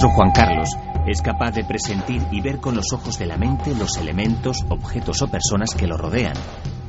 Maestro 0.00 0.16
Juan 0.16 0.30
Carlos 0.30 0.70
es 1.06 1.20
capaz 1.20 1.50
de 1.50 1.64
presentir 1.64 2.22
y 2.30 2.40
ver 2.40 2.58
con 2.58 2.74
los 2.74 2.90
ojos 2.94 3.18
de 3.18 3.26
la 3.26 3.36
mente 3.36 3.74
los 3.74 3.98
elementos, 3.98 4.64
objetos 4.70 5.20
o 5.20 5.28
personas 5.28 5.74
que 5.74 5.86
lo 5.86 5.98
rodean, 5.98 6.32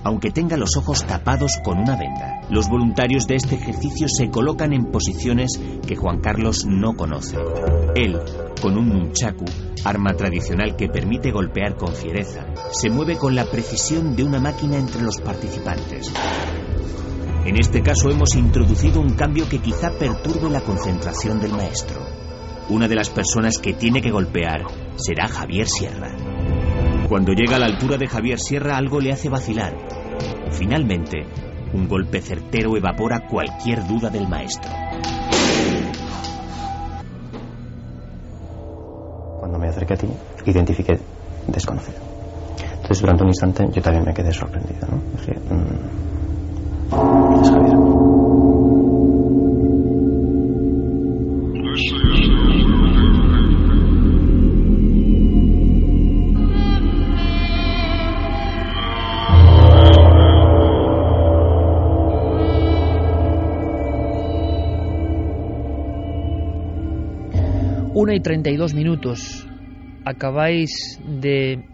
aunque 0.05 0.31
tenga 0.31 0.55
los 0.55 0.77
ojos 0.77 1.03
tapados 1.05 1.57
con 1.61 1.79
una 1.79 1.97
venda. 1.97 2.39
Los 2.49 2.69
voluntarios 2.69 3.27
de 3.27 3.35
este 3.35 3.55
ejercicio 3.55 4.07
se 4.07 4.29
colocan 4.29 4.71
en 4.71 4.91
posiciones 4.91 5.59
que 5.85 5.97
Juan 5.97 6.21
Carlos 6.21 6.65
no 6.65 6.93
conoce. 6.93 7.35
Él, 7.95 8.17
con 8.61 8.77
un 8.77 8.87
nunchaku, 8.87 9.43
arma 9.83 10.13
tradicional 10.13 10.77
que 10.77 10.87
permite 10.87 11.31
golpear 11.31 11.75
con 11.75 11.93
fiereza, 11.93 12.45
se 12.71 12.89
mueve 12.89 13.17
con 13.17 13.35
la 13.35 13.43
precisión 13.43 14.15
de 14.15 14.23
una 14.23 14.39
máquina 14.39 14.77
entre 14.77 15.01
los 15.01 15.19
participantes. 15.19 16.13
En 17.43 17.59
este 17.59 17.81
caso 17.81 18.09
hemos 18.09 18.35
introducido 18.35 19.01
un 19.01 19.15
cambio 19.15 19.49
que 19.49 19.59
quizá 19.59 19.91
perturbe 19.99 20.49
la 20.49 20.61
concentración 20.61 21.41
del 21.41 21.51
maestro. 21.51 22.20
Una 22.71 22.87
de 22.87 22.95
las 22.95 23.09
personas 23.09 23.57
que 23.57 23.73
tiene 23.73 24.01
que 24.01 24.11
golpear 24.11 24.61
será 24.95 25.27
Javier 25.27 25.67
Sierra. 25.67 26.15
Cuando 27.09 27.33
llega 27.33 27.57
a 27.57 27.59
la 27.59 27.65
altura 27.65 27.97
de 27.97 28.07
Javier 28.07 28.39
Sierra 28.39 28.77
algo 28.77 29.01
le 29.01 29.11
hace 29.11 29.27
vacilar. 29.27 29.75
Finalmente, 30.51 31.17
un 31.73 31.89
golpe 31.89 32.21
certero 32.21 32.77
evapora 32.77 33.27
cualquier 33.27 33.85
duda 33.85 34.09
del 34.09 34.25
maestro. 34.29 34.71
Cuando 39.39 39.59
me 39.59 39.67
acerqué 39.67 39.93
a 39.93 39.97
ti, 39.97 40.07
identifiqué 40.45 40.97
desconocido. 41.47 41.99
Entonces, 42.73 43.01
durante 43.01 43.23
un 43.23 43.29
instante, 43.31 43.67
yo 43.69 43.81
también 43.81 44.05
me 44.05 44.13
quedé 44.13 44.31
sorprendido, 44.31 44.87
¿no? 44.87 44.95
Mmm, 44.95 45.90
32 68.31 68.73
minutos. 68.73 69.45
Acabáis 70.05 71.01
de 71.05 71.65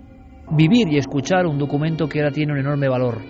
vivir 0.50 0.88
y 0.91 0.97
escuchar 0.97 1.45
un 1.45 1.59
documento 1.59 2.09
que 2.09 2.18
ahora 2.18 2.31
tiene 2.31 2.53
un 2.53 2.57
enorme 2.57 2.90
valor. 2.90 3.22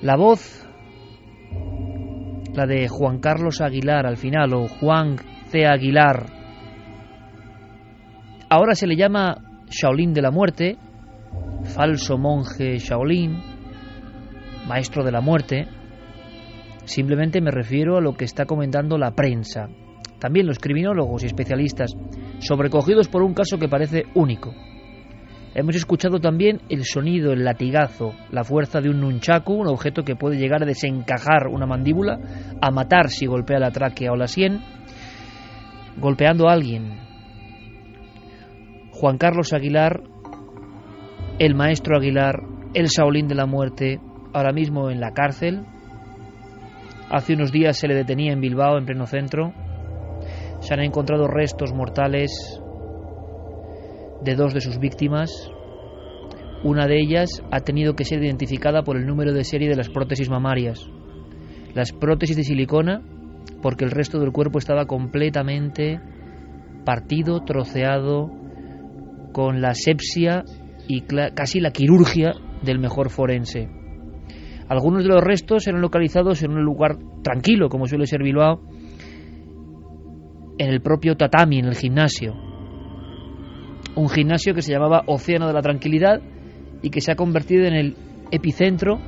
La 0.00 0.14
voz, 0.14 0.64
la 2.54 2.66
de 2.66 2.86
Juan 2.86 3.18
Carlos 3.18 3.60
Aguilar 3.60 4.06
al 4.06 4.16
final, 4.16 4.54
o 4.54 4.68
Juan 4.68 5.16
C. 5.48 5.66
Aguilar, 5.66 6.26
ahora 8.48 8.76
se 8.76 8.86
le 8.86 8.94
llama 8.94 9.34
Shaolin 9.68 10.12
de 10.12 10.22
la 10.22 10.30
Muerte, 10.30 10.76
falso 11.64 12.16
monje 12.16 12.78
Shaolin, 12.78 13.42
maestro 14.68 15.02
de 15.02 15.10
la 15.10 15.20
muerte. 15.20 15.66
Simplemente 16.84 17.40
me 17.40 17.50
refiero 17.50 17.96
a 17.96 18.00
lo 18.00 18.14
que 18.14 18.24
está 18.24 18.44
comentando 18.44 18.98
la 18.98 19.16
prensa, 19.16 19.68
también 20.24 20.46
los 20.46 20.58
criminólogos 20.58 21.22
y 21.22 21.26
especialistas, 21.26 21.94
sobrecogidos 22.38 23.08
por 23.08 23.22
un 23.22 23.34
caso 23.34 23.58
que 23.58 23.68
parece 23.68 24.04
único. 24.14 24.54
Hemos 25.54 25.76
escuchado 25.76 26.18
también 26.18 26.62
el 26.70 26.86
sonido, 26.86 27.34
el 27.34 27.44
latigazo, 27.44 28.14
la 28.30 28.42
fuerza 28.42 28.80
de 28.80 28.88
un 28.88 29.00
nunchaku, 29.00 29.52
un 29.52 29.68
objeto 29.68 30.02
que 30.02 30.16
puede 30.16 30.38
llegar 30.38 30.62
a 30.62 30.66
desencajar 30.66 31.48
una 31.48 31.66
mandíbula, 31.66 32.18
a 32.58 32.70
matar 32.70 33.10
si 33.10 33.26
golpea 33.26 33.58
la 33.58 33.70
tráquea 33.70 34.12
o 34.12 34.16
la 34.16 34.26
sien, 34.26 34.60
golpeando 35.98 36.48
a 36.48 36.54
alguien. 36.54 37.00
Juan 38.92 39.18
Carlos 39.18 39.52
Aguilar, 39.52 40.04
el 41.38 41.54
maestro 41.54 41.98
Aguilar, 41.98 42.36
el 42.72 42.88
Saulín 42.88 43.28
de 43.28 43.34
la 43.34 43.44
muerte, 43.44 44.00
ahora 44.32 44.54
mismo 44.54 44.88
en 44.88 45.00
la 45.00 45.12
cárcel. 45.12 45.66
Hace 47.10 47.34
unos 47.34 47.52
días 47.52 47.76
se 47.76 47.88
le 47.88 47.94
detenía 47.94 48.32
en 48.32 48.40
Bilbao, 48.40 48.78
en 48.78 48.86
pleno 48.86 49.04
centro. 49.04 49.52
Se 50.64 50.72
han 50.72 50.80
encontrado 50.80 51.28
restos 51.28 51.74
mortales 51.74 52.30
de 54.22 54.34
dos 54.34 54.54
de 54.54 54.62
sus 54.62 54.78
víctimas. 54.78 55.30
Una 56.62 56.86
de 56.86 56.98
ellas 56.98 57.42
ha 57.50 57.60
tenido 57.60 57.94
que 57.94 58.06
ser 58.06 58.24
identificada 58.24 58.82
por 58.82 58.96
el 58.96 59.04
número 59.04 59.34
de 59.34 59.44
serie 59.44 59.68
de 59.68 59.76
las 59.76 59.90
prótesis 59.90 60.30
mamarias. 60.30 60.88
Las 61.74 61.92
prótesis 61.92 62.34
de 62.38 62.44
silicona, 62.44 63.02
porque 63.60 63.84
el 63.84 63.90
resto 63.90 64.18
del 64.18 64.32
cuerpo 64.32 64.58
estaba 64.58 64.86
completamente 64.86 66.00
partido, 66.86 67.44
troceado, 67.44 68.30
con 69.34 69.60
la 69.60 69.74
sepsia 69.74 70.44
y 70.88 71.02
casi 71.02 71.60
la 71.60 71.72
quirurgia 71.72 72.32
del 72.62 72.78
mejor 72.78 73.10
forense. 73.10 73.68
Algunos 74.70 75.02
de 75.02 75.10
los 75.10 75.22
restos 75.22 75.66
eran 75.66 75.82
localizados 75.82 76.42
en 76.42 76.52
un 76.52 76.64
lugar 76.64 76.96
tranquilo, 77.22 77.68
como 77.68 77.86
suele 77.86 78.06
ser 78.06 78.22
Bilbao, 78.22 78.62
en 80.58 80.68
el 80.68 80.80
propio 80.80 81.16
tatami, 81.16 81.58
en 81.58 81.66
el 81.66 81.74
gimnasio. 81.74 82.34
Un 83.96 84.08
gimnasio 84.08 84.54
que 84.54 84.62
se 84.62 84.72
llamaba 84.72 85.04
Océano 85.06 85.46
de 85.46 85.52
la 85.52 85.62
Tranquilidad 85.62 86.20
y 86.82 86.90
que 86.90 87.00
se 87.00 87.12
ha 87.12 87.16
convertido 87.16 87.64
en 87.64 87.74
el 87.74 87.96
epicentro, 88.30 88.98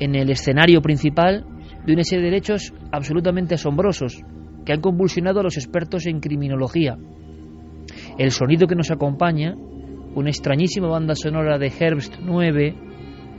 en 0.00 0.14
el 0.14 0.30
escenario 0.30 0.80
principal 0.80 1.44
de 1.86 1.92
una 1.92 2.02
serie 2.02 2.30
de 2.30 2.36
hechos 2.36 2.72
absolutamente 2.90 3.54
asombrosos 3.54 4.22
que 4.64 4.72
han 4.72 4.80
convulsionado 4.80 5.40
a 5.40 5.42
los 5.42 5.56
expertos 5.56 6.06
en 6.06 6.20
criminología. 6.20 6.96
El 8.18 8.30
sonido 8.30 8.66
que 8.66 8.74
nos 8.74 8.90
acompaña, 8.90 9.54
una 10.14 10.30
extrañísima 10.30 10.88
banda 10.88 11.14
sonora 11.14 11.58
de 11.58 11.72
Herbst 11.78 12.16
9, 12.22 12.74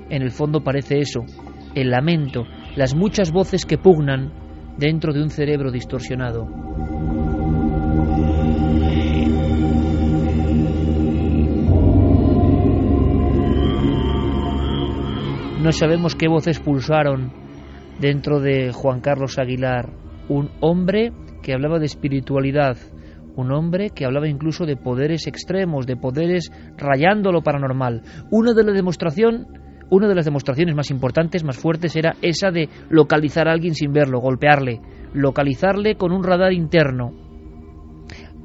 en 0.10 0.22
el 0.22 0.32
fondo 0.32 0.64
parece 0.64 1.00
eso, 1.00 1.26
el 1.74 1.90
lamento, 1.90 2.46
las 2.76 2.96
muchas 2.96 3.32
voces 3.32 3.66
que 3.66 3.78
pugnan 3.78 4.32
dentro 4.78 5.14
de 5.14 5.24
un 5.24 5.30
cerebro 5.30 5.72
distorsionado. 5.72 6.48
No 15.66 15.72
sabemos 15.72 16.14
qué 16.14 16.28
voces 16.28 16.60
pulsaron 16.60 17.32
dentro 18.00 18.40
de 18.40 18.72
Juan 18.72 19.02
Carlos 19.02 19.40
Aguilar, 19.40 19.90
un 20.30 20.52
hombre 20.60 21.12
que 21.42 21.54
hablaba 21.54 21.80
de 21.80 21.88
espiritualidad, 21.88 22.78
un 23.36 23.52
hombre 23.52 23.90
que 23.90 24.06
hablaba 24.06 24.28
incluso 24.28 24.68
de 24.68 24.78
poderes 24.78 25.26
extremos, 25.26 25.88
de 25.88 25.98
poderes 25.98 26.52
rayando 26.78 27.32
lo 27.32 27.42
paranormal. 27.42 28.04
Una 28.30 28.54
de 28.54 28.64
las 28.64 28.76
demostración, 28.76 29.48
una 29.90 30.08
de 30.08 30.14
las 30.14 30.26
demostraciones 30.26 30.76
más 30.76 30.92
importantes, 30.92 31.44
más 31.44 31.58
fuertes 31.58 31.96
era 31.96 32.16
esa 32.22 32.52
de 32.52 32.70
localizar 32.92 33.48
a 33.48 33.52
alguien 33.52 33.74
sin 33.74 33.92
verlo, 33.92 34.20
golpearle, 34.20 34.80
localizarle 35.16 35.96
con 35.96 36.12
un 36.12 36.24
radar 36.24 36.54
interno. 36.54 37.12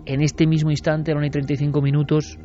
En 0.07 0.23
este 0.23 0.47
mismo 0.47 0.71
instante, 0.71 1.11
a 1.11 1.15
la 1.15 1.19
1 1.19 1.27
y 1.27 1.31
35 1.33 1.83
minutos, 1.83 2.39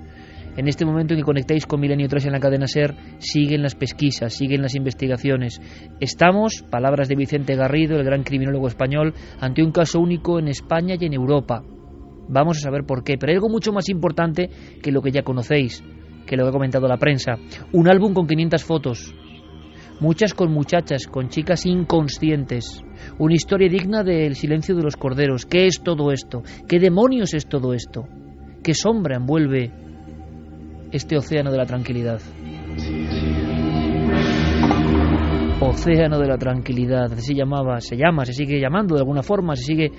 En 0.57 0.69
este 0.69 0.85
momento 0.85 1.13
en 1.13 1.19
que 1.19 1.25
conectáis 1.25 1.65
con 1.65 1.81
Milenio 1.81 2.07
3 2.07 2.27
en 2.27 2.31
la 2.31 2.39
cadena 2.39 2.67
SER, 2.67 2.95
siguen 3.19 3.61
las 3.61 3.75
pesquisas, 3.75 4.33
siguen 4.33 4.61
las 4.61 4.75
investigaciones. 4.75 5.59
Estamos, 5.99 6.63
palabras 6.69 7.09
de 7.09 7.15
Vicente 7.15 7.55
Garrido, 7.55 7.97
el 7.97 8.05
gran 8.05 8.23
criminólogo 8.23 8.67
español, 8.67 9.13
ante 9.41 9.63
un 9.63 9.71
caso 9.71 9.99
único 9.99 10.39
en 10.39 10.47
España 10.47 10.95
y 10.97 11.05
en 11.05 11.13
Europa. 11.13 11.61
Vamos 12.29 12.57
a 12.57 12.61
saber 12.61 12.85
por 12.85 13.03
qué, 13.03 13.17
pero 13.17 13.31
hay 13.31 13.35
algo 13.35 13.49
mucho 13.49 13.73
más 13.73 13.89
importante 13.89 14.49
que 14.81 14.93
lo 14.93 15.01
que 15.01 15.11
ya 15.11 15.23
conocéis, 15.23 15.83
que 16.25 16.37
lo 16.37 16.43
que 16.43 16.49
ha 16.49 16.53
comentado 16.53 16.87
la 16.87 16.97
prensa. 16.97 17.33
Un 17.73 17.89
álbum 17.89 18.13
con 18.13 18.25
500 18.25 18.63
fotos, 18.63 19.13
muchas 19.99 20.33
con 20.33 20.53
muchachas, 20.53 21.05
con 21.07 21.27
chicas 21.27 21.65
inconscientes. 21.65 22.81
Una 23.19 23.35
historia 23.35 23.67
digna 23.67 24.03
del 24.03 24.35
silencio 24.35 24.73
de 24.73 24.83
los 24.83 24.95
corderos. 24.95 25.45
¿Qué 25.45 25.67
es 25.67 25.83
todo 25.83 26.13
esto? 26.13 26.43
¿Qué 26.67 26.79
demonios 26.79 27.33
es 27.33 27.45
todo 27.45 27.73
esto? 27.73 28.07
¿Qué 28.63 28.73
sombra 28.73 29.17
envuelve 29.17 29.84
este 30.95 31.17
océano 31.17 31.51
de 31.51 31.57
la 31.57 31.65
tranquilidad. 31.65 32.21
Océano 35.59 36.19
de 36.19 36.27
la 36.27 36.37
tranquilidad, 36.37 37.11
así 37.11 37.21
se 37.21 37.35
llamaba, 37.35 37.81
se 37.81 37.97
llama, 37.97 38.25
se 38.25 38.31
sigue 38.31 38.61
llamando 38.61 38.95
de 38.95 39.01
alguna 39.01 39.21
forma, 39.21 39.55
se 39.57 39.63
sigue 39.63 39.91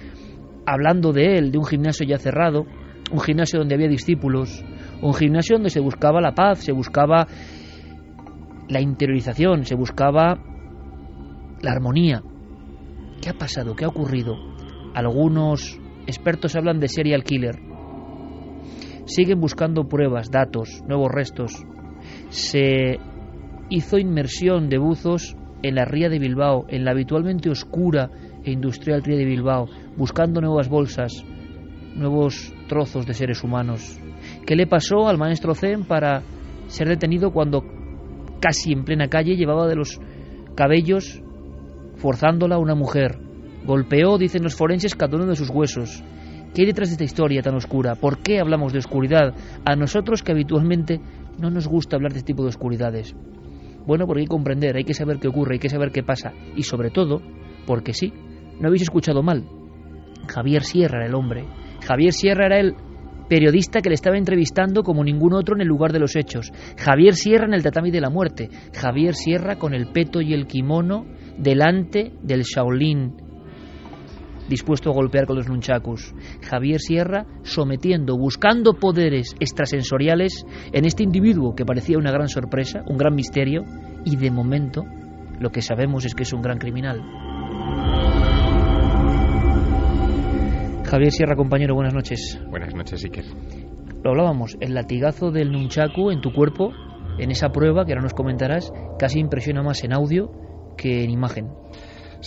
hablando 0.65 1.13
de 1.13 1.37
él, 1.37 1.53
de 1.53 1.59
un 1.59 1.67
gimnasio 1.67 2.07
ya 2.07 2.17
cerrado, 2.17 2.65
un 3.13 3.21
gimnasio 3.21 3.59
donde 3.59 3.75
había 3.75 3.89
discípulos, 3.89 4.65
un 5.03 5.13
gimnasio 5.13 5.57
donde 5.57 5.69
se 5.69 5.81
buscaba 5.81 6.23
la 6.23 6.35
paz, 6.35 6.61
se 6.61 6.73
buscaba 6.73 7.27
la 8.69 8.81
interiorización, 8.81 9.67
se 9.67 9.75
buscaba 9.75 10.39
la 11.61 11.73
armonía. 11.73 12.23
¿Qué 13.21 13.29
ha 13.29 13.35
pasado? 13.35 13.77
¿Qué 13.77 13.85
ha 13.85 13.89
ocurrido? 13.89 14.35
Algunos 14.95 15.79
expertos 16.07 16.57
hablan 16.57 16.81
de 16.81 16.89
serial 16.89 17.23
killer, 17.23 17.57
siguen 19.07 19.41
buscando 19.41 19.89
pruebas, 19.89 20.31
datos, 20.31 20.83
nuevos 20.87 21.11
restos. 21.11 21.65
Se 22.29 22.99
hizo 23.71 23.99
inmersión 23.99 24.69
de 24.69 24.79
buzos 24.79 25.37
en 25.63 25.75
la 25.75 25.85
ría 25.85 26.09
de 26.09 26.19
Bilbao, 26.19 26.67
en 26.69 26.85
la 26.85 26.91
habitualmente 26.91 27.51
oscura 27.51 28.11
e 28.45 28.53
industrial 28.53 29.03
ría 29.03 29.17
de 29.17 29.25
Bilbao, 29.25 29.69
buscando 29.97 30.41
nuevas 30.41 30.69
bolsas, 30.69 31.25
nuevos 31.95 32.53
trozos 32.69 33.07
de 33.07 33.15
seres 33.15 33.43
humanos. 33.43 33.99
¿Qué 34.47 34.55
le 34.55 34.67
pasó 34.67 35.09
al 35.09 35.19
maestro 35.19 35.55
Zen 35.55 35.85
para 35.85 36.23
ser 36.69 36.89
detenido 36.89 37.33
cuando 37.33 37.65
casi 38.41 38.73
en 38.73 38.85
plena 38.85 39.09
calle 39.09 39.37
llevaba 39.37 39.67
de 39.67 39.77
los 39.77 39.99
cabellos 40.55 41.23
forzándola 41.97 42.57
a 42.57 42.61
una 42.61 42.75
mujer? 42.75 43.19
Golpeó, 43.65 44.19
dicen 44.19 44.45
los 44.45 44.55
forenses, 44.55 44.95
cada 44.95 45.17
uno 45.17 45.27
de 45.27 45.37
sus 45.37 45.51
huesos. 45.51 46.05
¿Qué 46.55 46.63
hay 46.63 46.67
detrás 46.67 46.89
de 46.89 46.95
esta 46.95 47.05
historia 47.05 47.43
tan 47.43 47.55
oscura? 47.55 47.95
¿Por 47.95 48.23
qué 48.23 48.41
hablamos 48.41 48.73
de 48.73 48.79
oscuridad? 48.79 49.35
A 49.65 49.77
nosotros 49.77 50.23
que 50.23 50.33
habitualmente 50.33 51.01
no 51.39 51.51
nos 51.51 51.69
gusta 51.69 51.97
hablar 51.97 52.13
de 52.13 52.19
este 52.19 52.33
tipo 52.33 52.43
de 52.43 52.49
oscuridades. 52.49 53.15
Bueno, 53.87 54.07
porque 54.07 54.21
hay 54.21 54.27
que 54.27 54.31
comprender, 54.31 54.77
hay 54.77 54.85
que 54.85 54.95
saber 54.95 55.19
qué 55.19 55.29
ocurre, 55.29 55.55
hay 55.55 55.59
que 55.59 55.69
saber 55.69 55.93
qué 55.93 56.03
pasa. 56.03 56.33
Y 56.57 56.63
sobre 56.63 56.91
todo, 56.91 57.21
porque 57.67 57.93
sí, 57.93 58.13
no 58.61 58.69
habéis 58.69 58.83
escuchado 58.83 59.23
mal. 59.23 59.45
Javier 60.29 60.63
Sierra 60.63 60.99
era 60.99 61.07
el 61.07 61.15
hombre. 61.15 61.45
Javier 61.87 62.13
Sierra 62.13 62.47
era 62.47 62.59
el 62.59 62.75
periodista 63.29 63.81
que 63.81 63.89
le 63.89 63.95
estaba 63.95 64.17
entrevistando 64.17 64.83
como 64.83 65.05
ningún 65.05 65.35
otro 65.35 65.55
en 65.55 65.61
el 65.61 65.69
lugar 65.69 65.93
de 65.93 66.01
los 66.01 66.17
hechos. 66.17 66.53
Javier 66.79 67.15
Sierra 67.15 67.47
en 67.47 67.55
el 67.55 67.63
tatami 67.63 67.91
de 67.91 68.01
la 68.01 68.11
muerte. 68.11 68.49
Javier 68.75 69.15
Sierra 69.15 69.57
con 69.57 69.75
el 69.75 69.89
peto 69.93 70.21
y 70.21 70.33
el 70.33 70.47
kimono 70.47 71.07
delante 71.39 72.13
del 72.23 72.43
Shaolin 72.43 73.26
dispuesto 74.49 74.91
a 74.91 74.95
golpear 74.95 75.27
con 75.27 75.37
los 75.37 75.49
nunchakus. 75.49 76.15
Javier 76.43 76.81
Sierra 76.81 77.27
sometiendo, 77.43 78.17
buscando 78.17 78.75
poderes 78.75 79.35
extrasensoriales 79.41 80.47
en 80.73 80.85
este 80.85 81.03
individuo 81.03 81.55
que 81.55 81.65
parecía 81.65 81.99
una 81.99 82.13
gran 82.13 82.29
sorpresa, 82.29 82.83
un 82.87 82.97
gran 82.97 83.15
misterio, 83.15 83.65
y 84.05 84.17
de 84.17 84.31
momento 84.31 84.85
lo 85.41 85.51
que 85.51 85.63
sabemos 85.63 86.05
es 86.05 86.15
que 86.15 86.23
es 86.23 86.33
un 86.33 86.43
gran 86.43 86.59
criminal. 86.59 87.03
Javier 90.85 91.11
Sierra, 91.11 91.35
compañero, 91.35 91.75
buenas 91.75 91.95
noches. 91.95 92.41
Buenas 92.49 92.73
noches, 92.75 93.05
Iker. 93.05 93.25
Lo 94.05 94.11
hablábamos, 94.11 94.57
el 94.61 94.75
latigazo 94.75 95.33
del 95.33 95.51
nunchaku 95.51 96.13
en 96.13 96.21
tu 96.21 96.33
cuerpo, 96.33 96.73
en 97.19 97.33
esa 97.33 97.49
prueba 97.49 97.85
que 97.85 97.93
ahora 97.93 98.03
nos 98.03 98.15
comentarás, 98.15 98.73
casi 98.99 99.19
impresiona 99.19 99.65
más 99.65 99.83
en 99.83 99.93
audio 99.93 100.31
que 100.77 101.03
en 101.03 101.11
imagen. 101.11 101.49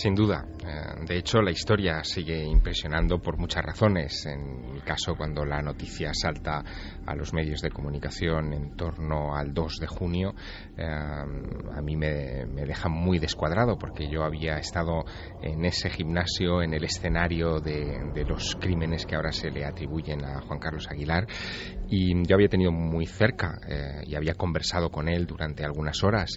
Sin 0.00 0.14
duda. 0.14 0.46
Eh, 0.66 1.04
de 1.06 1.18
hecho, 1.18 1.42
la 1.42 1.50
historia 1.50 2.02
sigue 2.02 2.42
impresionando 2.42 3.18
por 3.18 3.36
muchas 3.36 3.62
razones. 3.62 4.24
En 4.24 4.72
mi 4.72 4.80
caso, 4.80 5.14
cuando 5.14 5.44
la 5.44 5.60
noticia 5.60 6.10
salta 6.14 6.64
a 7.10 7.14
los 7.16 7.32
medios 7.32 7.60
de 7.60 7.70
comunicación 7.70 8.52
en 8.52 8.76
torno 8.76 9.34
al 9.34 9.52
2 9.52 9.78
de 9.80 9.86
junio, 9.86 10.34
eh, 10.76 10.84
a 10.84 11.82
mí 11.82 11.96
me, 11.96 12.46
deja 12.46 12.88
muy 12.88 13.18
descuadrado 13.18 13.76
porque 13.78 14.08
yo 14.08 14.22
había 14.22 14.58
estado 14.58 15.04
en 15.42 15.64
ese 15.64 15.90
gimnasio, 15.90 16.62
en 16.62 16.72
el 16.72 16.84
escenario 16.84 17.60
de, 17.60 18.24
los 18.28 18.56
crímenes 18.60 19.06
que 19.06 19.16
ahora 19.16 19.32
se 19.32 19.50
le 19.50 19.64
atribuyen 19.64 20.24
a 20.24 20.40
Juan 20.42 20.60
Carlos 20.60 20.86
Aguilar 20.88 21.26
y 21.88 22.14
yo 22.26 22.36
había 22.36 22.48
tenido 22.48 22.70
muy 22.70 23.06
cerca 23.06 23.58
eh, 23.66 24.04
y 24.06 24.14
había 24.14 24.34
conversado 24.34 24.90
con 24.90 25.08
él 25.08 25.26
durante 25.26 25.64
algunas 25.64 26.04
horas 26.04 26.30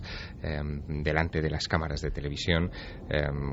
delante 0.88 1.42
de 1.42 1.50
las 1.50 1.68
cámaras 1.68 2.02
de 2.02 2.12
televisión 2.12 2.72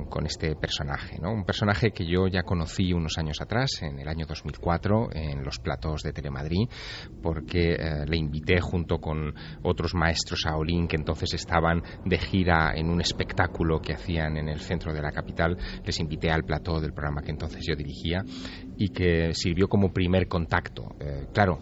con 0.09 0.27
este 0.27 0.57
personaje, 0.57 1.19
¿no? 1.21 1.33
Un 1.33 1.45
personaje 1.45 1.91
que 1.93 2.07
yo 2.07 2.27
ya 2.27 2.43
conocí 2.43 2.93
unos 2.93 3.19
años 3.19 3.41
atrás, 3.41 3.83
en 3.83 3.99
el 3.99 4.09
año 4.09 4.27
2004, 4.27 5.11
en 5.13 5.45
los 5.45 5.59
platos 5.59 6.03
de 6.03 6.13
Telemadrid, 6.13 6.69
porque 7.21 7.75
eh, 7.75 8.07
le 8.07 8.17
invité 8.17 8.61
junto 8.61 8.99
con 8.99 9.33
otros 9.63 9.95
maestros 9.95 10.41
Shaolin 10.45 10.89
que 10.89 10.97
entonces 10.97 11.35
estaban 11.35 11.83
de 12.05 12.19
gira 12.19 12.73
en 12.75 12.89
un 12.89 13.01
espectáculo 13.01 13.81
que 13.81 13.93
hacían 13.93 14.37
en 14.37 14.49
el 14.49 14.61
centro 14.61 14.93
de 14.93 15.03
la 15.03 15.13
capital. 15.13 15.57
Les 15.85 15.99
invité 16.01 16.31
al 16.31 16.45
plató 16.45 16.81
del 16.81 16.93
programa 16.93 17.23
que 17.23 17.31
entonces 17.31 17.63
yo 17.67 17.75
dirigía 17.77 18.23
y 18.77 18.89
que 18.89 19.35
sirvió 19.35 19.69
como 19.69 19.93
primer 19.93 20.29
contacto. 20.29 20.95
Eh, 20.99 21.27
claro, 21.33 21.61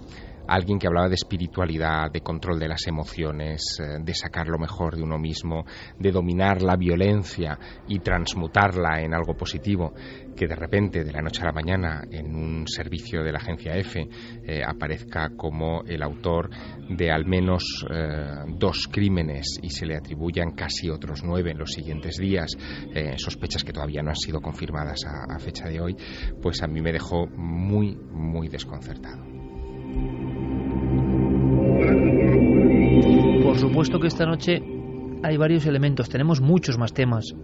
alguien 0.48 0.78
que 0.78 0.86
hablaba 0.86 1.08
de 1.08 1.14
espiritualidad, 1.14 2.10
de 2.10 2.22
control 2.22 2.58
de 2.58 2.68
las 2.68 2.86
emociones, 2.86 3.78
eh, 3.80 3.98
de 4.00 4.14
sacar 4.14 4.48
lo 4.48 4.58
mejor 4.58 4.96
de 4.96 5.02
uno 5.02 5.18
mismo, 5.18 5.64
de 5.98 6.10
dominar 6.10 6.62
la 6.62 6.76
violencia 6.76 7.58
y 7.86 7.98
transmutarla 7.98 9.02
en 9.02 9.14
algo 9.14 9.34
positivo, 9.34 9.92
que 10.34 10.46
de 10.46 10.56
repente, 10.56 11.04
de 11.04 11.12
la 11.12 11.20
noche 11.20 11.42
a 11.42 11.46
la 11.46 11.52
mañana, 11.52 12.02
en 12.10 12.34
un 12.34 12.66
servicio 12.66 13.22
de 13.22 13.32
la 13.32 13.38
agencia 13.38 13.76
F, 13.76 14.08
eh, 14.44 14.62
aparezca 14.66 15.30
como 15.36 15.82
el 15.84 16.02
autor 16.02 16.48
de 16.88 17.10
al 17.10 17.26
menos 17.26 17.84
eh, 17.90 18.44
dos 18.56 18.88
crímenes 18.90 19.58
y 19.62 19.70
se 19.70 19.84
le 19.84 19.96
atribuyan 19.96 20.52
casi 20.52 20.88
otros 20.88 21.22
nueve 21.24 21.50
en 21.50 21.58
los 21.58 21.72
siguientes 21.72 22.16
días, 22.16 22.56
sospechas 23.16 23.64
que 23.64 23.72
todavía 23.72 24.02
no 24.02 24.10
han 24.10 24.16
sido 24.16 24.40
confirmadas 24.40 25.00
a 25.04 25.38
fecha 25.38 25.68
de 25.68 25.80
hoy, 25.80 25.96
pues 26.40 26.62
a 26.62 26.66
mí 26.66 26.80
me 26.80 26.92
dejó 26.92 27.26
muy, 27.26 27.96
muy 27.96 28.48
desconcertado. 28.48 29.38
Por 33.58 33.70
supuesto 33.70 33.98
que 33.98 34.06
esta 34.06 34.24
noche 34.24 34.62
hay 35.24 35.36
varios 35.36 35.66
elementos, 35.66 36.08
tenemos 36.08 36.40
muchos 36.40 36.78
más 36.78 36.92
temas. 36.92 37.34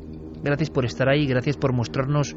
Gracias 0.44 0.71
por 0.71 0.85
estar 0.85 1.09
ahí, 1.09 1.26
gracias 1.26 1.56
por 1.56 1.73
mostrarnos 1.73 2.37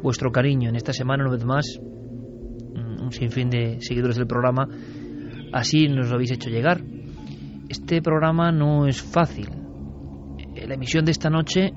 vuestro 0.00 0.30
cariño. 0.30 0.68
En 0.68 0.76
esta 0.76 0.92
semana, 0.92 1.24
una 1.24 1.32
vez 1.32 1.44
más, 1.44 1.80
mm, 1.80 3.02
un 3.02 3.10
sinfín 3.10 3.50
de 3.50 3.78
seguidores 3.80 4.14
del 4.14 4.28
programa, 4.28 4.68
así 5.52 5.88
nos 5.88 6.08
lo 6.08 6.14
habéis 6.14 6.30
hecho 6.30 6.50
llegar. 6.50 6.84
Este 7.68 8.00
programa 8.00 8.52
no 8.52 8.86
es 8.86 9.02
fácil. 9.02 9.48
La 10.64 10.74
emisión 10.74 11.04
de 11.04 11.10
esta 11.10 11.28
noche, 11.28 11.72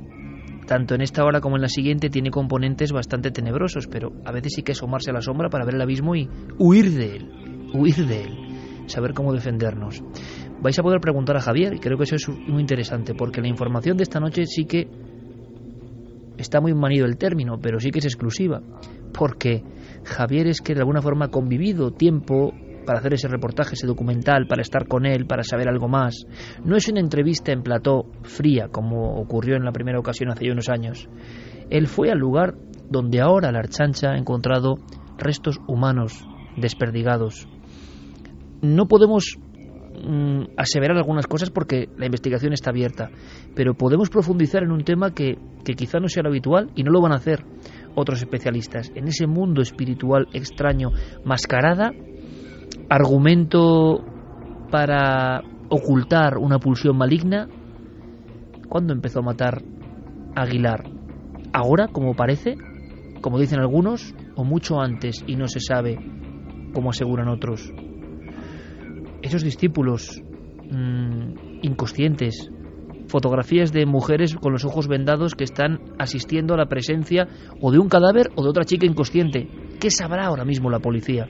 tanto 0.68 0.94
en 0.94 1.02
esta 1.02 1.26
hora 1.26 1.42
como 1.42 1.56
en 1.56 1.64
la 1.64 1.70
siguiente, 1.70 2.12
tiene 2.12 2.30
componentes 2.30 2.92
bastante 2.92 3.32
tenebrosos, 3.32 3.88
pero 3.88 4.12
a 4.24 4.32
veces 4.32 4.54
sí 4.54 4.62
que 4.62 4.74
asomarse 4.74 5.10
a 5.10 5.14
la 5.14 5.22
sombra 5.22 5.50
para 5.50 5.66
ver 5.66 5.74
el 5.74 5.82
abismo 5.82 6.16
y 6.16 6.30
huir 6.60 6.92
de 6.92 7.16
él, 7.16 7.32
huir 7.74 8.06
de 8.06 8.26
él, 8.26 8.38
saber 8.86 9.16
cómo 9.16 9.34
defendernos 9.34 10.04
vais 10.62 10.78
a 10.78 10.84
poder 10.84 11.00
preguntar 11.00 11.38
a 11.38 11.42
Javier 11.42 11.74
y 11.74 11.80
creo 11.80 11.98
que 11.98 12.04
eso 12.04 12.16
es 12.16 12.30
muy 12.30 12.62
interesante 12.62 13.14
porque 13.14 13.42
la 13.42 13.48
información 13.48 13.98
de 13.98 14.04
esta 14.04 14.20
noche 14.20 14.46
sí 14.46 14.66
que 14.66 14.88
está 16.38 16.62
muy 16.62 16.74
manido 16.74 17.06
el 17.06 17.18
término, 17.18 17.60
pero 17.62 17.80
sí 17.80 17.92
que 17.92 18.00
es 18.00 18.06
exclusiva 18.06 18.62
porque 19.18 19.64
Javier 20.06 20.48
es 20.48 20.62
que 20.62 20.74
de 20.74 20.82
alguna 20.82 21.02
forma 21.02 21.26
ha 21.26 21.30
convivido 21.30 21.92
tiempo 21.92 22.54
para 22.86 23.00
hacer 23.00 23.14
ese 23.14 23.28
reportaje, 23.28 23.76
ese 23.76 23.86
documental, 23.86 24.48
para 24.48 24.62
estar 24.62 24.88
con 24.88 25.06
él, 25.06 25.28
para 25.28 25.44
saber 25.44 25.70
algo 25.70 25.88
más. 25.88 26.26
No 26.64 26.76
es 26.76 26.88
una 26.88 27.02
entrevista 27.02 27.52
en 27.52 27.62
plató 27.62 28.06
fría 28.24 28.70
como 28.70 29.20
ocurrió 29.20 29.56
en 29.56 29.64
la 29.64 29.72
primera 29.72 30.00
ocasión 30.00 30.32
hace 30.32 30.52
unos 30.52 30.70
años. 30.70 31.08
Él 31.70 31.88
fue 31.88 32.10
al 32.12 32.18
lugar 32.18 32.56
donde 32.90 33.22
ahora 33.22 33.52
la 33.52 33.60
Archancha 33.60 34.12
ha 34.12 34.18
encontrado 34.18 34.78
restos 35.18 35.60
humanos 35.68 36.26
desperdigados. 36.58 37.48
No 38.62 38.88
podemos 38.88 39.38
Mm, 40.02 40.52
aseverar 40.56 40.98
algunas 40.98 41.28
cosas 41.28 41.50
porque 41.50 41.90
la 41.98 42.06
investigación 42.06 42.54
está 42.54 42.70
abierta, 42.70 43.10
pero 43.54 43.74
podemos 43.74 44.10
profundizar 44.10 44.64
en 44.64 44.72
un 44.72 44.84
tema 44.84 45.12
que, 45.12 45.38
que 45.66 45.74
quizá 45.74 46.00
no 46.00 46.08
sea 46.08 46.24
lo 46.24 46.30
habitual 46.30 46.70
y 46.76 46.84
no 46.84 46.92
lo 46.92 47.02
van 47.02 47.12
a 47.12 47.16
hacer 47.16 47.44
otros 47.96 48.22
especialistas. 48.22 48.92
En 48.96 49.08
ese 49.08 49.28
mundo 49.28 49.62
espiritual 49.62 50.28
extraño, 50.34 50.92
mascarada, 51.26 51.92
argumento 52.90 54.06
para 54.72 55.42
ocultar 55.70 56.38
una 56.38 56.60
pulsión 56.60 56.98
maligna. 56.98 57.48
¿Cuándo 58.70 58.94
empezó 58.94 59.20
a 59.20 59.24
matar 59.24 59.62
Aguilar? 60.36 60.86
¿Ahora, 61.52 61.88
como 61.88 62.16
parece? 62.16 62.56
Como 63.22 63.38
dicen 63.38 63.60
algunos, 63.60 64.16
o 64.36 64.46
mucho 64.46 64.80
antes 64.80 65.24
y 65.28 65.36
no 65.36 65.48
se 65.48 65.60
sabe, 65.60 65.98
como 66.74 66.92
aseguran 66.92 67.28
otros. 67.28 67.74
Esos 69.22 69.44
discípulos 69.44 70.22
mmm, 70.70 71.32
inconscientes, 71.62 72.50
fotografías 73.08 73.74
de 73.74 73.86
mujeres 73.86 74.36
con 74.36 74.54
los 74.54 74.64
ojos 74.66 74.88
vendados 74.88 75.36
que 75.36 75.44
están 75.44 75.80
asistiendo 75.98 76.54
a 76.54 76.58
la 76.58 76.68
presencia 76.68 77.28
o 77.60 77.72
de 77.72 77.80
un 77.80 77.90
cadáver 77.90 78.30
o 78.36 78.44
de 78.44 78.50
otra 78.50 78.64
chica 78.64 78.86
inconsciente. 78.86 79.48
¿Qué 79.80 79.90
sabrá 79.90 80.26
ahora 80.26 80.46
mismo 80.46 80.70
la 80.70 80.80
policía? 80.80 81.28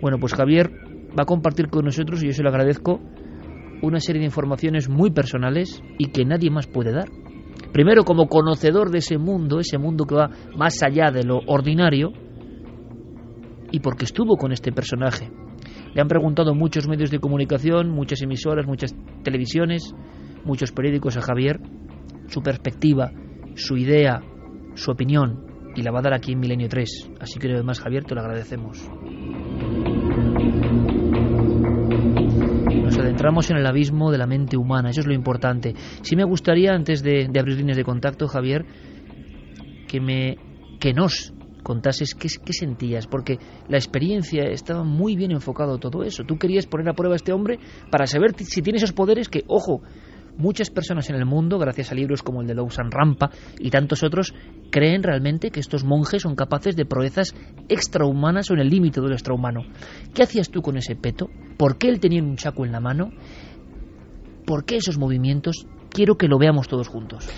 Bueno, 0.00 0.18
pues 0.18 0.34
Javier 0.34 0.70
va 1.18 1.22
a 1.22 1.26
compartir 1.26 1.68
con 1.68 1.84
nosotros, 1.84 2.22
y 2.22 2.26
yo 2.26 2.32
se 2.32 2.42
lo 2.42 2.48
agradezco, 2.48 3.00
una 3.82 4.00
serie 4.00 4.20
de 4.20 4.26
informaciones 4.26 4.88
muy 4.88 5.10
personales 5.10 5.82
y 5.98 6.06
que 6.06 6.24
nadie 6.24 6.50
más 6.50 6.66
puede 6.66 6.92
dar. 6.92 7.08
Primero, 7.72 8.04
como 8.04 8.26
conocedor 8.26 8.90
de 8.90 8.98
ese 8.98 9.18
mundo, 9.18 9.60
ese 9.60 9.78
mundo 9.78 10.04
que 10.06 10.14
va 10.14 10.30
más 10.56 10.82
allá 10.82 11.10
de 11.10 11.24
lo 11.24 11.38
ordinario, 11.46 12.12
y 13.70 13.80
porque 13.80 14.06
estuvo 14.06 14.36
con 14.36 14.52
este 14.52 14.72
personaje. 14.72 15.30
Le 15.94 16.00
han 16.00 16.08
preguntado 16.08 16.54
muchos 16.54 16.86
medios 16.86 17.10
de 17.10 17.18
comunicación, 17.18 17.90
muchas 17.90 18.22
emisoras, 18.22 18.66
muchas 18.66 18.94
televisiones, 19.24 19.94
muchos 20.44 20.72
periódicos 20.72 21.16
a 21.16 21.22
Javier, 21.22 21.60
su 22.28 22.42
perspectiva, 22.42 23.10
su 23.54 23.76
idea, 23.76 24.20
su 24.74 24.90
opinión, 24.90 25.46
y 25.74 25.82
la 25.82 25.90
va 25.90 26.00
a 26.00 26.02
dar 26.02 26.14
aquí 26.14 26.32
en 26.32 26.40
Milenio 26.40 26.68
3. 26.68 27.12
Así 27.20 27.38
que 27.38 27.50
además, 27.50 27.80
Javier, 27.80 28.04
te 28.04 28.14
lo 28.14 28.20
agradecemos. 28.20 28.88
Nos 32.82 32.98
adentramos 32.98 33.50
en 33.50 33.56
el 33.58 33.66
abismo 33.66 34.10
de 34.10 34.18
la 34.18 34.26
mente 34.26 34.56
humana, 34.56 34.90
eso 34.90 35.00
es 35.00 35.06
lo 35.06 35.14
importante. 35.14 35.74
Sí 36.02 36.16
me 36.16 36.24
gustaría, 36.24 36.72
antes 36.72 37.02
de, 37.02 37.28
de 37.30 37.40
abrir 37.40 37.56
líneas 37.56 37.76
de 37.76 37.84
contacto, 37.84 38.28
Javier, 38.28 38.64
que 39.86 40.00
me 40.00 40.36
que 40.78 40.92
nos 40.92 41.32
contases 41.68 42.14
qué, 42.14 42.28
qué, 42.42 42.54
sentías, 42.54 43.06
porque 43.06 43.38
la 43.68 43.76
experiencia 43.76 44.44
estaba 44.44 44.84
muy 44.84 45.16
bien 45.16 45.32
enfocado 45.32 45.76
todo 45.76 46.02
eso. 46.02 46.24
Tú 46.24 46.38
querías 46.38 46.64
poner 46.64 46.88
a 46.88 46.94
prueba 46.94 47.14
a 47.14 47.16
este 47.16 47.30
hombre 47.30 47.58
para 47.90 48.06
saber 48.06 48.34
si 48.38 48.62
tiene 48.62 48.78
esos 48.78 48.94
poderes 48.94 49.28
que, 49.28 49.44
ojo, 49.48 49.82
muchas 50.38 50.70
personas 50.70 51.10
en 51.10 51.16
el 51.16 51.26
mundo, 51.26 51.58
gracias 51.58 51.92
a 51.92 51.94
libros 51.94 52.22
como 52.22 52.40
el 52.40 52.46
de 52.46 52.54
Lousan 52.54 52.90
Rampa 52.90 53.30
y 53.58 53.68
tantos 53.68 54.02
otros, 54.02 54.32
creen 54.70 55.02
realmente 55.02 55.50
que 55.50 55.60
estos 55.60 55.84
monjes 55.84 56.22
son 56.22 56.36
capaces 56.36 56.74
de 56.74 56.86
proezas 56.86 57.34
extrahumanas 57.68 58.50
o 58.50 58.54
en 58.54 58.60
el 58.60 58.70
límite 58.70 59.02
de 59.02 59.08
lo 59.08 59.12
extrahumano. 59.12 59.64
¿Qué 60.14 60.22
hacías 60.22 60.48
tú 60.48 60.62
con 60.62 60.78
ese 60.78 60.96
peto? 60.96 61.28
¿Por 61.58 61.76
qué 61.76 61.90
él 61.90 62.00
tenía 62.00 62.22
un 62.22 62.36
chaco 62.36 62.64
en 62.64 62.72
la 62.72 62.80
mano? 62.80 63.10
¿Por 64.46 64.64
qué 64.64 64.76
esos 64.76 64.96
movimientos? 64.96 65.66
Quiero 65.90 66.16
que 66.16 66.28
lo 66.28 66.38
veamos 66.38 66.66
todos 66.66 66.88
juntos. 66.88 67.28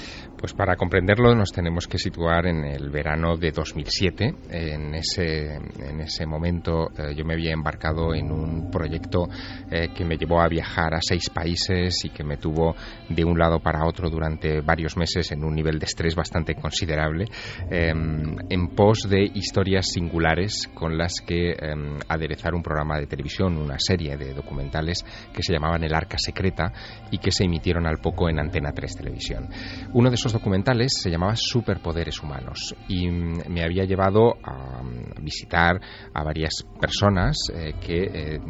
Pues 0.40 0.54
para 0.54 0.75
comprenderlo 0.75 1.35
nos 1.35 1.52
tenemos 1.52 1.87
que 1.87 1.99
situar 1.99 2.47
en 2.47 2.64
el 2.64 2.88
verano 2.88 3.37
de 3.37 3.50
2007. 3.50 4.37
En 4.49 4.94
ese, 4.94 5.56
en 5.56 6.00
ese 6.00 6.25
momento 6.25 6.88
eh, 6.97 7.14
yo 7.14 7.26
me 7.26 7.35
había 7.35 7.52
embarcado 7.52 8.14
en 8.14 8.32
un 8.32 8.70
proyecto 8.70 9.28
eh, 9.70 9.88
que 9.94 10.02
me 10.02 10.16
llevó 10.16 10.40
a 10.40 10.49
viajar 10.49 10.94
a 10.94 11.02
seis 11.02 11.28
países 11.28 12.06
y 12.06 12.09
que 12.09 12.25
me 12.25 12.38
tuvo 12.38 12.75
de 13.11 13.23
un 13.23 13.38
lado 13.38 13.61
para 13.61 13.87
otro 13.87 14.09
durante 14.09 14.62
varios 14.62 14.97
meses 14.97 15.30
en 15.30 15.44
un 15.44 15.54
nivel 15.54 15.78
de 15.78 15.85
estrés 15.85 16.14
bastante 16.14 16.54
considerable, 16.54 17.26
eh, 17.70 17.90
en 17.90 18.68
pos 18.68 19.11
de 19.11 19.23
historias 19.35 19.88
singulares 19.92 20.70
con 20.73 20.97
las 20.97 21.20
que 21.20 21.50
em, 21.50 21.99
aderezar 22.09 22.54
un 22.54 22.62
programa 22.62 22.99
de 22.99 23.06
televisión, 23.06 23.59
una 23.59 23.78
serie 23.78 24.16
de 24.16 24.32
documentales 24.32 25.04
que 25.35 25.42
se 25.42 25.52
llamaban 25.52 25.85
El 25.85 25.92
Arca 25.92 26.16
Secreta 26.16 26.73
y 27.11 27.18
que 27.18 27.30
se 27.30 27.44
emitieron 27.44 27.87
al 27.87 27.99
poco 27.99 28.30
en 28.30 28.38
Antena 28.38 28.73
3 28.73 28.97
Televisión. 28.97 29.47
Uno 29.92 30.09
de 30.09 30.14
esos 30.14 30.29
documentales 30.32 30.92
se 31.00 31.10
llamaba 31.10 31.34
Superpoderes 31.37 32.22
Humanos 32.22 32.75
y 32.88 33.08
me 33.08 33.62
había 33.62 33.84
llevado 33.84 34.34
a 34.42 34.82
visitar 35.20 35.80
a 36.12 36.25
varias 36.25 36.64
personas 36.80 37.37
eh, 37.54 37.75
que 37.80 38.02
eh, 38.02 38.40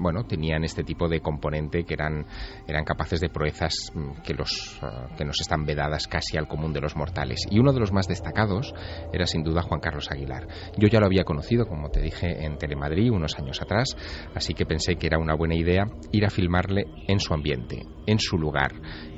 bueno 0.00 0.24
tenían 0.24 0.64
este 0.64 0.84
tipo 0.84 1.08
de 1.08 1.20
componente 1.20 1.84
que 1.84 1.94
eran 1.94 2.26
eran 2.66 2.84
capaces 2.84 3.20
de 3.20 3.28
proezas 3.28 3.92
que 4.24 4.34
los 4.34 4.80
uh, 4.82 5.14
que 5.16 5.24
nos 5.24 5.40
están 5.40 5.64
vedadas 5.64 6.06
casi 6.06 6.36
al 6.36 6.48
común 6.48 6.72
de 6.72 6.80
los 6.80 6.96
mortales. 6.96 7.40
Y 7.50 7.58
uno 7.58 7.72
de 7.72 7.80
los 7.80 7.92
más 7.92 8.06
destacados 8.06 8.74
era 9.12 9.26
sin 9.26 9.42
duda 9.42 9.62
Juan 9.62 9.80
Carlos 9.80 10.10
Aguilar. 10.10 10.46
Yo 10.76 10.88
ya 10.88 11.00
lo 11.00 11.06
había 11.06 11.24
conocido 11.24 11.66
como 11.66 11.90
te 11.90 12.00
dije 12.00 12.44
en 12.44 12.58
Telemadrid 12.58 13.10
unos 13.10 13.38
años 13.38 13.60
atrás 13.62 13.96
así 14.34 14.54
que 14.54 14.66
pensé 14.66 14.96
que 14.96 15.06
era 15.06 15.18
una 15.18 15.34
buena 15.34 15.54
idea 15.54 15.84
ir 16.12 16.24
a 16.24 16.30
filmarle 16.30 16.84
en 17.08 17.20
su 17.20 17.34
ambiente 17.34 17.82
en 18.06 18.18
su 18.18 18.38
lugar 18.38 18.72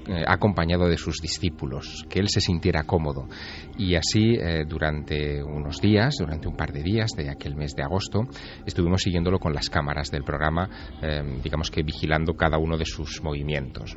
eh, 0.09 0.25
acompañado 0.27 0.89
de 0.89 0.97
sus 0.97 1.19
discípulos, 1.21 2.05
que 2.09 2.19
él 2.19 2.29
se 2.29 2.41
sintiera 2.41 2.85
cómodo. 2.85 3.29
Y 3.79 3.95
así, 3.95 4.35
eh, 4.35 4.65
durante 4.69 5.43
unos 5.43 5.81
días, 5.81 6.17
durante 6.19 6.49
un 6.49 6.57
par 6.57 6.73
de 6.73 6.83
días 6.83 7.13
de 7.17 7.31
aquel 7.31 7.55
mes 7.57 7.75
de 7.75 7.83
agosto, 7.83 8.23
estuvimos 8.67 9.03
siguiéndolo 9.03 9.39
con 9.39 9.55
las 9.55 9.71
cámaras 9.71 10.11
del 10.11 10.25
programa, 10.25 10.69
eh, 11.03 11.23
digamos 11.43 11.71
que 11.71 11.83
vigilando 11.83 12.35
cada 12.35 12.59
uno 12.59 12.77
de 12.77 12.85
sus 12.85 13.23
movimientos. 13.23 13.95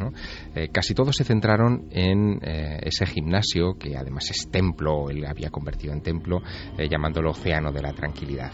Eh, 0.56 0.70
casi 0.72 0.94
todos 0.94 1.16
se 1.16 1.24
centraron 1.24 1.88
en 1.92 2.40
ese 2.42 3.06
gimnasio, 3.06 3.76
que 3.78 3.98
además 3.98 4.30
es 4.30 4.50
templo, 4.50 5.10
él 5.10 5.26
había 5.26 5.50
convertido 5.50 5.94
en 5.94 6.02
templo, 6.02 6.42
llamándolo 6.78 7.32
Océano 7.32 7.72
de 7.72 7.82
la 7.82 7.94
Tranquilidad. 7.94 8.52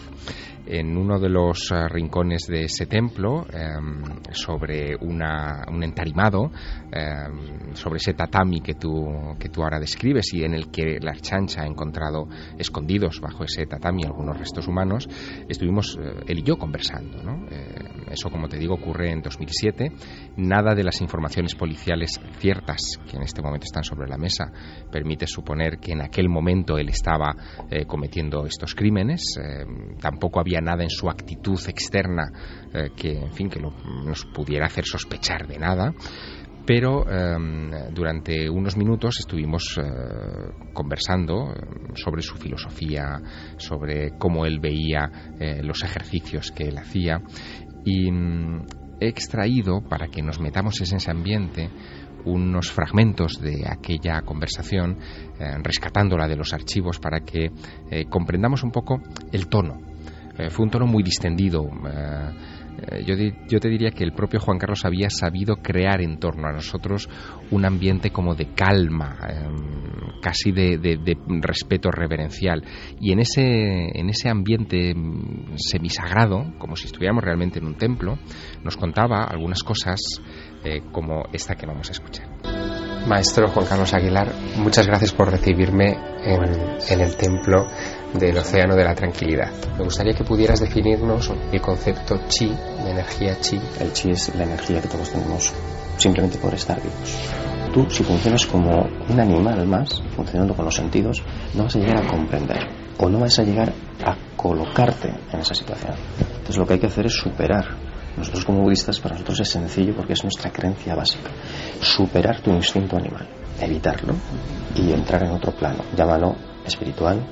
En 0.66 0.96
uno 0.96 1.18
de 1.18 1.28
los 1.28 1.72
rincones 1.90 2.46
de 2.46 2.64
ese 2.64 2.86
templo, 2.86 3.46
sobre 4.32 4.96
una, 4.96 5.64
un 5.68 5.82
entarimado, 5.82 6.50
sobre 7.74 7.96
ese 7.96 8.14
tatami 8.14 8.60
que 8.60 8.74
tú, 8.74 9.36
que 9.38 9.48
tú 9.48 9.62
ahora 9.62 9.78
describes 9.78 10.32
y 10.34 10.44
en 10.44 10.54
el 10.54 10.70
que 10.70 10.98
la 11.00 11.14
chancha 11.14 11.62
ha 11.62 11.66
encontrado 11.66 12.28
escondidos 12.58 13.20
bajo 13.20 13.44
ese 13.44 13.66
tatami 13.66 14.04
algunos 14.04 14.38
restos 14.38 14.68
humanos, 14.68 15.08
estuvimos 15.48 15.98
eh, 16.00 16.24
él 16.26 16.38
y 16.38 16.42
yo 16.42 16.56
conversando. 16.56 17.22
¿no? 17.22 17.46
Eh, 17.50 18.10
eso, 18.10 18.30
como 18.30 18.48
te 18.48 18.58
digo, 18.58 18.74
ocurre 18.74 19.10
en 19.10 19.22
2007. 19.22 19.92
Nada 20.36 20.74
de 20.74 20.84
las 20.84 21.00
informaciones 21.00 21.54
policiales 21.54 22.20
ciertas 22.38 22.80
que 23.08 23.16
en 23.16 23.22
este 23.22 23.42
momento 23.42 23.64
están 23.64 23.84
sobre 23.84 24.08
la 24.08 24.16
mesa 24.16 24.50
permite 24.90 25.26
suponer 25.26 25.78
que 25.78 25.92
en 25.92 26.02
aquel 26.02 26.28
momento 26.28 26.76
él 26.76 26.88
estaba 26.88 27.34
eh, 27.70 27.84
cometiendo 27.86 28.46
estos 28.46 28.74
crímenes. 28.74 29.22
tampoco 30.00 30.40
había 30.40 30.60
nada 30.60 30.82
en 30.82 30.90
su 30.90 31.08
actitud 31.08 31.58
externa 31.68 32.30
que, 32.96 33.18
en 33.18 33.32
fin, 33.32 33.48
que 33.48 33.60
nos 33.60 34.24
pudiera 34.26 34.66
hacer 34.66 34.84
sospechar 34.84 35.46
de 35.46 35.58
nada 35.58 35.92
pero 36.64 37.04
eh, 37.08 37.36
durante 37.92 38.48
unos 38.48 38.76
minutos 38.76 39.16
estuvimos 39.18 39.78
eh, 39.78 39.82
conversando 40.72 41.54
sobre 41.94 42.22
su 42.22 42.36
filosofía, 42.36 43.20
sobre 43.56 44.16
cómo 44.18 44.46
él 44.46 44.60
veía 44.60 45.10
eh, 45.38 45.60
los 45.62 45.82
ejercicios 45.82 46.52
que 46.52 46.64
él 46.64 46.78
hacía 46.78 47.20
y 47.84 48.10
mm, 48.10 48.66
he 49.00 49.08
extraído 49.08 49.82
para 49.82 50.08
que 50.08 50.22
nos 50.22 50.38
metamos 50.38 50.80
en 50.80 50.96
ese 50.96 51.10
ambiente 51.10 51.70
unos 52.24 52.70
fragmentos 52.70 53.40
de 53.40 53.66
aquella 53.68 54.22
conversación, 54.22 54.96
rescatándola 55.60 56.28
de 56.28 56.36
los 56.36 56.52
archivos 56.52 57.00
para 57.00 57.18
que 57.18 57.50
comprendamos 58.08 58.62
un 58.62 58.70
poco 58.70 59.02
el 59.32 59.48
tono. 59.48 59.80
fue 60.50 60.64
un 60.64 60.70
tono 60.70 60.86
muy 60.86 61.02
distendido 61.02 61.64
eh, 61.64 62.30
yo, 63.04 63.14
yo, 63.48 63.60
te 63.60 63.68
diría 63.68 63.90
que 63.90 64.04
el 64.04 64.12
propio 64.12 64.40
Juan 64.40 64.58
Carlos 64.58 64.84
había 64.84 65.10
sabido 65.10 65.56
crear 65.56 66.00
en 66.00 66.18
torno 66.18 66.48
a 66.48 66.52
nosotros 66.52 67.08
un 67.50 67.64
ambiente 67.64 68.10
como 68.10 68.34
de 68.34 68.54
calma, 68.54 69.18
eh, 69.28 69.46
casi 70.20 70.52
de, 70.52 70.98
respeto 71.40 71.90
reverencial. 71.90 72.62
Y 73.00 73.12
en 73.12 73.20
ese, 73.20 73.98
en 73.98 74.08
ese 74.08 74.28
ambiente 74.28 74.94
mm, 74.94 75.56
semisagrado, 75.56 76.52
como 76.58 76.76
si 76.76 76.86
estuviéramos 76.86 77.24
realmente 77.24 77.58
en 77.58 77.66
un 77.66 77.76
templo, 77.76 78.18
nos 78.64 78.76
contaba 78.76 79.24
algunas 79.24 79.62
cosas 79.62 80.00
eh, 80.64 80.82
como 80.92 81.24
esta 81.32 81.54
que 81.54 81.66
vamos 81.66 81.88
a 81.88 81.92
escuchar. 81.92 82.28
Maestro 83.06 83.48
Juan 83.48 83.66
Carlos 83.66 83.92
Aguilar, 83.94 84.32
muchas 84.58 84.86
gracias 84.86 85.12
por 85.12 85.28
recibirme 85.30 85.96
en, 86.24 87.00
el 87.00 87.16
templo 87.16 87.66
del 88.14 88.38
Océano 88.38 88.76
de 88.76 88.84
la 88.84 88.94
Tranquilidad. 88.94 89.50
Me 89.78 89.84
gustaría 89.84 90.14
que 90.14 90.24
pudieras 90.24 90.60
definirnos 90.60 91.32
el 91.50 91.60
concepto 91.60 92.20
chi, 92.28 92.48
de 92.48 92.90
energía 92.90 93.38
chi. 93.40 93.58
El 93.80 93.92
chi 93.92 94.10
es 94.10 94.34
la 94.34 94.44
energía 94.44 94.80
que 94.80 94.88
todos 94.88 95.10
tenemos 95.10 95.52
simplemente 95.96 96.38
por 96.38 96.54
estar 96.54 96.80
vivos. 96.80 97.18
Tú, 97.72 97.86
si 97.88 98.04
funcionas 98.04 98.46
como 98.46 98.86
un 99.08 99.20
animal 99.20 99.66
más, 99.66 100.02
funcionando 100.14 100.54
con 100.54 100.64
los 100.66 100.74
sentidos, 100.74 101.22
no 101.54 101.64
vas 101.64 101.76
a 101.76 101.78
llegar 101.78 102.04
a 102.04 102.06
comprender 102.06 102.58
o 102.98 103.08
no 103.08 103.18
vas 103.18 103.38
a 103.38 103.42
llegar 103.42 103.72
a 104.04 104.16
colocarte 104.36 105.08
en 105.32 105.40
esa 105.40 105.54
situación. 105.54 105.94
Entonces 106.18 106.58
lo 106.58 106.66
que 106.66 106.74
hay 106.74 106.80
que 106.80 106.86
hacer 106.86 107.06
es 107.06 107.14
superar 107.14 107.92
nosotros 108.16 108.44
como 108.44 108.62
budistas 108.62 109.00
para 109.00 109.14
nosotros 109.14 109.40
es 109.40 109.48
sencillo 109.48 109.94
porque 109.96 110.12
es 110.12 110.22
nuestra 110.22 110.50
creencia 110.50 110.94
básica. 110.94 111.30
Superar 111.80 112.40
tu 112.40 112.50
instinto 112.50 112.96
animal, 112.96 113.26
evitarlo 113.60 114.14
y 114.74 114.92
entrar 114.92 115.24
en 115.24 115.30
otro 115.30 115.52
plano. 115.52 115.82
Llámalo 115.96 116.36
espiritual, 116.64 117.26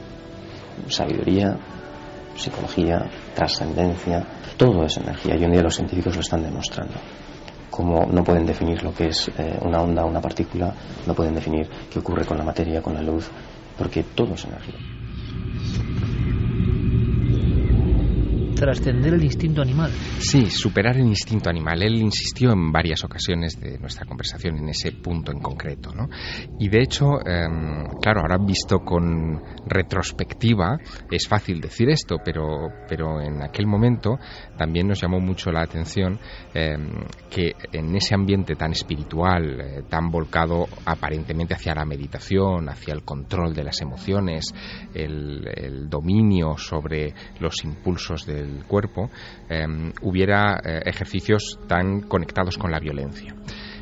sabiduría, 0.89 1.57
psicología, 2.37 3.09
trascendencia, 3.35 4.25
todo 4.57 4.85
es 4.85 4.97
energía 4.97 5.35
y 5.35 5.39
hoy 5.39 5.45
en 5.45 5.53
día 5.53 5.63
los 5.63 5.75
científicos 5.75 6.15
lo 6.15 6.21
están 6.21 6.43
demostrando. 6.43 6.95
Como 7.71 8.07
no 8.07 8.25
pueden 8.25 8.47
definir 8.47 8.83
lo 8.83 8.93
que 8.93 9.09
es 9.09 9.29
eh, 9.39 9.59
una 9.63 9.81
onda, 9.81 10.05
una 10.05 10.21
partícula, 10.21 10.75
no 11.07 11.15
pueden 11.15 11.35
definir 11.35 11.69
qué 11.91 11.99
ocurre 11.99 12.25
con 12.25 12.37
la 12.37 12.45
materia, 12.45 12.83
con 12.83 12.95
la 12.95 13.03
luz, 13.03 13.31
porque 13.79 14.03
todo 14.03 14.35
es 14.35 14.45
energía. 14.45 14.79
Trascender 18.61 19.15
el 19.15 19.25
instinto 19.25 19.63
animal. 19.63 19.91
Sí, 20.19 20.51
superar 20.51 20.97
el 20.99 21.07
instinto 21.07 21.49
animal. 21.49 21.83
Él 21.83 21.97
insistió 21.97 22.53
en 22.53 22.71
varias 22.71 23.03
ocasiones 23.05 23.59
de 23.59 23.79
nuestra 23.79 24.05
conversación 24.05 24.59
en 24.59 24.69
ese 24.69 24.93
punto 24.93 25.33
en 25.33 25.39
concreto. 25.39 25.95
¿no? 25.95 26.11
Y 26.59 26.69
de 26.69 26.83
hecho, 26.83 27.07
em, 27.25 27.87
claro, 28.03 28.21
ahora 28.21 28.37
visto 28.39 28.81
con 28.81 29.43
retrospectiva, 29.67 30.79
es 31.11 31.27
fácil 31.27 31.59
decir 31.63 31.89
esto, 31.89 32.17
pero, 32.23 32.69
pero 32.87 33.23
en 33.23 33.43
aquel 33.43 33.67
momento 33.67 34.19
también 34.59 34.89
nos 34.89 35.01
llamó 35.01 35.21
mucho 35.21 35.51
la 35.51 35.63
atención 35.63 36.21
em, 36.53 36.91
que 37.31 37.55
en 37.73 37.97
ese 37.97 38.15
ambiente 38.15 38.57
tan 38.57 38.73
espiritual, 38.73 39.59
eh, 39.59 39.83
tan 39.89 40.11
volcado 40.11 40.67
aparentemente 40.85 41.55
hacia 41.55 41.75
la 41.75 41.87
meditación, 41.87 42.69
hacia 42.69 42.93
el 42.93 43.05
control 43.05 43.55
de 43.55 43.65
las 43.65 43.81
emociones, 43.81 44.53
el, 44.93 45.49
el 45.55 45.89
dominio 45.89 46.59
sobre 46.59 47.15
los 47.39 47.65
impulsos 47.65 48.27
del 48.27 48.50
cuerpo 48.67 49.11
em, 49.49 49.93
hubiera 50.03 50.61
eh, 50.65 50.83
ejercicios 50.87 51.59
tan 51.67 52.03
conectados 52.03 52.57
con 52.57 52.71
la 52.71 52.79
violencia. 52.79 53.35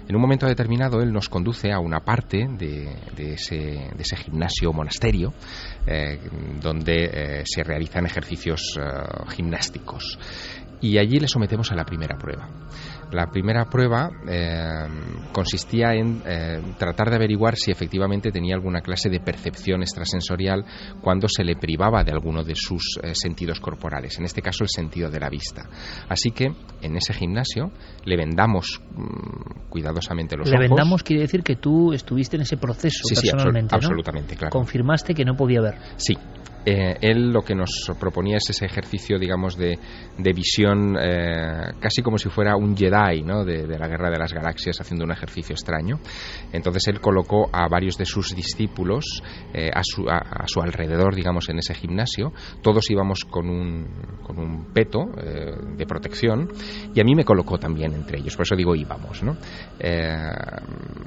En 0.08 0.16
un 0.16 0.22
momento 0.22 0.46
determinado 0.46 1.02
él 1.02 1.12
nos 1.12 1.28
conduce 1.28 1.70
a 1.70 1.80
una 1.80 2.00
parte 2.00 2.46
de, 2.48 3.34
ese, 3.34 4.16
gimnasio 4.16 4.72
monasterio 4.72 5.34
eh, 5.86 6.18
donde 6.62 7.04
eh, 7.04 7.42
se 7.44 7.62
realizan 7.62 8.06
ejercicios 8.06 8.78
gimnásticos 9.28 10.18
y 10.80 10.98
allí 10.98 11.18
le 11.18 11.28
sometemos 11.28 11.70
a 11.72 11.74
la 11.74 11.84
primera 11.84 12.16
prueba. 12.16 12.48
La 13.12 13.26
primera 13.30 13.64
prueba 13.64 14.10
eh, 14.28 14.86
consistía 15.32 15.94
en 15.94 16.22
eh, 16.26 16.60
tratar 16.78 17.08
de 17.10 17.16
averiguar 17.16 17.56
si 17.56 17.70
efectivamente 17.70 18.30
tenía 18.30 18.54
alguna 18.54 18.80
clase 18.80 19.08
de 19.08 19.20
percepción 19.20 19.82
extrasensorial 19.82 20.64
cuando 21.00 21.26
se 21.28 21.44
le 21.44 21.56
privaba 21.56 22.04
de 22.04 22.12
alguno 22.12 22.44
de 22.44 22.54
sus 22.54 22.98
eh, 23.02 23.14
sentidos 23.14 23.60
corporales, 23.60 24.18
en 24.18 24.24
este 24.24 24.42
caso 24.42 24.64
el 24.64 24.68
sentido 24.68 25.10
de 25.10 25.20
la 25.20 25.30
vista. 25.30 25.68
Así 26.08 26.32
que 26.32 26.52
en 26.82 26.96
ese 26.96 27.14
gimnasio 27.14 27.70
le 28.04 28.16
vendamos 28.16 28.80
mm, 28.94 29.68
cuidadosamente 29.70 30.36
los 30.36 30.48
ojos. 30.48 30.60
Le 30.60 30.68
vendamos 30.68 31.02
quiere 31.02 31.22
decir 31.22 31.42
que 31.42 31.56
tú 31.56 31.92
estuviste 31.92 32.36
en 32.36 32.42
ese 32.42 32.56
proceso 32.56 33.02
personalmente, 33.08 33.70
sí, 33.70 33.76
absolutamente, 33.76 34.36
claro. 34.36 34.50
Confirmaste 34.50 35.14
que 35.14 35.24
no 35.24 35.34
podía 35.34 35.60
ver. 35.60 35.76
Sí, 35.96 36.14
eh, 36.70 36.98
él 37.00 37.32
lo 37.32 37.40
que 37.40 37.54
nos 37.54 37.90
proponía 37.98 38.36
es 38.36 38.50
ese 38.50 38.66
ejercicio, 38.66 39.18
digamos, 39.18 39.56
de, 39.56 39.78
visión 40.34 40.98
eh, 41.00 41.72
casi 41.80 42.02
como 42.02 42.18
si 42.18 42.28
fuera 42.28 42.56
un 42.56 42.76
Jedi 42.76 43.22
¿no? 43.22 43.42
de, 43.42 43.66
la 43.66 43.88
Guerra 43.88 44.10
de 44.10 44.18
las 44.18 44.34
Galaxias 44.34 44.78
haciendo 44.78 45.06
un 45.06 45.10
ejercicio 45.10 45.54
extraño. 45.54 45.98
Entonces 46.52 46.86
él 46.88 47.00
colocó 47.00 47.48
a 47.54 47.68
varios 47.68 47.96
de 47.96 48.04
sus 48.04 48.36
discípulos 48.36 49.22
eh, 49.54 49.70
a, 49.72 49.80
su, 49.82 50.10
a, 50.10 50.46
su, 50.46 50.60
alrededor, 50.60 51.14
digamos, 51.14 51.48
en 51.48 51.58
ese 51.58 51.72
gimnasio. 51.72 52.34
Todos 52.60 52.90
íbamos 52.90 53.24
con 53.24 53.48
un, 53.48 53.88
con 54.22 54.38
un 54.38 54.66
peto 54.74 55.06
de 55.06 55.86
protección 55.86 56.48
y 56.94 57.00
a 57.00 57.04
mí 57.04 57.14
me 57.14 57.24
colocó 57.24 57.56
también 57.56 57.94
entre 57.94 58.18
ellos, 58.18 58.36
por 58.36 58.44
eso 58.44 58.56
digo 58.56 58.74
íbamos. 58.74 59.22
¿no? 59.22 59.38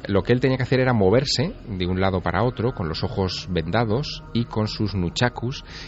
lo 0.08 0.24
que 0.24 0.34
él 0.34 0.40
tenía 0.40 0.58
que 0.58 0.64
hacer 0.64 0.80
era 0.80 0.94
moverse 0.94 1.54
de 1.68 1.86
un 1.86 2.02
lado 2.02 2.22
para 2.22 2.44
otro 2.44 2.74
con 2.74 2.88
los 2.90 3.04
ojos 3.04 3.48
vendados 3.52 4.24
y 4.34 4.46
con 4.46 4.68
sus 4.68 4.96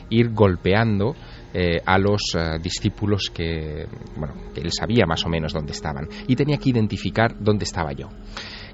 ir 0.10 0.34
golpeando 0.34 1.16
eh, 1.56 1.80
a 1.86 2.00
los 2.00 2.34
eh, 2.36 2.58
discípulos 2.60 3.30
que, 3.32 3.86
bueno, 4.18 4.34
que 4.56 4.62
él 4.62 4.72
sabía 4.72 5.06
más 5.06 5.24
o 5.24 5.30
menos 5.30 5.54
dónde 5.54 5.74
estaban 5.74 6.08
y 6.28 6.36
tenía 6.36 6.58
que 6.58 6.72
identificar 6.72 7.36
dónde 7.40 7.66
estaba 7.66 7.92
yo. 7.94 8.10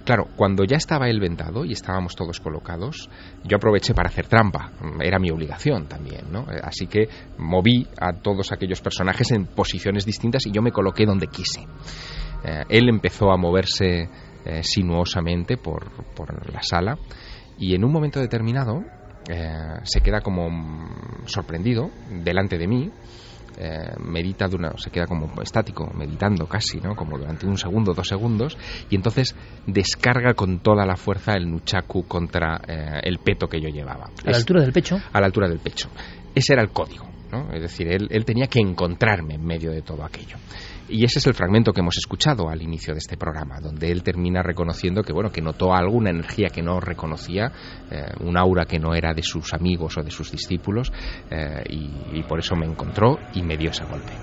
Claro, 0.06 0.28
cuando 0.38 0.64
ya 0.64 0.78
estaba 0.78 1.10
él 1.10 1.20
vendado 1.20 1.66
y 1.66 1.74
estábamos 1.74 2.16
todos 2.16 2.40
colocados, 2.40 3.10
yo 3.44 3.58
aproveché 3.58 3.94
para 3.94 4.08
hacer 4.08 4.28
trampa. 4.28 4.72
Era 5.02 5.20
mi 5.20 5.30
obligación 5.30 5.88
también, 5.88 6.32
¿no? 6.32 6.50
Eh, 6.50 6.62
así 6.64 6.88
que 6.88 7.10
moví 7.38 7.86
a 8.00 8.14
todos 8.14 8.54
aquellos 8.54 8.80
personajes 8.80 9.30
en 9.32 9.46
posiciones 9.48 10.06
distintas 10.06 10.46
y 10.46 10.52
yo 10.52 10.62
me 10.62 10.72
coloqué 10.72 11.06
donde 11.06 11.28
quise. 11.28 11.68
él 12.70 12.88
empezó 12.88 13.32
a 13.32 13.38
moverse 13.38 14.10
sinuosamente 14.62 15.58
por 15.58 15.84
la 16.54 16.62
sala 16.62 16.98
y 17.58 17.76
en 17.76 17.84
un 17.84 17.92
momento 17.92 18.22
determinado 18.22 18.86
eh, 19.28 19.80
se 19.84 20.02
queda 20.02 20.22
como 20.22 20.50
sorprendido 21.26 21.90
delante 22.10 22.58
de 22.58 22.68
mí, 22.68 22.92
eh, 23.58 23.94
medita 24.00 24.48
de 24.48 24.56
una, 24.56 24.78
se 24.78 24.90
queda 24.90 25.06
como 25.06 25.42
estático, 25.42 25.92
meditando 25.94 26.48
casi, 26.48 26.80
¿no? 26.80 26.96
Como 26.96 27.18
durante 27.18 27.46
un 27.46 27.58
segundo, 27.58 27.94
dos 27.94 28.08
segundos, 28.08 28.58
y 28.90 28.96
entonces 28.96 29.36
descarga 29.68 30.34
con 30.34 30.60
toda 30.60 30.86
la 30.86 30.96
fuerza 30.96 31.34
el 31.34 31.50
nuchaku 31.50 32.08
contra 32.08 32.62
eh, 32.66 33.02
el 33.04 33.20
peto 33.20 33.48
que 33.48 33.60
yo 33.60 33.68
llevaba. 33.68 34.12
¿A 34.26 34.32
la 34.32 34.38
altura 34.38 34.62
del 34.62 34.72
pecho? 34.72 34.98
A 35.12 35.20
la 35.20 35.26
altura 35.26 35.50
del 35.50 35.60
pecho. 35.60 35.90
Ese 36.34 36.54
era 36.54 36.62
el 36.62 36.70
código, 36.70 37.06
¿no? 37.32 37.52
Es 37.52 37.62
decir, 37.62 37.88
él, 37.90 38.08
él 38.12 38.24
tenía 38.24 38.48
que 38.48 38.60
encontrarme 38.60 39.36
en 39.36 39.44
medio 39.46 39.72
de 39.72 39.82
todo 39.82 40.06
aquello. 40.06 40.38
Y 40.92 41.04
ese 41.04 41.20
es 41.20 41.28
el 41.28 41.36
fragmento 41.36 41.72
que 41.72 41.82
hemos 41.82 41.98
escuchado 41.98 42.50
al 42.50 42.62
inicio 42.62 42.94
de 42.94 43.00
este 43.00 43.16
programa, 43.16 43.60
donde 43.62 43.92
él 43.92 44.02
termina 44.02 44.42
reconociendo 44.42 45.04
que 45.04 45.14
bueno, 45.14 45.30
que 45.30 45.42
notó 45.42 45.74
alguna 45.74 46.10
energía 46.10 46.48
que 46.50 46.64
no 46.64 46.80
reconocía, 46.80 47.52
eh, 47.92 48.06
un 48.22 48.38
aura 48.38 48.66
que 48.66 48.80
no 48.80 48.96
era 48.96 49.14
de 49.14 49.22
sus 49.22 49.54
amigos 49.54 49.98
o 49.98 50.04
de 50.04 50.10
sus 50.10 50.32
discípulos, 50.32 50.92
eh, 51.30 51.64
y, 51.70 52.24
por 52.24 52.40
eso 52.40 52.56
me 52.56 52.66
encontró 52.66 53.18
y 53.34 53.44
me 53.44 53.58
dio 53.58 53.70
ese 53.70 53.84
golpe. 53.86 54.14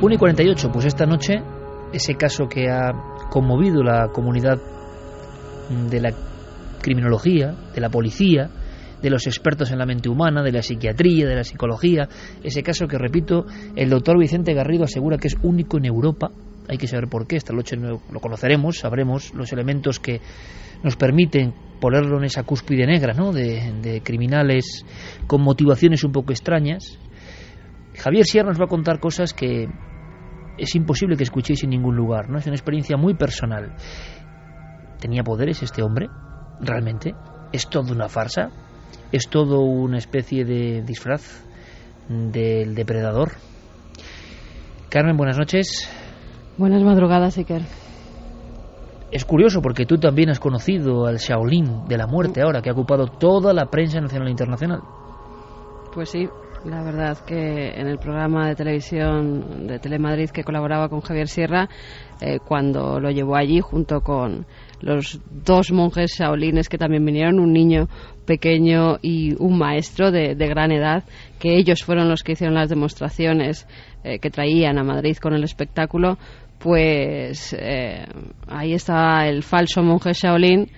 Uno 0.00 0.14
y 0.14 0.18
48, 0.18 0.70
pues 0.72 0.86
esta 0.86 1.06
noche, 1.06 1.42
ese 1.92 2.14
caso 2.14 2.48
que 2.48 2.70
ha 2.70 2.92
conmovido 3.30 3.82
la 3.82 4.08
comunidad 4.08 4.58
de 5.90 6.00
la 6.00 6.12
criminología, 6.80 7.54
de 7.74 7.80
la 7.80 7.88
policía, 7.88 8.50
de 9.02 9.10
los 9.10 9.26
expertos 9.26 9.70
en 9.70 9.78
la 9.78 9.86
mente 9.86 10.08
humana, 10.08 10.42
de 10.42 10.52
la 10.52 10.62
psiquiatría, 10.62 11.26
de 11.26 11.34
la 11.34 11.44
psicología. 11.44 12.08
Ese 12.42 12.62
caso 12.62 12.86
que, 12.86 12.98
repito, 12.98 13.46
el 13.76 13.90
doctor 13.90 14.18
Vicente 14.18 14.54
Garrido 14.54 14.84
asegura 14.84 15.18
que 15.18 15.28
es 15.28 15.36
único 15.42 15.78
en 15.78 15.86
Europa. 15.86 16.30
Hay 16.68 16.78
que 16.78 16.86
saber 16.86 17.08
por 17.08 17.26
qué. 17.26 17.36
Esta 17.36 17.52
noche 17.52 17.76
lo 17.76 18.20
conoceremos, 18.20 18.78
sabremos 18.78 19.34
los 19.34 19.52
elementos 19.52 19.98
que 19.98 20.20
nos 20.82 20.96
permiten 20.96 21.52
ponerlo 21.80 22.18
en 22.18 22.24
esa 22.24 22.44
cúspide 22.44 22.86
negra, 22.86 23.12
¿no? 23.12 23.32
De, 23.32 23.72
de 23.82 24.00
criminales 24.02 24.86
con 25.26 25.42
motivaciones 25.42 26.04
un 26.04 26.12
poco 26.12 26.32
extrañas. 26.32 26.98
Javier 27.94 28.24
Sierra 28.24 28.48
nos 28.48 28.60
va 28.60 28.66
a 28.66 28.68
contar 28.68 29.00
cosas 29.00 29.34
que 29.34 29.68
es 30.58 30.74
imposible 30.74 31.16
que 31.16 31.24
escuchéis 31.24 31.64
en 31.64 31.70
ningún 31.70 31.96
lugar, 31.96 32.30
¿no? 32.30 32.38
Es 32.38 32.46
una 32.46 32.54
experiencia 32.54 32.96
muy 32.96 33.14
personal. 33.14 33.74
¿Tenía 35.00 35.24
poderes 35.24 35.62
este 35.62 35.82
hombre? 35.82 36.08
¿Realmente? 36.60 37.14
¿Es 37.52 37.68
todo 37.68 37.92
una 37.92 38.08
farsa? 38.08 38.50
Es 39.12 39.28
todo 39.28 39.60
una 39.60 39.98
especie 39.98 40.44
de 40.44 40.82
disfraz 40.82 41.44
del 42.08 42.74
depredador. 42.74 43.32
Carmen, 44.88 45.16
buenas 45.16 45.38
noches. 45.38 45.88
Buenas 46.56 46.82
madrugadas, 46.82 47.38
Iker. 47.38 47.62
Es 49.10 49.26
curioso 49.26 49.60
porque 49.60 49.84
tú 49.84 49.98
también 49.98 50.30
has 50.30 50.40
conocido 50.40 51.06
al 51.06 51.18
Shaolin 51.18 51.86
de 51.86 51.98
la 51.98 52.06
muerte 52.06 52.40
ahora, 52.42 52.62
que 52.62 52.70
ha 52.70 52.72
ocupado 52.72 53.06
toda 53.06 53.52
la 53.52 53.66
prensa 53.66 54.00
nacional 54.00 54.28
e 54.28 54.30
internacional. 54.30 54.80
Pues 55.94 56.08
sí, 56.08 56.26
la 56.64 56.82
verdad 56.82 57.18
que 57.18 57.72
en 57.74 57.88
el 57.88 57.98
programa 57.98 58.48
de 58.48 58.54
televisión 58.54 59.66
de 59.66 59.78
Telemadrid 59.78 60.30
que 60.30 60.44
colaboraba 60.44 60.88
con 60.88 61.00
Javier 61.00 61.28
Sierra, 61.28 61.68
eh, 62.20 62.38
cuando 62.38 63.00
lo 63.00 63.10
llevó 63.10 63.36
allí 63.36 63.60
junto 63.60 64.00
con 64.00 64.46
los 64.82 65.20
dos 65.44 65.72
monjes 65.72 66.16
shaolines 66.18 66.68
que 66.68 66.78
también 66.78 67.04
vinieron, 67.04 67.40
un 67.40 67.52
niño 67.52 67.88
pequeño 68.26 68.98
y 69.00 69.34
un 69.38 69.58
maestro 69.58 70.10
de, 70.10 70.34
gran 70.34 70.72
edad, 70.72 71.04
que 71.38 71.56
ellos 71.56 71.82
fueron 71.82 72.08
los 72.08 72.22
que 72.22 72.32
hicieron 72.32 72.54
las 72.54 72.68
demostraciones 72.68 73.66
eh, 74.04 74.18
que 74.18 74.30
traían 74.30 74.78
a 74.78 74.84
Madrid 74.84 75.16
con 75.16 75.34
el 75.34 75.44
espectáculo, 75.44 76.18
pues 76.58 77.56
eh, 77.58 78.04
ahí 78.48 78.74
estaba 78.74 79.26
el 79.26 79.42
falso 79.42 79.82
monje 79.82 80.12
Shaolin 80.12 80.68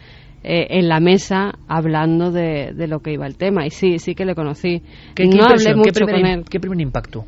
eh, 0.43 0.67
en 0.71 0.89
la 0.89 1.01
mesa 1.01 1.53
hablando 1.69 2.31
de, 2.31 2.73
lo 2.87 3.01
que 3.01 3.13
iba 3.13 3.27
el 3.27 3.37
tema. 3.37 3.67
Y 3.67 3.71
sí, 3.71 3.99
sí 3.99 4.15
que 4.15 4.25
le 4.25 4.35
conocí. 4.35 4.83
¿Qué, 5.15 5.25
no 5.27 5.45
hablé 5.45 5.75
mucho 5.75 6.05
con 6.05 6.27
él. 6.27 6.45
¿Qué 6.49 6.61
primer 6.61 6.81
impacto? 6.81 7.25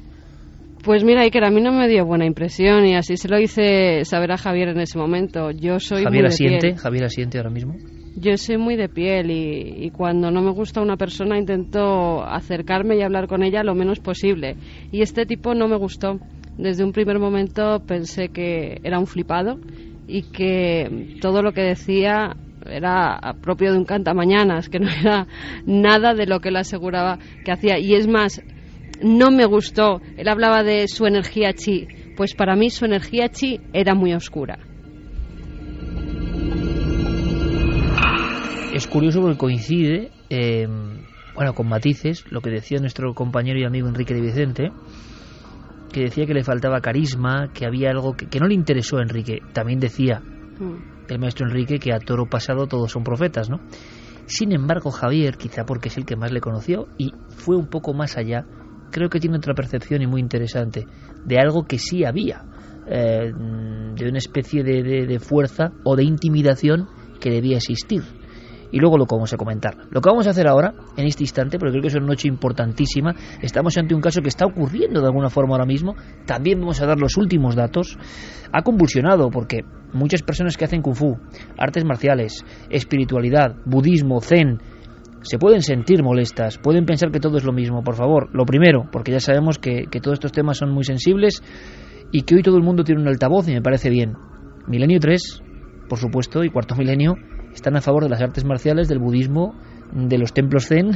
Pues 0.87 1.03
mira, 1.03 1.23
Iker, 1.23 1.45
a 1.45 1.51
mí 1.51 1.61
no 1.61 1.73
me 1.73 1.89
dio 1.89 2.07
buena 2.07 2.27
impresión 2.27 2.87
y 2.87 2.95
así 2.95 3.17
se 3.17 3.29
lo 3.29 3.41
hice 3.41 4.05
saber 4.05 4.31
a 4.31 4.37
Javier 4.37 4.69
en 4.69 4.79
ese 4.79 4.97
momento. 4.97 5.51
Yo 5.51 5.81
soy 5.81 6.05
Javier 6.05 6.23
muy 6.23 6.29
asiente, 6.29 6.77
Javier 6.77 7.05
asiente 7.07 7.39
ahora 7.39 7.51
mismo. 7.51 7.75
Yo 8.15 8.37
soy 8.37 8.57
muy 8.57 8.77
de 8.77 8.89
piel 8.89 9.33
y, 9.33 9.91
cuando 9.91 10.31
no 10.31 10.43
me 10.43 10.53
gusta 10.53 10.81
una 10.81 10.97
persona 10.97 11.41
intento 11.41 12.25
acercarme 12.25 12.97
y 12.97 13.03
hablar 13.03 13.27
con 13.27 13.43
ella 13.43 13.65
lo 13.65 13.75
menos 13.75 13.99
posible. 13.99 14.55
Y 14.93 15.03
este 15.03 15.27
tipo 15.27 15.57
no 15.57 15.67
me 15.67 15.77
gustó. 15.77 16.21
Desde 16.57 16.85
un 16.85 16.93
primer 16.93 17.19
momento 17.19 17.83
pensé 17.85 18.29
que 18.29 18.79
era 18.85 19.01
un 19.01 19.09
flipado 19.09 19.59
y 20.07 20.23
que 20.31 21.19
todo 21.21 21.43
lo 21.43 21.51
que 21.51 21.63
decía 21.63 22.37
era 22.65 23.19
propio 23.43 23.73
de 23.73 23.79
un 23.79 23.85
cantamañanas, 23.85 24.69
que 24.69 24.79
no 24.79 24.89
era 24.89 25.27
nada 25.67 26.15
de 26.15 26.27
lo 26.27 26.39
que 26.39 26.51
él 26.51 26.57
aseguraba 26.57 27.19
que 27.45 27.51
hacía. 27.51 27.77
Y 27.81 27.95
es 27.95 28.07
más, 28.07 28.41
no 29.03 29.31
me 29.31 29.45
gustó. 29.45 30.01
Él 30.17 30.29
hablaba 30.29 30.63
de 30.63 30.89
su 30.89 31.07
energía 31.07 31.53
chi. 31.53 31.87
Pues 32.17 32.35
para 32.35 32.57
mí 32.57 32.71
su 32.71 32.85
energía 32.85 33.29
chi 33.29 33.61
era 33.73 33.95
muy 33.95 34.15
oscura. 34.15 34.59
Es 38.73 38.87
curioso 38.87 39.23
porque 39.23 39.39
coincide, 39.39 40.11
eh, 40.29 40.67
bueno, 41.35 41.55
con 41.55 41.69
matices, 41.69 42.25
lo 42.31 42.41
que 42.43 42.51
decía 42.51 42.79
nuestro 42.79 43.15
compañero 43.15 43.59
y 43.59 43.65
amigo 43.65 43.89
Enrique 43.89 44.13
de 44.13 44.21
Vicente, 44.21 44.71
que 45.93 46.01
decía 46.03 46.27
que 46.27 46.35
le 46.35 46.45
faltaba 46.45 46.81
carisma, 46.81 47.51
que 47.55 47.65
había 47.65 47.91
algo 47.91 48.15
que, 48.15 48.27
que 48.27 48.39
no 48.39 48.47
le 48.47 48.55
interesó 48.55 48.99
a 48.99 49.03
Enrique. 49.03 49.39
También 49.55 49.81
decía 49.81 50.21
mm. 50.21 51.09
el 51.09 51.19
maestro 51.19 51.47
Enrique 51.47 51.79
que 51.79 51.95
a 51.95 51.99
toro 51.99 52.27
pasado 52.27 52.67
todos 52.67 52.93
son 52.93 53.03
profetas, 53.03 53.49
¿no? 53.49 53.61
Sin 54.27 54.53
embargo, 54.53 54.91
Javier, 54.91 55.37
quizá 55.37 55.65
porque 55.65 55.89
es 55.89 55.97
el 55.97 56.05
que 56.05 56.17
más 56.17 56.33
le 56.33 56.41
conoció 56.41 56.89
y 56.99 57.13
fue 57.29 57.57
un 57.57 57.69
poco 57.69 57.95
más 57.95 58.19
allá, 58.19 58.45
creo 58.91 59.09
que 59.09 59.21
tiene 59.21 59.37
otra 59.37 59.55
percepción 59.55 60.03
y 60.03 60.07
muy 60.07 60.21
interesante 60.21 60.87
de 61.25 61.39
algo 61.39 61.65
que 61.65 61.79
sí 61.79 62.05
había, 62.05 62.45
eh, 62.87 63.33
de 63.33 64.09
una 64.09 64.19
especie 64.19 64.63
de, 64.63 64.83
de, 64.83 65.07
de 65.07 65.19
fuerza 65.19 65.73
o 65.85 65.97
de 65.97 66.05
intimidación 66.05 66.89
que 67.21 67.31
debía 67.31 67.57
existir. 67.57 68.03
Y 68.73 68.79
luego 68.79 68.99
lo 68.99 69.07
vamos 69.07 69.33
a 69.33 69.37
comentar. 69.37 69.77
Lo 69.91 70.01
que 70.01 70.11
vamos 70.11 70.27
a 70.27 70.31
hacer 70.31 70.49
ahora, 70.49 70.75
en 70.97 71.07
este 71.07 71.23
instante, 71.23 71.59
porque 71.59 71.73
creo 71.73 71.83
que 71.83 71.89
es 71.89 71.95
una 71.95 72.07
noche 72.07 72.29
importantísima, 72.29 73.15
estamos 73.41 73.77
ante 73.79 73.95
un 73.95 74.01
caso 74.01 74.21
que 74.23 74.29
está 74.29 74.45
ocurriendo 74.45 75.01
de 75.01 75.07
alguna 75.07 75.31
forma 75.31 75.55
ahora 75.55 75.67
mismo, 75.67 75.95
también 76.27 76.61
vamos 76.61 76.81
a 76.83 76.87
dar 76.87 76.99
los 76.99 77.17
últimos 77.17 77.55
datos, 77.55 77.97
ha 78.53 78.63
convulsionado 78.63 79.31
porque 79.31 79.65
muchas 79.93 80.23
personas 80.23 80.57
que 80.57 80.65
hacen 80.65 80.83
kung 80.83 80.95
fu, 80.95 81.17
artes 81.57 81.85
marciales, 81.85 82.45
espiritualidad, 82.69 83.57
budismo, 83.65 84.21
zen, 84.21 84.61
se 85.29 85.39
pueden 85.39 85.63
sentir 85.63 86.03
molestas, 86.03 86.59
pueden 86.59 86.87
pensar 86.87 87.11
que 87.11 87.21
todo 87.21 87.37
es 87.37 87.45
lo 87.45 87.53
mismo, 87.53 87.83
por 87.83 87.97
favor, 87.97 88.29
lo 88.33 88.45
primero, 88.45 88.89
porque 88.93 89.13
ya 89.13 89.21
sabemos 89.21 89.59
que, 89.59 89.85
que 89.91 90.01
todos 90.01 90.15
estos 90.17 90.33
temas 90.33 90.59
son 90.59 90.71
muy 90.71 90.85
sensibles 90.85 91.43
y 92.13 92.23
que 92.23 92.37
hoy 92.37 92.43
todo 92.43 92.57
el 92.57 92.63
mundo 92.63 92.85
tiene 92.85 93.01
un 93.01 93.09
altavoz 93.09 93.49
y 93.49 93.53
me 93.55 93.63
parece 93.63 93.91
bien. 93.91 94.15
Milenio 94.67 95.01
3, 95.01 95.43
por 95.89 95.99
supuesto, 95.99 96.45
y 96.45 96.51
cuarto 96.51 96.75
milenio, 96.77 97.15
están 97.53 97.77
a 97.77 97.81
favor 97.81 98.05
de 98.05 98.11
las 98.11 98.21
artes 98.21 98.45
marciales, 98.45 98.89
del 98.89 98.99
budismo, 98.99 99.55
de 99.93 100.19
los 100.19 100.33
templos 100.33 100.67
zen 100.67 100.91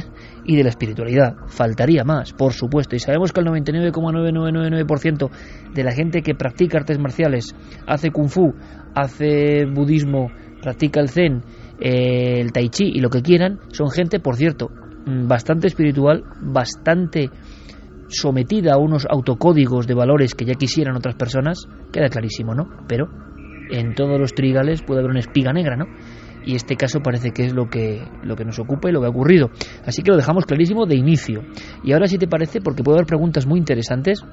y 0.45 0.55
de 0.55 0.63
la 0.63 0.69
espiritualidad. 0.69 1.35
Faltaría 1.47 2.03
más, 2.03 2.33
por 2.33 2.53
supuesto. 2.53 2.95
Y 2.95 2.99
sabemos 2.99 3.31
que 3.31 3.41
el 3.41 3.47
99,9999% 3.47 5.29
de 5.73 5.83
la 5.83 5.91
gente 5.91 6.21
que 6.21 6.35
practica 6.35 6.77
artes 6.77 6.99
marciales, 6.99 7.55
hace 7.87 8.11
kung 8.11 8.29
fu, 8.29 8.53
hace 8.93 9.65
budismo, 9.65 10.29
practica 10.61 10.99
el 10.99 11.09
zen, 11.09 11.41
eh, 11.81 12.39
el 12.39 12.51
tai 12.51 12.69
chi 12.69 12.85
y 12.93 12.99
lo 12.99 13.09
que 13.09 13.21
quieran, 13.21 13.59
son 13.71 13.89
gente, 13.89 14.19
por 14.19 14.35
cierto, 14.35 14.69
mm, 14.69 15.27
bastante 15.27 15.67
espiritual, 15.67 16.23
bastante 16.41 17.29
sometida 18.07 18.73
a 18.73 18.77
unos 18.77 19.07
autocódigos 19.09 19.87
de 19.87 19.93
valores 19.93 20.35
que 20.35 20.45
ya 20.45 20.53
quisieran 20.53 20.95
otras 20.95 21.15
personas, 21.15 21.67
queda 21.91 22.09
clarísimo, 22.09 22.53
¿no? 22.53 22.69
Pero 22.87 23.09
en 23.71 23.95
todos 23.95 24.19
los 24.19 24.33
trigales 24.33 24.81
puede 24.81 24.99
haber 24.99 25.11
una 25.11 25.19
espiga 25.19 25.53
negra, 25.53 25.75
¿no? 25.75 25.85
Y 26.45 26.55
este 26.55 26.75
caso 26.75 26.99
parece 27.01 27.31
que 27.31 27.45
es 27.45 27.53
lo 27.53 27.69
que, 27.69 28.03
lo 28.23 28.35
que 28.35 28.45
nos 28.45 28.59
ocupa 28.59 28.89
y 28.89 28.91
lo 28.91 29.01
que 29.01 29.07
ha 29.07 29.09
ocurrido. 29.09 29.49
Así 29.85 30.01
que 30.01 30.11
lo 30.11 30.17
dejamos 30.17 30.45
clarísimo 30.45 30.85
de 30.85 30.95
inicio. 30.95 31.43
Y 31.83 31.93
ahora 31.93 32.07
si 32.07 32.17
te 32.17 32.27
parece, 32.27 32.61
porque 32.61 32.83
puede 32.83 32.97
haber 32.97 33.07
preguntas 33.07 33.45
muy 33.45 33.59
interesantes, 33.59 34.23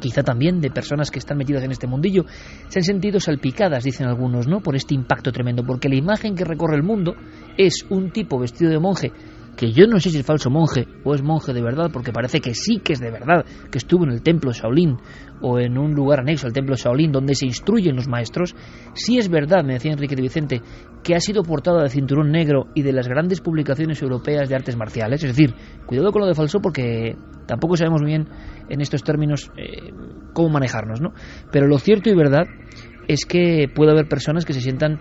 quizá 0.00 0.22
también 0.22 0.60
de 0.60 0.70
personas 0.70 1.10
que 1.10 1.18
están 1.18 1.38
metidas 1.38 1.62
en 1.64 1.72
este 1.72 1.86
mundillo, 1.86 2.24
se 2.68 2.78
han 2.78 2.84
sentido 2.84 3.20
salpicadas, 3.20 3.84
dicen 3.84 4.06
algunos, 4.06 4.46
¿no? 4.46 4.60
Por 4.60 4.76
este 4.76 4.94
impacto 4.94 5.32
tremendo, 5.32 5.64
porque 5.64 5.88
la 5.88 5.96
imagen 5.96 6.34
que 6.34 6.44
recorre 6.44 6.76
el 6.76 6.82
mundo 6.82 7.14
es 7.56 7.84
un 7.90 8.10
tipo 8.10 8.38
vestido 8.38 8.70
de 8.70 8.78
monje 8.78 9.12
que 9.56 9.72
yo 9.72 9.86
no 9.86 10.00
sé 10.00 10.10
si 10.10 10.18
es 10.18 10.26
falso 10.26 10.50
monje 10.50 10.86
o 11.04 11.14
es 11.14 11.22
monje 11.22 11.52
de 11.52 11.62
verdad, 11.62 11.90
porque 11.92 12.12
parece 12.12 12.40
que 12.40 12.54
sí 12.54 12.78
que 12.78 12.94
es 12.94 13.00
de 13.00 13.10
verdad, 13.10 13.44
que 13.70 13.78
estuvo 13.78 14.04
en 14.04 14.10
el 14.10 14.22
templo 14.22 14.52
Shaolin 14.52 14.96
o 15.40 15.58
en 15.58 15.76
un 15.78 15.94
lugar 15.94 16.20
anexo 16.20 16.46
al 16.46 16.52
templo 16.52 16.74
Shaolin 16.76 17.12
donde 17.12 17.34
se 17.34 17.46
instruyen 17.46 17.96
los 17.96 18.08
maestros, 18.08 18.54
sí 18.94 19.18
es 19.18 19.28
verdad, 19.28 19.64
me 19.64 19.74
decía 19.74 19.92
Enrique 19.92 20.16
de 20.16 20.22
Vicente, 20.22 20.62
que 21.02 21.14
ha 21.14 21.20
sido 21.20 21.42
portado 21.42 21.80
de 21.80 21.88
cinturón 21.88 22.30
negro 22.30 22.68
y 22.74 22.82
de 22.82 22.92
las 22.92 23.08
grandes 23.08 23.40
publicaciones 23.40 24.00
europeas 24.02 24.48
de 24.48 24.54
artes 24.54 24.76
marciales, 24.76 25.22
es 25.22 25.36
decir, 25.36 25.54
cuidado 25.86 26.12
con 26.12 26.22
lo 26.22 26.28
de 26.28 26.34
falso 26.34 26.60
porque 26.60 27.16
tampoco 27.46 27.76
sabemos 27.76 28.02
bien 28.02 28.28
en 28.68 28.80
estos 28.80 29.02
términos 29.02 29.50
eh, 29.56 29.92
cómo 30.32 30.48
manejarnos, 30.48 31.00
¿no? 31.00 31.12
Pero 31.50 31.66
lo 31.66 31.78
cierto 31.78 32.08
y 32.08 32.14
verdad 32.14 32.46
es 33.08 33.26
que 33.26 33.68
puede 33.74 33.90
haber 33.90 34.08
personas 34.08 34.44
que 34.44 34.52
se 34.52 34.60
sientan 34.60 35.00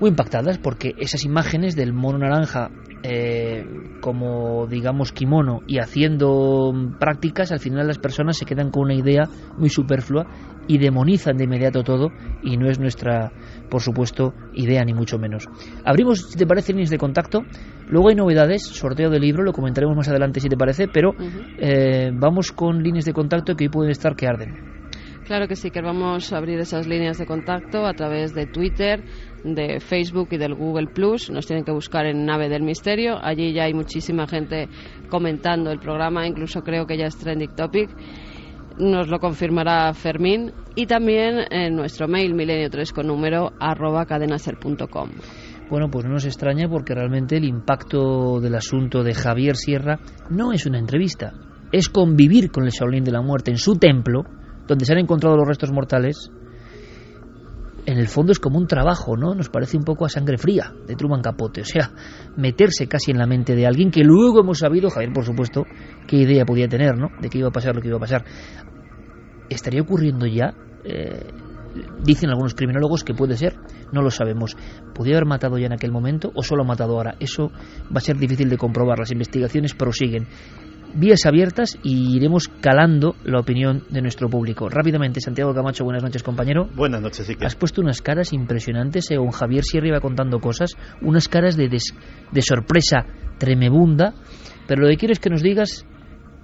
muy 0.00 0.10
impactadas 0.10 0.58
porque 0.58 0.94
esas 0.98 1.24
imágenes 1.24 1.76
del 1.76 1.92
mono 1.92 2.18
naranja 2.18 2.70
eh, 3.02 3.64
como 4.00 4.66
digamos 4.66 5.12
kimono 5.12 5.62
y 5.66 5.78
haciendo 5.78 6.72
prácticas 6.98 7.52
al 7.52 7.60
final 7.60 7.86
las 7.86 7.98
personas 7.98 8.36
se 8.36 8.44
quedan 8.44 8.70
con 8.70 8.84
una 8.84 8.94
idea 8.94 9.28
muy 9.56 9.68
superflua 9.68 10.26
y 10.66 10.78
demonizan 10.78 11.36
de 11.36 11.44
inmediato 11.44 11.82
todo 11.82 12.12
y 12.42 12.56
no 12.56 12.68
es 12.68 12.80
nuestra 12.80 13.32
por 13.68 13.82
supuesto 13.82 14.34
idea 14.52 14.84
ni 14.84 14.94
mucho 14.94 15.18
menos. 15.18 15.44
Abrimos 15.84 16.20
si 16.30 16.38
te 16.38 16.46
parece 16.46 16.72
líneas 16.72 16.90
de 16.90 16.98
contacto. 16.98 17.46
Luego 17.88 18.08
hay 18.08 18.16
novedades 18.16 18.62
sorteo 18.62 19.10
de 19.10 19.20
libro 19.20 19.44
lo 19.44 19.52
comentaremos 19.52 19.96
más 19.96 20.08
adelante 20.08 20.40
si 20.40 20.48
te 20.48 20.56
parece 20.56 20.88
pero 20.88 21.14
eh, 21.58 22.10
vamos 22.12 22.50
con 22.50 22.82
líneas 22.82 23.04
de 23.04 23.12
contacto 23.12 23.54
que 23.54 23.64
hoy 23.64 23.70
pueden 23.70 23.90
estar 23.92 24.16
que 24.16 24.26
arden 24.26 24.56
Claro 25.26 25.48
que 25.48 25.56
sí, 25.56 25.72
que 25.72 25.82
vamos 25.82 26.32
a 26.32 26.36
abrir 26.36 26.60
esas 26.60 26.86
líneas 26.86 27.18
de 27.18 27.26
contacto 27.26 27.84
a 27.84 27.94
través 27.94 28.32
de 28.32 28.46
Twitter, 28.46 29.02
de 29.42 29.80
Facebook 29.80 30.28
y 30.30 30.36
del 30.36 30.54
Google 30.54 30.86
Plus. 30.86 31.30
Nos 31.30 31.48
tienen 31.48 31.64
que 31.64 31.72
buscar 31.72 32.06
en 32.06 32.24
Nave 32.24 32.48
del 32.48 32.62
Misterio. 32.62 33.18
Allí 33.20 33.52
ya 33.52 33.64
hay 33.64 33.74
muchísima 33.74 34.28
gente 34.28 34.68
comentando 35.10 35.72
el 35.72 35.80
programa, 35.80 36.28
incluso 36.28 36.62
creo 36.62 36.86
que 36.86 36.96
ya 36.96 37.06
es 37.06 37.16
trending 37.16 37.56
topic. 37.56 37.90
Nos 38.78 39.08
lo 39.08 39.18
confirmará 39.18 39.92
Fermín. 39.94 40.52
Y 40.76 40.86
también 40.86 41.40
en 41.50 41.74
nuestro 41.74 42.06
mail 42.06 42.32
milenio3 42.32 42.92
con 42.92 43.08
número 43.08 43.50
arroba 43.58 44.06
cadenaser.com. 44.06 45.10
Bueno, 45.68 45.90
pues 45.90 46.04
no 46.04 46.12
nos 46.12 46.24
extraña 46.24 46.68
porque 46.68 46.94
realmente 46.94 47.36
el 47.36 47.46
impacto 47.46 48.38
del 48.38 48.54
asunto 48.54 49.02
de 49.02 49.12
Javier 49.12 49.56
Sierra 49.56 49.98
no 50.30 50.52
es 50.52 50.66
una 50.66 50.78
entrevista, 50.78 51.32
es 51.72 51.88
convivir 51.88 52.52
con 52.52 52.62
el 52.62 52.70
Shaolin 52.70 53.02
de 53.02 53.10
la 53.10 53.22
Muerte 53.22 53.50
en 53.50 53.58
su 53.58 53.74
templo 53.74 54.22
donde 54.66 54.84
se 54.84 54.92
han 54.92 54.98
encontrado 54.98 55.36
los 55.36 55.46
restos 55.46 55.72
mortales, 55.72 56.30
en 57.86 57.98
el 57.98 58.08
fondo 58.08 58.32
es 58.32 58.40
como 58.40 58.58
un 58.58 58.66
trabajo, 58.66 59.16
¿no? 59.16 59.34
Nos 59.34 59.48
parece 59.48 59.76
un 59.76 59.84
poco 59.84 60.04
a 60.04 60.08
sangre 60.08 60.38
fría 60.38 60.72
de 60.86 60.96
Truman 60.96 61.22
Capote, 61.22 61.60
o 61.60 61.64
sea, 61.64 61.92
meterse 62.36 62.88
casi 62.88 63.12
en 63.12 63.18
la 63.18 63.26
mente 63.26 63.54
de 63.54 63.64
alguien 63.64 63.92
que 63.92 64.02
luego 64.02 64.40
hemos 64.40 64.58
sabido, 64.58 64.90
Javier, 64.90 65.12
por 65.12 65.24
supuesto, 65.24 65.64
qué 66.08 66.16
idea 66.16 66.44
podía 66.44 66.68
tener, 66.68 66.98
¿no? 66.98 67.10
De 67.20 67.28
qué 67.28 67.38
iba 67.38 67.48
a 67.48 67.52
pasar 67.52 67.76
lo 67.76 67.80
que 67.80 67.88
iba 67.88 67.96
a 67.96 68.00
pasar. 68.00 68.24
¿Estaría 69.48 69.82
ocurriendo 69.82 70.26
ya? 70.26 70.52
Eh, 70.84 71.30
dicen 72.02 72.30
algunos 72.30 72.54
criminólogos 72.54 73.04
que 73.04 73.14
puede 73.14 73.36
ser, 73.36 73.56
no 73.92 74.02
lo 74.02 74.10
sabemos. 74.10 74.56
¿Podría 74.92 75.16
haber 75.16 75.26
matado 75.28 75.56
ya 75.56 75.66
en 75.66 75.72
aquel 75.72 75.92
momento 75.92 76.32
o 76.34 76.42
solo 76.42 76.64
ha 76.64 76.66
matado 76.66 76.94
ahora? 76.96 77.16
Eso 77.20 77.50
va 77.84 77.98
a 77.98 78.00
ser 78.00 78.16
difícil 78.16 78.48
de 78.48 78.56
comprobar. 78.56 78.98
Las 78.98 79.12
investigaciones 79.12 79.74
prosiguen 79.74 80.26
vías 80.96 81.26
abiertas 81.26 81.78
y 81.82 82.16
iremos 82.16 82.48
calando 82.48 83.16
la 83.24 83.40
opinión 83.40 83.84
de 83.90 84.00
nuestro 84.00 84.28
público. 84.28 84.68
Rápidamente, 84.68 85.20
Santiago 85.20 85.54
Camacho, 85.54 85.84
buenas 85.84 86.02
noches, 86.02 86.22
compañero. 86.22 86.68
Buenas 86.74 87.02
noches, 87.02 87.26
sí 87.26 87.34
Has 87.40 87.54
puesto 87.54 87.80
unas 87.80 88.02
caras 88.02 88.32
impresionantes, 88.32 89.06
según 89.06 89.30
Javier 89.30 89.64
Sierra 89.64 89.88
iba 89.88 90.00
contando 90.00 90.40
cosas, 90.40 90.76
unas 91.02 91.28
caras 91.28 91.56
de, 91.56 91.68
de 91.68 92.42
sorpresa 92.42 93.06
tremebunda, 93.38 94.14
pero 94.66 94.82
lo 94.82 94.88
que 94.88 94.96
quiero 94.96 95.12
es 95.12 95.20
que 95.20 95.30
nos 95.30 95.42
digas 95.42 95.86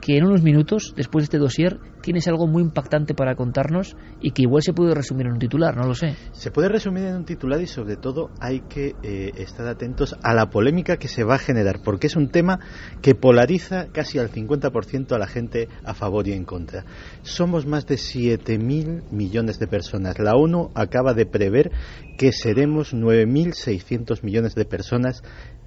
que 0.03 0.17
en 0.17 0.25
unos 0.25 0.43
minutos, 0.43 0.95
después 0.97 1.23
de 1.23 1.25
este 1.27 1.39
dossier, 1.39 1.79
tienes 2.03 2.27
algo 2.27 2.49
muy 2.49 2.61
impactante 2.61 3.15
para 3.15 3.37
contarnos 3.37 3.97
y 4.21 4.33
que 4.33 4.43
igual 4.43 4.61
se 4.61 4.73
puede 4.73 4.95
resumir 4.95 5.27
en 5.27 5.35
un 5.35 5.39
titular, 5.39 5.77
no 5.77 5.87
lo 5.87 5.95
sé. 5.95 6.17
Se 6.33 6.51
puede 6.51 6.69
resumir 6.69 7.05
en 7.05 7.15
un 7.15 7.25
titular 7.25 7.61
y 7.63 7.69
sobre 7.69 7.97
todo 7.97 8.31
hay 8.41 8.63
que 8.63 8.97
eh, 9.05 9.31
estar 9.37 9.67
atentos 9.69 10.17
a 10.25 10.35
la 10.35 10.51
polémica 10.51 10.97
que 10.97 11.07
se 11.07 11.23
va 11.23 11.37
a 11.37 11.39
generar, 11.39 11.83
porque 11.85 12.09
es 12.09 12.17
un 12.17 12.31
tema 12.31 12.59
que 13.01 13.15
polariza 13.15 13.87
casi 13.93 14.19
al 14.19 14.31
50% 14.33 15.13
a 15.13 15.19
la 15.19 15.29
gente 15.29 15.69
a 15.85 15.95
favor 15.95 16.27
y 16.27 16.33
en 16.33 16.45
contra. 16.45 16.85
Somos 17.23 17.65
más 17.65 17.87
de 17.87 17.95
7.000 17.95 19.13
millones 19.13 19.61
de 19.61 19.69
personas. 19.69 20.19
La 20.19 20.35
ONU 20.35 20.73
acaba 20.75 21.15
de 21.15 21.27
prever 21.27 21.71
que 22.19 22.33
seremos 22.33 22.93
9.600 22.93 24.25
millones 24.25 24.57
de 24.57 24.65
personas 24.65 25.23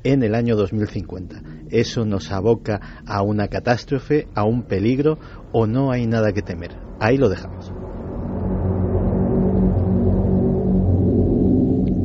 en 0.06 0.24
el 0.24 0.36
año 0.36 0.56
2050. 0.56 1.42
Eso 1.70 2.06
nos 2.06 2.32
aboca 2.32 2.80
a 3.06 3.24
una 3.24 3.48
catástrofe, 3.48 4.28
a 4.36 4.46
un 4.46 4.64
peligro 4.64 5.18
o 5.52 5.66
no 5.66 5.92
hay 5.92 6.06
nada 6.06 6.32
que 6.32 6.44
temer. 6.44 6.72
Ahí 7.00 7.18
lo 7.18 7.28
dejamos. 7.28 7.74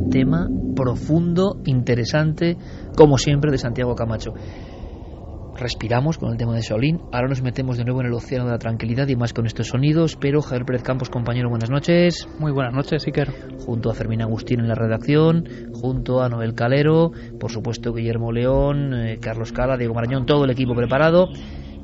Tema 0.09 0.49
profundo, 0.75 1.61
interesante, 1.65 2.57
como 2.97 3.17
siempre, 3.17 3.51
de 3.51 3.59
Santiago 3.59 3.95
Camacho. 3.95 4.33
Respiramos 5.55 6.17
con 6.17 6.31
el 6.31 6.37
tema 6.37 6.55
de 6.55 6.61
Shaolin. 6.61 6.99
Ahora 7.11 7.27
nos 7.27 7.41
metemos 7.41 7.77
de 7.77 7.83
nuevo 7.83 8.01
en 8.01 8.07
el 8.07 8.13
océano 8.13 8.45
de 8.45 8.51
la 8.51 8.57
tranquilidad 8.57 9.07
y 9.07 9.15
más 9.15 9.33
con 9.33 9.45
estos 9.45 9.67
sonidos. 9.67 10.17
Pero 10.19 10.41
Javier 10.41 10.65
Pérez 10.65 10.83
Campos, 10.83 11.09
compañero, 11.09 11.49
buenas 11.49 11.69
noches. 11.69 12.27
Muy 12.39 12.51
buenas 12.51 12.73
noches, 12.73 13.05
Iker. 13.05 13.31
Junto 13.65 13.89
a 13.89 13.93
Fermín 13.93 14.21
Agustín 14.21 14.59
en 14.59 14.67
la 14.67 14.75
redacción, 14.75 15.45
junto 15.73 16.21
a 16.21 16.29
Noel 16.29 16.55
Calero, 16.55 17.11
por 17.39 17.51
supuesto 17.51 17.93
Guillermo 17.93 18.31
León, 18.31 18.93
eh, 18.93 19.19
Carlos 19.21 19.51
Cala, 19.51 19.77
Diego 19.77 19.93
Marañón, 19.93 20.25
todo 20.25 20.45
el 20.45 20.51
equipo 20.51 20.73
preparado. 20.73 21.29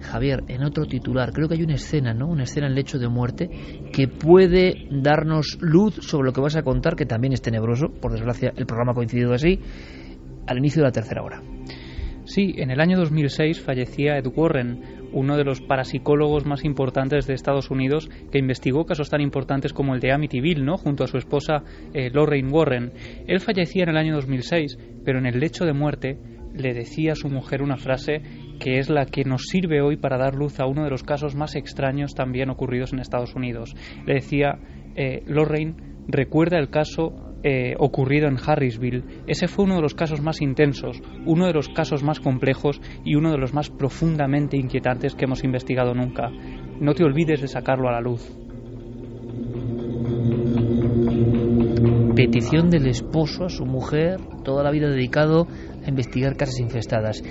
Javier, 0.02 0.44
en 0.48 0.64
otro 0.64 0.86
titular, 0.86 1.34
creo 1.34 1.48
que 1.48 1.56
hay 1.56 1.64
una 1.64 1.76
escena, 1.76 2.14
¿no? 2.14 2.28
Una 2.28 2.44
escena 2.44 2.68
en 2.68 2.76
lecho 2.76 3.00
de 3.00 3.08
muerte 3.08 3.50
que 3.92 4.08
puede 4.08 4.88
darnos 4.92 5.58
luz 5.60 5.96
sobre 5.96 6.28
lo 6.28 6.34
que 6.34 6.42
vas 6.42 6.56
a 6.56 6.64
contar, 6.64 6.96
que 6.96 7.06
también 7.06 7.34
es 7.34 7.42
tenebroso. 7.42 7.88
Por 7.90 8.12
desgracia, 8.12 8.54
el 8.56 8.66
programa 8.66 8.92
ha 8.92 8.96
coincidido 8.96 9.34
así, 9.34 9.60
al 10.46 10.58
inicio 10.60 10.82
de 10.82 10.88
la 10.88 10.92
tercera 10.92 11.24
hora. 11.24 11.42
Sí, 12.28 12.56
en 12.58 12.72
el 12.72 12.82
año 12.82 12.98
2006 12.98 13.62
fallecía 13.62 14.18
Ed 14.18 14.28
Warren, 14.36 14.82
uno 15.14 15.38
de 15.38 15.46
los 15.46 15.62
parapsicólogos 15.62 16.46
más 16.46 16.66
importantes 16.66 17.26
de 17.26 17.34
Estados 17.34 17.72
Unidos, 17.72 18.10
que 18.34 18.38
investigó 18.38 18.86
casos 18.86 19.10
tan 19.10 19.22
importantes 19.22 19.72
como 19.72 19.96
el 19.96 20.02
de 20.02 20.12
Amityville, 20.12 20.62
¿no? 20.62 20.76
junto 20.76 21.06
a 21.06 21.08
su 21.08 21.18
esposa 21.18 21.64
eh, 21.94 22.10
Lorraine 22.12 22.52
Warren. 22.52 22.92
Él 23.28 23.40
fallecía 23.40 23.84
en 23.84 23.90
el 23.92 23.98
año 23.98 24.14
2006, 24.16 24.78
pero 25.06 25.20
en 25.20 25.26
el 25.26 25.40
lecho 25.40 25.64
de 25.64 25.72
muerte 25.72 26.18
le 26.54 26.74
decía 26.74 27.14
a 27.14 27.16
su 27.16 27.30
mujer 27.30 27.64
una 27.64 27.78
frase 27.78 28.22
que 28.60 28.80
es 28.80 28.90
la 28.90 29.06
que 29.06 29.24
nos 29.24 29.44
sirve 29.44 29.82
hoy 29.82 29.96
para 29.96 30.18
dar 30.18 30.36
luz 30.36 30.60
a 30.60 30.66
uno 30.66 30.84
de 30.84 30.90
los 30.90 31.04
casos 31.04 31.34
más 31.34 31.56
extraños 31.56 32.14
también 32.14 32.50
ocurridos 32.50 32.92
en 32.92 33.00
Estados 33.00 33.36
Unidos. 33.36 33.74
Le 34.06 34.16
decía, 34.16 34.60
eh, 34.98 35.24
Lorraine, 35.28 35.76
recuerda 36.10 36.60
el 36.60 36.70
caso 36.70 37.27
eh, 37.44 37.76
ocurrido 37.78 38.28
en 38.28 38.38
Harrisville. 38.38 39.04
Ese 39.28 39.48
fue 39.48 39.66
uno 39.66 39.76
de 39.76 39.82
los 39.82 39.94
casos 39.94 40.22
más 40.22 40.42
intensos, 40.42 41.02
uno 41.26 41.46
de 41.46 41.54
los 41.54 41.70
casos 41.70 42.04
más 42.04 42.20
complejos 42.20 42.82
y 43.06 43.16
uno 43.16 43.32
de 43.32 43.38
los 43.38 43.54
más 43.54 43.70
profundamente 43.70 44.58
inquietantes 44.58 45.16
que 45.16 45.26
hemos 45.26 45.44
investigado 45.44 45.94
nunca. 45.94 46.30
No 46.80 46.94
te 46.94 47.04
olvides 47.04 47.42
de 47.42 47.48
sacarlo 47.48 47.90
a 47.90 47.94
la 47.94 48.02
luz. 48.02 48.38
Petición 52.16 52.72
del 52.72 52.88
esposo 52.88 53.46
a 53.46 53.50
su 53.50 53.66
mujer, 53.66 54.20
toda 54.44 54.64
la 54.64 54.72
vida 54.72 54.90
dedicado 54.90 55.48
a 55.86 55.90
investigar 55.90 56.36
casas 56.36 56.60
infestadas. 56.60 57.22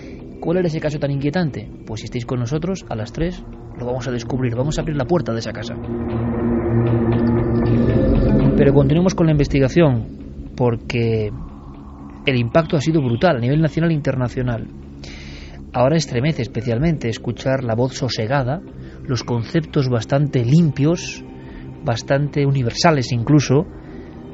¿Cuál 0.40 0.58
era 0.58 0.68
ese 0.68 0.80
caso 0.80 1.00
tan 1.00 1.10
inquietante? 1.10 1.68
Pues 1.86 2.00
si 2.00 2.04
estáis 2.04 2.24
con 2.24 2.38
nosotros, 2.38 2.84
a 2.88 2.94
las 2.94 3.12
3 3.12 3.44
lo 3.78 3.86
vamos 3.86 4.06
a 4.06 4.12
descubrir, 4.12 4.54
vamos 4.54 4.78
a 4.78 4.82
abrir 4.82 4.96
la 4.96 5.04
puerta 5.04 5.32
de 5.32 5.40
esa 5.40 5.52
casa. 5.52 5.74
Pero 8.56 8.72
continuemos 8.72 9.14
con 9.14 9.26
la 9.26 9.32
investigación, 9.32 10.52
porque 10.56 11.30
el 12.24 12.36
impacto 12.36 12.76
ha 12.76 12.80
sido 12.80 13.02
brutal 13.02 13.36
a 13.36 13.40
nivel 13.40 13.60
nacional 13.60 13.90
e 13.90 13.94
internacional. 13.94 14.66
Ahora 15.74 15.96
estremece 15.98 16.40
especialmente 16.40 17.10
escuchar 17.10 17.62
la 17.62 17.74
voz 17.74 17.92
sosegada, 17.92 18.62
los 19.06 19.24
conceptos 19.24 19.90
bastante 19.90 20.42
limpios, 20.42 21.22
bastante 21.84 22.46
universales 22.46 23.12
incluso, 23.12 23.66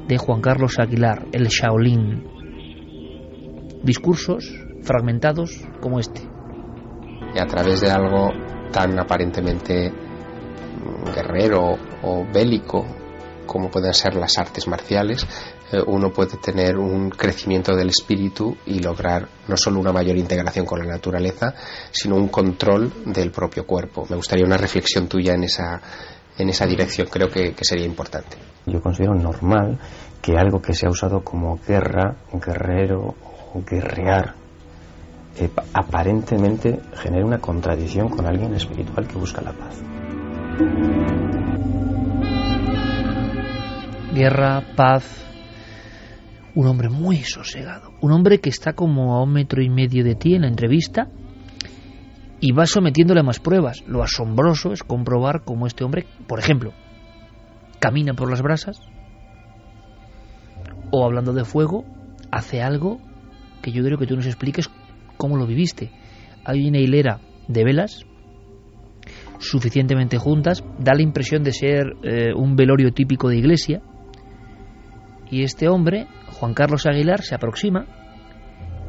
de 0.06 0.18
Juan 0.18 0.40
Carlos 0.40 0.78
Aguilar, 0.78 1.26
el 1.32 1.48
Shaolin. 1.48 2.22
Discursos 3.82 4.54
fragmentados 4.82 5.66
como 5.80 5.98
este. 5.98 6.20
Y 7.34 7.40
a 7.40 7.46
través 7.46 7.80
de 7.80 7.90
algo 7.90 8.30
tan 8.70 8.96
aparentemente 9.00 9.92
guerrero 11.12 11.74
o 12.02 12.24
bélico 12.32 13.01
como 13.46 13.70
pueden 13.70 13.94
ser 13.94 14.14
las 14.14 14.38
artes 14.38 14.66
marciales, 14.66 15.26
eh, 15.72 15.80
uno 15.86 16.10
puede 16.10 16.36
tener 16.36 16.76
un 16.76 17.10
crecimiento 17.10 17.74
del 17.74 17.88
espíritu 17.88 18.56
y 18.66 18.80
lograr 18.80 19.28
no 19.48 19.56
solo 19.56 19.80
una 19.80 19.92
mayor 19.92 20.16
integración 20.16 20.66
con 20.66 20.80
la 20.80 20.86
naturaleza, 20.86 21.54
sino 21.90 22.16
un 22.16 22.28
control 22.28 22.92
del 23.06 23.30
propio 23.30 23.66
cuerpo. 23.66 24.06
Me 24.08 24.16
gustaría 24.16 24.44
una 24.44 24.56
reflexión 24.56 25.08
tuya 25.08 25.34
en 25.34 25.44
esa, 25.44 25.80
en 26.36 26.48
esa 26.48 26.66
dirección, 26.66 27.08
creo 27.10 27.28
que, 27.28 27.54
sería 27.62 27.86
importante. 27.86 28.36
Yo 28.66 28.80
considero 28.80 29.14
normal 29.14 29.78
que 30.20 30.36
algo 30.36 30.60
que 30.60 30.74
se 30.74 30.86
ha 30.86 30.90
usado 30.90 31.22
como 31.22 31.58
guerra, 31.66 32.16
guerrero 32.32 33.14
o 33.54 33.62
guerrear, 33.64 34.34
eh, 35.38 35.50
aparentemente 35.72 36.80
genere 36.94 37.24
una 37.24 37.38
contradicción 37.38 38.08
con 38.08 38.26
alguien 38.26 38.54
espiritual 38.54 39.08
que 39.08 39.18
busca 39.18 39.40
la 39.40 39.52
paz 39.52 39.82
guerra, 44.12 44.62
paz. 44.76 45.26
Un 46.54 46.66
hombre 46.66 46.88
muy 46.88 47.18
sosegado. 47.18 47.92
Un 48.00 48.12
hombre 48.12 48.38
que 48.38 48.50
está 48.50 48.74
como 48.74 49.14
a 49.14 49.22
un 49.22 49.32
metro 49.32 49.62
y 49.62 49.70
medio 49.70 50.04
de 50.04 50.14
ti 50.14 50.34
en 50.34 50.42
la 50.42 50.48
entrevista 50.48 51.08
y 52.40 52.52
va 52.52 52.66
sometiéndole 52.66 53.20
a 53.20 53.24
más 53.24 53.40
pruebas. 53.40 53.82
Lo 53.86 54.02
asombroso 54.02 54.72
es 54.72 54.82
comprobar 54.82 55.44
cómo 55.44 55.66
este 55.66 55.84
hombre, 55.84 56.06
por 56.26 56.38
ejemplo, 56.38 56.72
camina 57.78 58.14
por 58.14 58.30
las 58.30 58.42
brasas 58.42 58.80
o 60.90 61.04
hablando 61.04 61.32
de 61.32 61.44
fuego, 61.44 61.84
hace 62.30 62.60
algo 62.60 63.00
que 63.62 63.72
yo 63.72 63.80
quiero 63.80 63.96
que 63.96 64.06
tú 64.06 64.14
nos 64.14 64.26
expliques 64.26 64.68
cómo 65.16 65.36
lo 65.36 65.46
viviste. 65.46 65.90
Hay 66.44 66.68
una 66.68 66.78
hilera 66.78 67.20
de 67.48 67.64
velas 67.64 68.04
suficientemente 69.38 70.18
juntas, 70.18 70.62
da 70.78 70.94
la 70.94 71.02
impresión 71.02 71.42
de 71.42 71.52
ser 71.52 71.94
eh, 72.02 72.32
un 72.34 72.56
velorio 72.56 72.92
típico 72.92 73.28
de 73.28 73.38
iglesia, 73.38 73.82
y 75.32 75.44
este 75.44 75.66
hombre, 75.66 76.06
Juan 76.38 76.52
Carlos 76.52 76.84
Aguilar, 76.84 77.22
se 77.22 77.34
aproxima 77.34 77.86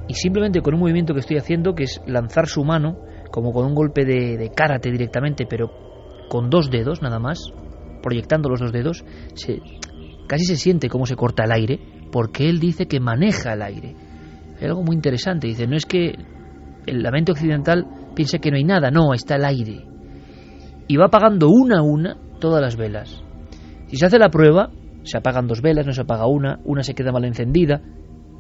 y 0.10 0.14
simplemente 0.14 0.62
con 0.62 0.74
un 0.74 0.82
movimiento 0.82 1.14
que 1.14 1.22
estoy 1.22 1.38
haciendo, 1.38 1.74
que 1.74 1.86
es 1.86 2.02
lanzar 2.06 2.48
su 2.48 2.66
mano, 2.66 2.98
como 3.32 3.54
con 3.54 3.66
un 3.66 3.74
golpe 3.74 4.04
de, 4.04 4.38
de 4.38 4.92
directamente, 4.92 5.46
pero 5.50 5.72
con 6.30 6.50
dos 6.50 6.70
dedos 6.70 7.02
nada 7.02 7.18
más, 7.18 7.40
proyectando 8.02 8.50
los 8.50 8.60
dos 8.60 8.74
dedos, 8.74 9.06
casi 10.28 10.44
se 10.44 10.58
siente 10.58 10.90
cómo 10.90 11.06
se 11.06 11.16
corta 11.16 11.46
el 11.46 11.54
aire, 11.54 11.80
porque 12.12 12.50
él 12.50 12.60
dice 12.60 12.88
que 12.88 13.00
maneja 13.00 13.54
el 13.54 13.62
aire. 13.62 13.96
Es 14.58 14.64
algo 14.64 14.84
muy 14.84 14.98
interesante, 14.98 15.48
dice, 15.48 15.66
no 15.66 15.78
es 15.78 15.86
que 15.86 16.14
la 16.88 17.10
mente 17.10 17.32
occidental 17.32 17.88
piense 18.14 18.40
que 18.40 18.52
no 18.52 18.58
hay 18.58 18.66
nada, 18.66 18.92
no, 18.92 19.14
está 19.14 19.38
el 19.38 19.46
aire. 19.46 19.86
Y 20.90 20.98
va 20.98 21.06
apagando 21.06 21.48
una 21.48 21.80
a 21.80 21.84
una 21.84 22.18
todas 22.42 22.62
las 22.62 22.76
velas. 22.76 23.24
Si 23.88 23.96
se 23.96 24.08
hace 24.08 24.20
la 24.20 24.30
prueba, 24.30 24.70
se 25.04 25.18
apagan 25.18 25.48
dos 25.48 25.62
velas, 25.62 25.86
no 25.86 25.94
se 25.94 26.02
apaga 26.02 26.28
una, 26.28 26.60
una 26.64 26.84
se 26.84 26.94
queda 26.94 27.12
mal 27.12 27.26
encendida, 27.26 27.82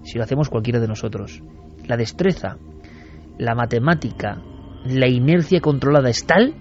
si 0.04 0.18
lo 0.18 0.24
hacemos 0.24 0.50
cualquiera 0.50 0.80
de 0.80 0.88
nosotros. 0.88 1.42
La 1.88 1.98
destreza, 1.98 2.58
la 3.38 3.56
matemática, 3.56 4.42
la 4.86 5.08
inercia 5.08 5.62
controlada 5.62 6.10
es 6.10 6.26
tal 6.26 6.54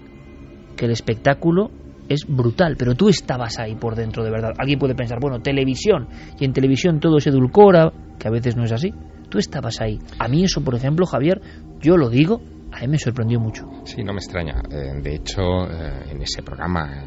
que 0.75 0.85
el 0.85 0.91
espectáculo 0.91 1.71
es 2.09 2.25
brutal, 2.27 2.75
pero 2.77 2.95
tú 2.95 3.09
estabas 3.09 3.59
ahí 3.59 3.75
por 3.75 3.95
dentro 3.95 4.23
de 4.23 4.31
verdad. 4.31 4.53
Alguien 4.57 4.79
puede 4.79 4.95
pensar, 4.95 5.19
bueno, 5.19 5.41
televisión, 5.41 6.07
y 6.39 6.45
en 6.45 6.53
televisión 6.53 6.99
todo 6.99 7.19
se 7.19 7.29
edulcora, 7.29 7.91
que 8.19 8.27
a 8.27 8.31
veces 8.31 8.55
no 8.55 8.63
es 8.63 8.71
así. 8.71 8.91
Tú 9.29 9.37
estabas 9.39 9.81
ahí. 9.81 9.99
A 10.19 10.27
mí 10.27 10.43
eso, 10.43 10.63
por 10.63 10.75
ejemplo, 10.75 11.05
Javier, 11.05 11.41
yo 11.79 11.97
lo 11.97 12.09
digo, 12.09 12.41
a 12.71 12.81
mí 12.81 12.87
me 12.87 12.99
sorprendió 12.99 13.39
mucho. 13.39 13.67
Sí, 13.85 14.03
no 14.03 14.13
me 14.13 14.19
extraña. 14.19 14.61
Eh, 14.69 15.01
de 15.01 15.15
hecho, 15.15 15.41
eh, 15.41 16.11
en 16.11 16.21
ese 16.21 16.43
programa, 16.43 17.03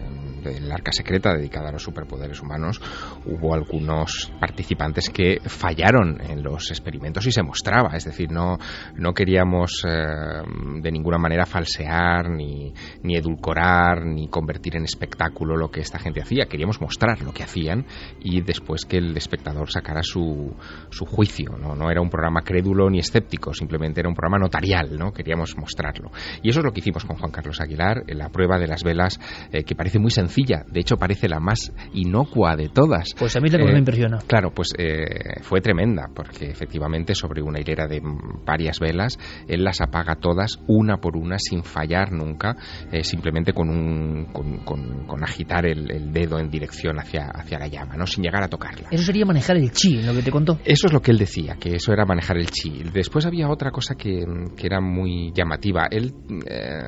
del 0.47 0.71
Arca 0.71 0.93
Secreta 0.93 1.35
dedicada 1.35 1.69
a 1.69 1.73
los 1.73 1.83
superpoderes 1.83 2.41
humanos, 2.41 2.81
hubo 3.25 3.55
algunos 3.55 4.33
participantes 4.41 5.11
que 5.11 5.39
fallaron 5.45 6.21
en 6.21 6.43
los 6.43 6.71
experimentos 6.71 7.27
y 7.27 7.33
se 7.33 7.43
mostraba. 7.43 7.97
Es 7.97 8.05
decir, 8.05 8.31
no, 8.31 8.59
no 8.95 9.13
queríamos 9.13 9.83
eh, 9.87 10.43
de 10.81 10.93
ninguna 10.93 11.19
manera 11.19 11.47
falsear, 11.47 12.31
ni, 12.31 12.73
ni 13.03 13.17
edulcorar, 13.17 14.05
ni 14.05 14.29
convertir 14.29 14.77
en 14.77 14.85
espectáculo 14.85 15.57
lo 15.57 15.71
que 15.71 15.81
esta 15.81 15.99
gente 15.99 16.23
hacía. 16.23 16.47
Queríamos 16.47 16.81
mostrar 16.81 17.23
lo 17.23 17.33
que 17.33 17.43
hacían 17.43 17.87
y 18.21 18.41
después 18.43 18.85
que 18.85 18.99
el 18.99 19.17
espectador 19.17 19.71
sacara 19.71 20.03
su, 20.03 20.55
su 20.91 21.05
juicio. 21.05 21.57
¿no? 21.59 21.75
no 21.75 21.91
era 21.91 22.01
un 22.01 22.11
programa 22.11 22.43
crédulo 22.43 22.89
ni 22.91 22.99
escéptico, 22.99 23.53
simplemente 23.53 24.01
era 24.01 24.09
un 24.09 24.15
programa 24.15 24.39
notarial. 24.39 24.97
¿no? 24.99 25.13
Queríamos 25.13 25.57
mostrarlo. 25.57 26.11
Y 26.43 26.51
eso 26.51 26.61
es 26.61 26.65
lo 26.65 26.73
que 26.73 26.81
hicimos 26.81 27.05
con 27.05 27.17
Juan 27.17 27.33
Carlos 27.33 27.61
Aguilar, 27.61 28.05
en 28.07 28.19
la 28.19 28.29
prueba 28.29 28.59
de 28.59 28.67
las 28.67 28.83
velas, 28.83 29.21
eh, 29.53 29.65
que 29.65 29.75
parece 29.75 29.99
muy 29.99 30.11
sencilla 30.11 30.36
de 30.44 30.81
hecho 30.81 30.96
parece 30.96 31.29
la 31.29 31.40
más 31.40 31.72
inocua 31.94 32.57
de 32.57 32.68
todas. 32.68 33.14
Pues 33.18 33.37
a 33.37 33.40
mí 33.40 33.49
la 33.49 33.59
que 33.59 33.64
me 33.64 33.72
Eh, 33.72 33.79
impresiona. 33.79 34.18
Claro, 34.27 34.51
pues 34.55 34.68
eh, 34.79 35.40
fue 35.42 35.61
tremenda, 35.61 36.09
porque 36.14 36.46
efectivamente 36.51 37.14
sobre 37.14 37.42
una 37.42 37.61
hilera 37.61 37.87
de 37.87 38.01
varias 38.44 38.79
velas, 38.81 39.18
él 39.49 39.64
las 39.64 39.81
apaga 39.81 40.16
todas, 40.16 40.59
una 40.66 40.99
por 40.99 41.16
una, 41.16 41.38
sin 41.38 41.62
fallar 41.64 42.12
nunca, 42.12 42.57
eh, 42.92 43.03
simplemente 43.05 43.53
con, 43.53 43.68
un, 43.70 44.27
con, 44.33 44.59
con- 44.59 45.07
con 45.07 45.22
agitar 45.25 45.66
el, 45.66 45.90
el 45.90 46.12
dedo 46.12 46.38
en 46.38 46.51
dirección 46.51 46.99
hacia, 46.99 47.27
hacia 47.35 47.59
la 47.59 47.68
llama, 47.68 47.96
¿no? 47.96 48.07
sin 48.07 48.22
llegar 48.25 48.42
a 48.42 48.49
tocarla. 48.49 48.88
Eso 48.90 49.05
sería 49.05 49.25
manejar 49.25 49.57
el 49.57 49.70
chi, 49.70 50.03
lo 50.03 50.12
que 50.14 50.22
te 50.22 50.31
contó. 50.31 50.59
Eso 50.64 50.87
es 50.88 50.92
lo 50.92 51.01
que 51.01 51.11
él 51.12 51.18
decía, 51.18 51.57
que 51.59 51.75
eso 51.75 51.92
era 51.92 52.05
manejar 52.05 52.37
el 52.38 52.51
chi. 52.51 52.83
Después 52.92 53.25
había 53.27 53.49
otra 53.49 53.70
cosa 53.70 53.94
que, 53.94 54.25
que 54.57 54.66
era 54.66 54.81
muy 54.81 55.33
llamativa. 55.35 55.87
Él, 55.90 56.12
eh, 56.49 56.81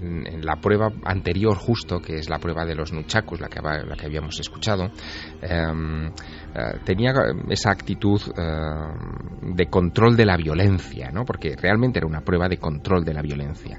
en, 0.00 0.26
en 0.26 0.40
la 0.44 0.56
prueba 0.60 0.88
anterior 1.04 1.56
justo, 1.56 2.00
que 2.00 2.16
es 2.16 2.28
la 2.30 2.38
prueba 2.38 2.64
de 2.64 2.74
los 2.74 2.83
los 2.84 2.92
nunchakus, 2.92 3.40
la 3.40 3.48
que, 3.48 3.60
la 3.60 3.96
que 3.96 4.06
habíamos 4.06 4.38
escuchado, 4.38 4.90
em, 5.40 6.12
tenía 6.84 7.12
esa 7.48 7.70
actitud 7.70 8.20
de 9.42 9.66
control 9.66 10.16
de 10.16 10.26
la 10.26 10.36
violencia, 10.36 11.10
¿no? 11.10 11.24
porque 11.24 11.56
realmente 11.56 11.98
era 11.98 12.06
una 12.06 12.20
prueba 12.20 12.48
de 12.48 12.58
control 12.58 13.04
de 13.04 13.14
la 13.14 13.22
violencia, 13.22 13.78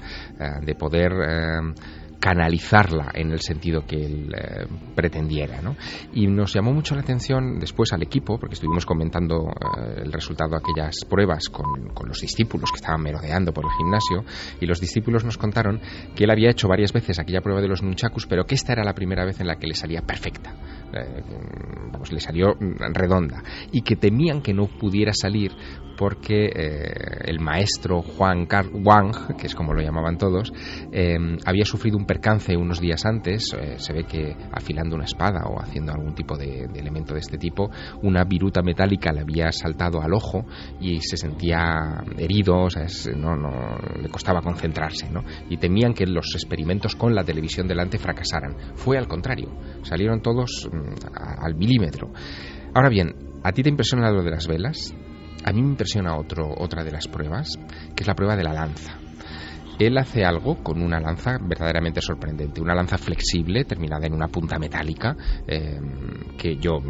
de 0.62 0.76
poder 0.76 1.12
em, 1.12 1.74
canalizarla 2.19 3.12
en 3.13 3.32
el 3.32 3.39
sentido 3.39 3.86
que 3.86 4.06
él 4.06 4.34
eh, 4.36 4.65
pretendiera. 4.95 5.62
¿no? 5.62 5.75
Y 6.13 6.28
nos 6.28 6.54
llamó 6.54 6.73
mucho 6.73 6.95
la 6.95 7.01
atención 7.01 7.60
después 7.60 7.93
al 7.93 8.04
equipo, 8.04 8.38
porque 8.39 8.56
estuvimos 8.56 8.86
comentando 8.86 9.49
eh, 9.49 10.01
el 10.04 10.12
resultado 10.12 10.51
de 10.51 10.58
aquellas 10.58 11.06
pruebas 11.10 11.49
con, 11.49 11.65
los 12.08 12.19
discípulos 12.19 12.71
que 12.71 12.78
estaban 12.78 13.01
merodeando 13.01 13.54
por 13.54 13.65
el 13.65 13.71
gimnasio, 13.71 14.23
y 14.60 14.65
los 14.65 14.80
discípulos 14.80 15.23
nos 15.23 15.38
contaron 15.38 15.82
que 16.15 16.23
él 16.23 16.32
había 16.32 16.49
hecho 16.49 16.67
varias 16.67 16.93
veces 16.93 17.19
aquella 17.19 17.41
prueba 17.41 17.62
de 17.62 17.67
los 17.67 17.82
nunchakus, 17.82 18.28
pero 18.28 18.45
que 18.45 18.56
esta 18.56 18.73
era 18.73 18.84
la 18.84 18.93
primera 18.93 19.25
vez 19.25 19.39
en 19.39 19.47
la 19.47 19.58
que 19.58 19.67
le 19.67 19.75
salía 19.75 20.01
perfecta. 20.01 20.54
Eh, 20.93 21.23
vamos, 21.91 22.12
le 22.12 22.19
salió 22.19 22.56
redonda. 22.93 23.43
Y 23.71 23.82
que 23.82 23.95
temían 23.95 24.41
que 24.41 24.54
no 24.54 24.67
pudiera 24.67 25.13
salir 25.13 25.51
porque 25.97 26.49
el 27.25 27.39
maestro 27.39 28.01
Juan 28.01 28.45
Car 28.45 28.67
Wang, 28.73 29.38
que 29.38 29.47
es 29.47 29.55
como 29.55 29.73
lo 29.73 29.81
llamaban 29.81 30.17
todos, 30.17 30.51
había 31.45 31.65
sufrido 31.65 31.97
un 31.97 32.05
percance 32.05 32.55
unos 32.58 32.79
días 32.79 33.05
antes, 33.05 33.53
eh, 33.53 33.75
se 33.77 33.93
ve 33.93 34.03
que 34.03 34.36
afilando 34.51 34.95
una 34.95 35.05
espada 35.05 35.45
o 35.47 35.60
haciendo 35.60 35.91
algún 35.91 36.13
tipo 36.13 36.38
de, 36.38 36.65
elemento 36.75 37.13
de 37.13 37.19
este 37.19 37.38
tipo, 37.38 37.69
una 38.01 38.23
viruta 38.23 38.62
metálica 38.62 39.12
le 39.12 39.21
había 39.21 39.51
saltado 39.51 40.01
al 40.01 40.13
ojo 40.13 40.45
y 40.79 40.99
se 41.01 41.17
sentía 41.17 42.03
herido, 42.17 42.63
o 42.63 42.69
sea, 42.69 42.86
no, 43.15 43.36
no, 43.36 43.77
le 44.01 44.10
costaba 44.10 44.41
concentrarse, 44.41 45.10
¿no? 45.10 45.23
Y 45.49 45.58
temían 45.58 45.93
que 45.93 46.05
los 46.05 46.34
experimentos 46.34 46.95
con 46.95 47.13
la 47.15 47.23
televisión 47.23 47.67
delante 47.67 47.97
fracasaran. 47.97 48.55
Fue 48.75 48.97
al 48.97 49.08
contrario, 49.08 49.49
salieron 49.84 50.21
todos 50.21 50.69
mm, 50.71 51.17
al 51.43 51.55
milímetro. 51.55 52.12
Ahora 52.73 52.89
bien, 52.89 53.15
¿a 53.43 53.51
ti 53.51 53.63
te 53.63 53.69
impresiona 53.69 54.12
lo 54.12 54.23
de 54.23 54.31
las 54.31 54.47
velas? 54.47 54.93
A 55.45 55.53
mí 55.53 55.62
me 55.62 55.69
impresiona 55.69 56.17
otro, 56.17 56.51
otra 56.58 56.84
de 56.84 56.91
las 56.91 57.08
pruebas, 57.08 57.60
que 57.95 58.01
es 58.01 58.08
la 58.08 58.15
prueba 58.15 58.36
de 58.36 58.43
la 58.43 58.51
lanza. 58.51 58.97
Él 59.77 59.95
hace 59.99 60.25
algo 60.25 60.63
con 60.63 60.81
una 60.81 60.99
lanza 60.99 61.38
verdaderamente 61.39 62.01
sorprendente, 62.01 62.62
una 62.62 62.73
lanza 62.73 62.97
flexible 62.97 63.63
terminada 63.63 64.08
en 64.08 64.13
una 64.13 64.27
punta 64.27 64.58
metálica 64.58 65.15
eh, 65.45 65.79
que 66.36 66.55
yo 66.55 66.81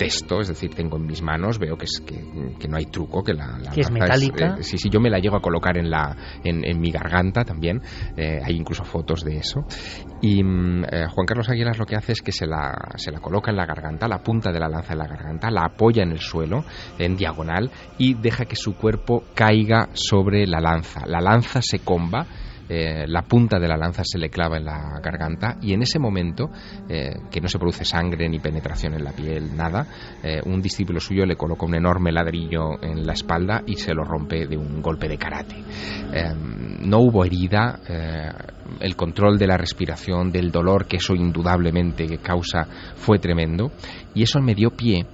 testo, 0.00 0.40
es 0.40 0.48
decir, 0.48 0.74
tengo 0.74 0.96
en 0.96 1.04
mis 1.04 1.20
manos, 1.20 1.58
veo 1.58 1.76
que 1.76 1.84
es 1.84 2.00
que, 2.00 2.66
no 2.66 2.78
hay 2.78 2.86
truco, 2.86 3.22
que 3.22 3.34
la, 3.34 3.58
la 3.58 3.70
es 3.76 3.90
metálica. 3.90 4.56
Eh, 4.58 4.62
sí, 4.62 4.78
sí, 4.78 4.88
yo 4.88 4.98
me 4.98 5.10
la 5.10 5.18
llego 5.18 5.36
a 5.36 5.42
colocar 5.42 5.76
en 5.76 5.90
la 5.90 6.16
en, 6.42 6.80
mi 6.80 6.90
garganta 6.90 7.44
también, 7.44 7.82
eh, 8.16 8.40
hay 8.42 8.56
incluso 8.56 8.82
fotos 8.82 9.22
de 9.22 9.36
eso. 9.36 9.60
Y 10.22 10.42
mm, 10.42 10.84
eh, 10.90 11.06
Juan 11.10 11.26
Carlos 11.26 11.50
Aguilar 11.50 11.78
lo 11.78 11.84
que 11.84 11.96
hace 11.96 12.12
es 12.12 12.22
que 12.22 12.32
se 12.32 12.46
la, 12.46 12.72
se 12.96 13.12
la 13.12 13.20
coloca 13.20 13.50
en 13.50 13.58
la 13.58 13.66
garganta, 13.66 14.08
la 14.08 14.22
punta 14.22 14.50
de 14.50 14.58
la 14.58 14.70
lanza 14.70 14.94
en 14.94 15.00
la 15.00 15.06
garganta, 15.06 15.50
la 15.50 15.66
apoya 15.66 16.02
en 16.02 16.12
el 16.12 16.20
suelo, 16.20 16.64
en 16.98 17.16
diagonal, 17.16 17.70
y 17.98 18.14
deja 18.14 18.46
que 18.46 18.56
su 18.56 18.76
cuerpo 18.76 19.24
caiga 19.34 19.90
sobre 19.92 20.46
la 20.46 20.60
lanza. 20.60 21.04
La 21.04 21.20
lanza 21.20 21.60
se 21.60 21.80
comba 21.80 22.26
eh, 22.72 23.04
la 23.08 23.22
punta 23.22 23.58
de 23.58 23.66
la 23.66 23.76
lanza 23.76 24.02
se 24.04 24.16
le 24.16 24.30
clava 24.30 24.56
en 24.56 24.64
la 24.64 25.00
garganta 25.02 25.56
y 25.60 25.72
en 25.72 25.82
ese 25.82 25.98
momento, 25.98 26.50
eh, 26.88 27.16
que 27.28 27.40
no 27.40 27.48
se 27.48 27.58
produce 27.58 27.84
sangre 27.84 28.28
ni 28.28 28.38
penetración 28.38 28.94
en 28.94 29.02
la 29.02 29.10
piel, 29.10 29.56
nada, 29.56 29.84
eh, 30.22 30.40
un 30.44 30.62
discípulo 30.62 31.00
suyo 31.00 31.26
le 31.26 31.34
coloca 31.34 31.66
un 31.66 31.74
enorme 31.74 32.12
ladrillo 32.12 32.80
en 32.80 33.04
la 33.04 33.14
espalda 33.14 33.64
y 33.66 33.74
se 33.74 33.92
lo 33.92 34.04
rompe 34.04 34.46
de 34.46 34.56
un 34.56 34.80
golpe 34.80 35.08
de 35.08 35.18
karate. 35.18 35.56
no 36.82 36.98
hubo 36.98 37.24
herida, 37.24 37.80
el 38.78 38.94
control 38.94 39.36
de 39.36 39.48
la 39.48 39.56
respiración, 39.56 40.30
del 40.30 40.52
dolor 40.52 40.86
que 40.86 40.98
eso 40.98 41.14
indudablemente 41.14 42.18
causa 42.18 42.68
fue 42.94 43.18
tremendo 43.18 43.72
y 44.14 44.22
eso 44.22 44.40
me 44.40 44.54
dio 44.54 44.70
pie 44.70 45.06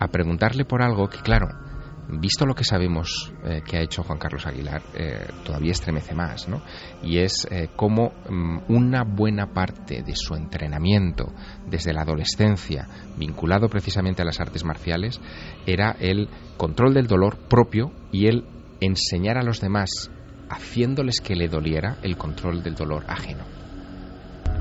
a 0.00 0.08
preguntarle 0.08 0.64
por 0.64 0.82
algo 0.82 1.08
que, 1.08 1.18
claro, 1.18 1.63
visto 2.08 2.46
lo 2.46 2.54
que 2.54 2.64
sabemos 2.64 3.32
eh, 3.44 3.62
que 3.64 3.76
ha 3.76 3.82
hecho 3.82 4.02
Juan 4.02 4.18
Carlos 4.18 4.46
Aguilar, 4.46 4.82
eh, 4.94 5.26
todavía 5.44 5.72
estremece 5.72 6.14
más, 6.14 6.48
¿no? 6.48 6.62
Y 7.02 7.18
es 7.18 7.46
eh, 7.50 7.68
cómo 7.74 8.12
mm, 8.28 8.58
una 8.68 9.04
buena 9.04 9.52
parte 9.52 10.02
de 10.02 10.14
su 10.14 10.34
entrenamiento 10.34 11.32
desde 11.66 11.92
la 11.92 12.02
adolescencia, 12.02 12.88
vinculado 13.16 13.68
precisamente 13.68 14.22
a 14.22 14.24
las 14.24 14.40
artes 14.40 14.64
marciales, 14.64 15.20
era 15.66 15.96
el 15.98 16.28
control 16.56 16.94
del 16.94 17.06
dolor 17.06 17.36
propio 17.48 17.92
y 18.12 18.26
el 18.26 18.44
enseñar 18.80 19.38
a 19.38 19.42
los 19.42 19.60
demás, 19.60 20.10
haciéndoles 20.50 21.20
que 21.20 21.36
le 21.36 21.48
doliera, 21.48 21.96
el 22.02 22.16
control 22.16 22.62
del 22.62 22.74
dolor 22.74 23.04
ajeno. 23.08 23.44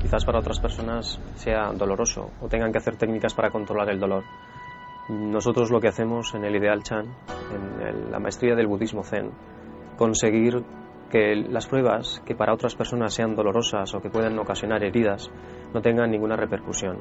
Quizás 0.02 0.26
para 0.26 0.40
otras 0.40 0.60
personas 0.60 1.20
sea 1.36 1.72
doloroso 1.72 2.32
o 2.42 2.48
tengan 2.48 2.72
que 2.72 2.78
hacer 2.78 2.98
técnicas 2.98 3.34
para 3.34 3.52
controlar 3.52 3.90
el 3.90 4.00
dolor 4.00 4.24
nosotros 5.10 5.72
lo 5.72 5.80
que 5.80 5.90
hacemos 5.90 6.34
en 6.34 6.46
el 6.46 6.56
Ideal 6.56 6.84
Chan, 6.84 7.06
en 7.82 8.12
la 8.12 8.20
maestría 8.20 8.56
del 8.56 8.68
budismo 8.68 9.04
zen, 9.04 9.32
conseguir 9.98 10.64
que 11.10 11.36
las 11.36 11.68
pruebas 11.68 12.22
que 12.26 12.36
para 12.36 12.54
otras 12.54 12.76
personas 12.76 13.14
sean 13.14 13.36
dolorosas 13.36 13.94
o 13.94 14.02
que 14.02 14.10
puedan 14.10 14.38
ocasionar 14.40 14.84
heridas 14.84 15.30
no 15.74 15.82
tengan 15.82 16.10
ninguna 16.10 16.36
repercusión. 16.36 16.98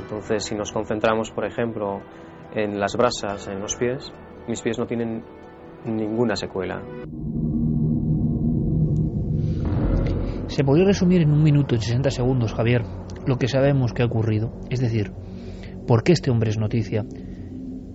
Entonces, 0.00 0.44
si 0.44 0.54
nos 0.54 0.72
concentramos, 0.72 1.30
por 1.32 1.44
ejemplo, 1.44 2.02
en 2.54 2.78
las 2.78 2.96
brasas, 2.96 3.48
en 3.48 3.60
los 3.60 3.76
pies, 3.76 4.12
mis 4.46 4.62
pies 4.62 4.78
no 4.78 4.86
tienen 4.86 5.24
ninguna 5.84 6.36
secuela. 6.36 6.82
Se 10.46 10.64
podría 10.64 10.84
resumir 10.84 11.22
en 11.22 11.32
un 11.32 11.42
minuto, 11.42 11.74
en 11.74 11.80
60 11.80 12.10
segundos, 12.10 12.52
Javier, 12.54 12.82
lo 13.26 13.38
que 13.38 13.48
sabemos 13.48 13.92
que 13.92 14.02
ha 14.02 14.06
ocurrido. 14.06 14.52
Es 14.70 14.80
decir, 14.80 15.12
¿Por 15.86 16.04
qué 16.04 16.12
este 16.12 16.30
hombre 16.30 16.50
es 16.50 16.58
noticia? 16.58 17.04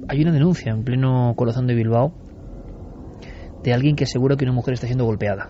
Hay 0.10 0.22
una 0.22 0.32
denuncia 0.32 0.72
en 0.72 0.84
pleno 0.84 1.34
corazón 1.36 1.68
de 1.68 1.76
Bilbao 1.76 2.14
de 3.64 3.74
alguien 3.74 3.96
que 3.96 4.04
asegura 4.04 4.36
que 4.36 4.46
una 4.46 4.54
mujer 4.54 4.74
está 4.74 4.88
siendo 4.88 5.06
golpeada. 5.06 5.50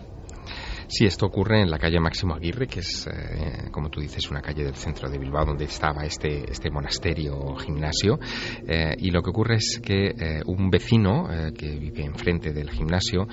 Sí, 0.89 1.05
esto 1.05 1.25
ocurre 1.25 1.61
en 1.61 1.69
la 1.69 1.79
calle 1.79 1.99
Máximo 1.99 2.33
Aguirre, 2.33 2.65
que 2.65 2.79
es, 2.79 3.07
eh, 3.07 3.69
como 3.71 3.89
tú 3.89 3.99
dices, 3.99 4.31
una 4.31 4.41
calle 4.41 4.63
del 4.63 4.75
centro 4.75 5.09
de 5.09 5.17
Bilbao 5.17 5.45
donde 5.45 5.65
estaba 5.65 6.05
este, 6.05 6.49
este 6.49 6.71
monasterio 6.71 7.55
gimnasio. 7.57 8.17
Eh, 8.65 8.95
y 8.97 9.11
lo 9.11 9.21
que 9.21 9.29
ocurre 9.29 9.55
es 9.55 9.81
que 9.83 10.11
eh, 10.11 10.41
un 10.45 10.69
vecino 10.69 11.27
que 11.57 11.77
vive 11.77 12.05
enfrente 12.05 12.53
del 12.53 12.69
gimnasio 12.69 13.27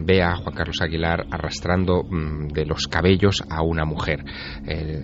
ve 0.00 0.22
a 0.22 0.36
Juan 0.36 0.54
Carlos 0.54 0.80
Aguilar 0.80 1.26
arrastrando 1.30 2.02
mm, 2.02 2.48
de 2.48 2.66
los 2.66 2.88
cabellos 2.88 3.42
a 3.48 3.62
una 3.62 3.84
mujer. 3.84 4.24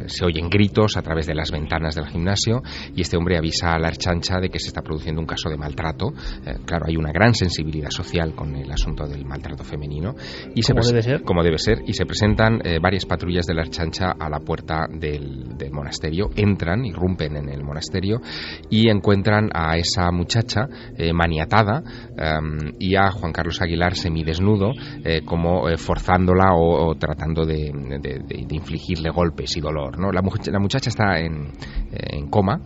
se 0.06 0.24
oyen 0.24 0.48
gritos 0.48 0.96
a 0.96 1.02
través 1.02 1.26
de 1.26 1.34
las 1.34 1.50
ventanas 1.50 1.94
del 1.94 2.06
gimnasio 2.06 2.62
y 2.94 3.02
este 3.02 3.16
hombre 3.16 3.38
avisa 3.38 3.72
a 3.72 3.78
la 3.78 3.88
archancha 3.88 4.40
de 4.40 4.48
que 4.48 4.58
se 4.58 4.68
está 4.68 4.82
produciendo 4.82 5.20
un 5.20 5.26
caso 5.26 5.48
de 5.48 5.56
maltrato. 5.56 6.12
claro, 6.66 6.86
hay 6.88 6.96
una 6.96 7.12
gran 7.12 7.34
sensibilidad 7.34 7.90
social 7.90 8.34
con 8.34 8.56
el 8.56 8.70
asunto 8.70 9.06
del 9.06 9.24
maltrato 9.24 9.62
femenino. 9.62 10.14
Y 10.54 10.62
¿Cómo 10.62 10.82
debe 10.82 11.02
ser? 11.02 11.22
Como 11.22 11.42
debe 11.42 11.58
ser 11.58 11.83
y 11.86 11.92
se 11.92 12.06
presentan 12.06 12.60
eh, 12.64 12.78
varias 12.80 13.06
patrullas 13.06 13.46
de 13.46 13.54
la 13.54 13.62
Archancha 13.62 14.12
a 14.18 14.28
la 14.28 14.40
puerta 14.40 14.86
del, 14.90 15.54
monasterio, 15.72 16.30
entran, 16.36 16.84
irrumpen 16.84 17.36
en 17.36 17.48
el 17.48 17.64
monasterio 17.64 18.20
y 18.70 18.88
encuentran 18.88 19.50
a 19.52 19.76
esa 19.76 20.10
muchacha 20.10 20.68
eh, 20.96 21.12
maniatada 21.12 21.82
em, 22.16 22.74
y 22.78 22.96
a 22.96 23.10
Juan 23.10 23.32
Carlos 23.32 23.60
Aguilar 23.60 23.96
semidesnudo, 23.96 24.72
eh, 25.04 25.22
como 25.24 25.64
forzándola 25.76 26.54
o, 26.54 26.94
tratando 26.96 27.44
de, 27.44 27.72
infligirle 28.50 29.10
golpes 29.10 29.56
y 29.56 29.60
dolor. 29.60 29.98
¿no? 29.98 30.12
La, 30.12 30.20
la 30.20 30.58
muchacha 30.58 30.90
está 30.90 31.18
en 31.18 31.50
coma, 32.30 32.60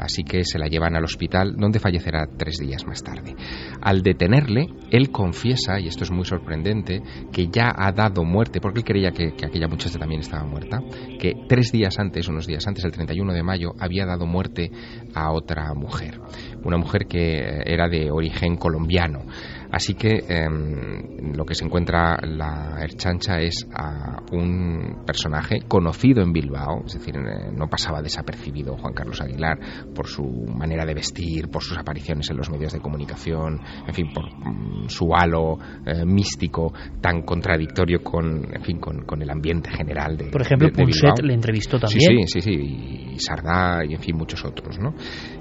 así 0.00 0.24
que 0.24 0.44
se 0.44 0.58
la 0.58 0.66
llevan 0.66 0.96
al 0.96 1.04
hospital 1.04 1.54
donde 1.56 1.78
fallecerá 1.78 2.26
tres 2.36 2.58
días 2.58 2.86
más 2.86 3.02
tarde. 3.02 3.34
Al 3.80 4.02
detenerle, 4.02 4.68
él 4.90 5.10
confiesa, 5.10 5.80
y 5.80 5.88
esto 5.88 6.04
es 6.04 6.10
muy 6.10 6.24
sorprendente, 6.24 7.02
que 7.32 7.48
ya 7.48 7.72
ha 7.76 7.92
dado 7.92 8.24
muerte, 8.24 8.60
porque 8.60 8.80
él 8.80 8.84
creía 8.84 9.10
que, 9.10 9.34
aquella 9.44 9.68
muchacha 9.68 9.98
también 9.98 10.20
estaba 10.20 10.44
muerta, 10.44 10.80
que 11.18 11.34
tres 11.48 11.72
días 11.72 11.98
antes, 11.98 12.28
unos 12.28 12.46
días 12.46 12.66
antes, 12.66 12.84
el 12.84 12.92
31 12.92 13.32
de 13.32 13.42
mayo, 13.42 13.74
había 13.78 14.06
dado 14.06 14.26
muerte 14.26 14.70
a 15.14 15.32
otra 15.32 15.74
mujer, 15.74 16.20
una 16.64 16.78
mujer 16.78 17.06
que 17.06 17.62
era 17.64 17.88
de 17.88 18.10
origen 18.10 18.56
colombiano. 18.56 19.24
Así 19.70 19.94
que 19.94 20.24
em, 20.28 21.34
lo 21.34 21.44
que 21.44 21.54
se 21.54 21.64
encuentra 21.64 22.18
la 22.22 22.78
Erchancha 22.80 23.40
es 23.40 23.68
a 23.74 24.22
un 24.32 25.02
personaje 25.06 25.60
conocido 25.68 26.22
en 26.22 26.32
Bilbao, 26.32 26.84
es 26.86 26.94
decir, 26.94 27.16
eh, 27.16 27.50
no 27.52 27.68
pasaba 27.68 28.00
desapercibido 28.00 28.76
Juan 28.76 28.94
Carlos 28.94 29.20
Aguilar 29.20 29.58
por 29.94 30.06
su 30.06 30.24
manera 30.24 30.86
de 30.86 30.94
vestir, 30.94 31.48
por 31.48 31.62
sus 31.62 31.76
apariciones 31.76 32.30
en 32.30 32.38
los 32.38 32.50
medios 32.50 32.72
de 32.72 32.80
comunicación, 32.80 33.60
en 33.86 33.94
fin, 33.94 34.06
por 34.12 34.24
mm, 34.24 34.88
su 34.88 35.14
halo 35.14 35.58
eh, 35.84 36.04
místico 36.04 36.72
tan 37.00 37.22
contradictorio 37.22 38.02
con, 38.02 38.54
en 38.54 38.62
fin, 38.62 38.78
con, 38.78 38.98
el 39.20 39.30
ambiente 39.30 39.70
general 39.70 40.16
de 40.16 40.30
Por 40.30 40.42
ejemplo, 40.42 40.68
de, 40.68 41.22
le 41.22 41.34
entrevistó 41.34 41.78
también. 41.78 42.28
Sí, 42.28 42.40
sí, 42.40 42.40
sí, 42.40 43.12
y 43.14 43.18
Sardá 43.18 43.84
y 43.84 43.94
en 43.94 44.00
fin 44.00 44.16
muchos 44.16 44.44
otros, 44.44 44.78
¿no? 44.78 44.94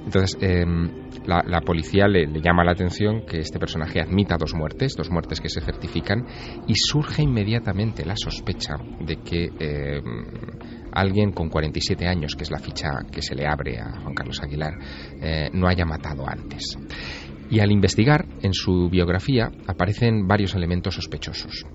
Entonces 0.03 0.37
em, 0.41 0.89
la, 1.25 1.61
policía 1.61 2.07
le, 2.07 2.25
le 2.25 2.41
llama 2.41 2.63
la 2.63 2.71
atención 2.71 3.21
que 3.25 3.39
este 3.39 3.59
personaje 3.59 4.01
dos 4.39 4.53
muertes, 4.53 4.93
dos 4.97 5.09
muertes 5.09 5.39
que 5.39 5.49
se 5.49 5.61
certifican, 5.61 6.25
y 6.67 6.73
surge 6.75 7.23
inmediatamente 7.23 8.05
la 8.05 8.15
sospecha 8.15 8.75
de 8.99 9.17
que 9.17 9.51
eh, 9.59 10.01
alguien 10.91 11.31
con 11.31 11.49
47 11.49 12.07
años, 12.07 12.35
que 12.35 12.43
es 12.43 12.51
la 12.51 12.59
ficha 12.59 12.89
que 13.11 13.21
se 13.21 13.35
le 13.35 13.45
abre 13.45 13.79
a 13.79 14.01
Juan 14.01 14.13
Carlos 14.13 14.41
Aguilar, 14.41 14.73
eh, 15.21 15.49
no 15.53 15.67
haya 15.67 15.85
matado 15.85 16.27
antes. 16.27 16.77
Y 17.49 17.59
al 17.61 17.71
investigar 17.71 18.25
en 18.41 18.53
su 18.53 18.89
biografía 18.89 19.49
aparecen 19.67 20.27
varios 20.27 20.53
elementos 20.53 20.95
sospechosos. 20.95 21.65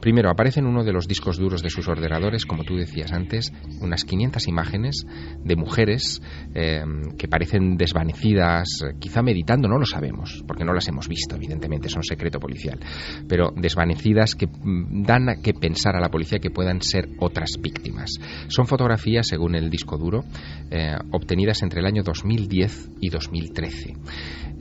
Primero, 0.00 0.30
aparecen 0.30 0.66
uno 0.66 0.84
de 0.84 0.92
los 0.92 1.06
discos 1.06 1.38
duros 1.38 1.62
de 1.62 1.70
sus 1.70 1.88
ordenadores, 1.88 2.46
como 2.46 2.64
tú 2.64 2.76
decías 2.76 3.12
antes, 3.12 3.52
unas 3.80 4.04
500 4.04 4.48
imágenes 4.48 5.06
de 5.44 5.56
mujeres 5.56 6.22
eh, 6.54 6.82
que 7.18 7.28
parecen 7.28 7.76
desvanecidas, 7.76 8.66
quizá 8.98 9.22
meditando, 9.22 9.68
no 9.68 9.78
lo 9.78 9.84
sabemos, 9.84 10.42
porque 10.46 10.64
no 10.64 10.72
las 10.72 10.88
hemos 10.88 11.08
visto, 11.08 11.36
evidentemente, 11.36 11.88
son 11.88 12.02
secreto 12.02 12.38
policial, 12.38 12.80
pero 13.28 13.50
desvanecidas 13.54 14.34
que 14.34 14.46
mm, 14.46 15.02
dan 15.02 15.28
a 15.28 15.36
que 15.36 15.52
pensar 15.52 15.96
a 15.96 16.00
la 16.00 16.08
policía 16.08 16.38
que 16.38 16.50
puedan 16.50 16.80
ser 16.82 17.08
otras 17.18 17.58
víctimas. 17.60 18.18
Son 18.48 18.66
fotografías, 18.66 19.26
según 19.26 19.54
el 19.54 19.70
disco 19.70 19.98
duro, 19.98 20.24
eh, 20.70 20.96
obtenidas 21.12 21.62
entre 21.62 21.80
el 21.80 21.86
año 21.86 22.02
2010 22.02 22.90
y 23.00 23.10
2013. 23.10 23.94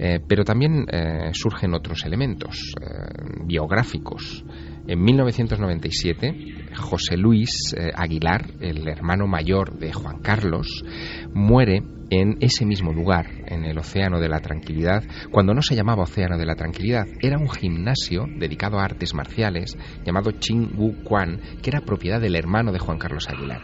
Eh, 0.01 0.21
pero 0.25 0.45
también 0.45 0.85
eh, 0.89 1.31
surgen 1.33 1.73
otros 1.73 2.05
elementos 2.05 2.73
eh, 2.79 3.43
biográficos. 3.43 4.45
En 4.89 5.03
1997, 5.03 6.73
José 6.75 7.15
Luis 7.15 7.75
Aguilar, 7.93 8.47
el 8.59 8.87
hermano 8.87 9.27
mayor 9.27 9.77
de 9.77 9.93
Juan 9.93 10.17
Carlos, 10.23 10.83
muere 11.31 11.83
en 12.09 12.37
ese 12.39 12.65
mismo 12.65 12.91
lugar, 12.91 13.27
en 13.45 13.65
el 13.65 13.77
Océano 13.77 14.19
de 14.19 14.29
la 14.29 14.39
Tranquilidad, 14.39 15.03
cuando 15.29 15.53
no 15.53 15.61
se 15.61 15.75
llamaba 15.75 16.01
Océano 16.01 16.39
de 16.39 16.45
la 16.47 16.55
Tranquilidad, 16.55 17.03
era 17.21 17.37
un 17.37 17.51
gimnasio 17.51 18.25
dedicado 18.39 18.79
a 18.79 18.85
artes 18.85 19.13
marciales 19.13 19.77
llamado 20.03 20.31
Ching 20.31 20.71
Wu 20.75 21.03
Quan, 21.03 21.39
que 21.61 21.69
era 21.69 21.81
propiedad 21.81 22.19
del 22.19 22.35
hermano 22.35 22.71
de 22.71 22.79
Juan 22.79 22.97
Carlos 22.97 23.29
Aguilar. 23.29 23.61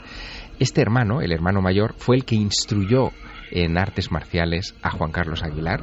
Este 0.60 0.82
hermano, 0.82 1.22
el 1.22 1.32
hermano 1.32 1.60
mayor, 1.60 1.96
fue 1.98 2.18
el 2.18 2.24
que 2.24 2.36
instruyó 2.36 3.10
en 3.52 3.78
artes 3.78 4.12
marciales 4.12 4.76
a 4.82 4.92
Juan 4.92 5.12
Carlos 5.12 5.44
Aguilar. 5.44 5.82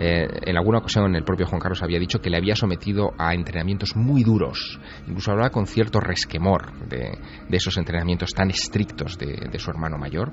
Eh, 0.00 0.26
en 0.46 0.56
alguna 0.56 0.78
ocasión 0.78 1.14
el 1.14 1.24
propio 1.24 1.46
Juan 1.46 1.60
Carlos 1.60 1.82
había 1.82 1.98
dicho 1.98 2.20
que 2.20 2.30
le 2.30 2.36
había 2.36 2.56
sometido 2.56 3.12
a 3.18 3.34
entrenamientos 3.34 3.96
muy 3.96 4.22
duros, 4.22 4.78
incluso 5.06 5.30
hablaba 5.32 5.50
con 5.50 5.66
cierto 5.66 6.00
resquemor 6.00 6.88
de, 6.88 7.18
esos 7.50 7.76
entrenamientos 7.76 8.32
tan 8.32 8.50
estrictos 8.50 9.18
de, 9.18 9.58
su 9.58 9.70
hermano 9.70 9.98
mayor. 9.98 10.32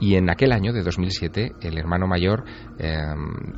Y 0.00 0.14
en 0.14 0.30
aquel 0.30 0.52
año 0.52 0.72
de 0.72 0.82
2007 0.82 1.52
el 1.60 1.78
hermano 1.78 2.06
mayor, 2.06 2.44
eh, 2.78 2.96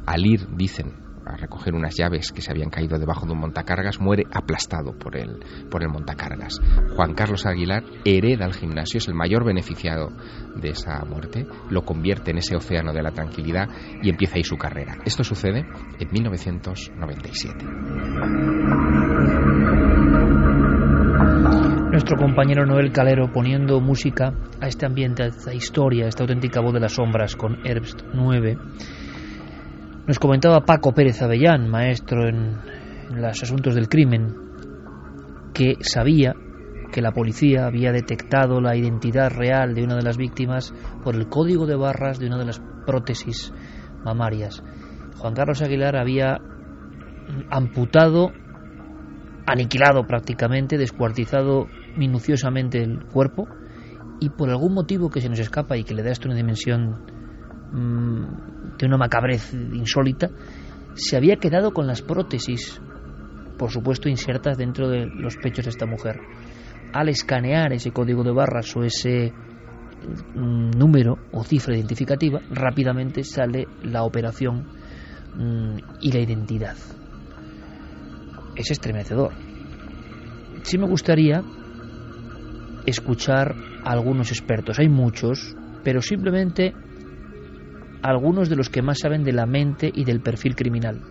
al 0.06 0.26
ir, 0.26 0.46
dicen, 0.56 1.09
a 1.34 1.36
recoger 1.36 1.74
unas 1.74 1.96
llaves 1.96 2.32
que 2.32 2.42
se 2.42 2.50
habían 2.50 2.70
caído 2.70 2.98
debajo 2.98 3.26
de 3.26 3.32
un 3.32 3.40
montacargas, 3.40 4.00
muere 4.00 4.24
aplastado 4.32 4.92
por 4.98 5.16
el, 5.16 5.38
por 5.70 5.82
el 5.82 5.88
montacargas. 5.88 6.60
Juan 6.96 7.14
Carlos 7.14 7.46
Aguilar 7.46 7.84
hereda 8.04 8.46
el 8.46 8.54
gimnasio, 8.54 8.98
es 8.98 9.08
el 9.08 9.14
mayor 9.14 9.44
beneficiado 9.44 10.10
de 10.56 10.70
esa 10.70 11.04
muerte, 11.04 11.46
lo 11.70 11.82
convierte 11.82 12.30
en 12.30 12.38
ese 12.38 12.56
océano 12.56 12.92
de 12.92 13.02
la 13.02 13.12
tranquilidad 13.12 13.68
y 14.02 14.10
empieza 14.10 14.36
ahí 14.36 14.44
su 14.44 14.56
carrera. 14.56 14.96
Esto 15.04 15.24
sucede 15.24 15.66
en 15.98 16.08
1997. 16.10 17.66
Nuestro 21.90 22.16
compañero 22.16 22.66
Noel 22.66 22.92
Calero 22.92 23.32
poniendo 23.32 23.80
música 23.80 24.32
a 24.60 24.68
este 24.68 24.86
ambiente, 24.86 25.24
a 25.24 25.26
esta 25.26 25.52
historia, 25.52 26.04
a 26.06 26.08
esta 26.08 26.22
auténtica 26.22 26.60
voz 26.60 26.72
de 26.72 26.80
las 26.80 26.92
sombras 26.92 27.34
con 27.34 27.66
Herbst 27.66 28.02
9 28.14 28.56
nos 30.10 30.18
comentaba 30.18 30.64
Paco 30.64 30.90
Pérez 30.90 31.22
Avellán, 31.22 31.68
maestro 31.68 32.28
en, 32.28 32.56
los 33.14 33.44
asuntos 33.44 33.76
del 33.76 33.88
crimen, 33.88 34.34
que 35.54 35.76
sabía 35.82 36.34
que 36.90 37.00
la 37.00 37.12
policía 37.12 37.66
había 37.66 37.92
detectado 37.92 38.60
la 38.60 38.74
identidad 38.74 39.30
real 39.30 39.72
de 39.72 39.84
una 39.84 39.94
de 39.94 40.02
las 40.02 40.16
víctimas 40.16 40.74
por 41.04 41.14
el 41.14 41.28
código 41.28 41.64
de 41.64 41.76
barras 41.76 42.18
de 42.18 42.26
una 42.26 42.38
de 42.38 42.46
las 42.46 42.60
prótesis 42.86 43.52
mamarias. 44.04 44.64
Juan 45.18 45.34
Carlos 45.34 45.62
Aguilar 45.62 45.94
había 45.94 46.40
amputado, 47.48 48.32
aniquilado 49.46 50.08
prácticamente, 50.08 50.76
descuartizado 50.76 51.68
minuciosamente 51.96 52.82
el 52.82 53.04
cuerpo 53.04 53.46
y 54.18 54.30
por 54.30 54.50
algún 54.50 54.74
motivo 54.74 55.08
que 55.08 55.20
se 55.20 55.28
nos 55.28 55.38
escapa 55.38 55.76
y 55.76 55.84
que 55.84 55.94
le 55.94 56.02
da 56.02 56.10
esto 56.10 56.26
una 56.26 56.36
dimensión 56.36 57.19
mm, 57.72 58.76
de 58.78 58.86
una 58.86 58.96
macabrez 58.96 59.52
insólita, 59.52 60.30
se 60.94 61.16
había 61.16 61.36
quedado 61.36 61.72
con 61.72 61.86
las 61.86 62.02
prótesis, 62.02 62.80
por 63.58 63.70
supuesto 63.70 64.08
insertas 64.08 64.56
dentro 64.56 64.88
de 64.88 65.06
los 65.06 65.36
pechos 65.36 65.64
de 65.64 65.70
esta 65.70 65.86
mujer. 65.86 66.20
Al 66.92 67.08
escanear 67.08 67.72
ese 67.72 67.92
código 67.92 68.24
de 68.24 68.32
barras 68.32 68.74
o 68.76 68.82
ese 68.82 69.32
mm, 70.34 70.70
número 70.76 71.18
o 71.32 71.44
cifra 71.44 71.76
identificativa, 71.76 72.40
rápidamente 72.50 73.22
sale 73.22 73.66
la 73.82 74.02
operación 74.02 74.66
mm, 75.36 75.76
y 76.00 76.12
la 76.12 76.20
identidad. 76.20 76.76
Es 78.56 78.70
estremecedor. 78.70 79.32
Sí 80.62 80.76
me 80.76 80.86
gustaría 80.86 81.42
escuchar 82.86 83.54
a 83.84 83.92
algunos 83.92 84.30
expertos, 84.30 84.78
hay 84.78 84.88
muchos, 84.88 85.56
pero 85.84 86.02
simplemente 86.02 86.74
algunos 88.02 88.48
de 88.48 88.56
los 88.56 88.68
que 88.68 88.82
más 88.82 88.98
saben 89.00 89.24
de 89.24 89.32
la 89.32 89.46
mente 89.46 89.90
y 89.92 90.04
del 90.04 90.20
perfil 90.20 90.54
criminal. 90.54 91.02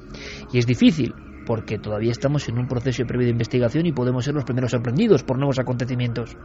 Y 0.51 0.57
es 0.57 0.65
difícil, 0.65 1.13
porque 1.45 1.79
todavía 1.79 2.11
estamos 2.11 2.47
en 2.47 2.59
un 2.59 2.67
proceso 2.67 3.05
previo 3.05 3.25
de 3.25 3.31
investigación 3.31 3.85
y 3.85 3.91
podemos 3.91 4.23
ser 4.23 4.35
los 4.35 4.43
primeros 4.43 4.71
sorprendidos 4.71 5.23
por 5.23 5.37
nuevos 5.37 5.59
acontecimientos. 5.59 6.37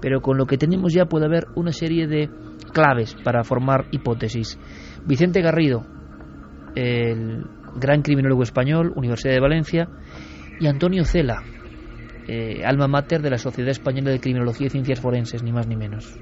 Pero 0.00 0.20
con 0.22 0.38
lo 0.38 0.46
que 0.46 0.56
tenemos 0.56 0.94
ya 0.94 1.06
puede 1.06 1.26
haber 1.26 1.46
una 1.56 1.72
serie 1.72 2.06
de 2.06 2.30
claves 2.72 3.14
para 3.22 3.44
formar 3.44 3.86
hipótesis. 3.90 4.58
Vicente 5.04 5.42
Garrido, 5.42 5.84
el 6.74 7.44
gran 7.78 8.02
criminólogo 8.02 8.42
español, 8.42 8.92
Universidad 8.96 9.34
de 9.34 9.40
Valencia, 9.40 9.88
y 10.58 10.66
Antonio 10.66 11.04
Cela, 11.04 11.42
eh, 12.26 12.64
alma 12.64 12.88
mater 12.88 13.20
de 13.20 13.30
la 13.30 13.38
Sociedad 13.38 13.70
Española 13.70 14.10
de 14.10 14.20
Criminología 14.20 14.68
y 14.68 14.70
Ciencias 14.70 15.00
Forenses, 15.00 15.42
ni 15.42 15.52
más 15.52 15.66
ni 15.66 15.76
menos. 15.76 16.18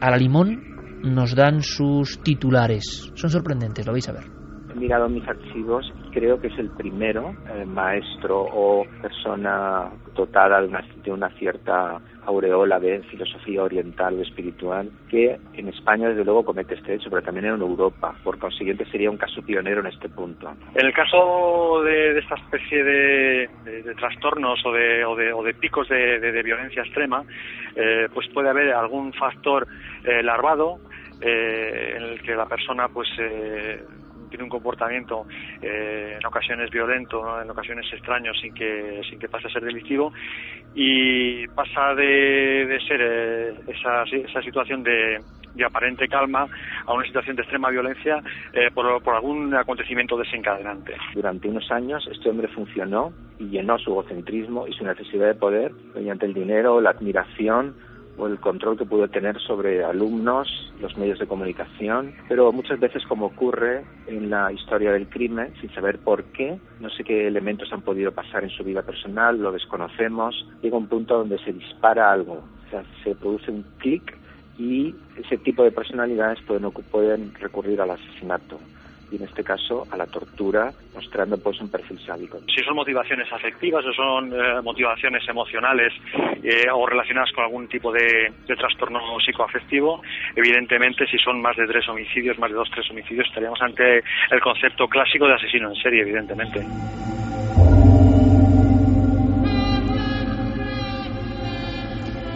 A 0.00 0.10
la 0.10 0.18
limón 0.18 0.73
nos 1.04 1.34
dan 1.34 1.62
sus 1.62 2.18
titulares. 2.22 3.12
Son 3.14 3.30
sorprendentes, 3.30 3.86
lo 3.86 3.92
vais 3.92 4.08
a 4.08 4.12
ver. 4.12 4.24
He 4.74 4.76
mirado 4.76 5.08
mis 5.08 5.26
archivos 5.28 5.92
y 6.04 6.10
creo 6.10 6.40
que 6.40 6.48
es 6.48 6.58
el 6.58 6.70
primero 6.70 7.36
eh, 7.54 7.64
maestro 7.64 8.40
o 8.42 8.84
persona 9.00 9.90
dotada 10.14 10.60
de 10.60 10.68
una, 10.68 10.82
de 11.04 11.12
una 11.12 11.28
cierta 11.38 12.00
aureola 12.26 12.80
de 12.80 13.02
filosofía 13.04 13.62
oriental 13.62 14.18
o 14.18 14.22
espiritual 14.22 14.90
que 15.08 15.38
en 15.54 15.68
España 15.68 16.08
desde 16.08 16.24
luego 16.24 16.44
comete 16.44 16.74
este 16.74 16.94
hecho, 16.94 17.10
pero 17.10 17.22
también 17.22 17.46
en 17.46 17.60
Europa. 17.60 18.14
Por 18.24 18.38
consiguiente 18.38 18.84
sería 18.90 19.10
un 19.10 19.16
caso 19.16 19.42
pionero 19.42 19.80
en 19.80 19.88
este 19.88 20.08
punto. 20.08 20.50
En 20.74 20.86
el 20.86 20.92
caso 20.92 21.82
de, 21.84 22.18
esta 22.18 22.34
especie 22.36 22.82
de, 22.82 23.48
trastornos 23.96 24.58
o 24.64 24.72
de, 24.72 25.04
o 25.04 25.42
de, 25.42 25.54
picos 25.54 25.88
de, 25.88 26.42
violencia 26.42 26.82
extrema, 26.82 27.22
eh, 27.76 28.08
pues 28.12 28.28
puede 28.32 28.48
haber 28.48 28.72
algún 28.72 29.12
factor 29.12 29.66
eh, 30.04 30.22
larvado 30.22 30.80
eh, 31.20 31.94
en 31.96 32.02
el 32.02 32.22
que 32.22 32.34
la 32.34 32.46
persona 32.46 32.88
pues 32.88 33.08
eh, 33.18 33.82
tiene 34.28 34.44
un 34.44 34.50
comportamiento 34.50 35.26
eh, 35.62 36.16
en 36.18 36.26
ocasiones 36.26 36.70
violento, 36.70 37.40
en 37.40 37.50
ocasiones 37.50 37.86
extraño, 37.92 38.32
sin 38.34 38.52
que, 38.52 39.00
sin 39.08 39.18
que 39.18 39.28
pase 39.28 39.46
a 39.46 39.50
ser 39.50 39.64
delictivo, 39.64 40.12
y 40.74 41.46
pasa 41.48 41.94
de, 41.94 42.78
ser 42.88 43.00
esa, 43.68 44.02
esa 44.02 44.42
situación 44.42 44.82
de, 44.82 45.20
de, 45.54 45.64
aparente 45.64 46.08
calma 46.08 46.48
a 46.84 46.92
una 46.92 47.06
situación 47.06 47.36
de 47.36 47.42
extrema 47.42 47.70
violencia 47.70 48.20
por, 48.74 49.00
por, 49.04 49.14
algún 49.14 49.54
acontecimiento 49.54 50.16
desencadenante. 50.16 50.96
Durante 51.14 51.48
unos 51.48 51.70
años 51.70 52.04
este 52.10 52.28
hombre 52.28 52.48
funcionó 52.48 53.12
y 53.38 53.44
llenó 53.44 53.78
su 53.78 53.92
egocentrismo 53.92 54.66
y 54.66 54.72
su 54.72 54.84
necesidad 54.84 55.26
de 55.28 55.34
poder 55.34 55.72
mediante 55.94 56.26
el 56.26 56.34
dinero, 56.34 56.80
la 56.80 56.90
admiración, 56.90 57.76
o 58.16 58.26
el 58.26 58.38
control 58.38 58.78
que 58.78 58.84
pudo 58.84 59.08
tener 59.08 59.40
sobre 59.40 59.84
alumnos, 59.84 60.48
los 60.80 60.96
medios 60.96 61.18
de 61.18 61.26
comunicación, 61.26 62.14
pero 62.28 62.52
muchas 62.52 62.78
veces 62.78 63.04
como 63.06 63.26
ocurre 63.26 63.84
en 64.06 64.30
la 64.30 64.52
historia 64.52 64.92
del 64.92 65.08
crimen, 65.08 65.52
sin 65.60 65.72
saber 65.74 65.98
por 65.98 66.24
qué, 66.24 66.58
no 66.80 66.90
sé 66.90 67.04
qué 67.04 67.26
elementos 67.26 67.72
han 67.72 67.82
podido 67.82 68.12
pasar 68.12 68.44
en 68.44 68.50
su 68.50 68.64
vida 68.64 68.82
personal, 68.82 69.40
lo 69.40 69.52
desconocemos, 69.52 70.46
llega 70.62 70.76
un 70.76 70.88
punto 70.88 71.18
donde 71.18 71.38
se 71.38 71.52
dispara 71.52 72.12
algo, 72.12 72.44
o 72.66 72.70
sea, 72.70 72.84
se 73.02 73.14
produce 73.14 73.50
un 73.50 73.64
clic 73.78 74.16
y 74.58 74.94
ese 75.16 75.38
tipo 75.38 75.64
de 75.64 75.72
personalidades 75.72 76.40
pueden, 76.42 76.70
pueden 76.70 77.34
recurrir 77.34 77.80
al 77.80 77.90
asesinato 77.90 78.58
y 79.14 79.16
en 79.16 79.28
este 79.28 79.44
caso 79.44 79.84
a 79.90 79.96
la 79.96 80.06
tortura, 80.06 80.72
mostrando 80.94 81.38
pues 81.38 81.60
un 81.60 81.70
perfil 81.70 81.98
sádico. 82.00 82.40
Si 82.54 82.62
son 82.64 82.74
motivaciones 82.74 83.32
afectivas 83.32 83.84
o 83.86 83.92
son 83.92 84.32
eh, 84.32 84.60
motivaciones 84.62 85.22
emocionales 85.28 85.92
eh, 86.42 86.66
o 86.72 86.86
relacionadas 86.86 87.30
con 87.32 87.44
algún 87.44 87.68
tipo 87.68 87.92
de, 87.92 88.32
trastorno 88.46 89.00
psicoafectivo, 89.24 90.02
evidentemente 90.34 91.06
si 91.06 91.18
son 91.18 91.40
más 91.40 91.56
de 91.56 91.66
tres 91.66 91.88
homicidios, 91.88 92.38
más 92.38 92.50
de 92.50 92.56
dos, 92.56 92.68
tres 92.74 92.90
homicidios, 92.90 93.26
estaríamos 93.28 93.60
ante 93.62 93.98
el 93.98 94.40
concepto 94.40 94.86
clásico 94.88 95.26
de 95.26 95.34
asesino 95.34 95.68
en 95.68 95.76
serie, 95.76 96.02
evidentemente. 96.02 96.60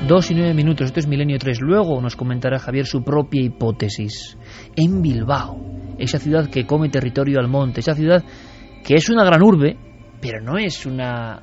Dos 0.09 0.31
y 0.31 0.35
nueve 0.35 0.55
minutos, 0.55 0.87
esto 0.87 1.01
es 1.01 1.07
Milenio 1.07 1.39
3. 1.39 1.61
Luego 1.61 2.01
nos 2.01 2.17
comentará 2.17 2.59
Javier 2.59 2.87
su 2.87 3.05
propia 3.05 3.43
hipótesis. 3.43 4.39
En 4.75 5.03
Bilbao, 5.03 5.78
esa 5.99 6.19
ciudad 6.19 6.49
que 6.49 6.67
come 6.67 6.89
territorio 6.89 7.39
al 7.41 7.49
monte, 7.49 7.81
esa 7.81 7.95
ciudad 7.95 8.25
que 8.85 8.95
es 8.95 9.11
una 9.11 9.25
gran 9.25 9.43
urbe, 9.43 9.77
pero 10.21 10.41
no 10.41 10.59
es 10.59 10.87
una 10.87 11.43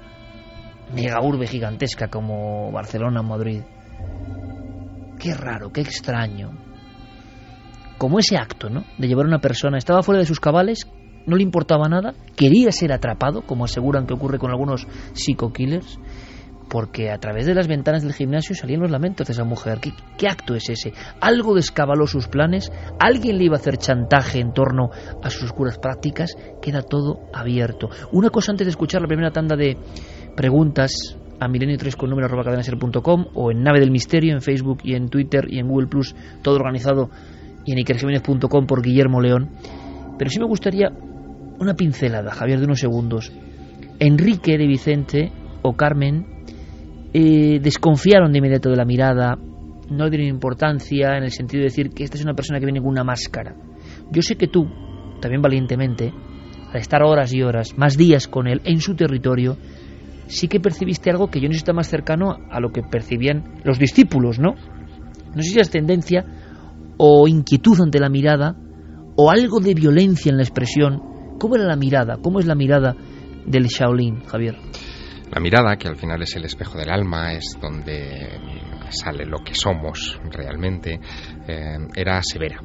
mega 0.93 1.21
urbe 1.21 1.47
gigantesca 1.47 2.07
como 2.07 2.71
Barcelona 2.71 3.21
o 3.21 3.23
Madrid. 3.23 3.61
Qué 5.19 5.33
raro, 5.33 5.71
qué 5.71 5.81
extraño. 5.81 6.51
Como 7.97 8.19
ese 8.19 8.37
acto, 8.37 8.69
¿no? 8.69 8.83
De 8.97 9.07
llevar 9.07 9.25
a 9.25 9.29
una 9.29 9.39
persona, 9.39 9.77
estaba 9.77 10.03
fuera 10.03 10.19
de 10.19 10.25
sus 10.25 10.39
cabales, 10.39 10.89
no 11.25 11.35
le 11.35 11.43
importaba 11.43 11.87
nada, 11.87 12.13
quería 12.35 12.71
ser 12.71 12.91
atrapado, 12.91 13.41
como 13.41 13.65
aseguran 13.65 14.05
que 14.05 14.13
ocurre 14.13 14.37
con 14.37 14.51
algunos 14.51 14.85
psico-killers, 15.13 15.99
porque 16.69 17.11
a 17.11 17.17
través 17.17 17.45
de 17.45 17.53
las 17.53 17.67
ventanas 17.67 18.03
del 18.03 18.13
gimnasio 18.13 18.55
salían 18.55 18.81
los 18.81 18.91
lamentos 18.91 19.27
de 19.27 19.33
esa 19.33 19.43
mujer. 19.43 19.79
¿Qué, 19.79 20.27
acto 20.27 20.55
es 20.55 20.69
ese? 20.69 20.93
Algo 21.21 21.55
descabaló 21.55 22.07
sus 22.07 22.27
planes, 22.27 22.71
alguien 22.99 23.37
le 23.37 23.45
iba 23.45 23.55
a 23.55 23.59
hacer 23.59 23.77
chantaje 23.77 24.39
en 24.39 24.53
torno 24.53 24.89
a 25.23 25.29
sus 25.29 25.43
oscuras 25.45 25.77
prácticas, 25.77 26.35
queda 26.61 26.81
todo 26.81 27.21
abierto. 27.33 27.89
Una 28.11 28.29
cosa 28.29 28.51
antes 28.51 28.65
de 28.65 28.71
escuchar 28.71 29.01
la 29.01 29.07
primera 29.07 29.31
tanda 29.31 29.55
de 29.55 29.77
preguntas 30.35 31.17
a 31.39 31.47
milenio3 31.47 31.95
con 31.95 32.09
número 32.09 32.29
cadenaser.com 32.29 33.25
o 33.33 33.51
en 33.51 33.61
Nave 33.61 33.79
del 33.79 33.91
Misterio 33.91 34.33
en 34.33 34.41
Facebook 34.41 34.79
y 34.83 34.95
en 34.95 35.09
Twitter 35.09 35.45
y 35.49 35.59
en 35.59 35.67
Google 35.67 35.87
Plus, 35.87 36.15
todo 36.41 36.55
organizado 36.55 37.09
y 37.65 37.73
en 37.73 37.79
ikerjiménez.com 37.79 38.65
por 38.65 38.81
Guillermo 38.81 39.21
León. 39.21 39.49
Pero 40.17 40.29
sí 40.29 40.39
me 40.39 40.45
gustaría 40.45 40.89
una 41.59 41.73
pincelada, 41.73 42.31
Javier, 42.31 42.59
de 42.59 42.65
unos 42.65 42.79
segundos. 42.79 43.31
Enrique 43.99 44.57
de 44.57 44.67
Vicente 44.67 45.31
o 45.61 45.73
Carmen 45.73 46.25
eh, 47.17 47.61
desconfiaron 47.61 48.33
de 48.33 48.39
inmediato 48.39 48.69
de 48.69 48.75
la 48.75 48.83
mirada, 48.83 49.37
no 49.89 50.09
dieron 50.09 50.27
importancia 50.27 51.15
en 51.15 51.23
el 51.23 51.31
sentido 51.31 51.61
de 51.61 51.67
decir 51.67 51.91
que 51.91 52.03
esta 52.03 52.17
es 52.17 52.25
una 52.25 52.33
persona 52.33 52.59
que 52.59 52.65
viene 52.65 52.81
con 52.81 52.89
una 52.89 53.05
máscara. 53.05 53.55
Yo 54.11 54.21
sé 54.21 54.35
que 54.35 54.47
tú, 54.47 54.67
también 55.21 55.41
valientemente, 55.41 56.11
al 56.73 56.75
estar 56.75 57.03
horas 57.03 57.33
y 57.33 57.41
horas, 57.41 57.77
más 57.77 57.95
días 57.95 58.27
con 58.27 58.47
él 58.47 58.59
en 58.65 58.81
su 58.81 58.95
territorio, 58.95 59.55
sí 60.27 60.49
que 60.49 60.59
percibiste 60.59 61.09
algo 61.09 61.29
que 61.29 61.39
yo 61.39 61.47
no 61.47 61.55
está 61.55 61.71
más 61.71 61.87
cercano 61.87 62.35
a 62.51 62.59
lo 62.59 62.73
que 62.73 62.81
percibían 62.81 63.61
los 63.63 63.79
discípulos, 63.79 64.37
¿no? 64.37 64.55
No 65.33 65.41
sé 65.41 65.51
si 65.51 65.59
es 65.61 65.69
tendencia 65.69 66.25
o 66.97 67.29
inquietud 67.29 67.79
ante 67.79 68.01
la 68.01 68.09
mirada 68.09 68.57
o 69.15 69.31
algo 69.31 69.61
de 69.61 69.73
violencia 69.73 70.31
en 70.31 70.35
la 70.35 70.43
expresión. 70.43 70.99
¿Cómo 71.39 71.55
era 71.55 71.63
la 71.63 71.77
mirada? 71.77 72.17
¿Cómo 72.21 72.39
es 72.39 72.45
la 72.45 72.55
mirada 72.55 72.93
del 73.45 73.67
Shaolin, 73.67 74.19
Javier? 74.25 74.57
La 75.31 75.41
mirada, 75.41 75.75
que 75.77 75.87
al 75.87 75.97
final 75.97 76.21
es 76.21 76.35
el 76.35 76.45
espejo 76.45 76.77
del 76.77 76.89
alma, 76.89 77.33
es 77.33 77.57
donde 77.59 78.39
sale 78.89 79.25
lo 79.25 79.39
que 79.39 79.55
somos 79.55 80.19
realmente, 80.31 80.99
eh, 81.47 81.77
era 81.95 82.21
severa 82.23 82.61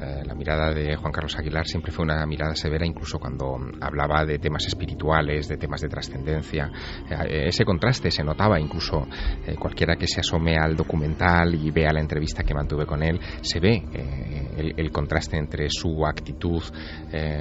eh, 0.00 0.22
la 0.24 0.34
mirada 0.34 0.72
de 0.72 0.96
Juan 0.96 1.12
Carlos 1.12 1.36
Aguilar 1.38 1.66
siempre 1.66 1.92
fue 1.92 2.04
una 2.04 2.24
mirada 2.26 2.54
severa, 2.54 2.86
incluso 2.86 3.18
cuando 3.18 3.56
hablaba 3.80 4.24
de 4.24 4.38
temas 4.38 4.66
espirituales, 4.66 5.48
de 5.48 5.56
temas 5.56 5.80
de 5.80 5.88
trascendencia. 5.88 6.70
Eh, 7.10 7.48
ese 7.48 7.64
contraste 7.64 8.10
se 8.10 8.24
notaba, 8.24 8.58
incluso 8.60 9.06
eh, 9.46 9.56
cualquiera 9.58 9.96
que 9.96 10.06
se 10.06 10.20
asome 10.20 10.56
al 10.56 10.76
documental 10.76 11.54
y 11.54 11.70
vea 11.70 11.92
la 11.92 12.00
entrevista 12.00 12.42
que 12.42 12.54
mantuve 12.54 12.86
con 12.86 13.02
él, 13.02 13.20
se 13.40 13.60
ve 13.60 13.82
el, 14.56 14.90
contraste 14.90 15.36
entre 15.36 15.68
su 15.68 16.06
actitud 16.06 16.62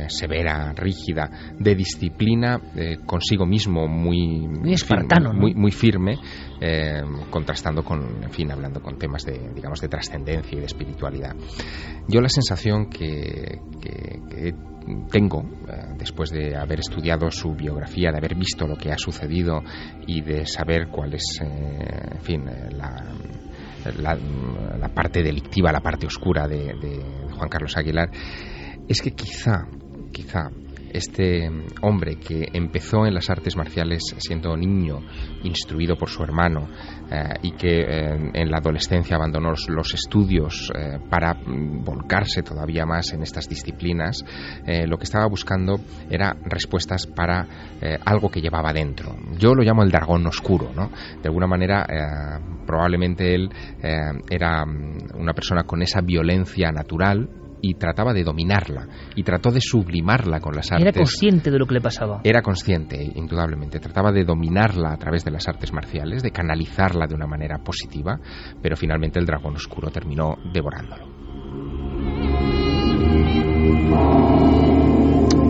severa, 0.08 0.74
rígida, 0.74 1.30
de 1.60 1.76
disciplina 1.76 2.60
consigo 3.06 3.46
mismo, 3.46 3.88
muy, 3.88 4.48
muy 4.48 4.74
espartano, 4.74 5.34
muy, 5.34 5.54
muy 5.54 5.72
firme, 5.72 6.18
contrastando 7.30 7.84
con, 7.84 8.24
en 8.24 8.32
fin, 8.32 8.52
hablando 8.52 8.82
con 8.82 8.98
temas 8.98 9.26
de, 9.26 9.52
digamos, 9.54 9.82
de 9.82 9.88
trascendencia 9.88 10.58
y 10.58 10.60
de 10.60 10.66
espiritualidad. 10.66 11.36
Yo 12.08 12.22
la 12.22 12.30
sensación 12.30 12.90
que, 12.90 13.60
tengo 15.10 15.44
eh, 15.68 15.96
después 15.98 16.30
de 16.32 16.56
haber 16.56 16.80
estudiado 16.80 17.32
su 17.32 17.54
biografía, 17.54 18.12
de 18.12 18.18
haber 18.18 18.36
visto 18.36 18.68
lo 18.68 18.76
que 18.76 18.92
ha 18.92 18.98
sucedido 18.98 19.62
y 20.06 20.22
de 20.22 20.46
saber 20.46 20.88
cuál 20.90 21.14
es, 21.14 21.40
eh, 21.42 21.46
en 22.12 22.22
fin, 22.22 22.48
eh, 22.48 22.70
la, 22.72 23.04
la, 23.98 24.90
parte 24.90 25.24
delictiva, 25.24 25.72
la 25.72 25.82
parte 25.82 26.08
oscura 26.08 26.48
de, 26.48 26.74
de 26.80 27.02
Juan 27.36 27.50
Carlos 27.50 27.76
Aguilar, 27.78 28.10
es 28.88 29.02
que 29.02 29.12
quizá, 29.12 29.68
quizá 30.12 30.50
este 30.94 31.50
hombre 31.82 32.16
que 32.16 32.48
empezó 32.54 33.06
en 33.06 33.14
las 33.14 33.30
artes 33.30 33.58
marciales 33.58 34.16
siendo 34.18 34.56
niño, 34.56 35.02
instruido 35.44 35.96
por 35.98 36.10
su 36.10 36.24
hermano, 36.24 36.68
eh, 37.12 37.34
y 37.42 37.52
que 37.52 37.82
eh, 37.82 38.32
en 38.34 38.50
la 38.50 38.58
adolescencia 38.58 39.16
abandonó 39.16 39.54
los, 39.68 39.94
estudios 39.94 40.72
eh, 40.76 41.00
para 41.10 41.36
volcarse 41.46 42.44
todavía 42.44 42.86
más 42.86 43.14
en 43.14 43.24
estas 43.24 43.48
disciplinas, 43.48 44.24
lo 44.88 44.98
que 44.98 45.04
estaba 45.04 45.28
buscando 45.28 45.80
era 46.10 46.36
respuestas 46.46 47.08
para 47.08 47.46
algo 48.06 48.30
que 48.30 48.42
llevaba 48.42 48.74
dentro. 48.74 49.16
Yo 49.38 49.54
lo 49.54 49.64
llamo 49.64 49.84
el 49.84 49.92
dragón 49.92 50.26
oscuro, 50.28 50.72
¿no? 50.76 50.90
De 51.22 51.28
alguna 51.28 51.48
manera, 51.48 51.86
probablemente 52.66 53.36
él 53.36 53.50
era 54.30 54.66
mm, 54.66 55.16
una 55.16 55.34
persona 55.34 55.64
con 55.64 55.82
esa 55.82 56.02
violencia 56.02 56.72
natural, 56.72 57.30
y 57.64 57.76
trataba 57.76 58.14
de 58.14 58.26
dominarla 58.26 58.88
y 59.16 59.24
trató 59.24 59.50
de 59.50 59.62
sublimarla 59.62 60.42
con 60.42 60.54
las 60.54 60.70
artes. 60.70 60.86
Era 60.86 61.00
consciente 61.00 61.50
de 61.50 61.58
lo 61.58 61.66
que 61.66 61.76
le 61.76 61.82
pasaba. 61.82 62.20
Era 62.26 62.42
consciente, 62.42 63.02
indudablemente. 63.16 63.80
Trataba 63.80 64.12
de 64.12 64.26
dominarla 64.26 64.92
a 64.92 64.98
través 64.98 65.24
de 65.24 65.32
las 65.32 65.48
artes 65.48 65.72
marciales, 65.72 66.22
de 66.22 66.32
canalizarla 66.32 67.08
de 67.08 67.16
una 67.16 67.26
manera 67.26 67.60
positiva, 67.60 68.20
pero 68.62 68.76
finalmente 68.76 69.18
el 69.18 69.26
dragón 69.26 69.56
oscuro 69.56 69.90
terminó 69.90 70.36
devorándolo. 70.54 71.08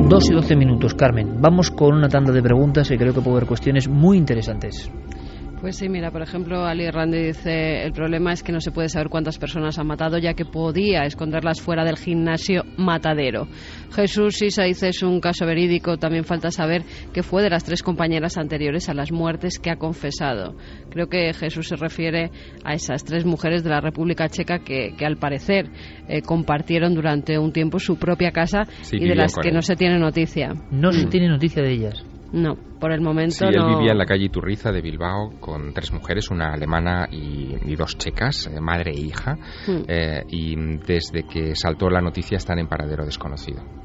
Dos 0.08 0.30
y 0.30 0.34
doce 0.36 0.56
minutos, 0.56 0.94
Carmen. 0.94 1.42
Vamos 1.42 1.72
con 1.72 1.96
una 1.96 2.10
tanda 2.10 2.32
de 2.32 2.44
preguntas 2.44 2.92
y 2.92 2.98
creo 2.98 3.16
que 3.16 3.22
puede 3.22 3.38
haber 3.38 3.48
cuestiones 3.48 3.88
muy 3.88 4.18
interesantes. 4.18 4.92
Pues 5.64 5.78
sí, 5.78 5.88
mira, 5.88 6.12
por 6.12 6.22
ejemplo, 6.22 6.66
Ali 6.66 6.92
Randy 6.92 7.28
dice, 7.28 7.86
el 7.86 7.94
problema 7.94 8.34
es 8.34 8.44
que 8.44 8.52
no 8.52 8.60
se 8.60 8.72
puede 8.72 8.90
saber 8.90 9.08
cuántas 9.08 9.38
personas 9.38 9.80
ha 9.80 9.86
matado, 9.86 10.18
ya 10.18 10.34
que 10.34 10.44
podía 10.44 11.06
esconderlas 11.06 11.62
fuera 11.62 11.86
del 11.86 11.96
gimnasio 11.96 12.64
matadero. 12.76 13.48
Jesús 13.96 14.36
Sisa 14.36 14.64
dice, 14.64 14.90
es 14.90 15.02
un 15.04 15.22
caso 15.22 15.46
verídico, 15.46 15.96
también 15.96 16.26
falta 16.26 16.52
saber 16.52 16.84
qué 17.14 17.24
fue 17.24 17.44
de 17.44 17.50
las 17.50 17.64
tres 17.64 17.82
compañeras 17.82 18.38
anteriores 18.38 18.90
a 18.90 18.94
las 18.94 19.14
muertes 19.14 19.58
que 19.58 19.72
ha 19.72 19.78
confesado. 19.78 20.58
Creo 20.90 21.08
que 21.08 21.32
Jesús 21.32 21.70
se 21.70 21.78
refiere 21.78 22.30
a 22.66 22.74
esas 22.74 23.06
tres 23.06 23.24
mujeres 23.24 23.64
de 23.64 23.70
la 23.70 23.80
República 23.80 24.28
Checa 24.28 24.60
que, 24.60 24.94
al 25.00 25.16
parecer 25.16 25.70
eh, 26.10 26.22
compartieron 26.24 26.94
durante 26.94 27.40
un 27.40 27.54
tiempo 27.54 27.80
su 27.80 27.98
propia 27.98 28.32
casa 28.32 28.64
y 28.92 29.08
de 29.08 29.16
las 29.16 29.34
que 29.38 29.54
no 29.54 29.62
se 29.62 29.78
tiene 29.78 29.98
noticia. 29.98 30.56
No 30.72 30.92
se 30.92 31.06
mm. 31.06 31.10
tiene 31.10 31.30
noticia 31.30 31.64
de 31.64 31.72
ellas. 31.72 32.06
No, 32.34 32.56
por 32.80 32.92
el 32.92 33.00
momento 33.00 33.36
sí, 33.36 33.46
él 33.46 33.64
vivía 33.78 33.92
en 33.92 33.98
la 34.00 34.08
calle 34.08 34.26
Iturriza 34.26 34.72
de 34.72 34.82
Bilbao 34.82 35.40
con 35.40 35.72
tres 35.72 35.94
mujeres, 35.94 36.32
una 36.32 36.52
alemana 36.52 37.08
y, 37.12 37.76
dos 37.76 37.96
checas, 37.98 38.48
eh, 38.48 38.60
madre 38.60 38.92
e 38.92 39.00
hija, 39.00 39.38
hmm. 39.68 39.84
eh, 39.88 40.24
y 40.30 40.56
desde 40.78 41.28
que 41.28 41.56
saltó 41.56 41.90
la 41.90 42.02
noticia 42.02 42.38
están 42.38 42.58
en 42.58 42.68
paradero 42.68 43.06
desconocido. 43.06 43.83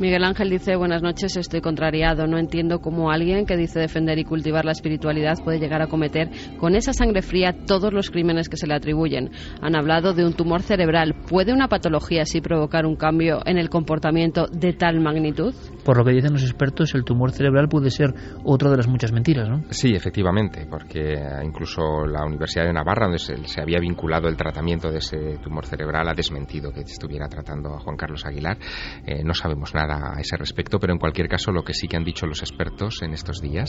Miguel 0.00 0.24
Ángel 0.24 0.48
dice, 0.48 0.76
buenas 0.76 1.02
noches, 1.02 1.36
estoy 1.36 1.60
contrariado. 1.60 2.26
No 2.26 2.38
entiendo 2.38 2.80
cómo 2.80 3.10
alguien 3.10 3.44
que 3.44 3.58
dice 3.58 3.80
defender 3.80 4.18
y 4.18 4.24
cultivar 4.24 4.64
la 4.64 4.72
espiritualidad 4.72 5.34
puede 5.44 5.58
llegar 5.58 5.82
a 5.82 5.88
cometer 5.88 6.30
con 6.58 6.74
esa 6.74 6.94
sangre 6.94 7.20
fría 7.20 7.54
todos 7.66 7.92
los 7.92 8.10
crímenes 8.10 8.48
que 8.48 8.56
se 8.56 8.66
le 8.66 8.72
atribuyen. 8.72 9.30
Han 9.60 9.76
hablado 9.76 10.14
de 10.14 10.24
un 10.24 10.32
tumor 10.32 10.62
cerebral. 10.62 11.14
¿Puede 11.28 11.52
una 11.52 11.68
patología 11.68 12.22
así 12.22 12.40
provocar 12.40 12.86
un 12.86 12.96
cambio 12.96 13.40
en 13.44 13.58
el 13.58 13.68
comportamiento 13.68 14.46
de 14.46 14.72
tal 14.72 15.00
magnitud? 15.00 15.54
Por 15.84 15.98
lo 15.98 16.04
que 16.04 16.12
dicen 16.12 16.32
los 16.32 16.44
expertos, 16.44 16.94
el 16.94 17.04
tumor 17.04 17.32
cerebral 17.32 17.68
puede 17.68 17.90
ser 17.90 18.14
otra 18.42 18.70
de 18.70 18.78
las 18.78 18.88
muchas 18.88 19.12
mentiras, 19.12 19.50
¿no? 19.50 19.64
Sí, 19.68 19.92
efectivamente, 19.94 20.66
porque 20.66 21.14
incluso 21.44 22.06
la 22.06 22.24
Universidad 22.24 22.64
de 22.64 22.72
Navarra, 22.72 23.04
donde 23.04 23.18
se, 23.18 23.60
había 23.60 23.80
vinculado 23.80 24.28
el 24.28 24.36
tratamiento 24.36 24.90
de 24.90 24.98
ese 24.98 25.36
tumor 25.42 25.66
cerebral, 25.66 26.08
ha 26.08 26.14
desmentido 26.14 26.72
que 26.72 26.80
estuviera 26.80 27.28
tratando 27.28 27.74
a 27.74 27.80
Juan 27.80 27.98
Carlos 27.98 28.24
Aguilar. 28.24 28.56
Eh, 29.04 29.22
no 29.22 29.34
sabemos 29.34 29.74
nada 29.74 29.89
a 29.90 30.20
ese 30.20 30.36
respecto, 30.36 30.78
pero 30.78 30.92
en 30.92 30.98
cualquier 30.98 31.28
caso 31.28 31.52
lo 31.52 31.62
que 31.62 31.74
sí 31.74 31.88
que 31.88 31.96
han 31.96 32.04
dicho 32.04 32.26
los 32.26 32.40
expertos 32.40 33.02
en 33.02 33.12
estos 33.12 33.40
días 33.40 33.68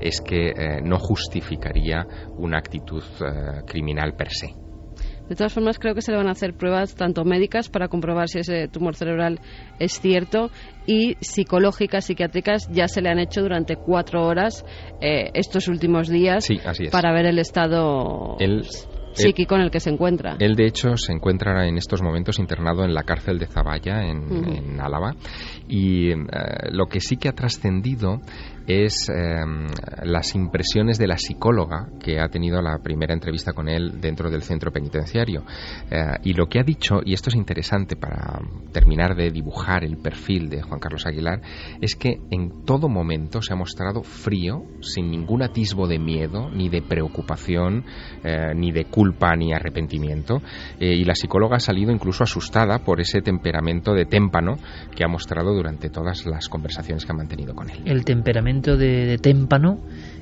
es 0.00 0.20
que 0.20 0.50
eh, 0.50 0.80
no 0.82 0.98
justificaría 0.98 2.06
una 2.36 2.58
actitud 2.58 3.02
eh, 3.20 3.62
criminal 3.66 4.14
per 4.14 4.30
se. 4.30 4.54
De 5.28 5.34
todas 5.34 5.54
formas, 5.54 5.78
creo 5.78 5.94
que 5.94 6.02
se 6.02 6.12
le 6.12 6.18
van 6.18 6.28
a 6.28 6.32
hacer 6.32 6.54
pruebas 6.54 6.94
tanto 6.94 7.24
médicas 7.24 7.70
para 7.70 7.88
comprobar 7.88 8.28
si 8.28 8.40
ese 8.40 8.68
tumor 8.68 8.94
cerebral 8.94 9.40
es 9.78 9.98
cierto 9.98 10.50
y 10.86 11.16
psicológicas, 11.20 12.04
psiquiátricas, 12.04 12.68
ya 12.70 12.88
se 12.88 13.00
le 13.00 13.08
han 13.08 13.18
hecho 13.18 13.40
durante 13.40 13.76
cuatro 13.76 14.26
horas 14.26 14.64
eh, 15.00 15.30
estos 15.32 15.68
últimos 15.68 16.08
días 16.08 16.46
para 16.90 17.12
ver 17.12 17.24
el 17.24 17.38
estado 17.38 18.36
psíquico 19.14 19.54
en 19.54 19.62
el 19.62 19.70
que 19.70 19.80
se 19.80 19.90
encuentra. 19.90 20.36
Él, 20.38 20.54
de 20.54 20.66
hecho, 20.66 20.96
se 20.96 21.12
encuentra 21.12 21.66
en 21.66 21.76
estos 21.76 22.02
momentos 22.02 22.38
internado 22.38 22.84
en 22.84 22.94
la 22.94 23.02
cárcel 23.02 23.38
de 23.38 23.46
Zaballa, 23.46 24.04
en, 24.04 24.80
Álava, 24.80 25.14
y 25.68 26.10
eh, 26.10 26.16
lo 26.70 26.86
que 26.86 27.00
sí 27.00 27.16
que 27.16 27.28
ha 27.28 27.32
trascendido 27.32 28.20
es 28.66 29.08
em, 29.08 29.66
las 30.02 30.34
impresiones 30.34 30.98
de 30.98 31.06
la 31.06 31.18
psicóloga 31.18 31.88
que 32.00 32.20
ha 32.20 32.28
tenido 32.28 32.60
la 32.62 32.78
primera 32.78 33.12
entrevista 33.12 33.52
con 33.52 33.68
él 33.68 34.00
dentro 34.00 34.30
del 34.30 34.42
centro 34.42 34.72
penitenciario. 34.72 35.44
Eh, 35.90 36.02
y 36.24 36.32
lo 36.32 36.46
que 36.46 36.60
ha 36.60 36.62
dicho, 36.62 37.00
y 37.04 37.12
esto 37.12 37.30
es 37.30 37.36
interesante 37.36 37.96
para 37.96 38.40
terminar 38.72 39.14
de 39.14 39.30
dibujar 39.30 39.84
el 39.84 39.98
perfil 39.98 40.48
de 40.48 40.62
Juan 40.62 40.80
Carlos 40.80 41.06
Aguilar, 41.06 41.40
es 41.80 41.94
que 41.94 42.20
en 42.30 42.64
todo 42.64 42.88
momento 42.88 43.42
se 43.42 43.52
ha 43.52 43.56
mostrado 43.56 44.02
frío, 44.02 44.64
sin 44.80 45.10
ningún 45.10 45.42
atisbo 45.42 45.86
de 45.86 45.98
miedo, 45.98 46.50
ni 46.50 46.68
de 46.68 46.82
preocupación, 46.82 47.84
eh, 48.22 48.54
ni 48.54 48.72
de 48.72 48.84
culpa, 48.86 49.36
ni 49.36 49.52
arrepentimiento. 49.52 50.40
Eh, 50.80 50.94
y 50.94 51.04
la 51.04 51.14
psicóloga 51.14 51.56
ha 51.56 51.60
salido 51.60 51.92
incluso 51.92 52.24
asustada 52.24 52.78
por 52.78 53.00
ese 53.00 53.20
temperamento 53.20 53.92
de 53.92 54.06
témpano 54.06 54.56
que 54.94 55.04
ha 55.04 55.08
mostrado 55.08 55.52
durante 55.52 55.90
todas 55.90 56.24
las 56.26 56.48
conversaciones 56.48 57.04
que 57.04 57.12
ha 57.12 57.16
mantenido 57.16 57.54
con 57.54 57.68
él. 57.70 57.82
El 57.84 58.04
temperamento 58.04 58.53
de, 58.60 59.18
témpano 59.18 59.80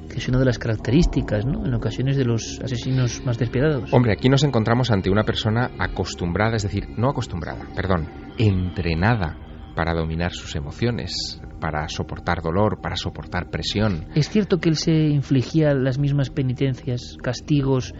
que 0.08 0.18
es 0.18 0.28
una 0.28 0.38
de 0.38 0.44
las 0.44 0.58
características, 0.58 1.46
¿no? 1.46 1.64
En 1.64 1.72
ocasiones 1.72 2.18
de 2.18 2.26
los 2.26 2.60
asesinos 2.62 3.24
más 3.24 3.38
despiadados. 3.38 3.90
Hombre, 3.94 4.12
aquí 4.12 4.28
nos 4.28 4.44
encontramos 4.44 4.90
ante 4.90 5.08
una 5.08 5.24
persona 5.24 5.70
acostumbrada, 5.78 6.56
es 6.56 6.64
decir, 6.64 6.86
no 6.98 7.08
acostumbrada, 7.08 7.66
perdón, 7.74 8.10
entrenada 8.36 9.38
para 9.74 9.94
dominar 9.94 10.32
sus 10.32 10.54
emociones, 10.54 11.40
para 11.60 11.88
soportar 11.88 12.42
dolor, 12.42 12.80
para 12.82 12.96
soportar 12.96 13.48
presión. 13.48 14.06
¿Es 14.14 14.28
cierto 14.28 14.58
que 14.58 14.68
él 14.68 14.76
se 14.76 14.92
infligía 14.92 15.72
las 15.72 15.98
mismas 15.98 16.28
penitencias, 16.28 17.16
castigos 17.22 17.94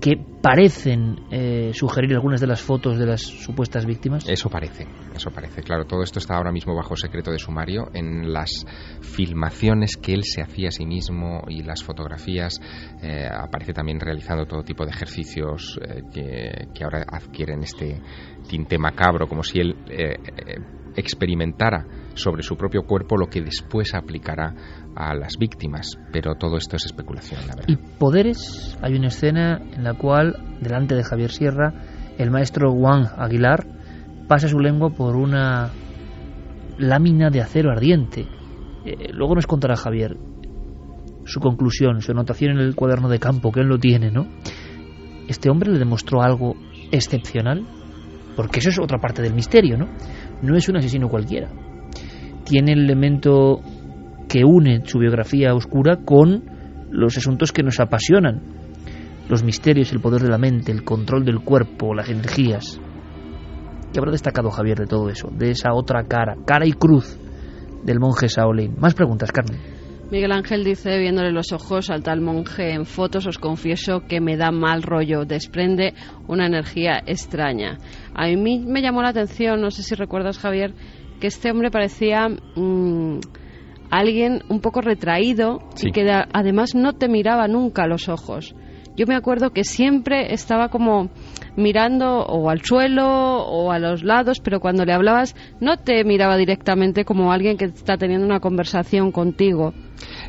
que 0.00 0.16
parecen 0.40 1.16
eh, 1.30 1.72
sugerir 1.74 2.14
algunas 2.14 2.40
de 2.40 2.46
las 2.46 2.62
fotos 2.62 2.98
de 2.98 3.06
las 3.06 3.22
supuestas 3.22 3.86
víctimas? 3.86 4.28
Eso 4.28 4.48
parece, 4.48 4.86
eso 5.14 5.30
parece. 5.30 5.62
Claro, 5.62 5.84
todo 5.84 6.02
esto 6.02 6.18
está 6.18 6.36
ahora 6.36 6.52
mismo 6.52 6.74
bajo 6.74 6.96
secreto 6.96 7.30
de 7.30 7.38
sumario. 7.38 7.88
En 7.92 8.32
las 8.32 8.64
filmaciones 9.00 9.96
que 9.96 10.12
él 10.12 10.24
se 10.24 10.42
hacía 10.42 10.68
a 10.68 10.70
sí 10.72 10.86
mismo 10.86 11.42
y 11.48 11.62
las 11.62 11.82
fotografías, 11.82 12.60
eh, 13.02 13.28
aparece 13.30 13.72
también 13.72 13.98
realizando 14.00 14.46
todo 14.46 14.62
tipo 14.62 14.84
de 14.84 14.90
ejercicios 14.90 15.78
eh, 15.82 16.02
que, 16.12 16.68
que, 16.74 16.84
ahora 16.84 17.04
adquieren 17.08 17.62
este 17.62 18.00
tinte 18.48 18.78
macabro, 18.78 19.26
como 19.26 19.42
si 19.42 19.60
él 19.60 19.76
experimentara 20.94 21.86
sobre 22.14 22.42
su 22.42 22.56
propio 22.56 22.82
cuerpo 22.82 23.16
lo 23.16 23.26
que 23.26 23.40
después 23.40 23.94
aplicará 23.94 24.54
a 24.94 25.14
las 25.14 25.36
víctimas, 25.38 25.98
pero 26.12 26.34
todo 26.34 26.56
esto 26.56 26.76
es 26.76 26.86
especulación, 26.86 27.40
la 27.46 27.54
verdad. 27.56 27.68
¿Y 27.68 27.76
poderes? 27.76 28.76
Hay 28.82 28.94
una 28.94 29.08
escena 29.08 29.60
en 29.72 29.84
la 29.84 29.94
cual, 29.94 30.36
delante 30.60 30.94
de 30.94 31.04
Javier 31.04 31.30
Sierra, 31.30 31.72
el 32.18 32.30
maestro 32.30 32.72
Juan 32.72 33.06
Aguilar 33.16 33.66
pasa 34.28 34.48
su 34.48 34.58
lengua 34.58 34.90
por 34.90 35.16
una 35.16 35.70
lámina 36.78 37.30
de 37.30 37.40
acero 37.40 37.70
ardiente. 37.70 38.26
Eh, 38.84 39.12
luego 39.12 39.34
nos 39.34 39.46
contará 39.46 39.76
Javier 39.76 40.16
su 41.24 41.40
conclusión, 41.40 42.00
su 42.00 42.12
anotación 42.12 42.52
en 42.52 42.58
el 42.58 42.74
cuaderno 42.74 43.08
de 43.08 43.18
campo, 43.18 43.52
que 43.52 43.60
él 43.60 43.68
lo 43.68 43.78
tiene, 43.78 44.10
¿no? 44.10 44.26
¿Este 45.28 45.50
hombre 45.50 45.70
le 45.70 45.78
demostró 45.78 46.22
algo 46.22 46.56
excepcional? 46.90 47.64
Porque 48.36 48.58
eso 48.58 48.70
es 48.70 48.78
otra 48.78 48.98
parte 48.98 49.22
del 49.22 49.34
misterio, 49.34 49.76
¿no? 49.76 49.88
No 50.42 50.56
es 50.56 50.68
un 50.68 50.76
asesino 50.76 51.08
cualquiera. 51.08 51.48
Tiene 52.52 52.72
el 52.74 52.80
elemento 52.80 53.62
que 54.28 54.44
une 54.44 54.82
su 54.84 54.98
biografía 54.98 55.54
oscura 55.54 56.00
con 56.04 56.44
los 56.90 57.16
asuntos 57.16 57.50
que 57.50 57.62
nos 57.62 57.80
apasionan, 57.80 58.42
los 59.30 59.42
misterios, 59.42 59.90
el 59.90 60.02
poder 60.02 60.20
de 60.20 60.28
la 60.28 60.36
mente, 60.36 60.70
el 60.70 60.84
control 60.84 61.24
del 61.24 61.40
cuerpo, 61.40 61.94
las 61.94 62.10
energías. 62.10 62.78
¿Qué 63.90 63.98
habrá 63.98 64.12
destacado 64.12 64.50
Javier 64.50 64.80
de 64.80 64.86
todo 64.86 65.08
eso? 65.08 65.30
De 65.32 65.48
esa 65.48 65.72
otra 65.72 66.04
cara, 66.04 66.36
cara 66.44 66.66
y 66.66 66.72
cruz 66.72 67.18
del 67.84 67.98
monje 67.98 68.26
Shaolin. 68.28 68.74
Más 68.78 68.92
preguntas, 68.92 69.32
Carmen. 69.32 69.58
Miguel 70.10 70.32
Ángel 70.32 70.62
dice, 70.62 70.98
viéndole 70.98 71.32
los 71.32 71.52
ojos 71.52 71.88
al 71.88 72.02
tal 72.02 72.20
monje 72.20 72.74
en 72.74 72.84
fotos, 72.84 73.26
os 73.26 73.38
confieso 73.38 74.02
que 74.06 74.20
me 74.20 74.36
da 74.36 74.50
mal 74.50 74.82
rollo, 74.82 75.24
desprende 75.24 75.94
una 76.28 76.44
energía 76.44 77.02
extraña. 77.06 77.78
A 78.14 78.26
mí 78.26 78.58
me 78.58 78.82
llamó 78.82 79.00
la 79.00 79.08
atención, 79.08 79.62
no 79.62 79.70
sé 79.70 79.82
si 79.82 79.94
recuerdas, 79.94 80.38
Javier, 80.38 80.74
que 81.22 81.28
este 81.28 81.52
hombre 81.52 81.70
parecía... 81.70 82.28
Mm, 82.28 83.20
alguien 83.92 84.40
un 84.48 84.60
poco 84.60 84.80
retraído 84.80 85.58
y 85.82 85.92
que 85.92 86.10
además 86.32 86.74
no 86.74 86.94
te 86.94 87.08
miraba 87.08 87.46
nunca 87.46 87.82
a 87.82 87.86
los 87.86 88.08
ojos. 88.08 88.54
Yo 88.96 89.06
me 89.06 89.14
acuerdo 89.14 89.50
que 89.50 89.64
siempre 89.64 90.32
estaba 90.32 90.70
como 90.70 91.10
mirando 91.56 92.20
o 92.20 92.48
al 92.48 92.62
suelo 92.62 93.04
o 93.06 93.70
a 93.70 93.78
los 93.78 94.02
lados, 94.02 94.40
pero 94.40 94.60
cuando 94.60 94.86
le 94.86 94.94
hablabas 94.94 95.36
no 95.60 95.76
te 95.76 96.04
miraba 96.04 96.38
directamente 96.38 97.04
como 97.04 97.32
alguien 97.32 97.58
que 97.58 97.66
está 97.66 97.98
teniendo 97.98 98.24
una 98.24 98.40
conversación 98.40 99.12
contigo 99.12 99.74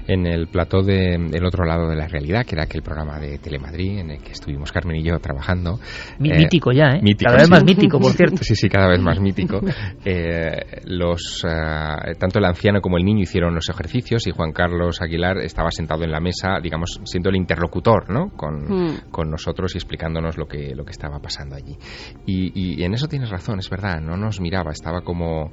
en 0.07 0.25
el 0.25 0.47
plató 0.47 0.81
del 0.81 1.45
otro 1.45 1.65
lado 1.65 1.87
de 1.87 1.95
la 1.95 2.07
realidad, 2.07 2.45
que 2.45 2.55
era 2.55 2.63
aquel 2.63 2.81
programa 2.81 3.19
de 3.19 3.37
Telemadrid 3.37 3.99
en 3.99 4.11
el 4.11 4.21
que 4.21 4.31
estuvimos 4.31 4.71
Carmen 4.71 4.97
y 4.97 5.03
yo 5.03 5.19
trabajando. 5.19 5.79
Eh, 6.19 6.37
mítico 6.37 6.71
ya, 6.71 6.95
¿eh? 6.95 7.15
cada 7.17 7.37
vez 7.37 7.49
más 7.49 7.63
mítico, 7.63 7.99
por 7.99 8.11
cierto. 8.11 8.43
Sí, 8.43 8.55
sí, 8.55 8.69
cada 8.69 8.87
vez 8.87 8.99
más 8.99 9.19
mítico. 9.19 9.61
Eh, 10.05 10.81
los, 10.85 11.45
eh, 11.45 12.15
tanto 12.19 12.39
el 12.39 12.45
anciano 12.45 12.81
como 12.81 12.97
el 12.97 13.05
niño 13.05 13.21
hicieron 13.21 13.53
los 13.55 13.69
ejercicios 13.69 14.27
y 14.27 14.31
Juan 14.31 14.51
Carlos 14.51 15.01
Aguilar 15.01 15.37
estaba 15.37 15.69
sentado 15.71 16.03
en 16.03 16.11
la 16.11 16.19
mesa, 16.19 16.59
digamos, 16.61 16.99
siendo 17.05 17.29
el 17.29 17.35
interlocutor, 17.37 18.09
¿no? 18.09 18.29
Con, 18.35 18.63
hmm. 18.67 19.01
con 19.11 19.29
nosotros 19.29 19.75
y 19.75 19.77
explicándonos 19.77 20.37
lo 20.37 20.45
que, 20.45 20.73
lo 20.75 20.83
que 20.83 20.91
estaba 20.91 21.19
pasando 21.19 21.55
allí. 21.55 21.77
Y, 22.25 22.79
y 22.79 22.83
en 22.83 22.93
eso 22.93 23.07
tienes 23.07 23.29
razón, 23.29 23.59
es 23.59 23.69
verdad, 23.69 24.01
no 24.01 24.17
nos 24.17 24.41
miraba, 24.41 24.71
estaba 24.71 25.01
como 25.01 25.51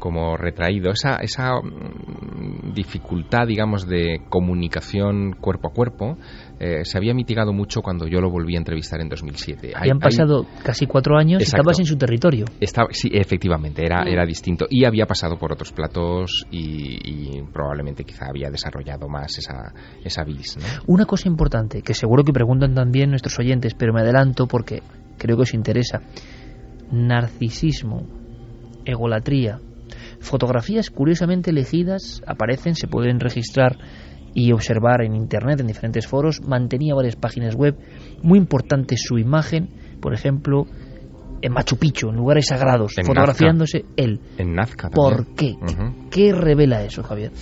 como 0.00 0.36
retraído. 0.36 0.90
Esa, 0.90 1.16
esa 1.16 1.60
mm, 1.62 2.72
dificultad, 2.74 3.46
digamos, 3.46 3.86
de 3.86 4.22
comunicación 4.28 5.36
cuerpo 5.40 5.68
a 5.68 5.72
cuerpo 5.72 6.16
eh, 6.58 6.84
se 6.84 6.98
había 6.98 7.14
mitigado 7.14 7.54
mucho 7.54 7.80
cuando 7.80 8.06
yo 8.06 8.20
lo 8.20 8.30
volví 8.30 8.54
a 8.54 8.58
entrevistar 8.58 9.00
en 9.00 9.08
2007. 9.08 9.72
Habían 9.74 9.98
pasado 9.98 10.46
casi 10.62 10.86
cuatro 10.86 11.16
años 11.16 11.40
y 11.40 11.44
estabas 11.44 11.78
en 11.78 11.86
su 11.86 11.96
territorio. 11.96 12.44
Estaba, 12.60 12.88
sí, 12.90 13.08
efectivamente, 13.12 13.82
era, 13.82 14.02
era 14.02 14.26
distinto. 14.26 14.66
Y 14.68 14.84
había 14.84 15.06
pasado 15.06 15.38
por 15.38 15.52
otros 15.52 15.72
platos 15.72 16.46
y, 16.50 17.40
probablemente 17.52 18.04
quizá 18.04 18.26
había 18.28 18.50
desarrollado 18.50 19.08
más 19.08 19.38
esa, 19.38 19.72
esa 20.04 20.22
vis. 20.24 20.58
Una 20.86 21.06
cosa 21.06 21.28
importante, 21.28 21.82
que 21.82 21.94
seguro 21.94 22.24
que 22.24 22.32
preguntan 22.32 22.74
también 22.74 23.10
nuestros 23.10 23.38
oyentes, 23.38 23.74
pero 23.74 23.92
me 23.92 24.00
adelanto 24.00 24.46
porque 24.46 24.82
creo 25.16 25.36
que 25.36 25.42
os 25.42 25.54
interesa. 25.54 26.00
Narcisismo, 26.90 28.06
egolatría, 28.84 29.60
Fotografías 30.20 30.90
curiosamente 30.90 31.50
elegidas 31.50 32.22
aparecen, 32.26 32.74
se 32.74 32.86
pueden 32.86 33.20
registrar 33.20 33.78
y 34.34 34.52
observar 34.52 35.02
en 35.02 35.14
Internet, 35.14 35.60
en 35.60 35.66
diferentes 35.66 36.06
foros. 36.06 36.40
Mantenía 36.42 36.94
varias 36.94 37.16
páginas 37.16 37.54
web. 37.54 37.76
Muy 38.22 38.38
importante 38.38 38.96
su 38.96 39.18
imagen, 39.18 39.68
por 40.00 40.14
ejemplo, 40.14 40.66
en 41.42 41.52
Machu 41.52 41.76
Picchu, 41.76 42.10
en 42.10 42.16
lugares 42.16 42.46
sagrados, 42.46 42.94
fotografiándose 43.04 43.84
él. 43.96 44.20
En 44.36 44.54
Nazca 44.54 44.90
¿Por 44.90 45.34
qué? 45.34 45.54
¿Qué 46.10 46.32
revela 46.32 46.82
eso, 46.82 47.02
Javier? 47.02 47.32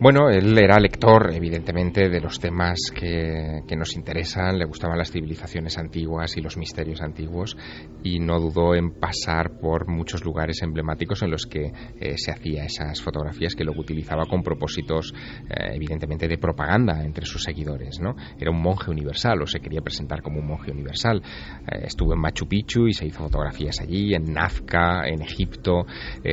Bueno, 0.00 0.30
él 0.30 0.58
era 0.58 0.80
lector, 0.80 1.32
evidentemente, 1.32 2.08
de 2.08 2.20
los 2.20 2.40
temas 2.40 2.78
que, 2.94 3.62
nos 3.76 3.94
interesan, 3.94 4.58
le 4.58 4.64
gustaban 4.64 4.98
las 4.98 5.10
civilizaciones 5.10 5.78
antiguas 5.78 6.36
y 6.36 6.40
los 6.40 6.56
misterios 6.56 7.00
antiguos, 7.00 7.56
y 8.02 8.18
no 8.18 8.40
dudó 8.40 8.74
en 8.74 8.90
pasar 8.98 9.58
por 9.60 9.88
muchos 9.88 10.24
lugares 10.24 10.62
emblemáticos 10.62 11.22
en 11.22 11.30
los 11.30 11.46
que 11.46 11.72
eh, 12.00 12.14
se 12.16 12.32
hacía 12.32 12.64
esas 12.64 13.00
fotografías 13.00 13.54
que 13.54 13.64
luego 13.64 13.80
utilizaba 13.80 14.24
con 14.26 14.42
propósitos, 14.42 15.14
eh, 15.48 15.74
evidentemente, 15.74 16.26
de 16.26 16.38
propaganda 16.38 17.02
entre 17.04 17.24
sus 17.24 17.42
seguidores. 17.42 18.00
¿no? 18.00 18.16
Era 18.38 18.50
un 18.50 18.60
monje 18.60 18.90
universal, 18.90 19.40
o 19.42 19.46
se 19.46 19.60
quería 19.60 19.82
presentar 19.82 20.20
como 20.22 20.40
un 20.40 20.46
monje 20.46 20.70
universal. 20.72 21.22
Eh, 21.22 21.84
estuvo 21.84 22.12
en 22.12 22.20
Machu 22.20 22.46
Picchu 22.46 22.88
y 22.88 22.92
se 22.92 23.06
hizo 23.06 23.20
fotografías 23.20 23.80
allí, 23.80 24.14
en 24.14 24.32
Nazca, 24.32 25.06
en 25.06 25.22
Egipto, 25.22 25.86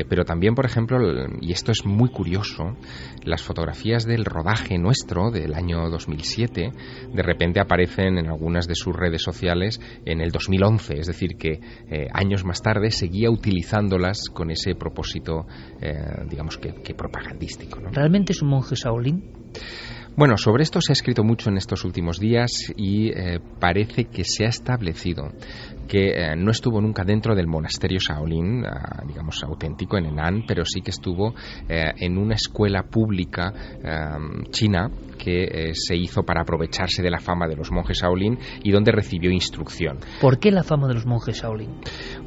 pero 0.10 0.24
también, 0.24 0.56
por 0.56 0.66
ejemplo, 0.66 0.98
y 1.42 1.52
esto 1.52 1.72
es 1.72 1.86
muy 1.86 2.10
curioso, 2.10 2.76
las 3.24 3.44
del 4.06 4.26
rodaje 4.26 4.78
nuestro 4.78 5.32
del 5.32 5.54
año 5.54 5.90
2007 5.90 6.72
de 7.14 7.24
repente 7.24 7.60
aparecen 7.60 8.18
en 8.18 8.28
algunas 8.28 8.68
de 8.68 8.76
sus 8.76 8.96
redes 8.96 9.22
sociales 9.22 9.80
en 10.06 10.22
el 10.22 10.32
2011, 10.32 11.00
es 11.00 11.08
decir, 11.08 11.38
que 11.38 11.60
eh, 11.90 12.08
años 12.14 12.46
más 12.46 12.62
tarde 12.62 12.92
seguía 12.92 13.30
utilizándolas 13.30 14.30
con 14.30 14.52
ese 14.52 14.76
propósito, 14.76 15.46
eh, 15.82 15.94
digamos 16.30 16.58
que, 16.58 16.94
propagandístico. 16.94 17.80
¿Realmente 17.92 18.34
es 18.34 18.42
un 18.42 18.50
monje 18.50 18.76
Shaolin? 18.76 19.24
Bueno, 20.16 20.38
sobre 20.38 20.64
esto 20.64 20.82
se 20.82 20.92
ha 20.92 20.94
escrito 20.94 21.24
mucho 21.24 21.50
en 21.50 21.58
estos 21.58 21.86
últimos 21.86 22.20
días 22.20 22.50
y 22.76 23.10
eh, 23.10 23.40
parece 23.60 24.06
que 24.06 24.24
se 24.26 24.46
ha 24.46 24.50
establecido 24.50 25.32
que 25.88 26.10
eh, 26.10 26.36
no 26.36 26.52
estuvo 26.52 26.82
nunca 26.82 27.04
dentro 27.04 27.34
del 27.36 27.48
monasterio 27.48 28.00
Shaolin, 28.00 28.64
ah, 28.66 29.02
digamos 29.08 29.44
auténtico 29.44 29.98
en 29.98 30.06
Henan, 30.08 30.44
pero 30.48 30.64
sí 30.66 30.82
que 30.82 30.92
estuvo 30.92 31.34
eh, 31.68 31.94
en 31.98 32.18
una 32.18 32.36
escuela 32.36 32.84
pública 32.84 33.54
china 34.52 34.92
que 35.18 35.72
se 35.74 35.96
hizo 35.96 36.24
para 36.24 36.42
aprovecharse 36.42 37.02
de 37.02 37.10
la 37.10 37.20
fama 37.20 37.48
de 37.48 37.56
los 37.56 37.72
monjes 37.72 38.00
Shaolin 38.02 38.38
y 38.64 38.72
donde 38.72 38.92
recibió 38.92 39.32
instrucción. 39.32 40.00
¿Por 40.22 40.40
qué 40.40 40.52
la 40.52 40.64
fama 40.64 40.88
de 40.88 40.94
los 40.94 41.06
monjes 41.06 41.42
Shaolin? 41.42 41.72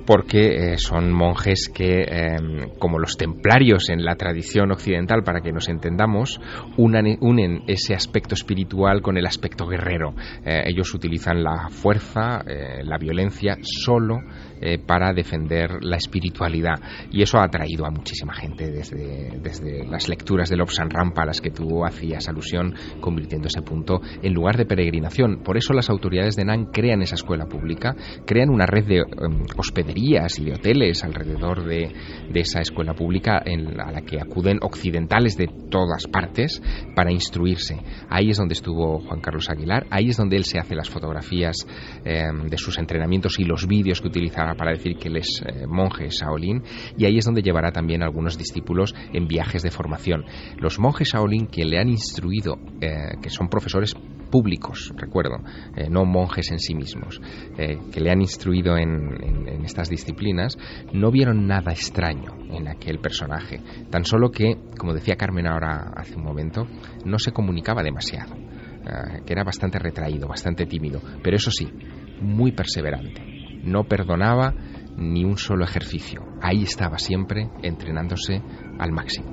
Porque 0.07 0.77
son 0.79 1.13
monjes 1.13 1.71
que, 1.73 2.37
como 2.79 2.99
los 2.99 3.17
templarios 3.17 3.89
en 3.89 4.05
la 4.05 4.17
tradición 4.17 4.73
occidental, 4.73 5.23
para 5.23 5.41
que 5.41 5.53
nos 5.53 5.69
entendamos, 5.69 6.41
unen 6.77 7.63
ese 7.67 7.95
aspecto 7.95 8.35
espiritual 8.35 9.03
con 9.03 9.17
el 9.17 9.27
aspecto 9.27 9.67
guerrero. 9.67 10.15
Eh, 10.45 10.65
ellos 10.67 10.95
utilizan 10.95 11.43
la 11.43 11.69
fuerza, 11.71 12.43
eh, 12.47 12.83
la 12.85 12.99
violencia, 12.99 13.57
solo 13.63 14.21
eh, 14.65 14.79
para 14.79 15.13
defender 15.13 15.83
la 15.83 15.97
espiritualidad. 15.97 16.81
Y 17.11 17.21
eso 17.23 17.39
ha 17.39 17.45
atraído 17.45 17.85
a 17.85 17.91
muchísima 17.91 18.33
gente 18.33 18.71
desde, 18.71 19.41
desde 19.43 19.85
las 19.85 20.09
lecturas 20.09 20.49
de 20.49 20.57
Lobsan 20.57 20.89
Rampa 20.89 21.23
a 21.23 21.27
las 21.27 21.41
que 21.41 21.51
tú 21.51 21.85
hacías 21.85 22.29
alusión, 22.29 22.73
convirtiendo 23.01 23.49
ese 23.49 23.61
punto 23.63 24.01
en 24.23 24.33
lugar 24.33 24.57
de 24.57 24.65
peregrinación. 24.65 25.43
Por 25.43 25.57
eso 25.57 25.73
las 25.73 25.91
autoridades 25.91 26.37
de 26.37 26.45
Nan 26.45 26.67
crean 26.67 27.03
esa 27.03 27.17
escuela 27.17 27.47
pública, 27.47 27.97
crean 28.25 28.51
una 28.51 28.67
red 28.67 28.87
de 28.87 28.99
em, 28.99 29.43
hospederías 29.57 30.39
y 30.39 30.45
de 30.45 30.55
hoteles 30.55 31.03
alrededor 31.03 31.65
de, 31.65 31.93
de 32.33 32.41
esa 32.41 32.61
escuela 32.61 32.95
pública 32.95 33.43
en, 33.45 33.81
a 33.81 33.91
la 33.91 34.03
que 34.03 34.21
acuden 34.21 34.59
occidentales 34.63 35.37
de 35.37 35.49
todas 35.71 36.07
partes 36.07 36.63
para 36.95 37.11
instruirse. 37.11 37.81
Ahí 38.09 38.31
es 38.31 38.37
donde 38.37 38.55
estuvo 38.55 39.01
Juan 39.01 39.21
Carlos 39.21 39.51
Aguilar, 39.51 39.87
ahí 39.91 40.11
es 40.11 40.17
donde 40.17 40.37
él 40.37 40.45
se 40.45 40.61
hace 40.61 40.77
las 40.77 40.89
fotografías 40.89 41.57
em, 42.05 42.47
de 42.47 42.59
sus 42.59 42.79
entrenamientos 42.79 43.41
y 43.41 43.45
los 43.45 43.67
vídeos 43.67 44.01
que 44.01 44.07
utilizará 44.07 44.52
para 44.55 44.73
decir 44.73 44.97
que 44.97 45.09
él 45.09 45.17
es 45.17 45.43
eh, 45.47 45.67
monje 45.67 46.09
Shaolin 46.09 46.63
y 46.97 47.05
ahí 47.05 47.19
es 47.19 47.25
donde 47.25 47.43
llevará 47.43 47.73
también 47.73 48.03
algunos 48.03 48.39
discípulos 48.39 48.95
en 49.13 49.27
viajes 49.27 49.63
de 49.63 49.71
formación. 49.71 50.25
Los 50.59 50.79
monjes 50.79 51.11
Shaolin 51.13 51.47
que 51.47 51.65
le 51.65 51.79
han 51.79 51.89
instruido, 51.89 52.59
eh, 52.81 53.17
que 53.23 53.31
son 53.31 53.49
profesores 53.49 53.95
públicos, 54.31 54.93
recuerdo, 54.97 55.37
eh, 55.77 55.89
no 55.91 56.05
monjes 56.05 56.51
en 56.51 56.59
sí 56.59 56.75
mismos, 56.75 57.21
que 57.55 58.01
le 58.01 58.11
han 58.11 58.23
instruido 58.23 58.79
en, 58.79 59.47
en, 59.47 59.65
estas 59.65 59.91
disciplinas, 59.91 60.57
no 60.95 61.11
vieron 61.11 61.47
nada 61.47 61.73
extraño 61.73 62.33
en 62.51 62.67
aquel 62.67 62.99
personaje. 62.99 63.61
Tan 63.91 64.07
solo 64.07 64.31
que, 64.31 64.57
como 64.79 64.95
decía 64.95 65.17
Carmen 65.17 65.47
ahora 65.47 65.93
hace 65.95 66.17
un 66.17 66.25
momento, 66.25 66.67
no 67.05 67.19
se 67.19 67.33
comunicaba 67.33 67.83
demasiado, 67.83 68.35
que 69.27 69.33
era 69.33 69.45
bastante 69.45 69.79
retraído, 69.79 70.27
bastante 70.27 70.65
tímido, 70.65 71.03
pero 71.23 71.37
eso 71.37 71.51
sí, 71.51 71.69
muy 72.23 72.53
perseverante 72.53 73.32
no 73.63 73.85
perdonaba 73.85 74.55
ni 74.97 75.25
un 75.25 75.39
solo 75.39 75.65
ejercicio. 75.65 76.23
Ahí 76.41 76.63
estaba 76.63 76.99
siempre 76.99 77.51
entrenándose 77.63 78.43
al 78.79 78.93
máximo. 78.93 79.33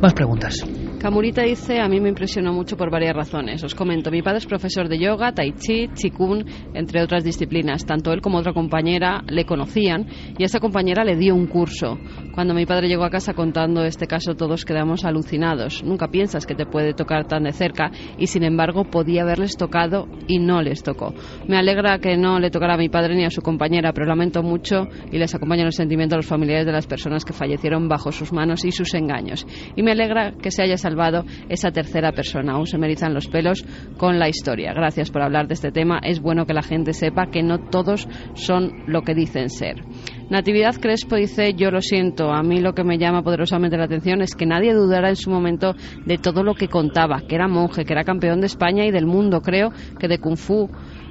Más 0.00 0.12
preguntas. 0.14 0.64
Camurita 0.98 1.42
dice, 1.42 1.78
a 1.78 1.88
mí 1.88 2.00
me 2.00 2.08
impresionó 2.08 2.52
mucho 2.54 2.76
por 2.76 2.90
varias 2.90 3.14
razones. 3.14 3.62
Os 3.62 3.74
comento, 3.74 4.10
mi 4.10 4.22
padre 4.22 4.38
es 4.38 4.46
profesor 4.46 4.88
de 4.88 4.98
yoga, 4.98 5.32
tai 5.32 5.52
chi, 5.52 5.88
chikun, 5.94 6.44
entre 6.74 7.02
otras 7.02 7.22
disciplinas. 7.22 7.84
Tanto 7.84 8.12
él 8.12 8.22
como 8.22 8.38
otra 8.38 8.54
compañera 8.54 9.22
le 9.28 9.44
conocían 9.44 10.06
y 10.38 10.44
esa 10.44 10.58
compañera 10.58 11.04
le 11.04 11.16
dio 11.16 11.34
un 11.34 11.46
curso. 11.46 11.98
Cuando 12.34 12.54
mi 12.54 12.64
padre 12.64 12.88
llegó 12.88 13.04
a 13.04 13.10
casa 13.10 13.34
contando 13.34 13.84
este 13.84 14.06
caso 14.06 14.34
todos 14.34 14.64
quedamos 14.64 15.04
alucinados. 15.04 15.84
Nunca 15.84 16.08
piensas 16.08 16.46
que 16.46 16.54
te 16.54 16.64
puede 16.64 16.94
tocar 16.94 17.26
tan 17.26 17.44
de 17.44 17.52
cerca 17.52 17.90
y 18.18 18.26
sin 18.26 18.42
embargo 18.42 18.84
podía 18.84 19.22
haberles 19.22 19.56
tocado 19.56 20.08
y 20.26 20.38
no 20.38 20.62
les 20.62 20.82
tocó. 20.82 21.14
Me 21.46 21.58
alegra 21.58 21.98
que 21.98 22.16
no 22.16 22.40
le 22.40 22.50
tocara 22.50 22.74
a 22.74 22.78
mi 22.78 22.88
padre 22.88 23.14
ni 23.14 23.24
a 23.24 23.30
su 23.30 23.42
compañera, 23.42 23.92
pero 23.92 24.06
lamento 24.06 24.42
mucho 24.42 24.88
y 25.12 25.18
les 25.18 25.34
acompaño 25.34 25.62
en 25.62 25.66
el 25.66 25.72
sentimiento 25.72 26.14
a 26.14 26.18
los 26.18 26.26
familiares 26.26 26.66
de 26.66 26.72
las 26.72 26.86
personas 26.86 27.24
que 27.24 27.34
fallecieron 27.34 27.88
bajo 27.88 28.12
sus 28.12 28.32
manos 28.32 28.64
y 28.64 28.72
sus 28.72 28.94
engaños. 28.94 29.46
Y 29.76 29.82
me 29.82 29.92
alegra 29.92 30.32
que 30.32 30.50
se 30.50 30.62
haya 30.62 30.76
salvado 30.86 31.24
esa 31.48 31.72
tercera 31.72 32.12
persona. 32.12 32.52
Aún 32.52 32.66
se 32.66 32.78
me 32.78 32.86
erizan 32.86 33.12
los 33.12 33.26
pelos 33.26 33.64
con 33.96 34.20
la 34.20 34.28
historia. 34.28 34.72
Gracias 34.72 35.10
por 35.10 35.22
hablar 35.22 35.48
de 35.48 35.54
este 35.54 35.72
tema. 35.72 35.98
Es 36.02 36.20
bueno 36.20 36.46
que 36.46 36.54
la 36.54 36.62
gente 36.62 36.92
sepa 36.92 37.26
que 37.26 37.42
no 37.42 37.58
todos 37.58 38.08
son 38.34 38.70
lo 38.86 39.02
que 39.02 39.14
dicen 39.14 39.50
ser. 39.50 39.82
Natividad 40.30 40.76
Crespo 40.80 41.16
dice, 41.16 41.54
yo 41.54 41.70
lo 41.70 41.80
siento, 41.80 42.32
a 42.32 42.42
mí 42.42 42.60
lo 42.60 42.72
que 42.72 42.82
me 42.82 42.98
llama 42.98 43.22
poderosamente 43.22 43.76
la 43.76 43.84
atención 43.84 44.22
es 44.22 44.34
que 44.34 44.44
nadie 44.44 44.74
dudara 44.74 45.08
en 45.08 45.16
su 45.16 45.30
momento 45.30 45.74
de 46.04 46.18
todo 46.18 46.42
lo 46.42 46.54
que 46.54 46.66
contaba, 46.68 47.22
que 47.28 47.36
era 47.36 47.46
monje, 47.46 47.84
que 47.84 47.92
era 47.92 48.02
campeón 48.02 48.40
de 48.40 48.46
España 48.46 48.84
y 48.84 48.90
del 48.90 49.06
mundo, 49.06 49.40
creo 49.40 49.70
que 50.00 50.08
de 50.08 50.18
Kung 50.18 50.36
Fu 50.36 50.68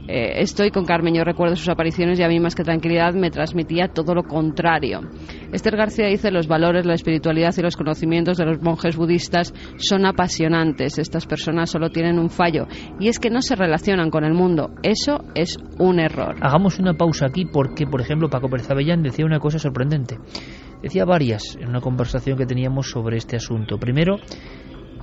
eh, 0.07 0.41
estoy 0.41 0.69
con 0.69 0.85
Carmen, 0.85 1.15
yo 1.15 1.23
recuerdo 1.23 1.55
sus 1.55 1.69
apariciones 1.69 2.19
y 2.19 2.23
a 2.23 2.27
mí 2.27 2.39
más 2.39 2.53
que 2.53 2.63
tranquilidad 2.63 3.13
me 3.13 3.31
transmitía 3.31 3.87
todo 3.87 4.13
lo 4.13 4.23
contrario. 4.23 5.01
Esther 5.51 5.75
García 5.75 6.07
dice 6.07 6.31
los 6.31 6.47
valores, 6.47 6.85
la 6.85 6.93
espiritualidad 6.93 7.53
y 7.57 7.61
los 7.61 7.75
conocimientos 7.75 8.37
de 8.37 8.45
los 8.45 8.61
monjes 8.61 8.95
budistas 8.97 9.53
son 9.77 10.05
apasionantes. 10.05 10.99
Estas 10.99 11.25
personas 11.25 11.71
solo 11.71 11.89
tienen 11.89 12.19
un 12.19 12.29
fallo 12.29 12.67
y 12.99 13.07
es 13.07 13.19
que 13.19 13.29
no 13.29 13.41
se 13.41 13.55
relacionan 13.55 14.11
con 14.11 14.23
el 14.23 14.33
mundo. 14.33 14.71
Eso 14.83 15.23
es 15.33 15.57
un 15.79 15.99
error. 15.99 16.35
Hagamos 16.41 16.77
una 16.79 16.93
pausa 16.93 17.25
aquí 17.27 17.45
porque, 17.45 17.87
por 17.87 18.01
ejemplo, 18.01 18.29
Paco 18.29 18.49
Pérez 18.49 18.69
Avellán 18.69 19.01
decía 19.01 19.25
una 19.25 19.39
cosa 19.39 19.57
sorprendente. 19.57 20.17
Decía 20.83 21.05
varias 21.05 21.57
en 21.59 21.69
una 21.69 21.81
conversación 21.81 22.37
que 22.37 22.45
teníamos 22.45 22.91
sobre 22.91 23.17
este 23.17 23.37
asunto. 23.37 23.79
Primero, 23.79 24.17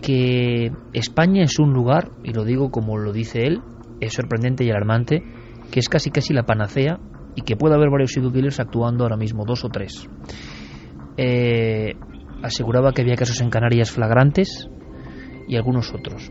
que 0.00 0.70
España 0.92 1.42
es 1.42 1.58
un 1.58 1.72
lugar, 1.72 2.10
y 2.22 2.32
lo 2.32 2.44
digo 2.44 2.70
como 2.70 2.98
lo 2.98 3.12
dice 3.12 3.46
él, 3.46 3.62
es 4.06 4.14
sorprendente 4.14 4.64
y 4.64 4.70
alarmante 4.70 5.22
que 5.70 5.80
es 5.80 5.88
casi 5.88 6.10
casi 6.10 6.32
la 6.32 6.44
panacea 6.44 7.00
y 7.34 7.42
que 7.42 7.56
puede 7.56 7.74
haber 7.74 7.90
varios 7.90 8.12
killers 8.12 8.60
actuando 8.60 9.04
ahora 9.04 9.16
mismo, 9.16 9.44
dos 9.44 9.64
o 9.64 9.68
tres. 9.68 10.08
Eh, 11.16 11.94
aseguraba 12.42 12.92
que 12.92 13.02
había 13.02 13.16
casos 13.16 13.40
en 13.40 13.50
Canarias 13.50 13.90
flagrantes 13.90 14.68
y 15.48 15.56
algunos 15.56 15.92
otros. 15.94 16.30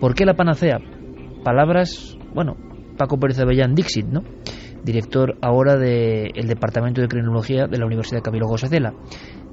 ¿Por 0.00 0.14
qué 0.14 0.24
la 0.24 0.34
panacea? 0.34 0.78
Palabras, 1.44 2.18
bueno, 2.34 2.56
Paco 2.98 3.18
Pérez 3.18 3.38
Avellán 3.38 3.74
Dixit, 3.74 4.06
¿no? 4.06 4.22
Director 4.82 5.36
ahora 5.40 5.76
del 5.76 6.46
Departamento 6.46 7.00
de 7.00 7.08
Criminología 7.08 7.66
de 7.66 7.78
la 7.78 7.86
Universidad 7.86 8.22
Camilo 8.22 8.48
José 8.48 8.68
Cela. 8.68 8.92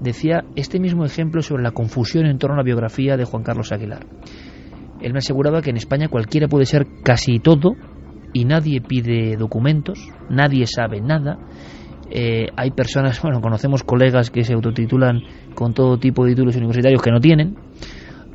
Decía 0.02 0.44
este 0.56 0.80
mismo 0.80 1.06
ejemplo 1.06 1.42
sobre 1.42 1.64
la 1.64 1.72
confusión 1.72 2.26
en 2.26 2.38
torno 2.38 2.56
a 2.56 2.58
la 2.58 2.64
biografía 2.64 3.18
de 3.18 3.24
Juan 3.24 3.44
Carlos 3.44 3.72
Aguilar. 3.72 4.06
Él 5.02 5.14
me 5.14 5.20
aseguraba 5.20 5.62
que 5.62 5.72
en 5.72 5.78
España 5.78 6.08
cualquiera 6.08 6.48
puede 6.48 6.66
ser 6.66 6.88
casi 7.04 7.40
todo 7.40 7.76
y 8.34 8.46
nadie 8.46 8.82
pide 8.82 9.36
documentos, 9.36 10.00
nadie 10.30 10.66
sabe 10.68 11.02
nada. 11.02 11.38
Eh, 12.10 12.48
hay 12.56 12.72
personas, 12.72 13.22
bueno, 13.24 13.42
conocemos 13.42 13.84
colegas 13.84 14.30
que 14.30 14.44
se 14.44 14.54
autotitulan 14.54 15.22
con 15.56 15.74
todo 15.74 15.98
tipo 15.98 16.26
de 16.26 16.32
títulos 16.32 16.56
universitarios 16.56 17.02
que 17.02 17.12
no 17.12 17.20
tienen. 17.20 17.56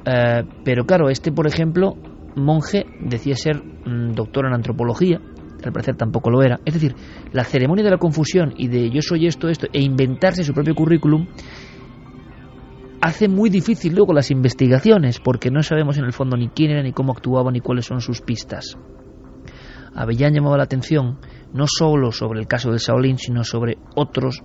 Eh, 0.05 0.43
pero 0.65 0.85
claro, 0.85 1.09
este, 1.09 1.33
por 1.33 1.47
ejemplo, 1.47 1.97
monje 2.37 2.87
decía 3.01 3.35
ser 3.37 3.57
mm, 3.57 4.13
doctor 4.13 4.47
en 4.47 4.55
antropología, 4.55 5.21
al 5.65 5.73
parecer 5.73 5.97
tampoco 5.97 6.31
lo 6.31 6.43
era. 6.43 6.61
Es 6.65 6.75
decir, 6.75 6.95
la 7.33 7.45
ceremonia 7.45 7.85
de 7.85 7.91
la 7.91 7.99
confusión 7.99 8.55
y 8.57 8.69
de 8.69 8.91
yo 8.91 9.03
soy 9.03 9.27
esto, 9.27 9.49
esto, 9.49 9.67
e 9.73 9.83
inventarse 9.83 10.45
su 10.45 10.53
propio 10.53 10.75
currículum 10.75 11.27
hace 13.01 13.29
muy 13.29 13.51
difícil 13.51 13.95
luego 13.95 14.13
las 14.13 14.31
investigaciones 14.31 15.21
porque 15.21 15.51
no 15.51 15.63
sabemos 15.63 15.99
en 15.99 16.05
el 16.05 16.13
fondo 16.13 16.37
ni 16.37 16.49
quién 16.49 16.71
era, 16.71 16.83
ni 16.83 16.93
cómo 16.93 17.13
actuaba, 17.13 17.51
ni 17.51 17.61
cuáles 17.61 17.87
son 17.87 18.01
sus 18.01 18.21
pistas. 18.21 18.77
Avellán 19.95 20.35
llamaba 20.35 20.59
la 20.59 20.65
atención 20.65 21.19
no 21.55 21.67
solo 21.67 22.13
sobre 22.13 22.41
el 22.41 22.47
caso 22.47 22.71
de 22.71 22.79
Shaolin, 22.79 23.17
sino 23.17 23.45
sobre 23.45 23.79
otros 23.95 24.43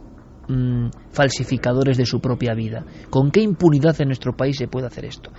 mm, 0.47 0.87
falsificadores 1.11 1.97
de 1.97 2.05
su 2.05 2.21
propia 2.21 2.53
vida. 2.53 2.85
¿Con 3.09 3.31
qué 3.31 3.41
impunidad 3.41 3.99
en 3.99 4.07
nuestro 4.07 4.35
país 4.35 4.57
se 4.57 4.67
puede 4.67 4.87
hacer 4.87 5.05
esto? 5.05 5.31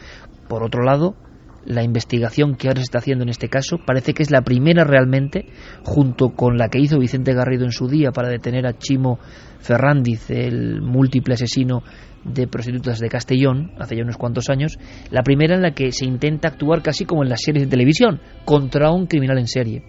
Por 0.49 0.63
otro 0.63 0.83
lado, 0.83 1.17
la 1.65 1.83
investigación 1.83 2.57
que 2.57 2.69
ahora 2.69 2.81
se 2.81 2.85
está 2.85 2.99
haciendo 2.99 3.23
en 3.23 3.29
este 3.29 3.49
caso 3.49 3.79
parece 3.85 4.15
que 4.15 4.23
es 4.23 4.31
la 4.31 4.43
primera 4.43 4.85
realmente, 4.85 5.47
junto 5.85 6.31
con 6.31 6.59
la 6.59 6.69
que 6.69 6.81
hizo 6.81 6.99
Vicente 6.99 7.35
Garrido 7.35 7.65
en 7.65 7.73
su 7.73 7.89
día 7.89 8.11
para 8.11 8.29
detener 8.29 8.67
a 8.67 8.79
Chimo 8.79 9.19
Ferrandiz, 9.61 10.31
el 10.31 10.83
múltiple 10.83 11.35
asesino 11.35 11.83
de 12.25 12.47
prostitutas 12.47 12.99
de 12.99 13.09
Castellón, 13.09 13.73
hace 13.79 13.97
ya 13.97 14.03
unos 14.03 14.17
cuantos 14.17 14.49
años, 14.49 14.79
la 15.11 15.23
primera 15.23 15.55
en 15.55 15.63
la 15.63 15.73
que 15.73 15.93
se 15.93 16.05
intenta 16.05 16.49
actuar 16.49 16.83
casi 16.83 17.05
como 17.05 17.23
en 17.23 17.29
las 17.29 17.43
series 17.43 17.65
de 17.65 17.71
televisión, 17.71 18.21
contra 18.45 18.91
un 18.93 19.07
criminal 19.07 19.39
en 19.39 19.49
serie. 19.49 19.83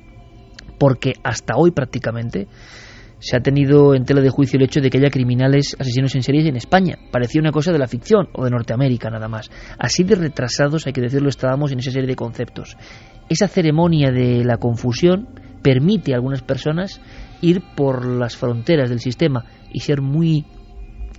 Porque 0.79 1.13
hasta 1.23 1.55
hoy 1.55 1.71
prácticamente 1.71 2.47
se 3.23 3.37
ha 3.37 3.39
tenido 3.39 3.95
en 3.95 4.03
tela 4.03 4.19
de 4.19 4.29
juicio 4.29 4.57
el 4.57 4.65
hecho 4.65 4.81
de 4.81 4.89
que 4.89 4.97
haya 4.97 5.09
criminales 5.09 5.77
asesinos 5.79 6.13
en 6.13 6.23
series 6.23 6.45
en 6.45 6.57
España. 6.57 6.97
Parecía 7.09 7.39
una 7.39 7.53
cosa 7.53 7.71
de 7.71 7.79
la 7.79 7.87
ficción 7.87 8.27
o 8.33 8.43
de 8.43 8.51
Norteamérica 8.51 9.09
nada 9.09 9.29
más. 9.29 9.49
Así 9.79 10.03
de 10.03 10.15
retrasados, 10.15 10.85
hay 10.85 10.91
que 10.91 10.99
decirlo, 10.99 11.29
estábamos 11.29 11.71
en 11.71 11.79
esa 11.79 11.91
serie 11.91 12.09
de 12.09 12.17
conceptos. 12.17 12.75
Esa 13.29 13.47
ceremonia 13.47 14.11
de 14.11 14.43
la 14.43 14.57
confusión 14.57 15.29
permite 15.61 16.11
a 16.11 16.17
algunas 16.17 16.41
personas 16.41 16.99
ir 17.39 17.61
por 17.77 18.05
las 18.05 18.35
fronteras 18.35 18.89
del 18.89 18.99
sistema 18.99 19.45
y 19.71 19.79
ser 19.79 20.01
muy 20.01 20.45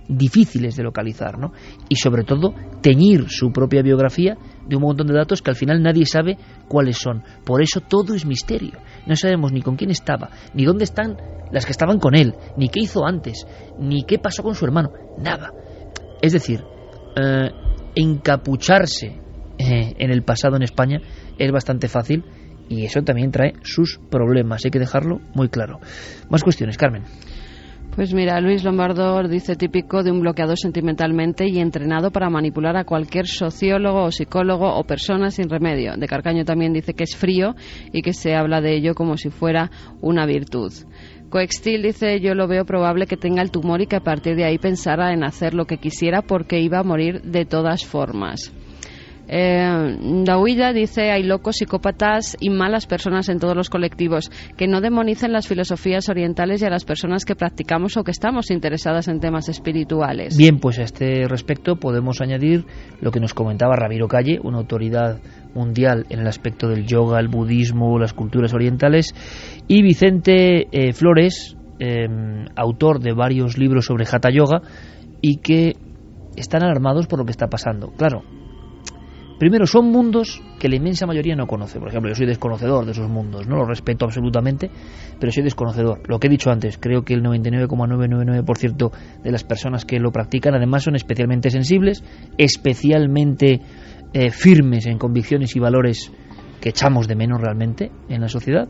difíciles 0.07 0.75
de 0.75 0.83
localizar, 0.83 1.37
¿no? 1.37 1.51
Y 1.89 1.95
sobre 1.95 2.23
todo 2.23 2.53
teñir 2.81 3.29
su 3.29 3.51
propia 3.51 3.81
biografía 3.81 4.37
de 4.67 4.75
un 4.75 4.83
montón 4.83 5.07
de 5.07 5.15
datos 5.15 5.41
que 5.41 5.51
al 5.51 5.55
final 5.55 5.81
nadie 5.81 6.05
sabe 6.05 6.37
cuáles 6.67 6.97
son. 6.97 7.23
Por 7.45 7.61
eso 7.61 7.81
todo 7.81 8.13
es 8.13 8.25
misterio. 8.25 8.79
No 9.07 9.15
sabemos 9.15 9.51
ni 9.51 9.61
con 9.61 9.75
quién 9.75 9.91
estaba, 9.91 10.29
ni 10.53 10.65
dónde 10.65 10.83
están 10.83 11.17
las 11.51 11.65
que 11.65 11.71
estaban 11.71 11.99
con 11.99 12.15
él, 12.15 12.33
ni 12.57 12.69
qué 12.69 12.81
hizo 12.81 13.05
antes, 13.05 13.45
ni 13.79 14.03
qué 14.03 14.19
pasó 14.19 14.43
con 14.43 14.55
su 14.55 14.65
hermano, 14.65 14.89
nada. 15.17 15.51
Es 16.21 16.33
decir, 16.33 16.63
eh, 17.15 17.49
encapucharse 17.95 19.07
eh, 19.57 19.93
en 19.97 20.11
el 20.11 20.23
pasado 20.23 20.55
en 20.55 20.63
España 20.63 21.01
es 21.37 21.51
bastante 21.51 21.87
fácil 21.87 22.25
y 22.67 22.85
eso 22.85 23.01
también 23.03 23.31
trae 23.31 23.53
sus 23.63 23.99
problemas. 24.09 24.65
Hay 24.65 24.71
que 24.71 24.79
dejarlo 24.79 25.19
muy 25.33 25.49
claro. 25.49 25.79
Más 26.29 26.43
cuestiones, 26.43 26.77
Carmen. 26.77 27.03
Pues 27.95 28.13
mira, 28.13 28.41
Luis 28.41 28.61
Lombardo 28.65 29.23
dice 29.23 29.55
típico 29.55 30.03
de 30.03 30.11
un 30.11 30.19
bloqueado 30.19 30.57
sentimentalmente 30.57 31.47
y 31.47 31.59
entrenado 31.59 32.11
para 32.11 32.29
manipular 32.29 32.75
a 32.75 32.83
cualquier 32.83 33.25
sociólogo 33.25 34.03
o 34.03 34.11
psicólogo 34.11 34.67
o 34.67 34.83
persona 34.83 35.31
sin 35.31 35.49
remedio. 35.49 35.95
De 35.95 36.05
Carcaño 36.05 36.43
también 36.43 36.73
dice 36.73 36.93
que 36.93 37.05
es 37.05 37.15
frío 37.15 37.55
y 37.93 38.01
que 38.01 38.11
se 38.11 38.35
habla 38.35 38.59
de 38.59 38.75
ello 38.75 38.95
como 38.95 39.15
si 39.15 39.29
fuera 39.29 39.71
una 40.01 40.25
virtud. 40.25 40.73
Coextil 41.29 41.83
dice 41.83 42.19
yo 42.19 42.35
lo 42.35 42.49
veo 42.49 42.65
probable 42.65 43.07
que 43.07 43.15
tenga 43.15 43.41
el 43.41 43.49
tumor 43.49 43.79
y 43.81 43.87
que 43.87 43.95
a 43.95 44.03
partir 44.03 44.35
de 44.35 44.43
ahí 44.43 44.57
pensara 44.57 45.13
en 45.13 45.23
hacer 45.23 45.53
lo 45.53 45.63
que 45.63 45.77
quisiera 45.77 46.21
porque 46.21 46.59
iba 46.59 46.79
a 46.79 46.83
morir 46.83 47.21
de 47.21 47.45
todas 47.45 47.85
formas. 47.85 48.53
Eh, 49.27 49.95
dice 50.73 51.11
hay 51.11 51.23
locos, 51.23 51.57
psicópatas 51.57 52.37
y 52.39 52.49
malas 52.49 52.85
personas 52.85 53.29
en 53.29 53.39
todos 53.39 53.55
los 53.55 53.69
colectivos 53.69 54.31
que 54.57 54.67
no 54.67 54.81
demonicen 54.81 55.31
las 55.31 55.47
filosofías 55.47 56.09
orientales 56.09 56.61
y 56.61 56.65
a 56.65 56.69
las 56.69 56.85
personas 56.85 57.25
que 57.25 57.35
practicamos 57.35 57.97
o 57.97 58.03
que 58.03 58.11
estamos 58.11 58.51
interesadas 58.51 59.07
en 59.07 59.19
temas 59.19 59.49
espirituales. 59.49 60.37
Bien, 60.37 60.59
pues 60.59 60.79
a 60.79 60.83
este 60.83 61.27
respecto 61.27 61.77
podemos 61.77 62.21
añadir 62.21 62.65
lo 63.01 63.11
que 63.11 63.19
nos 63.19 63.33
comentaba 63.33 63.75
Ramiro 63.75 64.07
Calle, 64.07 64.39
una 64.43 64.59
autoridad 64.59 65.19
mundial 65.53 66.05
en 66.09 66.19
el 66.19 66.27
aspecto 66.27 66.67
del 66.67 66.85
yoga, 66.85 67.19
el 67.19 67.27
budismo, 67.27 67.97
las 67.97 68.13
culturas 68.13 68.53
orientales, 68.53 69.13
y 69.67 69.81
Vicente 69.81 70.67
eh, 70.71 70.93
Flores, 70.93 71.55
eh, 71.79 72.07
autor 72.55 72.99
de 72.99 73.13
varios 73.13 73.57
libros 73.57 73.85
sobre 73.85 74.05
Hatha 74.05 74.29
Yoga 74.29 74.61
y 75.21 75.37
que 75.37 75.73
están 76.35 76.63
alarmados 76.63 77.07
por 77.07 77.19
lo 77.19 77.25
que 77.25 77.31
está 77.31 77.47
pasando. 77.47 77.91
Claro, 77.97 78.23
Primero, 79.37 79.67
son 79.67 79.91
mundos 79.91 80.41
que 80.59 80.69
la 80.69 80.77
inmensa 80.77 81.05
mayoría 81.05 81.35
no 81.35 81.45
conoce. 81.45 81.77
Por 81.77 81.89
ejemplo, 81.89 82.09
yo 82.09 82.15
soy 82.15 82.25
desconocedor 82.25 82.85
de 82.85 82.91
esos 82.91 83.09
mundos, 83.09 83.47
no 83.47 83.57
los 83.57 83.67
respeto 83.67 84.05
absolutamente, 84.05 84.71
pero 85.19 85.31
soy 85.31 85.43
desconocedor. 85.43 86.01
Lo 86.07 86.19
que 86.19 86.27
he 86.27 86.29
dicho 86.29 86.51
antes, 86.51 86.77
creo 86.77 87.03
que 87.03 87.13
el 87.13 87.21
99,999% 87.23 88.91
de 89.23 89.31
las 89.31 89.43
personas 89.43 89.83
que 89.83 89.99
lo 89.99 90.11
practican 90.11 90.55
además 90.55 90.83
son 90.83 90.95
especialmente 90.95 91.49
sensibles, 91.49 92.01
especialmente 92.37 93.59
eh, 94.13 94.31
firmes 94.31 94.85
en 94.85 94.97
convicciones 94.97 95.53
y 95.57 95.59
valores 95.59 96.13
que 96.61 96.69
echamos 96.69 97.07
de 97.07 97.15
menos 97.15 97.41
realmente 97.41 97.91
en 98.07 98.21
la 98.21 98.29
sociedad. 98.29 98.69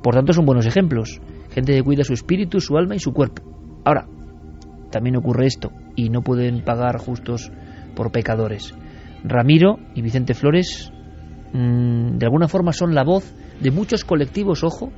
Por 0.00 0.14
tanto, 0.14 0.32
son 0.32 0.46
buenos 0.46 0.66
ejemplos. 0.66 1.20
Gente 1.50 1.72
que 1.72 1.82
cuida 1.82 2.04
su 2.04 2.12
espíritu, 2.12 2.60
su 2.60 2.76
alma 2.76 2.94
y 2.94 3.00
su 3.00 3.12
cuerpo. 3.12 3.42
Ahora, 3.84 4.06
también 4.92 5.16
ocurre 5.16 5.46
esto, 5.46 5.72
y 5.96 6.08
no 6.08 6.22
pueden 6.22 6.62
pagar 6.62 6.98
justos 6.98 7.50
por 7.96 8.12
pecadores. 8.12 8.74
Ramiro 9.24 9.78
y 9.94 10.02
Vicente 10.02 10.34
Flores 10.34 10.92
mm, 11.52 12.18
de 12.18 12.26
alguna 12.26 12.46
forma 12.46 12.72
son 12.72 12.94
la 12.94 13.02
voz 13.02 13.34
de 13.60 13.70
muchos 13.70 14.04
colectivos, 14.04 14.62
ojo, 14.62 14.92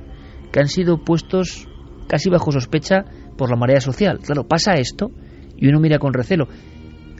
que 0.51 0.59
han 0.59 0.67
sido 0.67 1.03
puestos 1.03 1.67
casi 2.07 2.29
bajo 2.29 2.51
sospecha 2.51 3.05
por 3.37 3.49
la 3.49 3.57
marea 3.57 3.79
social. 3.79 4.19
Claro, 4.19 4.43
pasa 4.47 4.73
esto 4.73 5.11
y 5.55 5.67
uno 5.67 5.79
mira 5.79 5.99
con 5.99 6.13
recelo. 6.13 6.47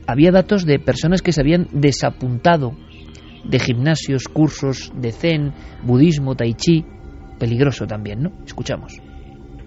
Había 0.08 0.32
datos 0.32 0.66
de 0.66 0.80
personas 0.80 1.22
que 1.22 1.32
se 1.32 1.41
habían 1.41 1.68
desapuntado 1.72 2.72
de 3.43 3.60
gimnasios, 3.60 4.28
cursos 4.28 4.91
de 4.95 5.12
zen, 5.12 5.53
budismo, 5.84 6.36
tai 6.36 6.53
chi, 6.53 6.86
peligroso 7.39 7.86
también, 7.86 8.24
¿no? 8.24 8.32
Escuchamos. 8.45 9.01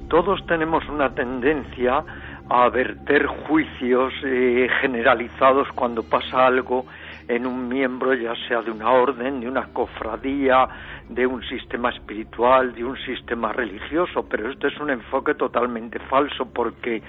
Todos 0.08 0.40
tenemos 0.46 0.82
una 0.88 1.14
tendencia 1.14 2.02
a 2.48 2.68
verter 2.68 3.26
juicios 3.46 4.12
eh, 4.24 4.66
generalizados 4.80 5.68
cuando 5.74 6.02
pasa 6.02 6.46
algo 6.46 6.84
en 7.30 7.46
un 7.46 7.68
miembro, 7.68 8.12
ya 8.12 8.34
sea 8.48 8.60
de 8.60 8.72
una 8.72 8.90
orden, 8.90 9.40
de 9.40 9.48
una 9.48 9.66
cofradía, 9.72 10.68
de 11.08 11.24
un 11.24 11.42
sistema 11.44 11.90
espiritual, 11.90 12.74
de 12.74 12.84
un 12.84 12.96
sistema 12.98 13.52
religioso, 13.52 14.26
pero 14.28 14.50
este 14.50 14.66
es 14.66 14.80
un 14.80 14.90
enfoque 14.90 15.34
totalmente 15.34 16.00
falso 16.00 16.46
porque 16.52 17.00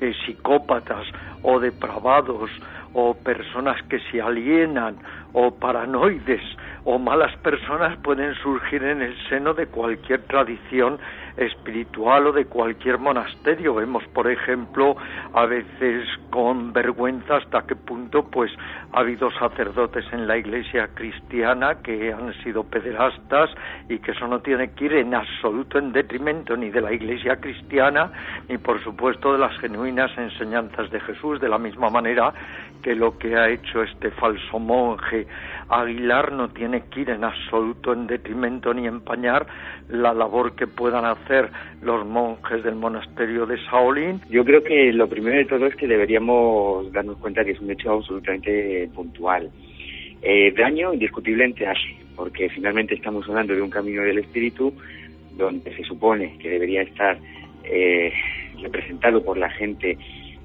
eh, 0.00 0.14
psicópatas 0.24 1.06
o 1.42 1.60
depravados 1.60 2.50
o 2.94 3.14
personas 3.14 3.76
que 3.84 4.00
se 4.10 4.22
alienan 4.22 4.96
o 5.34 5.54
paranoides 5.54 6.42
o 6.84 6.98
malas 6.98 7.36
personas 7.38 7.98
pueden 7.98 8.34
surgir 8.36 8.82
en 8.82 9.02
el 9.02 9.14
seno 9.28 9.52
de 9.52 9.66
cualquier 9.66 10.22
tradición 10.22 10.98
espiritual 11.36 12.28
o 12.28 12.32
de 12.32 12.46
cualquier 12.46 12.98
monasterio. 12.98 13.74
Vemos, 13.74 14.04
por 14.14 14.30
ejemplo, 14.30 14.96
a 15.34 15.46
veces 15.46 16.06
con 16.30 16.72
vergüenza 16.72 17.36
hasta 17.36 17.66
qué 17.66 17.76
punto 17.76 18.30
pues 18.30 18.50
ha 18.92 19.00
habido 19.00 19.30
sacerdotes 19.32 20.04
en 20.12 20.26
la 20.26 20.36
iglesia 20.36 20.88
cristiana 20.94 21.82
que 21.82 22.12
han 22.12 22.32
sido 22.42 22.64
pederastas 22.64 23.50
y 23.88 23.98
que 23.98 24.12
eso 24.12 24.26
no 24.26 24.40
tiene 24.40 24.72
que 24.72 24.86
ir 24.86 24.92
en 24.94 25.14
absoluto 25.14 25.78
en 25.78 25.92
detrimento 25.92 26.56
ni 26.56 26.70
de 26.70 26.80
la 26.80 26.92
iglesia 26.92 27.36
cristiana 27.36 28.10
ni 28.48 28.58
por 28.58 28.82
supuesto 28.82 29.32
de 29.32 29.38
las 29.38 29.56
genuinas 29.58 30.10
enseñanzas 30.16 30.90
de 30.90 31.00
Jesús, 31.00 31.40
de 31.40 31.48
la 31.48 31.58
misma 31.58 31.90
manera 31.90 32.32
que 32.82 32.94
lo 32.94 33.18
que 33.18 33.36
ha 33.36 33.48
hecho 33.48 33.82
este 33.82 34.10
falso 34.12 34.58
monje 34.58 35.26
Aguilar 35.68 36.32
no 36.32 36.48
tiene 36.48 36.84
que 36.88 37.00
ir 37.00 37.10
en 37.10 37.24
absoluto 37.24 37.92
en 37.92 38.06
detrimento 38.06 38.72
ni 38.72 38.86
empañar 38.86 39.46
la 39.88 40.14
labor 40.14 40.54
que 40.54 40.66
puedan 40.66 41.04
hacer 41.04 41.25
los 41.82 42.06
monjes 42.06 42.62
del 42.62 42.74
monasterio 42.74 43.46
de 43.46 43.56
Shaolin. 43.56 44.20
Yo 44.30 44.44
creo 44.44 44.62
que 44.62 44.92
lo 44.92 45.08
primero 45.08 45.36
de 45.36 45.44
todo 45.44 45.66
es 45.66 45.74
que 45.76 45.86
deberíamos 45.86 46.92
darnos 46.92 47.18
cuenta 47.18 47.44
que 47.44 47.52
es 47.52 47.60
un 47.60 47.70
hecho 47.70 47.92
absolutamente 47.92 48.88
puntual. 48.94 49.50
Eh, 50.22 50.52
daño 50.56 50.92
indiscutiblemente 50.92 51.66
hace, 51.66 51.96
porque 52.14 52.48
finalmente 52.48 52.94
estamos 52.94 53.28
hablando 53.28 53.54
de 53.54 53.62
un 53.62 53.70
camino 53.70 54.02
del 54.02 54.18
espíritu 54.18 54.72
donde 55.36 55.74
se 55.76 55.84
supone 55.84 56.36
que 56.38 56.48
debería 56.48 56.82
estar 56.82 57.18
eh, 57.64 58.12
representado 58.62 59.22
por 59.22 59.36
la 59.36 59.50
gente 59.50 59.98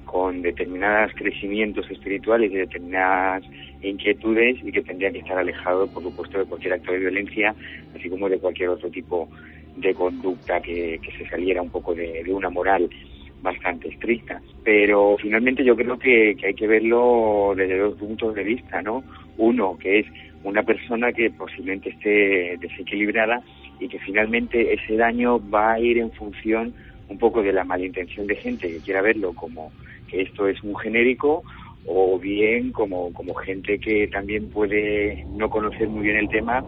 con 0.04 0.42
determinados 0.42 1.12
crecimientos 1.14 1.90
espirituales 1.90 2.52
y 2.52 2.56
determinadas 2.56 3.42
inquietudes 3.80 4.58
y 4.62 4.70
que 4.70 4.82
tendría 4.82 5.10
que 5.10 5.20
estar 5.20 5.38
alejado, 5.38 5.86
por 5.86 6.02
supuesto, 6.02 6.38
de 6.38 6.44
cualquier 6.44 6.74
acto 6.74 6.92
de 6.92 6.98
violencia, 6.98 7.54
así 7.96 8.10
como 8.10 8.28
de 8.28 8.38
cualquier 8.38 8.68
otro 8.68 8.90
tipo 8.90 9.30
de 9.76 9.94
conducta 9.94 10.60
que, 10.60 11.00
se 11.18 11.28
saliera 11.28 11.62
un 11.62 11.70
poco 11.70 11.94
de, 11.94 12.24
una 12.28 12.50
moral 12.50 12.88
bastante 13.40 13.88
estricta. 13.88 14.40
Pero 14.64 15.16
finalmente 15.20 15.64
yo 15.64 15.74
creo 15.76 15.98
que, 15.98 16.36
que, 16.38 16.46
hay 16.48 16.54
que 16.54 16.66
verlo 16.66 17.54
desde 17.56 17.78
dos 17.78 17.96
puntos 17.96 18.34
de 18.34 18.44
vista, 18.44 18.82
¿no? 18.82 19.02
Uno, 19.38 19.76
que 19.78 20.00
es 20.00 20.06
una 20.44 20.62
persona 20.62 21.12
que 21.12 21.30
posiblemente 21.30 21.90
esté 21.90 22.56
desequilibrada 22.58 23.42
y 23.80 23.88
que 23.88 23.98
finalmente 23.98 24.74
ese 24.74 24.96
daño 24.96 25.40
va 25.50 25.72
a 25.72 25.80
ir 25.80 25.98
en 25.98 26.12
función 26.12 26.74
un 27.08 27.18
poco 27.18 27.42
de 27.42 27.52
la 27.52 27.64
malintención 27.64 28.26
de 28.26 28.36
gente 28.36 28.68
que 28.68 28.78
quiera 28.78 29.02
verlo 29.02 29.32
como 29.34 29.72
esto 30.12 30.46
es 30.46 30.62
un 30.62 30.76
genérico 30.76 31.42
o 31.86 32.18
bien 32.18 32.70
como, 32.70 33.12
como 33.12 33.34
gente 33.34 33.78
que 33.78 34.06
también 34.08 34.50
puede 34.50 35.24
no 35.36 35.50
conocer 35.50 35.88
muy 35.88 36.02
bien 36.02 36.16
el 36.16 36.28
tema 36.28 36.64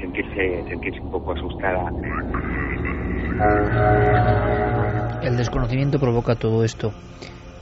sentirse, 0.00 0.64
sentirse 0.68 1.00
un 1.00 1.10
poco 1.10 1.32
asustada. 1.32 1.90
El 5.22 5.36
desconocimiento 5.36 5.98
provoca 5.98 6.34
todo 6.34 6.64
esto. 6.64 6.92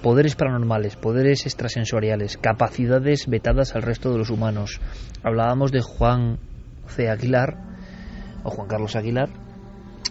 Poderes 0.03 0.37
paranormales, 0.37 0.97
poderes 0.97 1.47
extrasensoriales, 1.47 2.37
capacidades 2.37 3.26
vetadas 3.26 3.74
al 3.74 3.82
resto 3.82 4.12
de 4.12 4.18
los 4.18 4.30
humanos. 4.30 4.80
Hablábamos 5.22 5.72
de 5.72 5.80
Juan 5.82 6.39
C. 6.87 7.09
Aguilar, 7.09 7.57
o 8.45 8.51
Juan 8.51 8.68
Carlos 8.68 8.95
Aguilar, 8.95 9.30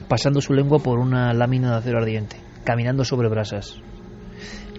pasando 0.09 0.41
su 0.41 0.53
lengua 0.53 0.79
por 0.79 0.99
una 0.99 1.33
lámina 1.33 1.71
de 1.71 1.77
acero 1.77 1.99
ardiente, 1.99 2.37
caminando 2.63 3.05
sobre 3.05 3.29
brasas. 3.29 3.81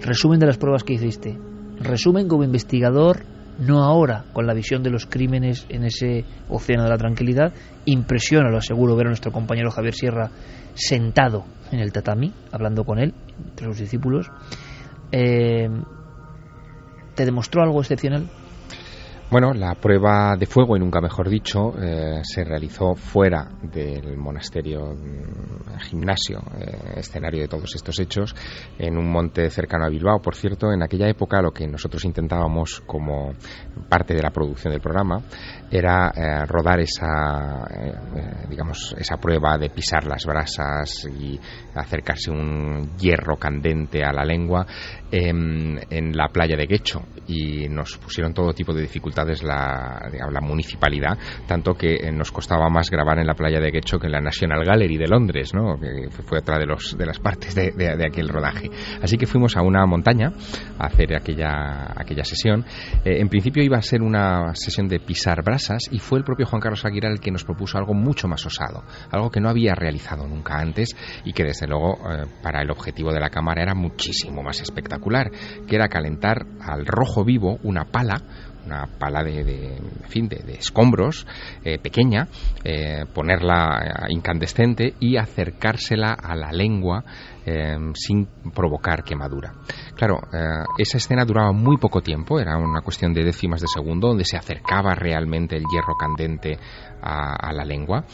Resumen 0.03 0.39
de 0.39 0.47
las 0.47 0.59
pruebas 0.59 0.85
que 0.85 0.95
hiciste. 0.95 1.39
Resumen 1.81 2.29
como 2.29 2.45
investigador, 2.45 3.25
no 3.59 3.83
ahora 3.83 4.25
con 4.33 4.47
la 4.47 4.55
visión 4.55 4.83
de 4.83 4.91
los 4.91 5.07
crímenes 5.07 5.67
en 5.69 5.85
ese 5.85 6.25
océano 6.49 6.85
de 6.85 6.91
la 6.91 6.99
tranquilidad. 6.99 7.53
Impresiona, 7.85 8.51
lo 8.51 8.59
aseguro, 8.59 8.97
ver 8.97 9.07
a 9.07 9.11
nuestro 9.11 9.33
compañero 9.33 9.71
Javier 9.71 9.95
Sierra 9.95 10.31
sentado 10.75 11.45
en 11.73 11.81
el 11.81 11.93
tatami, 11.93 12.33
hablando 12.53 12.85
con 12.85 12.99
él, 12.99 13.15
entre 13.51 13.67
sus 13.67 13.79
discípulos. 13.79 14.31
Eh, 15.13 15.69
¿Te 17.15 17.25
demostró 17.25 17.63
algo 17.63 17.81
excepcional? 17.81 18.29
Bueno, 19.29 19.53
la 19.53 19.75
prueba 19.75 20.37
de 20.39 20.47
fuego, 20.47 20.77
y 20.77 20.81
nunca 20.81 21.01
mejor 21.01 21.29
dicho, 21.29 21.75
eh, 21.83 22.21
se 22.23 22.45
realizó 22.45 22.95
fuera 22.95 23.49
del 23.61 24.17
monasterio 24.17 24.95
mm, 24.95 25.79
gimnasio, 25.81 26.39
eh, 26.61 26.93
escenario 26.99 27.43
de 27.43 27.49
todos 27.49 27.75
estos 27.75 27.99
hechos, 27.99 28.37
en 28.79 28.97
un 28.97 29.11
monte 29.11 29.51
cercano 29.51 29.85
a 29.85 29.89
Bilbao. 29.89 30.23
Por 30.23 30.37
cierto, 30.37 30.73
en 30.73 30.81
aquella 30.81 31.09
época 31.09 31.43
lo 31.43 31.51
que 31.51 31.67
nosotros 31.67 32.05
intentábamos 32.05 32.81
como 32.87 33.33
parte 33.89 34.15
de 34.15 34.23
la 34.23 34.31
producción 34.31 34.73
del 34.73 34.81
programa 34.81 35.21
era 35.73 36.13
eh, 36.15 36.47
rodar 36.47 36.79
esa, 36.79 37.67
digamos, 38.49 38.95
esa 38.99 39.17
prueba 39.17 39.59
de 39.59 39.71
pisar 39.71 40.07
las 40.07 40.25
brasas 40.25 41.07
y 41.19 41.39
acercarse 41.75 42.31
un 42.31 42.97
hierro 42.97 43.37
candente 43.37 44.05
a 44.05 44.13
la 44.13 44.25
lengua 44.25 44.67
en, 45.11 45.81
en 45.91 46.17
la 46.17 46.29
playa 46.29 46.57
de 46.57 46.67
Guecho 46.67 47.03
y 47.29 47.69
nos 47.69 47.97
pusieron 47.97 48.33
todo 48.33 48.53
tipo 48.53 48.73
de 48.73 48.83
dificultades 48.83 49.43
la, 49.43 50.11
la 50.31 50.41
municipalidad, 50.41 51.19
tanto 51.47 51.75
que 51.75 51.95
eh, 51.95 52.13
nos 52.13 52.33
costaba 52.33 52.69
más 52.69 52.91
grabar 52.91 53.19
en 53.19 53.27
la 53.27 53.35
playa 53.35 53.61
de 53.61 53.71
Guecho 53.71 53.99
que 53.99 54.07
en 54.07 54.13
la 54.13 54.21
National 54.21 54.65
Gallery 54.65 54.97
de 54.97 55.07
Londres, 55.07 55.53
¿no? 55.55 55.79
que 55.79 56.11
fue 56.23 56.39
otra 56.39 56.59
de, 56.59 56.67
los, 56.67 56.97
de 56.97 57.07
las 57.07 57.19
partes 57.19 57.55
de, 57.55 57.73
de, 57.73 58.07
aquel 58.07 58.29
rodaje. 58.29 58.71
Así 59.03 59.17
que 59.17 59.27
fuimos 59.27 59.57
a 59.57 59.63
una 59.63 59.85
montaña 59.87 60.33
a 60.79 60.87
hacer 60.87 61.15
aquella, 61.15 61.93
aquella 61.97 62.25
sesión. 62.25 62.65
Eh, 63.05 63.21
en 63.21 63.29
principio 63.29 63.63
iba 63.63 63.79
a 63.79 63.83
ser 63.83 64.03
una 64.03 64.55
sesión 64.55 64.89
de 64.89 65.01
pisar 65.01 65.43
brasas 65.43 65.89
y 65.91 65.99
fue 65.99 66.19
el 66.19 66.25
propio 66.25 66.47
Juan 66.47 66.61
Carlos 66.61 66.85
Aguirre 66.85 67.11
el 67.11 67.21
que 67.21 67.31
nos 67.31 67.45
propuso 67.45 67.79
algo 67.79 67.95
mucho 67.95 68.29
más 68.29 68.36
osado, 68.45 68.85
algo 69.11 69.31
que 69.31 69.41
no 69.41 69.49
había 69.49 69.75
realizado 69.75 70.27
nunca 70.27 70.59
antes 70.59 70.97
y 71.25 71.33
que 71.33 71.45
desde 71.45 71.67
luego 71.67 71.95
eh, 72.11 72.27
para 72.43 72.63
el 72.63 72.71
objetivo 72.71 73.13
de 73.13 73.21
la 73.21 73.31
cámara 73.31 73.63
era 73.63 73.75
muchísimo 73.75 74.43
más 74.43 74.61
espectacular, 74.61 75.31
que 75.67 75.77
era 75.77 75.89
calentar 75.89 76.45
al 76.61 76.85
rojo 76.87 77.25
vivo 77.25 77.59
una 77.63 77.85
pala 77.85 78.17
una 78.67 78.87
pala 78.99 79.23
de, 79.23 79.81
fin, 80.09 80.29
de, 80.29 80.55
escombros 80.59 81.25
eh, 81.65 81.79
pequeña, 81.79 82.27
eh, 82.65 83.05
ponerla 83.15 84.07
incandescente 84.09 84.95
y 84.99 85.17
acercársela 85.17 86.13
a 86.13 86.35
la 86.35 86.51
lengua 86.51 87.05
eh, 87.47 87.77
sin 87.95 88.27
provocar 88.55 89.05
quemadura. 89.05 89.55
Claro, 89.95 90.21
esa 90.77 90.99
escena 90.99 91.25
duraba 91.25 91.53
muy 91.53 91.79
poco 91.79 92.03
tiempo, 92.03 92.39
era 92.39 92.59
una 92.59 92.83
cuestión 92.83 93.15
de 93.15 93.25
décimas 93.25 93.61
de 93.61 93.67
segundo, 93.67 94.09
donde 94.09 94.25
se 94.25 94.37
acercaba 94.37 94.95
realmente 94.95 95.57
el 95.57 95.65
hierro 95.73 95.95
candente 95.99 96.59
a, 97.01 97.53
la 97.53 97.65
lengua 97.65 98.05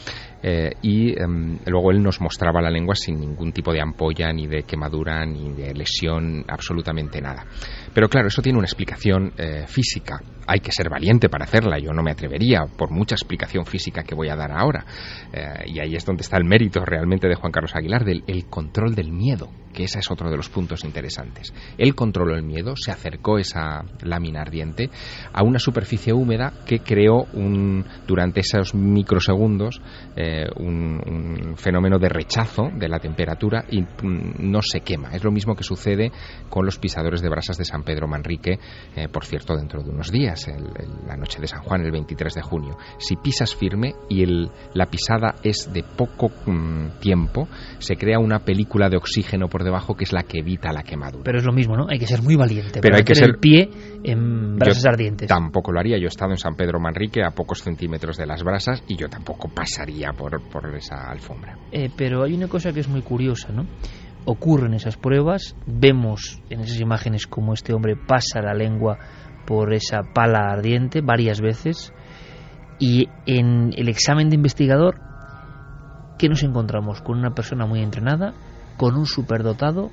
y 0.81 1.19
em, 1.19 1.57
luego 1.65 1.91
él 1.91 2.03
nos 2.03 2.21
mostraba 2.21 2.61
la 2.61 2.69
lengua 2.69 2.95
sin 2.95 3.19
ningún 3.19 3.51
tipo 3.51 3.73
de 3.73 3.81
ampolla, 3.81 4.31
ni 4.31 4.45
de 4.45 4.63
quemadura, 4.63 5.25
ni 5.25 5.51
de 5.53 5.73
lesión, 5.73 6.45
absolutamente 6.47 7.19
nada. 7.21 7.45
Pero 7.93 8.07
claro, 8.07 8.27
eso 8.27 8.41
tiene 8.41 8.59
una 8.59 8.67
explicación 8.67 9.33
física 9.67 10.21
hay 10.47 10.59
que 10.59 10.71
ser 10.71 10.89
valiente 10.89 11.29
para 11.29 11.45
hacerla. 11.45 11.79
Yo 11.79 11.91
no 11.91 12.03
me 12.03 12.11
atrevería 12.11 12.65
por 12.77 12.91
mucha 12.91 13.15
explicación 13.15 13.65
física 13.65 14.03
que 14.03 14.15
voy 14.15 14.29
a 14.29 14.35
dar 14.35 14.51
ahora. 14.51 14.85
Eh, 15.31 15.63
y 15.67 15.79
ahí 15.79 15.95
es 15.95 16.05
donde 16.05 16.21
está 16.21 16.37
el 16.37 16.45
mérito 16.45 16.83
realmente 16.83 17.27
de 17.27 17.35
Juan 17.35 17.51
Carlos 17.51 17.75
Aguilar, 17.75 18.03
del 18.03 18.23
el 18.27 18.45
control 18.45 18.95
del 18.95 19.11
miedo, 19.11 19.22
miedo 19.23 19.62
que 19.73 19.83
ese 19.83 19.99
es 19.99 20.11
otro 20.11 20.29
de 20.29 20.37
los 20.37 20.49
puntos 20.49 20.83
interesantes. 20.83 21.53
Él 21.77 21.95
controló 21.95 22.35
el 22.35 22.43
miedo, 22.43 22.75
se 22.75 22.91
acercó 22.91 23.37
esa 23.37 23.83
lámina 24.01 24.41
ardiente 24.41 24.89
a 25.33 25.43
una 25.43 25.59
superficie 25.59 26.13
húmeda 26.13 26.53
que 26.65 26.79
creó 26.79 27.25
un, 27.33 27.85
durante 28.07 28.41
esos 28.41 28.73
microsegundos 28.73 29.81
eh, 30.15 30.45
un, 30.57 31.55
fenómeno 31.57 31.97
de 31.97 32.09
rechazo 32.09 32.69
de 32.73 32.87
la 32.87 32.99
temperatura 32.99 33.65
y 33.69 33.81
mm, 33.81 34.51
no 34.51 34.61
se 34.61 34.81
quema. 34.81 35.09
Es 35.09 35.23
lo 35.23 35.31
mismo 35.31 35.55
que 35.55 35.63
sucede 35.63 36.11
con 36.49 36.65
los 36.65 36.77
pisadores 36.77 37.21
de 37.21 37.29
brasas 37.29 37.57
de 37.57 37.65
San 37.65 37.83
Pedro 37.83 38.07
Manrique, 38.07 38.59
eh, 38.95 39.07
por 39.07 39.25
cierto, 39.25 39.55
dentro 39.55 39.81
de 39.81 39.89
unos 39.89 40.11
días 40.11 40.47
la 41.07 41.15
noche 41.15 41.39
de 41.39 41.47
San 41.47 41.61
Juan, 41.63 41.85
el 41.85 41.91
23 41.91 42.33
de 42.33 42.41
junio. 42.41 42.77
Si 42.97 43.15
pisas 43.15 43.55
firme 43.55 43.93
y 44.09 44.23
el, 44.23 44.51
la 44.73 44.85
pisada 44.87 45.35
es 45.43 45.71
de 45.71 45.83
poco 45.83 46.29
mm, 46.45 46.99
tiempo, 46.99 47.47
se 47.79 47.95
crea 47.95 48.19
una 48.19 48.39
película 48.39 48.89
de 48.89 48.97
oxígeno 48.97 49.47
por 49.47 49.62
debajo 49.63 49.95
que 49.95 50.03
es 50.03 50.13
la 50.13 50.23
que 50.23 50.39
evita 50.39 50.71
la 50.71 50.83
quemadura. 50.83 51.23
Pero 51.23 51.39
es 51.39 51.45
lo 51.45 51.53
mismo, 51.53 51.75
¿no? 51.75 51.87
Hay 51.89 51.99
que 51.99 52.07
ser 52.07 52.21
muy 52.21 52.35
valiente. 52.35 52.79
Pero 52.81 52.95
hay 52.95 53.03
que 53.03 53.15
ser 53.15 53.29
el 53.29 53.37
pie 53.39 53.69
en 54.03 54.57
brasas 54.57 54.85
ardientes. 54.85 55.27
Tampoco 55.27 55.71
lo 55.71 55.79
haría. 55.79 55.97
Yo 55.97 56.05
he 56.05 56.07
estado 56.07 56.31
en 56.31 56.37
San 56.37 56.55
Pedro 56.55 56.79
Manrique 56.79 57.23
a 57.23 57.31
pocos 57.31 57.59
centímetros 57.59 58.17
de 58.17 58.25
las 58.25 58.43
brasas 58.43 58.83
y 58.87 58.95
yo 58.95 59.07
tampoco 59.07 59.49
pasaría 59.49 60.11
por, 60.13 60.41
por 60.49 60.75
esa 60.75 61.09
alfombra. 61.09 61.57
Eh, 61.71 61.89
pero 61.95 62.23
hay 62.23 62.33
una 62.33 62.47
cosa 62.47 62.71
que 62.71 62.79
es 62.79 62.87
muy 62.87 63.01
curiosa, 63.01 63.51
¿no? 63.51 63.67
ocurren 64.25 64.73
esas 64.73 64.97
pruebas, 64.97 65.55
vemos 65.65 66.41
en 66.49 66.61
esas 66.61 66.79
imágenes 66.79 67.27
como 67.27 67.53
este 67.53 67.73
hombre 67.73 67.95
pasa 67.95 68.41
la 68.41 68.53
lengua 68.53 68.97
por 69.45 69.73
esa 69.73 70.01
pala 70.13 70.51
ardiente 70.51 71.01
varias 71.01 71.41
veces 71.41 71.93
y 72.79 73.09
en 73.25 73.73
el 73.75 73.89
examen 73.89 74.29
de 74.29 74.35
investigador, 74.35 74.99
¿qué 76.17 76.29
nos 76.29 76.43
encontramos? 76.43 77.01
Con 77.01 77.17
una 77.17 77.33
persona 77.33 77.65
muy 77.65 77.81
entrenada, 77.81 78.33
con 78.83 78.97
un 78.97 79.05
superdotado, 79.05 79.91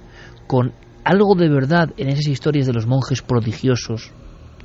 con 0.48 0.72
algo 1.04 1.36
de 1.36 1.48
verdad 1.48 1.90
en 1.96 2.08
esas 2.08 2.26
historias 2.26 2.66
de 2.66 2.72
los 2.72 2.88
monjes 2.88 3.22
prodigiosos, 3.22 4.10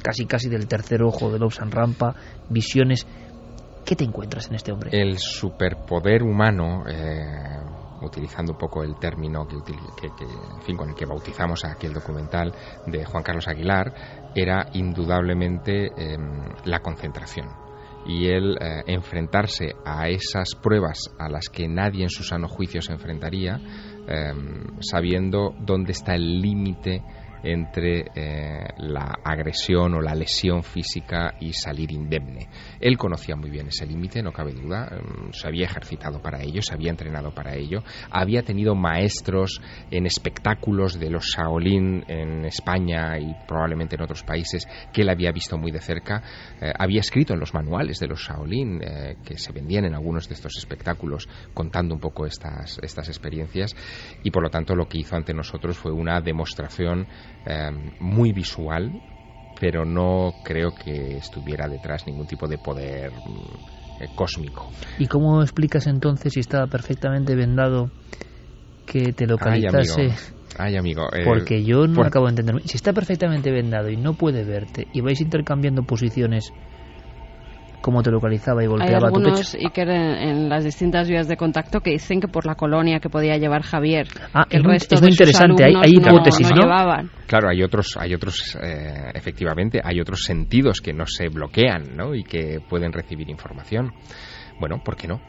casi 0.01 0.25
casi 0.25 0.49
del 0.49 0.67
tercer 0.67 1.03
ojo 1.03 1.31
de 1.31 1.37
Lobsan 1.37 1.69
Rampa, 1.69 2.15
visiones. 2.49 3.05
¿Qué 3.85 3.95
te 3.95 4.03
encuentras 4.03 4.47
en 4.47 4.55
este 4.55 4.71
hombre? 4.71 4.89
El 4.91 5.19
superpoder 5.19 6.23
humano, 6.23 6.85
eh, 6.87 7.59
utilizando 8.01 8.53
un 8.53 8.57
poco 8.57 8.81
el 8.81 8.95
término 8.95 9.47
que, 9.47 9.57
en 9.57 10.61
fin, 10.63 10.75
con 10.75 10.89
el 10.89 10.95
que 10.95 11.05
bautizamos 11.05 11.63
aquel 11.63 11.93
documental 11.93 12.51
de 12.87 13.05
Juan 13.05 13.21
Carlos 13.21 13.47
Aguilar, 13.47 13.93
era 14.33 14.69
indudablemente 14.73 15.91
em, 15.95 16.49
la 16.63 16.79
concentración 16.79 17.65
y 18.05 18.27
el 18.27 18.57
eh, 18.59 18.83
enfrentarse 18.87 19.75
a 19.83 20.07
esas 20.09 20.55
pruebas 20.61 20.99
a 21.17 21.27
las 21.27 21.49
que 21.49 21.67
nadie 21.67 22.03
en 22.03 22.09
su 22.09 22.23
sano 22.23 22.47
juicio 22.47 22.81
se 22.81 22.93
enfrentaría, 22.93 23.59
em, 24.07 24.81
sabiendo 24.81 25.55
dónde 25.59 25.91
está 25.91 26.15
el 26.15 26.41
límite 26.41 27.01
entre 27.45 28.05
eh, 28.15 28.67
la 28.77 29.19
agresión 29.23 29.93
o 29.93 30.01
la 30.01 30.15
lesión 30.15 30.63
física 30.63 31.35
y 31.39 31.53
salir 31.53 31.91
indemne. 31.91 32.47
Él 32.79 32.97
conocía 32.97 33.35
muy 33.35 33.51
bien 33.51 33.67
ese 33.67 33.85
límite, 33.85 34.23
no 34.23 34.31
cabe 34.31 34.53
duda, 34.53 34.89
mm, 34.89 35.31
se 35.31 35.47
había 35.47 35.65
ejercitado 35.65 36.21
para 36.21 36.41
ello, 36.41 36.61
se 36.61 36.73
había 36.73 36.89
entrenado 36.89 37.33
para 37.33 37.55
ello, 37.55 37.83
había 38.09 38.41
tenido 38.41 38.73
maestros 38.73 39.61
en 39.91 40.07
espectáculos 40.07 40.99
de 40.99 41.11
los 41.11 41.25
Shaolin 41.25 42.03
en 42.07 42.45
España 42.45 43.19
y 43.19 43.35
probablemente 43.47 43.95
en 43.95 44.01
otros 44.01 44.23
países 44.23 44.67
que 44.91 45.03
él 45.03 45.09
había 45.09 45.31
visto 45.31 45.57
muy 45.57 45.71
de 45.71 45.79
cerca, 45.79 46.23
eh, 46.59 46.73
había 46.77 47.01
escrito 47.01 47.33
en 47.33 47.39
los 47.39 47.53
manuales 47.53 47.99
de 47.99 48.07
los 48.07 48.21
Shaolin 48.21 48.81
eh, 48.81 49.17
que 49.23 49.37
se 49.37 49.51
vendían 49.51 49.85
en 49.85 49.93
algunos 49.93 50.27
de 50.27 50.33
estos 50.33 50.57
espectáculos 50.57 51.29
contando 51.53 51.93
un 51.93 51.99
poco 51.99 52.25
estas, 52.25 52.79
estas 52.81 53.07
experiencias 53.07 53.75
y 54.23 54.31
por 54.31 54.41
lo 54.41 54.49
tanto 54.49 54.75
lo 54.75 54.87
que 54.87 54.97
hizo 54.97 55.15
ante 55.15 55.33
nosotros 55.33 55.77
fue 55.77 55.91
una 55.91 56.21
demostración 56.21 57.07
Em, 57.45 57.91
muy 57.99 58.31
visual, 58.31 58.91
pero 59.59 59.85
no 59.85 60.33
creo 60.41 60.71
que 60.71 61.17
estuviera 61.17 61.67
detrás 61.69 62.07
ningún 62.07 62.25
tipo 62.25 62.47
de 62.47 62.57
poder 62.57 63.11
mm, 63.23 64.01
eh, 64.03 64.07
cósmico. 64.15 64.71
¿Y 64.97 65.05
cómo 65.05 65.43
explicas 65.43 65.85
entonces 65.85 66.33
si 66.33 66.39
estaba 66.39 66.65
perfectamente 66.65 67.35
vendado 67.35 67.91
que 68.85 69.13
te 69.13 69.27
localizase? 69.27 70.09
Ay, 70.57 70.75
amigo. 70.75 71.03
Porque 71.23 71.63
yo 71.63 71.85
no 71.85 72.01
acabo 72.01 72.25
de 72.25 72.31
entender. 72.31 72.61
Si 72.65 72.77
está 72.77 72.93
perfectamente 72.93 73.51
vendado 73.51 73.89
y 73.89 73.97
no 73.97 74.15
puede 74.15 74.43
verte 74.43 74.87
y 74.91 75.01
vais 75.01 75.21
intercambiando 75.21 75.83
posiciones 75.83 76.51
cómo 77.85 78.01
te 78.01 78.09
localizaba 78.09 78.63
y 78.63 78.65
golpeaba 78.65 78.97
Hay 78.97 79.03
algunos, 79.03 79.53
y 79.53 79.69
que 79.69 79.83
en, 79.83 80.49
las 80.49 80.63
distintas 80.63 81.07
vías 81.07 81.27
de 81.27 81.37
contacto 81.37 81.81
que 81.81 81.91
dicen 81.91 82.19
que 82.19 82.27
por 82.27 82.47
la 82.47 82.55
colonia 82.55 82.99
que 82.99 83.09
podía 83.09 83.37
llevar 83.37 83.61
Javier. 83.61 84.07
Ah, 84.33 84.47
el 84.49 84.61
es, 84.61 84.65
resto 84.65 84.95
es 84.95 85.01
muy 85.03 85.11
interesante. 85.11 85.63
Hay, 85.63 85.75
hay 85.75 85.91
hipótesis, 85.91 86.49
¿no? 86.49 86.63
Llevaban. 86.63 87.11
Claro, 87.27 87.47
hay 87.47 87.61
otros, 87.61 87.95
hay 87.99 88.15
otros, 88.15 88.57
eh, 88.59 89.11
efectivamente, 89.13 89.81
hay 89.83 90.01
otros 90.01 90.23
sentidos 90.23 90.81
que 90.81 90.93
no 90.93 91.05
se 91.05 91.29
bloquean, 91.29 91.95
¿no? 91.95 92.15
Y 92.15 92.23
que 92.23 92.59
pueden 92.67 92.91
recibir 92.91 93.29
información. 93.29 93.93
Bueno, 94.59 94.81
¿por 94.83 94.95
qué 94.95 95.07
no? 95.07 95.21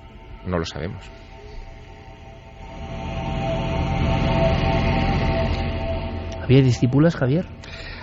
No 0.46 0.56
lo 0.58 0.64
sabemos. 0.64 1.04
¿Había 6.42 6.62
discípulas, 6.62 7.16
Javier? 7.16 7.44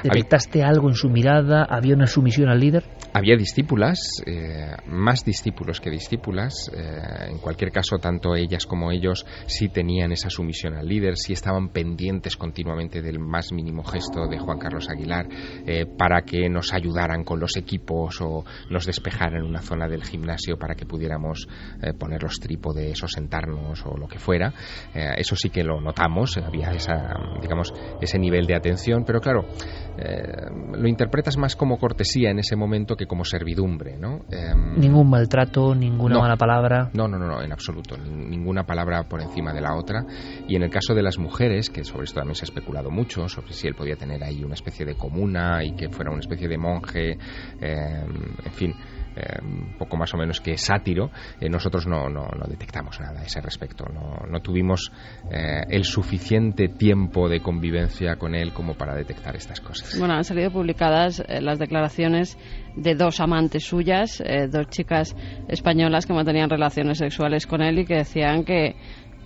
¿Detectaste 0.03 0.61
algo 0.63 0.89
en 0.89 0.95
su 0.95 1.09
mirada? 1.09 1.63
¿Había 1.63 1.95
una 1.95 2.07
sumisión 2.07 2.49
al 2.49 2.59
líder? 2.59 2.83
Había 3.13 3.37
discípulas, 3.37 4.21
eh, 4.25 4.75
más 4.87 5.23
discípulos 5.23 5.79
que 5.79 5.89
discípulas. 5.89 6.69
Eh, 6.75 7.29
en 7.29 7.37
cualquier 7.37 7.71
caso, 7.71 7.97
tanto 7.99 8.35
ellas 8.35 8.65
como 8.65 8.91
ellos 8.91 9.25
sí 9.45 9.69
tenían 9.69 10.11
esa 10.11 10.29
sumisión 10.29 10.73
al 10.73 10.87
líder, 10.87 11.15
sí 11.15 11.31
estaban 11.31 11.69
pendientes 11.69 12.35
continuamente 12.35 13.01
del 13.01 13.19
más 13.19 13.53
mínimo 13.53 13.83
gesto 13.83 14.27
de 14.27 14.39
Juan 14.39 14.57
Carlos 14.57 14.89
Aguilar 14.89 15.27
eh, 15.65 15.85
para 15.85 16.23
que 16.23 16.49
nos 16.49 16.73
ayudaran 16.73 17.23
con 17.23 17.39
los 17.39 17.55
equipos 17.55 18.19
o 18.19 18.43
nos 18.69 18.85
despejaran 18.85 19.43
una 19.43 19.61
zona 19.61 19.87
del 19.87 20.03
gimnasio 20.03 20.57
para 20.57 20.75
que 20.75 20.85
pudiéramos 20.85 21.47
poner 21.99 22.23
los 22.23 22.39
trípodes 22.39 23.01
o 23.03 23.07
sentarnos 23.07 23.85
o 23.85 23.95
lo 23.97 24.07
que 24.07 24.19
fuera. 24.19 24.53
eso 24.93 25.35
sí 25.35 25.49
que 25.49 25.63
lo 25.63 25.79
notamos, 25.79 26.37
había 26.37 26.71
esa, 26.71 27.13
digamos, 27.41 27.73
ese 28.01 28.19
nivel 28.19 28.45
de 28.45 28.55
atención, 28.55 29.03
pero 29.05 29.19
claro, 29.19 29.45
eh, 29.97 30.49
lo 30.73 30.87
interpretas 30.87 31.37
más 31.37 31.55
como 31.55 31.77
cortesía 31.77 32.31
en 32.31 32.39
ese 32.39 32.55
momento 32.55 32.95
que 32.95 33.05
como 33.05 33.25
servidumbre, 33.25 33.97
¿no? 33.97 34.25
Em, 34.31 34.79
Ningún 34.79 35.09
maltrato, 35.09 35.75
ninguna 35.75 36.19
mala 36.19 36.35
palabra. 36.35 36.89
No, 36.93 37.07
no, 37.07 37.17
no, 37.17 37.27
no, 37.27 37.41
en 37.41 37.51
absoluto. 37.51 37.97
Ninguna 37.97 38.65
palabra 38.65 39.03
por 39.03 39.21
encima 39.21 39.53
de 39.53 39.61
la 39.61 39.75
otra. 39.75 40.05
Y 40.47 40.55
en 40.55 40.63
el 40.63 40.69
caso 40.69 40.93
de 40.93 41.03
las 41.03 41.17
mujeres, 41.17 41.69
que 41.69 41.83
sobre 41.83 42.05
esto 42.05 42.19
también 42.19 42.35
se 42.35 42.45
ha 42.45 42.49
especulado 42.49 42.89
mucho, 42.89 43.27
sobre 43.29 43.53
si 43.53 43.67
él 43.67 43.75
podía 43.75 43.95
tener 43.95 44.23
ahí 44.23 44.43
una 44.43 44.55
especie 44.55 44.85
de 44.85 44.95
comuna 44.95 45.63
y 45.63 45.75
que 45.75 45.89
fuera 45.89 46.11
una 46.11 46.21
especie 46.21 46.47
de 46.47 46.57
monje, 46.57 47.11
em, 47.11 48.35
en 48.45 48.51
fin 48.51 48.75
eh, 49.15 49.39
poco 49.77 49.95
más 49.95 50.13
o 50.13 50.17
menos 50.17 50.41
que 50.41 50.57
sátiro, 50.57 51.11
eh, 51.39 51.47
nosotros 51.47 51.85
no, 51.85 52.09
no, 52.09 52.27
detectamos 52.47 52.99
nada 52.99 53.21
a 53.21 53.23
ese 53.23 53.41
respecto. 53.41 53.85
No, 53.85 54.25
no 54.27 54.39
tuvimos 54.41 54.91
eh, 55.31 55.61
el 55.69 55.83
suficiente 55.83 56.67
tiempo 56.67 57.29
de 57.29 57.39
convivencia 57.39 58.15
con 58.15 58.33
él 58.33 58.53
como 58.53 58.73
para 58.73 58.95
detectar 58.95 59.35
estas 59.35 59.59
cosas. 59.59 59.97
Bueno, 59.99 60.15
han 60.15 60.23
salido 60.23 60.51
publicadas 60.51 61.23
las 61.27 61.59
declaraciones 61.59 62.37
de 62.75 62.95
dos 62.95 63.19
amantes 63.19 63.65
suyas, 63.65 64.23
dos 64.49 64.67
chicas 64.69 65.15
españolas 65.47 66.05
que 66.07 66.13
mantenían 66.13 66.49
relaciones 66.49 66.97
sexuales 66.97 67.45
con 67.45 67.61
él 67.61 67.79
y 67.79 67.85
que 67.85 67.95
decían 67.97 68.43
que 68.43 68.75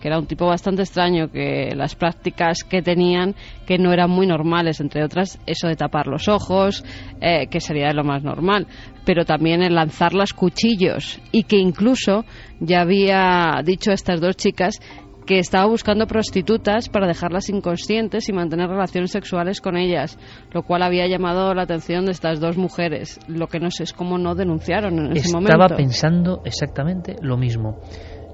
que 0.01 0.09
era 0.09 0.19
un 0.19 0.27
tipo 0.27 0.45
bastante 0.45 0.83
extraño, 0.83 1.31
que 1.31 1.73
las 1.75 1.95
prácticas 1.95 2.63
que 2.63 2.83
tenían 2.83 3.33
que 3.65 3.79
no 3.79 3.91
eran 3.91 4.11
muy 4.11 4.27
normales, 4.27 4.79
entre 4.79 5.03
otras 5.03 5.39
eso 5.47 5.67
de 5.67 5.75
tapar 5.75 6.05
los 6.05 6.27
ojos, 6.27 6.85
que 7.19 7.59
sería 7.59 7.91
lo 7.93 8.03
más 8.03 8.21
normal, 8.21 8.67
pero 9.07 9.23
también 9.23 9.63
el 9.63 9.75
lanzar 9.75 10.13
los 10.13 10.33
cuchillos 10.33 11.21
y 11.31 11.43
que 11.43 11.55
incluso 11.55 12.25
ya 12.59 12.81
había 12.81 13.61
dicho 13.63 13.91
a 13.91 13.93
estas 13.93 14.19
dos 14.19 14.35
chicas 14.35 14.81
que 15.25 15.39
estaba 15.39 15.65
buscando 15.65 16.07
prostitutas 16.07 16.89
para 16.89 17.07
dejarlas 17.07 17.47
inconscientes 17.47 18.27
y 18.27 18.33
mantener 18.33 18.67
relaciones 18.67 19.11
sexuales 19.11 19.61
con 19.61 19.77
ellas, 19.77 20.19
lo 20.51 20.63
cual 20.63 20.83
había 20.83 21.07
llamado 21.07 21.53
la 21.53 21.61
atención 21.61 22.05
de 22.05 22.11
estas 22.11 22.41
dos 22.41 22.57
mujeres. 22.57 23.17
Lo 23.29 23.47
que 23.47 23.61
no 23.61 23.71
sé 23.71 23.83
es 23.83 23.93
cómo 23.93 24.17
no 24.17 24.35
denunciaron 24.35 24.99
en 24.99 25.15
ese 25.15 25.31
momento. 25.31 25.53
Estaba 25.53 25.77
pensando 25.77 26.41
exactamente 26.43 27.15
lo 27.21 27.37
mismo. 27.37 27.79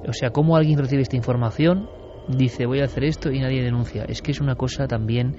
O 0.08 0.14
sea, 0.14 0.32
cómo 0.32 0.56
alguien 0.56 0.80
recibe 0.80 1.04
esta 1.04 1.18
información, 1.18 1.88
dice 2.28 2.66
voy 2.66 2.80
a 2.80 2.86
hacer 2.86 3.04
esto 3.04 3.32
y 3.32 3.40
nadie 3.40 3.62
denuncia. 3.62 4.06
Es 4.08 4.24
que 4.24 4.32
es 4.32 4.42
una 4.42 4.56
cosa 4.56 4.88
también 4.88 5.36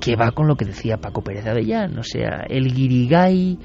que 0.00 0.16
va 0.16 0.32
con 0.32 0.48
lo 0.48 0.56
que 0.56 0.64
decía 0.64 0.96
Paco 0.96 1.22
Pérez 1.22 1.46
Avellán. 1.46 1.96
O 1.96 2.02
sea, 2.02 2.44
el 2.48 2.74
guirigay 2.74 3.58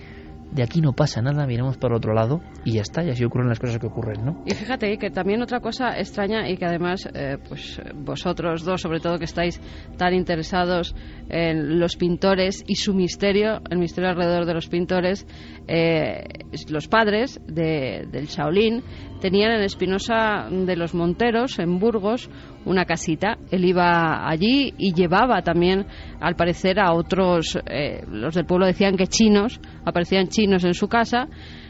de 0.51 0.63
aquí 0.63 0.81
no 0.81 0.93
pasa 0.93 1.21
nada, 1.21 1.45
miremos 1.45 1.77
para 1.77 1.95
otro 1.95 2.13
lado 2.13 2.41
y 2.65 2.73
ya 2.73 2.81
está, 2.81 3.03
y 3.03 3.09
así 3.09 3.23
ocurren 3.23 3.49
las 3.49 3.59
cosas 3.59 3.77
que 3.77 3.87
ocurren, 3.87 4.25
¿no? 4.25 4.43
Y 4.45 4.53
fíjate 4.53 4.97
que 4.97 5.11
también 5.11 5.41
otra 5.41 5.59
cosa 5.59 5.97
extraña 5.97 6.49
y 6.49 6.57
que 6.57 6.65
además, 6.65 7.07
eh, 7.13 7.37
pues 7.47 7.81
vosotros 7.95 8.63
dos, 8.63 8.81
sobre 8.81 8.99
todo 8.99 9.19
que 9.19 9.25
estáis 9.25 9.61
tan 9.97 10.13
interesados 10.13 10.95
en 11.29 11.79
los 11.79 11.95
pintores 11.95 12.63
y 12.65 12.75
su 12.75 12.93
misterio, 12.93 13.61
el 13.69 13.77
misterio 13.77 14.09
alrededor 14.09 14.45
de 14.45 14.53
los 14.53 14.67
pintores, 14.67 15.27
eh, 15.67 16.23
los 16.69 16.87
padres 16.87 17.39
de, 17.47 18.07
del 18.11 18.25
Shaolin 18.25 18.83
tenían 19.19 19.51
en 19.51 19.61
Espinosa 19.61 20.47
de 20.49 20.75
los 20.75 20.93
Monteros, 20.93 21.59
en 21.59 21.79
Burgos, 21.79 22.29
una 22.65 22.85
casita. 22.85 23.37
Él 23.51 23.65
iba 23.65 24.27
allí 24.29 24.73
y 24.77 24.93
llevaba 24.93 25.41
también, 25.41 25.85
al 26.19 26.35
parecer, 26.35 26.79
a 26.79 26.93
otros, 26.93 27.57
eh, 27.65 28.03
los 28.07 28.35
del 28.35 28.45
pueblo 28.45 28.65
decían 28.65 28.97
que 28.97 29.07
chinos, 29.07 29.59
aparecían 29.85 30.27
chinos 30.27 30.63
en 30.63 30.73
su 30.73 30.87
casa, 30.87 31.27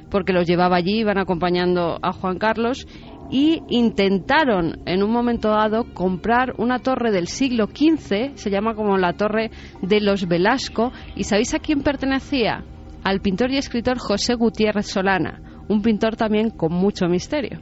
porque 0.09 0.33
los 0.33 0.47
llevaba 0.47 0.77
allí, 0.77 0.99
iban 0.99 1.17
acompañando 1.17 1.99
a 2.01 2.11
Juan 2.11 2.37
Carlos 2.37 2.87
y 3.31 3.61
intentaron 3.69 4.81
en 4.85 5.03
un 5.03 5.11
momento 5.11 5.49
dado 5.49 5.93
comprar 5.93 6.53
una 6.57 6.79
torre 6.79 7.11
del 7.11 7.27
siglo 7.27 7.67
XV, 7.67 8.35
se 8.35 8.49
llama 8.49 8.73
como 8.73 8.97
la 8.97 9.13
torre 9.13 9.51
de 9.81 10.01
los 10.01 10.27
Velasco, 10.27 10.91
y 11.15 11.23
¿sabéis 11.25 11.53
a 11.53 11.59
quién 11.59 11.81
pertenecía? 11.81 12.63
Al 13.03 13.21
pintor 13.21 13.51
y 13.51 13.57
escritor 13.57 13.99
José 13.99 14.33
Gutiérrez 14.33 14.87
Solana, 14.87 15.48
un 15.69 15.81
pintor 15.81 16.15
también 16.15 16.49
con 16.49 16.73
mucho 16.73 17.07
misterio. 17.07 17.59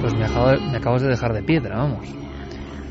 Pues 0.00 0.14
me, 0.14 0.24
acabas 0.24 1.02
de 1.02 1.08
dejar 1.08 1.34
de 1.34 1.42
piedra, 1.42 1.76
vamos. 1.76 2.08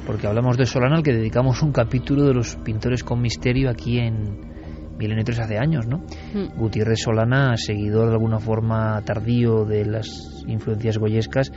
Porque 0.06 0.28
hablamos 0.28 0.58
de 0.58 0.66
Solana, 0.66 0.98
al 0.98 1.04
que 1.04 1.14
dedicamos 1.14 1.62
un 1.64 1.72
capítulo 1.72 2.26
de 2.26 2.34
los 2.34 2.56
pintores 2.58 3.04
con 3.04 3.22
misterio 3.22 3.70
aquí 3.70 3.98
en 3.98 4.96
Milenio 4.98 5.24
3 5.24 5.40
hace 5.40 5.58
años, 5.58 5.88
¿no? 5.88 6.00
Mm. 6.34 6.58
Gutiérrez 6.58 7.00
Solana, 7.02 7.56
seguidor 7.56 8.08
de 8.08 8.14
alguna 8.14 8.40
forma 8.40 9.02
tardío 9.06 9.66
de 9.66 9.86
las 9.86 10.44
influencias 10.48 10.98
goyescas 10.98 11.52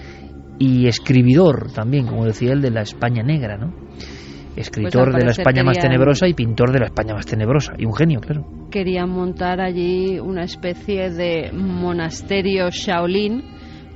y 0.59 0.87
escribidor 0.87 1.73
también, 1.73 2.07
como 2.07 2.27
decía 2.27 2.53
él, 2.53 2.61
de 2.61 2.71
la 2.71 2.83
España 2.83 3.23
negra, 3.23 3.57
¿no? 3.57 3.73
Escritor 4.57 5.15
de 5.15 5.25
la 5.25 5.31
España 5.31 5.63
más 5.63 5.79
tenebrosa 5.79 6.27
y 6.29 6.35
pintor 6.35 6.73
de 6.73 6.81
la 6.81 6.87
España 6.87 7.15
más 7.15 7.27
tenebrosa 7.27 7.75
y 7.79 7.85
un 7.85 7.95
genio, 7.95 8.21
claro. 8.21 8.45
Querían 8.71 9.11
montar 9.11 9.61
allí 9.61 10.19
una 10.19 10.45
especie 10.45 11.11
de 11.11 11.53
monasterio 11.53 12.71
Shaolin 12.71 13.43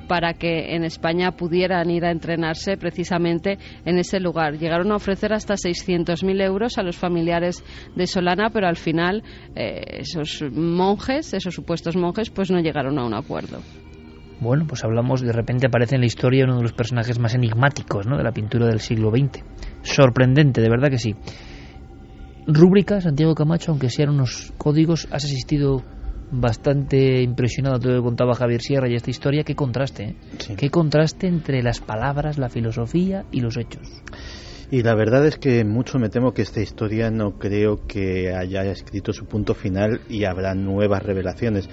para 0.07 0.35
que 0.35 0.75
en 0.75 0.85
España 0.85 1.33
pudieran 1.33 1.91
ir 1.91 2.05
a 2.05 2.11
entrenarse 2.11 2.77
precisamente 2.77 3.59
en 3.85 3.99
ese 3.99 4.21
lugar. 4.21 4.59
Llegaron 4.59 4.93
a 4.93 4.97
ofrecer 4.97 5.33
hasta 5.33 5.55
600.000 5.55 6.43
euros 6.43 6.79
a 6.79 6.83
los 6.83 6.97
familiares 6.97 7.65
de 7.95 8.07
Solana, 8.07 8.51
pero 8.51 8.67
al 8.67 8.77
final 8.77 9.23
eh, 9.55 10.01
esos 10.01 10.45
monjes, 10.53 11.33
esos 11.35 11.55
supuestos 11.55 11.97
monjes, 11.97 12.31
pues 12.31 12.51
no 12.51 12.61
llegaron 12.61 12.99
a 12.99 13.07
un 13.07 13.15
acuerdo. 13.15 13.59
Bueno, 14.41 14.67
pues 14.67 14.85
hablamos, 14.85 15.23
de 15.23 15.33
repente 15.33 15.67
aparece 15.69 15.95
en 15.95 16.03
la 16.03 16.07
historia 16.07 16.45
uno 16.45 16.57
de 16.57 16.63
los 16.63 16.73
personajes 16.73 17.19
más 17.19 17.35
enigmáticos 17.35 18.07
¿no? 18.07 18.19
de 18.19 18.25
la 18.25 18.33
pintura 18.33 18.67
del 18.67 18.81
siglo 18.81 19.11
XX. 19.11 19.43
Sorprendente, 19.85 20.61
de 20.61 20.69
verdad 20.69 20.91
que 20.91 20.99
sí. 20.99 21.15
Rúbrica, 22.47 23.01
Santiago 23.01 23.35
Camacho, 23.35 23.71
aunque 23.71 23.89
sean 23.89 24.11
unos 24.11 24.53
códigos, 24.59 25.07
has 25.11 25.25
asistido 25.25 25.83
bastante 26.31 27.23
impresionado 27.23 27.79
todo 27.79 27.93
lo 27.93 28.01
que 28.01 28.05
contaba 28.05 28.35
Javier 28.35 28.61
Sierra 28.61 28.89
y 28.89 28.95
esta 28.95 29.11
historia. 29.11 29.45
Qué 29.45 29.55
contraste, 29.55 30.05
¿eh? 30.05 30.17
Qué 30.57 30.69
contraste 30.69 31.27
entre 31.27 31.63
las 31.63 31.81
palabras, 31.81 32.39
la 32.39 32.49
filosofía 32.49 33.25
y 33.31 33.41
los 33.41 33.57
hechos. 33.57 33.89
Y 34.71 34.83
la 34.83 34.95
verdad 34.95 35.27
es 35.27 35.39
que 35.39 35.65
mucho 35.65 35.99
me 35.99 36.09
temo 36.09 36.33
que 36.33 36.43
esta 36.43 36.61
historia 36.61 37.11
no 37.11 37.39
creo 37.39 37.87
que 37.87 38.35
haya 38.35 38.63
escrito 38.65 39.13
su 39.13 39.27
punto 39.27 39.55
final 39.55 40.01
y 40.09 40.25
habrá 40.25 40.55
nuevas 40.55 41.03
revelaciones 41.03 41.69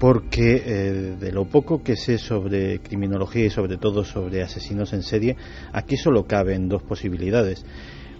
porque 0.00 0.62
eh, 0.64 1.16
de 1.20 1.30
lo 1.30 1.44
poco 1.44 1.82
que 1.82 1.94
sé 1.94 2.16
sobre 2.16 2.80
criminología 2.80 3.44
y 3.44 3.50
sobre 3.50 3.76
todo 3.76 4.02
sobre 4.02 4.42
asesinos 4.42 4.94
en 4.94 5.02
serie, 5.02 5.36
aquí 5.74 5.98
solo 5.98 6.24
caben 6.24 6.68
dos 6.68 6.82
posibilidades. 6.82 7.66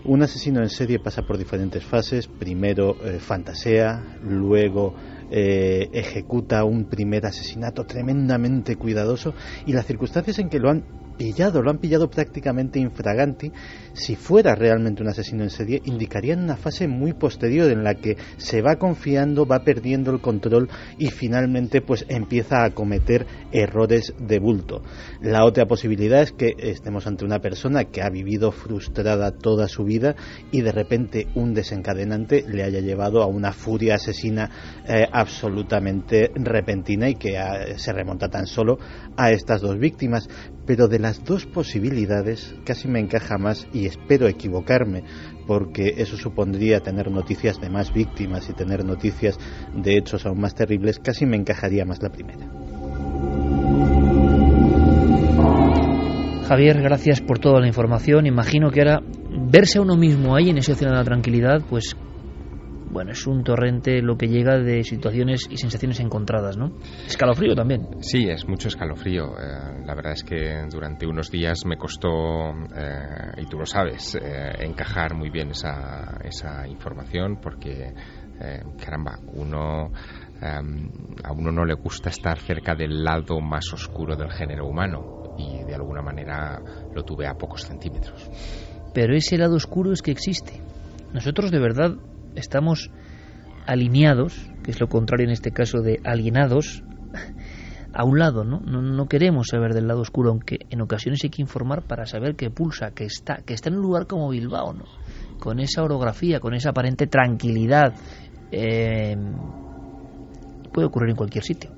Un 0.04 0.22
asesino 0.22 0.60
en 0.60 0.68
serie 0.68 0.98
pasa 0.98 1.22
por 1.22 1.38
diferentes 1.38 1.82
fases. 1.82 2.26
Primero 2.26 2.96
eh, 3.02 3.18
fantasea, 3.18 4.18
luego 4.22 4.94
eh, 5.30 5.88
ejecuta 5.92 6.64
un 6.64 6.84
primer 6.84 7.24
asesinato 7.24 7.84
tremendamente 7.86 8.76
cuidadoso 8.76 9.32
y 9.64 9.72
las 9.72 9.86
circunstancias 9.86 10.38
en 10.38 10.50
que 10.50 10.58
lo 10.58 10.68
han 10.68 10.84
pillado, 11.20 11.60
lo 11.60 11.70
han 11.70 11.76
pillado 11.76 12.08
prácticamente 12.08 12.78
infraganti, 12.78 13.52
si 13.92 14.16
fuera 14.16 14.54
realmente 14.54 15.02
un 15.02 15.10
asesino 15.10 15.42
en 15.42 15.50
serie, 15.50 15.82
indicarían 15.84 16.42
una 16.42 16.56
fase 16.56 16.88
muy 16.88 17.12
posterior 17.12 17.70
en 17.70 17.84
la 17.84 17.96
que 17.96 18.16
se 18.38 18.62
va 18.62 18.76
confiando, 18.76 19.44
va 19.44 19.58
perdiendo 19.58 20.12
el 20.12 20.22
control 20.22 20.70
y 20.96 21.08
finalmente 21.08 21.82
pues 21.82 22.06
empieza 22.08 22.64
a 22.64 22.70
cometer 22.70 23.26
errores 23.52 24.14
de 24.18 24.38
bulto. 24.38 24.80
La 25.20 25.44
otra 25.44 25.66
posibilidad 25.66 26.22
es 26.22 26.32
que 26.32 26.54
estemos 26.56 27.06
ante 27.06 27.26
una 27.26 27.40
persona 27.40 27.84
que 27.84 28.00
ha 28.00 28.08
vivido 28.08 28.50
frustrada 28.50 29.30
toda 29.30 29.68
su 29.68 29.84
vida 29.84 30.16
y 30.50 30.62
de 30.62 30.72
repente 30.72 31.26
un 31.34 31.52
desencadenante 31.52 32.44
le 32.48 32.62
haya 32.62 32.80
llevado 32.80 33.22
a 33.22 33.26
una 33.26 33.52
furia 33.52 33.96
asesina 33.96 34.82
eh, 34.88 35.04
absolutamente 35.12 36.30
repentina 36.34 37.10
y 37.10 37.16
que 37.16 37.36
ah, 37.36 37.76
se 37.76 37.92
remonta 37.92 38.30
tan 38.30 38.46
solo 38.46 38.78
a 39.18 39.32
estas 39.32 39.60
dos 39.60 39.78
víctimas. 39.78 40.26
Pero 40.66 40.86
de 40.86 41.00
las 41.10 41.24
dos 41.24 41.44
posibilidades 41.44 42.54
casi 42.64 42.86
me 42.86 43.00
encaja 43.00 43.36
más 43.36 43.66
y 43.72 43.86
espero 43.86 44.28
equivocarme 44.28 45.02
porque 45.44 45.94
eso 45.98 46.16
supondría 46.16 46.78
tener 46.78 47.10
noticias 47.10 47.60
de 47.60 47.68
más 47.68 47.92
víctimas 47.92 48.48
y 48.48 48.52
tener 48.52 48.84
noticias 48.84 49.36
de 49.74 49.98
hechos 49.98 50.24
aún 50.24 50.40
más 50.40 50.54
terribles, 50.54 51.00
casi 51.00 51.26
me 51.26 51.36
encajaría 51.36 51.84
más 51.84 52.00
la 52.00 52.10
primera. 52.10 52.46
Javier, 56.46 56.80
gracias 56.80 57.20
por 57.20 57.40
toda 57.40 57.58
la 57.58 57.66
información. 57.66 58.26
Imagino 58.26 58.70
que 58.70 58.82
ahora 58.82 59.00
verse 59.50 59.78
a 59.78 59.82
uno 59.82 59.96
mismo 59.96 60.36
ahí 60.36 60.48
en 60.50 60.58
ese 60.58 60.74
océano 60.74 60.92
de 60.92 60.98
la 61.00 61.04
tranquilidad, 61.04 61.60
pues 61.68 61.96
bueno, 62.90 63.12
es 63.12 63.26
un 63.26 63.44
torrente 63.44 64.02
lo 64.02 64.16
que 64.16 64.26
llega 64.26 64.58
de 64.58 64.82
situaciones 64.82 65.46
y 65.48 65.56
sensaciones 65.56 66.00
encontradas, 66.00 66.56
¿no? 66.56 66.72
Escalofrío 67.06 67.54
también. 67.54 67.86
Sí, 68.00 68.28
es 68.28 68.48
mucho 68.48 68.68
escalofrío. 68.68 69.38
Eh, 69.38 69.84
la 69.84 69.94
verdad 69.94 70.12
es 70.12 70.24
que 70.24 70.64
durante 70.70 71.06
unos 71.06 71.30
días 71.30 71.64
me 71.66 71.76
costó, 71.76 72.50
eh, 72.76 73.32
y 73.38 73.46
tú 73.46 73.58
lo 73.58 73.66
sabes, 73.66 74.16
eh, 74.16 74.52
encajar 74.60 75.14
muy 75.14 75.30
bien 75.30 75.50
esa, 75.50 76.18
esa 76.24 76.66
información 76.66 77.38
porque, 77.40 77.92
caramba, 78.82 79.18
uno... 79.34 79.92
a 80.42 81.32
uno 81.32 81.52
no 81.52 81.64
le 81.66 81.74
gusta 81.74 82.08
estar 82.08 82.38
cerca 82.38 82.74
del 82.74 83.04
lado 83.04 83.40
más 83.40 83.70
oscuro 83.74 84.16
del 84.16 84.30
género 84.30 84.66
humano 84.66 85.34
y 85.36 85.62
de 85.64 85.74
alguna 85.74 86.00
manera 86.00 86.62
lo 86.94 87.02
tuve 87.04 87.26
a 87.26 87.34
pocos 87.34 87.62
centímetros. 87.62 88.30
Pero 88.94 89.14
ese 89.14 89.36
lado 89.36 89.56
oscuro 89.56 89.92
es 89.92 90.02
que 90.02 90.10
existe. 90.10 90.60
Nosotros 91.12 91.50
de 91.50 91.60
verdad 91.60 91.96
estamos 92.34 92.90
alineados, 93.66 94.50
que 94.62 94.70
es 94.70 94.80
lo 94.80 94.88
contrario 94.88 95.26
en 95.26 95.32
este 95.32 95.52
caso 95.52 95.80
de 95.80 96.00
alienados, 96.04 96.82
a 97.92 98.04
un 98.04 98.18
lado, 98.18 98.44
¿no? 98.44 98.60
¿no? 98.60 99.06
queremos 99.06 99.48
saber 99.48 99.74
del 99.74 99.88
lado 99.88 100.00
oscuro, 100.00 100.30
aunque 100.30 100.58
en 100.70 100.80
ocasiones 100.80 101.20
hay 101.24 101.30
que 101.30 101.42
informar 101.42 101.82
para 101.82 102.06
saber 102.06 102.36
que 102.36 102.50
pulsa, 102.50 102.92
que 102.92 103.04
está, 103.04 103.42
que 103.44 103.54
está 103.54 103.68
en 103.68 103.76
un 103.76 103.82
lugar 103.82 104.06
como 104.06 104.28
Bilbao, 104.28 104.72
¿no? 104.72 104.84
Con 105.38 105.58
esa 105.58 105.82
orografía, 105.82 106.38
con 106.38 106.54
esa 106.54 106.70
aparente 106.70 107.06
tranquilidad. 107.06 107.94
Eh, 108.52 109.16
puede 110.72 110.86
ocurrir 110.86 111.10
en 111.10 111.16
cualquier 111.16 111.42
sitio. 111.42 111.70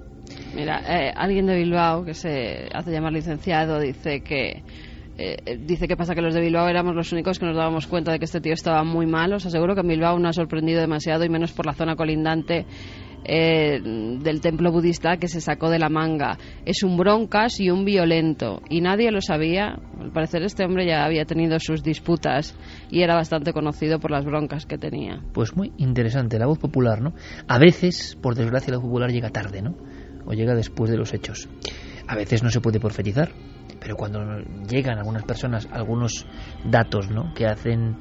Mira, 0.55 0.83
eh, 0.87 1.13
alguien 1.17 1.47
de 1.47 1.57
Bilbao 1.57 2.05
que 2.05 2.15
se 2.15 2.69
hace 2.73 2.91
llamar 2.91 3.13
licenciado 3.13 3.81
dice 3.81 4.23
que 4.23 4.63
eh, 5.19 5.59
dice 5.61 5.87
que 5.87 5.97
pasa 5.97 6.15
que 6.15 6.23
los 6.23 6.35
de 6.35 6.41
Bilbao 6.41 6.69
éramos 6.69 6.95
los 6.95 7.13
únicos 7.13 7.39
que 7.39 7.47
nos 7.47 7.57
dábamos 7.57 7.87
cuenta 7.87 8.13
de 8.13 8.19
que 8.19 8.25
este 8.25 8.41
tío 8.41 8.55
estaba 8.55 8.83
muy 8.85 9.07
mal. 9.07 9.33
Os 9.33 9.47
aseguro 9.47 9.75
que 9.75 9.83
Bilbao 9.83 10.19
no 10.19 10.29
ha 10.29 10.33
sorprendido 10.33 10.81
demasiado 10.81 11.25
y 11.25 11.29
menos 11.29 11.53
por 11.53 11.67
la 11.67 11.75
zona 11.75 11.97
colindante 11.97 12.67
eh, 13.25 13.81
del 13.81 14.41
templo 14.41 14.73
budista 14.73 15.17
que 15.17 15.29
se 15.29 15.41
sacó 15.41 15.71
de 15.71 15.79
la 15.79 15.89
manga. 15.89 16.39
Es 16.65 16.83
un 16.83 16.97
broncas 16.97 17.61
y 17.61 17.71
un 17.71 17.85
violento. 17.85 18.63
Y 18.69 18.81
nadie 18.81 19.11
lo 19.13 19.21
sabía. 19.21 19.79
Al 20.01 20.13
parecer 20.13 20.43
este 20.43 20.65
hombre 20.65 20.87
ya 20.87 21.05
había 21.05 21.25
tenido 21.25 21.59
sus 21.61 21.83
disputas 21.83 22.57
y 22.91 23.03
era 23.03 23.15
bastante 23.15 23.53
conocido 23.53 24.01
por 24.01 24.11
las 24.11 24.25
broncas 24.25 24.67
que 24.67 24.79
tenía. 24.79 25.21
Pues 25.33 25.57
muy 25.57 25.73
interesante, 25.77 26.39
la 26.39 26.47
voz 26.47 26.59
popular, 26.59 27.01
¿no? 27.01 27.13
A 27.47 27.59
veces, 27.59 28.17
por 28.21 28.35
desgracia, 28.35 28.73
la 28.73 28.79
voz 28.79 28.87
popular 28.87 29.11
llega 29.11 29.31
tarde, 29.31 29.63
¿no? 29.63 29.77
O 30.27 30.33
llega 30.33 30.55
después 30.55 30.91
de 30.91 30.97
los 30.97 31.15
hechos. 31.15 31.49
A 32.09 32.17
veces 32.17 32.43
no 32.43 32.51
se 32.51 32.61
puede 32.61 32.81
profetizar, 32.81 33.31
pero 33.81 33.97
cuando 33.97 34.21
llegan 34.69 34.99
algunas 34.99 35.25
personas 35.25 35.69
algunos 35.73 36.27
datos, 36.65 37.11
¿no? 37.11 37.33
Que 37.35 37.47
hacen 37.47 37.97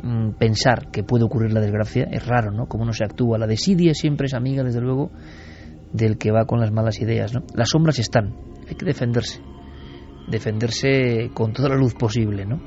Mm, 0.00 0.34
pensar 0.38 0.90
que 0.92 1.02
puede 1.02 1.24
ocurrir 1.24 1.52
la 1.52 1.60
desgracia 1.60 2.06
es 2.10 2.24
raro, 2.24 2.52
¿no? 2.52 2.66
Como 2.66 2.84
no 2.84 2.92
se 2.92 3.04
actúa. 3.04 3.36
La 3.36 3.48
desidia 3.48 3.94
siempre 3.94 4.26
es 4.26 4.34
amiga, 4.34 4.62
desde 4.62 4.80
luego, 4.80 5.10
del 5.92 6.18
que 6.18 6.30
va 6.30 6.44
con 6.44 6.60
las 6.60 6.70
malas 6.70 7.00
ideas, 7.00 7.34
¿no? 7.34 7.40
Las 7.54 7.70
sombras 7.70 7.98
están, 7.98 8.34
hay 8.68 8.76
que 8.76 8.86
defenderse, 8.86 9.40
defenderse 10.28 11.30
con 11.34 11.52
toda 11.52 11.70
la 11.70 11.76
luz 11.76 11.94
posible, 11.94 12.46
¿no? 12.46 12.60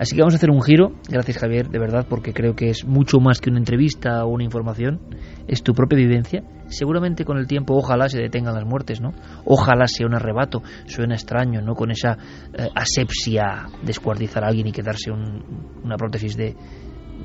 Así 0.00 0.16
que 0.16 0.22
vamos 0.22 0.32
a 0.32 0.38
hacer 0.38 0.50
un 0.50 0.62
giro, 0.62 0.92
gracias 1.10 1.36
Javier, 1.36 1.68
de 1.68 1.78
verdad, 1.78 2.06
porque 2.08 2.32
creo 2.32 2.56
que 2.56 2.70
es 2.70 2.86
mucho 2.86 3.20
más 3.20 3.38
que 3.38 3.50
una 3.50 3.58
entrevista 3.58 4.24
o 4.24 4.28
una 4.28 4.44
información, 4.44 4.98
es 5.46 5.62
tu 5.62 5.74
propia 5.74 5.98
vivencia. 5.98 6.42
Seguramente 6.68 7.26
con 7.26 7.36
el 7.36 7.46
tiempo 7.46 7.74
ojalá 7.74 8.08
se 8.08 8.18
detengan 8.18 8.54
las 8.54 8.64
muertes, 8.64 9.02
¿no? 9.02 9.12
Ojalá 9.44 9.86
sea 9.86 10.06
un 10.06 10.14
arrebato, 10.14 10.62
suena 10.86 11.16
extraño, 11.16 11.60
¿no? 11.60 11.74
Con 11.74 11.90
esa 11.90 12.16
eh, 12.54 12.66
asepsia, 12.74 13.66
descuartizar 13.84 14.42
a 14.42 14.46
alguien 14.46 14.68
y 14.68 14.72
quedarse 14.72 15.10
una 15.10 15.96
prótesis 15.98 16.34
de, 16.34 16.56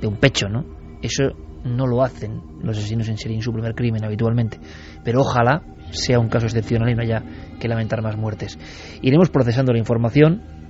de 0.01 0.07
un 0.07 0.17
pecho, 0.17 0.49
¿no? 0.49 0.65
Eso 1.01 1.29
no 1.63 1.87
lo 1.87 2.03
hacen 2.03 2.41
los 2.61 2.77
asesinos 2.77 3.07
en 3.07 3.17
serie 3.17 3.37
en 3.37 3.41
su 3.41 3.53
primer 3.53 3.73
crimen 3.73 4.03
habitualmente, 4.03 4.59
pero 5.01 5.21
ojalá 5.21 5.63
sea 5.91 6.19
un 6.19 6.27
caso 6.27 6.47
excepcional 6.47 6.89
y 6.89 6.95
no 6.95 7.03
haya 7.03 7.23
que 7.57 7.69
lamentar 7.69 8.01
más 8.01 8.17
muertes. 8.17 8.59
Iremos 9.01 9.29
procesando 9.29 9.71
la 9.71 9.79
información 9.79 10.64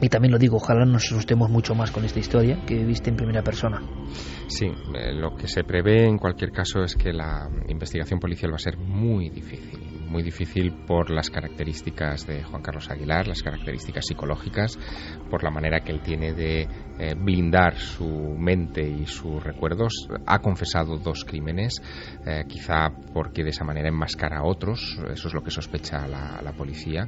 y 0.00 0.08
también 0.08 0.32
lo 0.32 0.38
digo, 0.38 0.56
ojalá 0.56 0.84
nos 0.84 1.04
asustemos 1.04 1.50
mucho 1.50 1.74
más 1.74 1.90
con 1.90 2.04
esta 2.04 2.18
historia 2.18 2.58
que 2.66 2.84
viste 2.84 3.10
en 3.10 3.16
primera 3.16 3.42
persona. 3.42 3.80
Sí, 4.48 4.66
eh, 4.66 5.12
lo 5.12 5.34
que 5.34 5.48
se 5.48 5.64
prevé 5.64 6.06
en 6.06 6.18
cualquier 6.18 6.52
caso 6.52 6.82
es 6.82 6.94
que 6.94 7.12
la 7.12 7.48
investigación 7.68 8.20
policial 8.20 8.52
va 8.52 8.56
a 8.56 8.60
ser 8.60 8.76
muy 8.76 9.30
difícil, 9.30 9.95
muy 10.06 10.22
difícil 10.22 10.72
por 10.86 11.10
las 11.10 11.30
características 11.30 12.26
de 12.26 12.42
Juan 12.42 12.62
Carlos 12.62 12.90
Aguilar, 12.90 13.26
las 13.26 13.42
características 13.42 14.06
psicológicas, 14.06 14.78
por 15.30 15.42
la 15.42 15.50
manera 15.50 15.80
que 15.80 15.92
él 15.92 16.00
tiene 16.00 16.32
de 16.32 16.62
eh, 16.98 17.14
blindar 17.16 17.76
su 17.76 18.06
mente 18.06 18.82
y 18.88 19.06
sus 19.06 19.42
recuerdos. 19.42 20.08
Ha 20.26 20.38
confesado 20.40 20.98
dos 20.98 21.24
crímenes, 21.24 21.82
eh, 22.26 22.44
quizá 22.48 22.90
porque 23.12 23.42
de 23.42 23.50
esa 23.50 23.64
manera 23.64 23.88
enmascara 23.88 24.38
a 24.38 24.44
otros, 24.44 24.98
eso 25.10 25.28
es 25.28 25.34
lo 25.34 25.42
que 25.42 25.50
sospecha 25.50 26.06
la, 26.06 26.40
la 26.42 26.52
policía, 26.52 27.06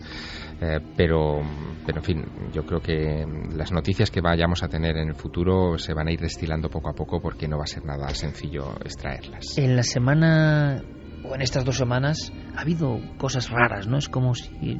pero, 0.96 1.40
pero 1.86 1.98
en 1.98 2.04
fin, 2.04 2.24
yo 2.52 2.64
creo 2.64 2.80
que 2.80 3.24
las 3.54 3.72
noticias 3.72 4.10
que 4.10 4.20
vayamos 4.20 4.62
a 4.62 4.68
tener 4.68 4.96
en 4.96 5.08
el 5.08 5.14
futuro 5.14 5.78
se 5.78 5.94
van 5.94 6.08
a 6.08 6.12
ir 6.12 6.20
destilando 6.20 6.68
poco 6.68 6.90
a 6.90 6.94
poco 6.94 7.20
porque 7.20 7.48
no 7.48 7.58
va 7.58 7.64
a 7.64 7.66
ser 7.66 7.84
nada 7.84 8.08
sencillo 8.14 8.74
extraerlas. 8.84 9.56
En 9.56 9.76
la 9.76 9.82
semana 9.82 10.82
o 11.24 11.34
en 11.34 11.42
estas 11.42 11.64
dos 11.64 11.76
semanas 11.76 12.32
ha 12.56 12.60
habido 12.60 13.00
cosas 13.18 13.50
raras, 13.50 13.86
¿no? 13.86 13.98
Es 13.98 14.08
como 14.08 14.34
si 14.34 14.78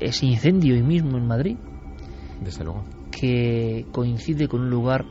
ese 0.00 0.26
incendio 0.26 0.74
hoy 0.74 0.82
mismo 0.82 1.18
en 1.18 1.26
Madrid. 1.26 1.56
Desde 2.42 2.64
luego. 2.64 2.84
Que 3.10 3.86
coincide 3.92 4.48
con 4.48 4.62
un 4.62 4.70
lugar 4.70 5.04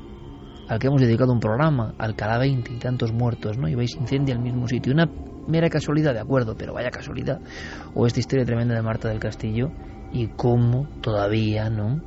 al 0.68 0.80
que 0.80 0.88
hemos 0.88 1.02
dedicado 1.02 1.34
un 1.34 1.40
programa, 1.40 1.94
Alcalá 1.98 2.38
20 2.38 2.74
y 2.74 2.78
tantos 2.78 3.12
muertos, 3.12 3.58
¿no? 3.58 3.68
Y 3.68 3.76
veis 3.76 3.96
incendio 3.96 4.36
al 4.36 4.42
mismo 4.42 4.68
sitio. 4.68 4.94
Una 4.94 5.10
mera 5.48 5.70
casualidad, 5.70 6.14
de 6.14 6.20
acuerdo, 6.20 6.56
pero 6.58 6.74
vaya 6.74 6.90
casualidad. 6.90 7.42
O 7.94 8.08
esta 8.08 8.20
historia 8.20 8.46
tremenda 8.46 8.76
de 8.76 8.82
Marta 8.82 9.10
del 9.10 9.20
Castillo 9.20 9.72
y 10.12 10.28
cómo 10.28 10.88
todavía, 11.02 11.70
¿no? 11.70 12.02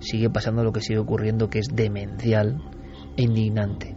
Sigue 0.00 0.30
pasando 0.30 0.64
lo 0.64 0.72
que 0.72 0.80
sigue 0.80 0.98
ocurriendo, 0.98 1.48
que 1.50 1.58
es 1.58 1.68
demencial 1.74 2.62
e 3.16 3.22
indignante. 3.22 3.94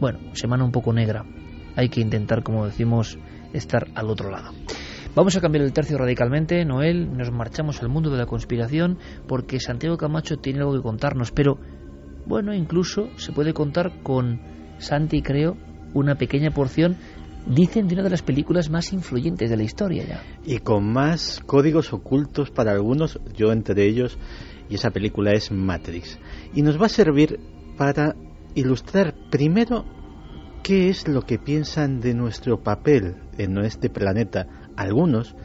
Bueno, 0.00 0.18
semana 0.34 0.64
un 0.64 0.72
poco 0.72 0.92
negra. 0.92 1.24
Hay 1.76 1.88
que 1.88 2.00
intentar, 2.00 2.42
como 2.42 2.66
decimos, 2.66 3.18
estar 3.52 3.86
al 3.94 4.10
otro 4.10 4.30
lado. 4.30 4.52
Vamos 5.14 5.36
a 5.36 5.40
cambiar 5.40 5.64
el 5.64 5.72
tercio 5.72 5.96
radicalmente, 5.96 6.64
Noel, 6.64 7.16
nos 7.16 7.30
marchamos 7.30 7.82
al 7.82 7.88
mundo 7.88 8.10
de 8.10 8.18
la 8.18 8.26
conspiración 8.26 8.98
porque 9.26 9.60
Santiago 9.60 9.96
Camacho 9.96 10.36
tiene 10.36 10.58
algo 10.58 10.74
que 10.74 10.82
contarnos, 10.82 11.32
pero 11.32 11.58
bueno, 12.26 12.52
incluso 12.52 13.08
se 13.16 13.32
puede 13.32 13.54
contar 13.54 14.02
con 14.02 14.40
Santi, 14.78 15.22
creo, 15.22 15.56
una 15.94 16.16
pequeña 16.16 16.50
porción, 16.50 16.96
dicen, 17.46 17.88
de 17.88 17.94
una 17.94 18.02
de 18.02 18.10
las 18.10 18.22
películas 18.22 18.68
más 18.68 18.92
influyentes 18.92 19.48
de 19.48 19.56
la 19.56 19.62
historia 19.62 20.04
ya. 20.04 20.22
Y 20.44 20.58
con 20.58 20.92
más 20.92 21.40
códigos 21.46 21.94
ocultos 21.94 22.50
para 22.50 22.72
algunos, 22.72 23.18
yo 23.34 23.52
entre 23.52 23.86
ellos, 23.86 24.18
y 24.68 24.74
esa 24.74 24.90
película 24.90 25.32
es 25.32 25.50
Matrix. 25.50 26.18
Y 26.54 26.60
nos 26.60 26.78
va 26.78 26.86
a 26.86 26.90
servir 26.90 27.40
para 27.78 28.16
ilustrar 28.54 29.14
primero 29.30 29.84
qué 30.66 30.88
es 30.88 31.06
lo 31.06 31.22
que 31.22 31.38
piensan 31.38 32.00
de 32.00 32.12
nuestro 32.12 32.60
papel 32.60 33.14
en 33.38 33.56
este 33.58 33.88
planeta 33.88 34.48
algunos 34.76 35.36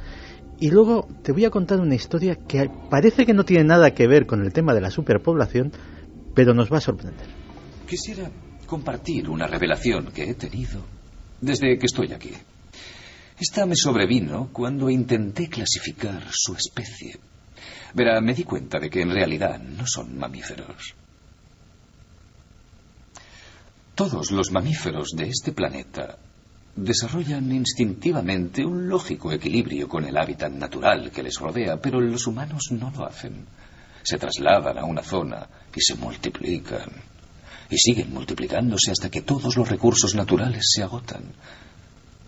y 0.59 0.71
luego 0.71 1.07
te 1.21 1.31
voy 1.31 1.45
a 1.45 1.51
contar 1.51 1.79
una 1.79 1.93
historia 1.93 2.33
que 2.47 2.71
parece 2.89 3.27
que 3.27 3.33
no 3.35 3.43
tiene 3.43 3.65
nada 3.65 3.91
que 3.91 4.07
ver 4.07 4.25
con 4.25 4.41
el 4.41 4.51
tema 4.51 4.73
de 4.73 4.81
la 4.81 4.89
superpoblación, 4.89 5.73
pero 6.33 6.55
nos 6.55 6.73
va 6.73 6.79
a 6.79 6.81
sorprender. 6.81 7.27
Quisiera 7.87 8.31
compartir 8.65 9.29
una 9.29 9.45
revelación 9.45 10.07
que 10.07 10.23
he 10.23 10.33
tenido 10.33 10.81
desde 11.39 11.77
que 11.77 11.85
estoy 11.85 12.13
aquí. 12.13 12.31
Esta 13.39 13.67
me 13.67 13.75
sobrevino 13.75 14.49
cuando 14.51 14.89
intenté 14.89 15.49
clasificar 15.49 16.23
su 16.31 16.55
especie. 16.55 17.19
Verá, 17.93 18.19
me 18.21 18.33
di 18.33 18.43
cuenta 18.43 18.79
de 18.79 18.89
que 18.89 19.03
en 19.03 19.11
realidad 19.11 19.59
no 19.59 19.85
son 19.85 20.17
mamíferos. 20.17 20.95
Todos 23.95 24.31
los 24.31 24.51
mamíferos 24.51 25.09
de 25.15 25.29
este 25.29 25.51
planeta 25.51 26.17
desarrollan 26.75 27.51
instintivamente 27.51 28.65
un 28.65 28.87
lógico 28.87 29.31
equilibrio 29.31 29.87
con 29.87 30.05
el 30.05 30.17
hábitat 30.17 30.51
natural 30.51 31.11
que 31.11 31.21
les 31.21 31.37
rodea, 31.37 31.77
pero 31.77 31.99
los 31.99 32.25
humanos 32.25 32.71
no 32.71 32.89
lo 32.91 33.05
hacen. 33.05 33.45
Se 34.01 34.17
trasladan 34.17 34.77
a 34.77 34.85
una 34.85 35.03
zona 35.03 35.47
y 35.75 35.81
se 35.81 35.95
multiplican. 35.95 36.89
Y 37.69 37.77
siguen 37.77 38.13
multiplicándose 38.13 38.91
hasta 38.91 39.09
que 39.09 39.21
todos 39.21 39.55
los 39.57 39.69
recursos 39.69 40.15
naturales 40.15 40.65
se 40.73 40.83
agotan. 40.83 41.23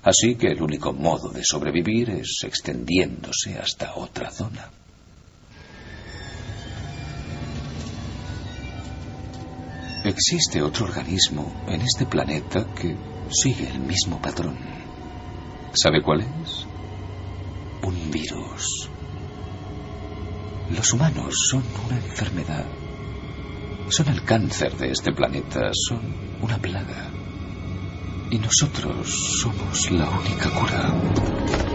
Así 0.04 0.36
que 0.36 0.48
el 0.48 0.62
único 0.62 0.92
modo 0.92 1.30
de 1.30 1.44
sobrevivir 1.44 2.10
es 2.10 2.42
extendiéndose 2.44 3.58
hasta 3.58 3.96
otra 3.96 4.30
zona. 4.32 4.70
Existe 10.06 10.62
otro 10.62 10.84
organismo 10.86 11.64
en 11.66 11.82
este 11.82 12.06
planeta 12.06 12.66
que 12.76 12.94
sigue 13.32 13.70
el 13.70 13.80
mismo 13.80 14.22
patrón. 14.22 14.58
¿Sabe 15.72 16.02
cuál 16.04 16.22
es? 16.22 16.66
Un 17.84 18.12
virus. 18.12 18.90
Los 20.76 20.92
humanos 20.92 21.48
son 21.50 21.64
una 21.86 21.96
enfermedad. 21.96 22.66
Son 23.88 24.10
el 24.10 24.26
cáncer 24.26 24.76
de 24.76 24.92
este 24.92 25.14
planeta, 25.14 25.72
son 25.72 26.02
una 26.42 26.58
plaga. 26.58 27.10
Y 28.30 28.40
nosotros 28.40 29.10
somos 29.40 29.90
la 29.90 30.10
única 30.10 30.50
cura. 30.50 31.73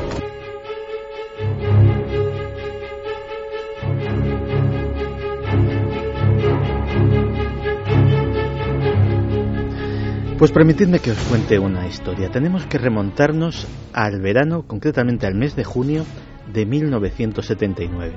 Pues 10.38 10.52
permitidme 10.52 11.00
que 11.00 11.10
os 11.10 11.18
cuente 11.18 11.58
una 11.58 11.88
historia. 11.88 12.30
Tenemos 12.30 12.64
que 12.64 12.78
remontarnos 12.78 13.66
al 13.92 14.20
verano, 14.20 14.68
concretamente 14.68 15.26
al 15.26 15.34
mes 15.34 15.56
de 15.56 15.64
junio 15.64 16.04
de 16.52 16.64
1979. 16.64 18.14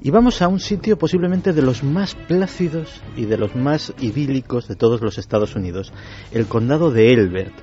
Y 0.00 0.10
vamos 0.10 0.40
a 0.40 0.48
un 0.48 0.58
sitio 0.58 0.96
posiblemente 0.96 1.52
de 1.52 1.60
los 1.60 1.84
más 1.84 2.14
plácidos 2.14 3.02
y 3.14 3.26
de 3.26 3.36
los 3.36 3.54
más 3.54 3.92
idílicos 4.00 4.68
de 4.68 4.76
todos 4.76 5.02
los 5.02 5.18
Estados 5.18 5.54
Unidos, 5.54 5.92
el 6.32 6.46
condado 6.46 6.90
de 6.90 7.12
Elbert, 7.12 7.54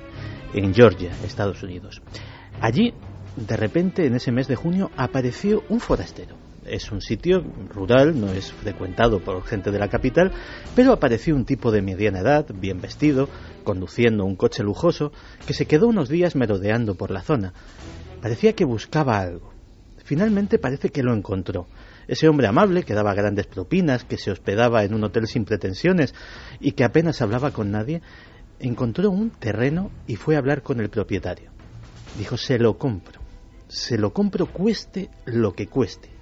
en 0.54 0.72
Georgia, 0.72 1.10
Estados 1.24 1.60
Unidos. 1.64 2.02
Allí, 2.60 2.94
de 3.34 3.56
repente, 3.56 4.06
en 4.06 4.14
ese 4.14 4.30
mes 4.30 4.46
de 4.46 4.54
junio, 4.54 4.92
apareció 4.96 5.64
un 5.68 5.80
forastero. 5.80 6.45
Es 6.66 6.90
un 6.90 7.00
sitio 7.00 7.44
rural, 7.72 8.20
no 8.20 8.32
es 8.32 8.52
frecuentado 8.52 9.20
por 9.20 9.44
gente 9.44 9.70
de 9.70 9.78
la 9.78 9.88
capital, 9.88 10.32
pero 10.74 10.92
apareció 10.92 11.34
un 11.36 11.44
tipo 11.44 11.70
de 11.70 11.82
mediana 11.82 12.20
edad, 12.20 12.46
bien 12.54 12.80
vestido, 12.80 13.28
conduciendo 13.64 14.24
un 14.24 14.36
coche 14.36 14.62
lujoso, 14.62 15.12
que 15.46 15.54
se 15.54 15.66
quedó 15.66 15.86
unos 15.86 16.08
días 16.08 16.34
merodeando 16.34 16.94
por 16.94 17.10
la 17.10 17.22
zona. 17.22 17.52
Parecía 18.20 18.54
que 18.54 18.64
buscaba 18.64 19.20
algo. 19.20 19.52
Finalmente 20.04 20.58
parece 20.58 20.90
que 20.90 21.02
lo 21.02 21.14
encontró 21.14 21.66
ese 22.08 22.28
hombre 22.28 22.46
amable 22.46 22.84
que 22.84 22.94
daba 22.94 23.14
grandes 23.14 23.46
propinas, 23.46 24.04
que 24.04 24.18
se 24.18 24.30
hospedaba 24.30 24.84
en 24.84 24.94
un 24.94 25.04
hotel 25.04 25.26
sin 25.26 25.44
pretensiones 25.44 26.14
y 26.60 26.72
que 26.72 26.84
apenas 26.84 27.20
hablaba 27.20 27.50
con 27.50 27.70
nadie, 27.70 28.02
encontró 28.60 29.10
un 29.10 29.30
terreno 29.30 29.90
y 30.06 30.16
fue 30.16 30.36
a 30.36 30.38
hablar 30.38 30.62
con 30.62 30.80
el 30.80 30.88
propietario. 30.88 31.50
Dijo, 32.18 32.36
se 32.36 32.58
lo 32.58 32.78
compro, 32.78 33.20
se 33.68 33.98
lo 33.98 34.12
compro 34.12 34.46
cueste 34.46 35.10
lo 35.24 35.54
que 35.54 35.66
cueste. 35.66 36.15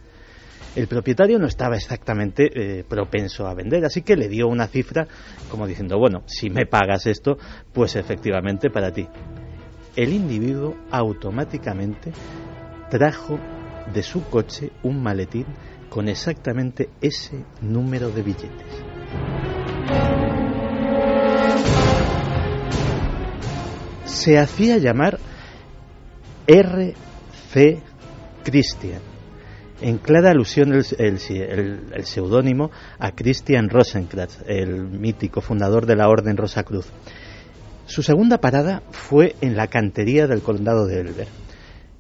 El 0.74 0.88
propietario 0.88 1.38
no 1.38 1.46
estaba 1.46 1.76
exactamente 1.76 2.50
eh, 2.52 2.84
propenso 2.84 3.46
a 3.46 3.54
vender, 3.54 3.84
así 3.84 4.02
que 4.02 4.16
le 4.16 4.28
dio 4.28 4.48
una 4.48 4.66
cifra 4.66 5.06
como 5.48 5.68
diciendo, 5.68 5.98
bueno, 5.98 6.24
si 6.26 6.50
me 6.50 6.66
pagas 6.66 7.06
esto, 7.06 7.38
pues 7.72 7.94
efectivamente 7.94 8.70
para 8.70 8.90
ti. 8.90 9.06
El 9.94 10.12
individuo 10.12 10.76
automáticamente 10.90 12.12
trajo 12.90 13.38
de 13.92 14.02
su 14.02 14.24
coche 14.24 14.72
un 14.82 15.00
maletín 15.00 15.46
con 15.88 16.08
exactamente 16.08 16.90
ese 17.00 17.44
número 17.60 18.10
de 18.10 18.22
billetes. 18.22 18.84
Se 24.04 24.38
hacía 24.38 24.78
llamar 24.78 25.20
R.C. 26.46 27.80
Christian, 28.42 29.13
en 29.84 29.98
clara 29.98 30.30
alusión 30.30 30.72
el, 30.72 30.84
el, 30.98 32.04
seudónimo 32.04 32.70
a 32.98 33.12
Christian 33.12 33.68
Rosenkranz, 33.68 34.38
el 34.46 34.82
mítico 34.82 35.40
fundador 35.40 35.86
de 35.86 35.96
la 35.96 36.08
Orden 36.08 36.36
Rosacruz. 36.36 36.86
Su 37.86 38.02
segunda 38.02 38.38
parada 38.38 38.82
fue 38.90 39.36
en 39.40 39.56
la 39.56 39.66
cantería 39.66 40.26
del 40.26 40.40
condado 40.40 40.86
de 40.86 41.00
Elber 41.00 41.28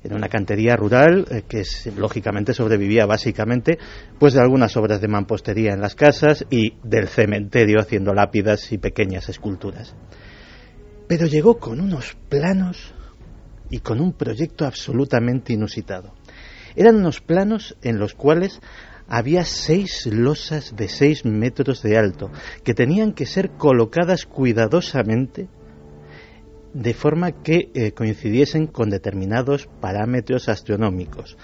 era 0.04 0.16
una 0.16 0.28
cantería 0.28 0.76
rural 0.76 1.24
eh, 1.30 1.44
que 1.48 1.62
lógicamente 1.96 2.52
sobrevivía 2.52 3.06
básicamente 3.06 3.78
pues 4.18 4.34
de 4.34 4.40
algunas 4.40 4.76
obras 4.76 5.00
de 5.00 5.08
mampostería 5.08 5.72
en 5.72 5.80
las 5.80 5.94
casas 5.94 6.44
y 6.50 6.74
del 6.82 7.08
cementerio 7.08 7.80
haciendo 7.80 8.12
lápidas 8.12 8.70
y 8.70 8.78
pequeñas 8.78 9.30
esculturas. 9.30 9.94
Pero 11.08 11.26
llegó 11.26 11.58
con 11.58 11.80
unos 11.80 12.16
planos 12.28 12.92
y 13.70 13.78
con 13.78 13.98
un 14.00 14.12
proyecto 14.12 14.66
absolutamente 14.66 15.54
inusitado. 15.54 16.12
Eran 16.76 16.96
unos 16.96 17.20
planos 17.20 17.76
en 17.82 17.98
los 17.98 18.14
cuales 18.14 18.60
había 19.06 19.44
seis 19.44 20.06
losas 20.06 20.74
de 20.76 20.88
seis 20.88 21.24
metros 21.24 21.82
de 21.82 21.98
alto 21.98 22.30
que 22.62 22.74
tenían 22.74 23.12
que 23.12 23.26
ser 23.26 23.50
colocadas 23.50 24.24
cuidadosamente 24.24 25.48
de 26.72 26.94
forma 26.94 27.30
que 27.42 27.70
eh, 27.74 27.92
coincidiesen 27.92 28.66
con 28.66 28.90
determinados 28.90 29.68
parámetros 29.80 30.48
astronómicos. 30.48 31.36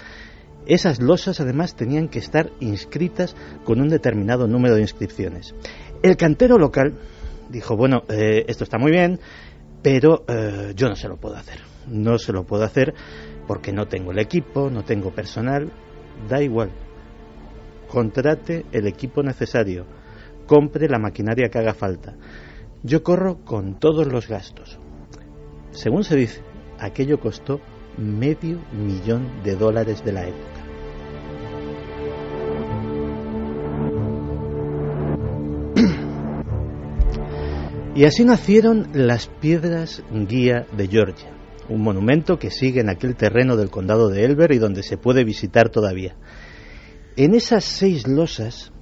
Esas 0.67 1.01
losas 1.01 1.41
además 1.41 1.77
tenían 1.77 2.09
que 2.09 2.19
estar 2.19 2.51
inscritas 2.61 3.35
con 3.65 3.81
un 3.81 3.89
determinado 3.89 4.47
número 4.47 4.75
de 4.75 4.83
inscripciones. 4.83 5.55
El 6.03 6.17
cantero 6.17 6.59
local 6.59 6.95
dijo, 7.49 7.77
bueno, 7.77 8.03
eh, 8.09 8.45
esto 8.49 8.65
está 8.65 8.79
muy 8.79 8.91
bien, 8.91 9.21
pero 9.83 10.25
eh, 10.29 10.73
yo 10.75 10.89
no 10.89 10.97
se 10.97 11.09
lo 11.09 11.17
puedo 11.17 11.37
hacer. 11.37 11.61
No 11.89 12.19
se 12.19 12.33
lo 12.33 12.45
puedo 12.45 12.65
hacer 12.65 12.95
porque 13.51 13.73
no 13.73 13.89
tengo 13.89 14.13
el 14.13 14.21
equipo, 14.21 14.71
no 14.71 14.85
tengo 14.85 15.13
personal, 15.13 15.73
da 16.29 16.41
igual. 16.41 16.71
Contrate 17.89 18.65
el 18.71 18.87
equipo 18.87 19.25
necesario, 19.25 19.87
compre 20.47 20.89
la 20.89 21.01
maquinaria 21.01 21.49
que 21.49 21.59
haga 21.59 21.75
falta. 21.75 22.15
Yo 22.85 23.03
corro 23.03 23.45
con 23.45 23.81
todos 23.81 24.07
los 24.07 24.29
gastos. 24.29 24.79
Según 25.73 26.05
se 26.05 26.15
dice, 26.15 26.43
aquello 26.79 27.19
costó 27.19 27.61
medio 27.99 28.61
millón 28.73 29.43
de 29.43 29.57
dólares 29.57 30.05
de 30.05 30.13
la 30.13 30.29
época. 30.29 30.61
Y 37.97 38.05
así 38.05 38.25
nacieron 38.25 38.91
las 38.95 39.27
piedras 39.27 40.05
guía 40.13 40.69
de 40.71 40.87
Georgia, 40.87 41.40
un 41.71 41.83
monumento 41.83 42.39
que 42.39 42.51
sigue 42.51 42.81
en 42.81 42.91
aquel 42.91 43.17
terreno 43.17 43.57
del 43.57 43.71
condado 43.71 44.09
de 44.09 44.25
Elber 44.25 44.53
y 44.53 44.59
donde 44.59 44.83
se 44.83 44.99
puede 44.99 45.25
visitar 45.25 45.71
todavía. 45.71 46.17
En 47.17 47.35
esas 47.35 47.65
seis 47.65 48.07
losas 48.07 48.73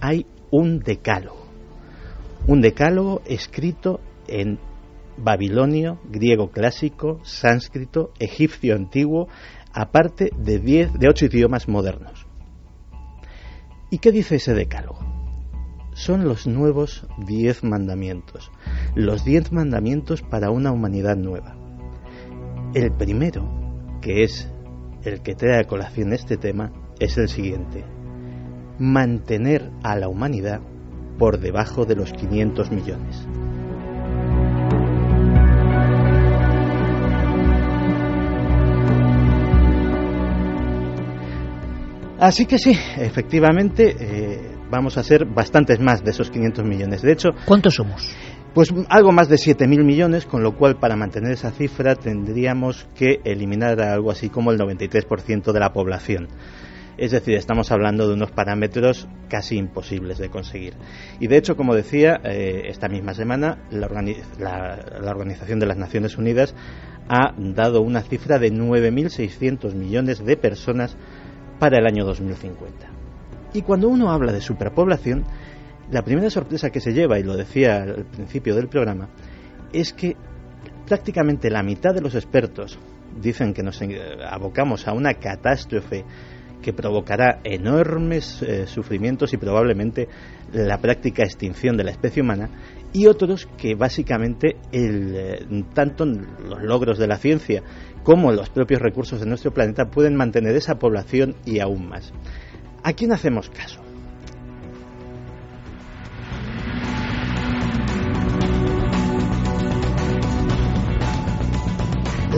hay 0.00 0.26
un 0.50 0.80
decálogo, 0.80 1.46
un 2.46 2.60
decálogo 2.62 3.22
escrito 3.26 4.00
en 4.26 4.58
babilonio, 5.18 6.00
griego 6.08 6.50
clásico, 6.50 7.20
sánscrito, 7.24 8.12
egipcio 8.18 8.74
antiguo, 8.74 9.28
aparte 9.72 10.30
de, 10.38 10.58
diez, 10.58 10.92
de 10.94 11.08
ocho 11.08 11.26
idiomas 11.26 11.68
modernos. 11.68 12.26
¿Y 13.90 13.98
qué 13.98 14.12
dice 14.12 14.36
ese 14.36 14.54
decálogo? 14.54 15.00
Son 15.94 16.24
los 16.28 16.46
nuevos 16.46 17.06
diez 17.26 17.64
mandamientos, 17.64 18.52
los 18.94 19.24
diez 19.24 19.50
mandamientos 19.50 20.22
para 20.22 20.50
una 20.50 20.70
humanidad 20.70 21.16
nueva. 21.16 21.57
El 22.74 22.92
primero, 22.92 23.48
que 24.02 24.24
es 24.24 24.50
el 25.02 25.22
que 25.22 25.34
trae 25.34 25.58
a 25.58 25.64
colación 25.64 26.12
este 26.12 26.36
tema, 26.36 26.70
es 27.00 27.16
el 27.16 27.28
siguiente. 27.28 27.82
Mantener 28.78 29.70
a 29.82 29.96
la 29.96 30.08
humanidad 30.08 30.60
por 31.18 31.40
debajo 31.40 31.86
de 31.86 31.96
los 31.96 32.12
500 32.12 32.70
millones. 32.70 33.26
Así 42.20 42.44
que 42.44 42.58
sí, 42.58 42.76
efectivamente, 42.98 43.96
eh, 43.98 44.56
vamos 44.70 44.98
a 44.98 45.02
ser 45.02 45.24
bastantes 45.24 45.80
más 45.80 46.04
de 46.04 46.10
esos 46.10 46.30
500 46.30 46.64
millones. 46.66 47.00
De 47.00 47.12
hecho, 47.12 47.30
¿cuántos 47.46 47.76
somos? 47.76 48.14
Pues 48.58 48.74
algo 48.88 49.12
más 49.12 49.28
de 49.28 49.36
7.000 49.36 49.84
millones, 49.84 50.26
con 50.26 50.42
lo 50.42 50.56
cual 50.56 50.80
para 50.80 50.96
mantener 50.96 51.30
esa 51.30 51.52
cifra 51.52 51.94
tendríamos 51.94 52.88
que 52.96 53.20
eliminar 53.22 53.80
algo 53.80 54.10
así 54.10 54.30
como 54.30 54.50
el 54.50 54.58
93% 54.58 55.52
de 55.52 55.60
la 55.60 55.72
población. 55.72 56.26
Es 56.96 57.12
decir, 57.12 57.36
estamos 57.36 57.70
hablando 57.70 58.08
de 58.08 58.14
unos 58.14 58.32
parámetros 58.32 59.06
casi 59.28 59.58
imposibles 59.58 60.18
de 60.18 60.28
conseguir. 60.28 60.74
Y 61.20 61.28
de 61.28 61.36
hecho, 61.36 61.54
como 61.56 61.72
decía, 61.72 62.20
eh, 62.24 62.62
esta 62.64 62.88
misma 62.88 63.14
semana 63.14 63.58
la, 63.70 63.86
la, 64.40 65.10
Organización 65.12 65.60
de 65.60 65.66
las 65.66 65.76
Naciones 65.76 66.18
Unidas 66.18 66.56
ha 67.08 67.34
dado 67.38 67.80
una 67.80 68.00
cifra 68.00 68.40
de 68.40 68.52
9.600 68.52 69.72
millones 69.74 70.24
de 70.24 70.36
personas 70.36 70.96
para 71.60 71.78
el 71.78 71.86
año 71.86 72.04
2050. 72.04 72.88
Y 73.54 73.62
cuando 73.62 73.88
uno 73.88 74.10
habla 74.10 74.32
de 74.32 74.40
superpoblación, 74.40 75.26
la 75.90 76.02
primera 76.02 76.30
sorpresa 76.30 76.70
que 76.70 76.80
se 76.80 76.92
lleva, 76.92 77.18
y 77.18 77.22
lo 77.22 77.36
decía 77.36 77.82
al 77.82 78.04
principio 78.04 78.54
del 78.54 78.68
programa, 78.68 79.08
es 79.72 79.92
que 79.92 80.16
prácticamente 80.86 81.50
la 81.50 81.62
mitad 81.62 81.94
de 81.94 82.00
los 82.00 82.14
expertos 82.14 82.78
dicen 83.20 83.54
que 83.54 83.62
nos 83.62 83.80
abocamos 84.30 84.86
a 84.86 84.92
una 84.92 85.14
catástrofe 85.14 86.04
que 86.62 86.72
provocará 86.72 87.40
enormes 87.44 88.42
eh, 88.42 88.66
sufrimientos 88.66 89.32
y 89.32 89.36
probablemente 89.36 90.08
la 90.52 90.78
práctica 90.78 91.22
extinción 91.22 91.76
de 91.76 91.84
la 91.84 91.92
especie 91.92 92.22
humana, 92.22 92.50
y 92.92 93.06
otros 93.06 93.46
que 93.56 93.74
básicamente 93.74 94.56
eh, 94.72 95.46
tanto 95.74 96.04
los 96.04 96.62
logros 96.62 96.98
de 96.98 97.06
la 97.06 97.18
ciencia 97.18 97.62
como 98.02 98.32
los 98.32 98.50
propios 98.50 98.80
recursos 98.80 99.20
de 99.20 99.26
nuestro 99.26 99.52
planeta 99.52 99.90
pueden 99.90 100.16
mantener 100.16 100.56
esa 100.56 100.78
población 100.78 101.36
y 101.44 101.60
aún 101.60 101.88
más. 101.88 102.12
¿A 102.82 102.92
quién 102.92 103.12
hacemos 103.12 103.50
caso? 103.50 103.87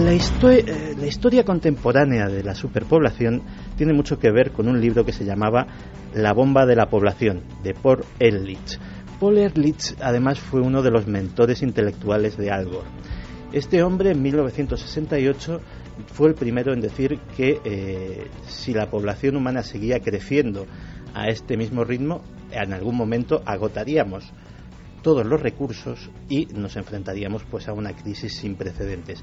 La, 0.01 0.15
eh, 0.15 0.95
la, 0.97 1.07
historia 1.07 1.45
contemporánea 1.45 2.27
de 2.27 2.43
la 2.43 2.55
superpoblación 2.55 3.43
tiene 3.77 3.93
mucho 3.93 4.19
que 4.19 4.31
ver 4.31 4.51
con 4.51 4.67
un 4.67 4.81
libro 4.81 5.05
que 5.05 5.13
se 5.13 5.27
llamaba 5.27 5.67
La 6.15 6.33
bomba 6.33 6.65
de 6.65 6.75
la 6.75 6.89
población, 6.89 7.43
de 7.63 7.75
Paul 7.75 8.03
Ehrlich. 8.19 8.79
Paul 9.21 9.37
Ehrlich 9.37 9.95
además 10.01 10.41
fue 10.41 10.63
uno 10.63 10.81
de 10.81 10.91
los 10.91 11.07
mentores 11.07 11.61
intelectuales 11.61 12.39
de 12.39 12.51
Al 12.51 12.65
Gore. 12.65 12.89
Este 13.53 13.83
hombre 13.83 14.13
en 14.13 14.23
1968 14.23 15.61
fue 16.07 16.29
el 16.29 16.35
primero 16.35 16.73
en 16.73 16.81
decir 16.81 17.19
que 17.37 17.61
eh, 17.63 18.31
si 18.49 18.73
la 18.73 18.89
población 18.89 19.37
humana 19.37 19.63
seguía 19.63 20.01
creciendo 20.01 20.67
a 21.13 21.29
este 21.29 21.59
mismo 21.59 21.85
ritmo, 21.85 22.23
en 22.53 22.73
algún 22.73 22.97
momento 22.97 23.43
agotaríamos 23.45 24.33
todos 25.03 25.27
los 25.27 25.43
recursos 25.43 26.11
y 26.31 26.47
nos 26.47 26.77
enfrentaríamos 26.77 27.45
pues 27.51 27.69
a 27.69 27.75
una 27.75 27.93
crisis 27.93 28.35
sin 28.35 28.55
precedentes. 28.55 29.23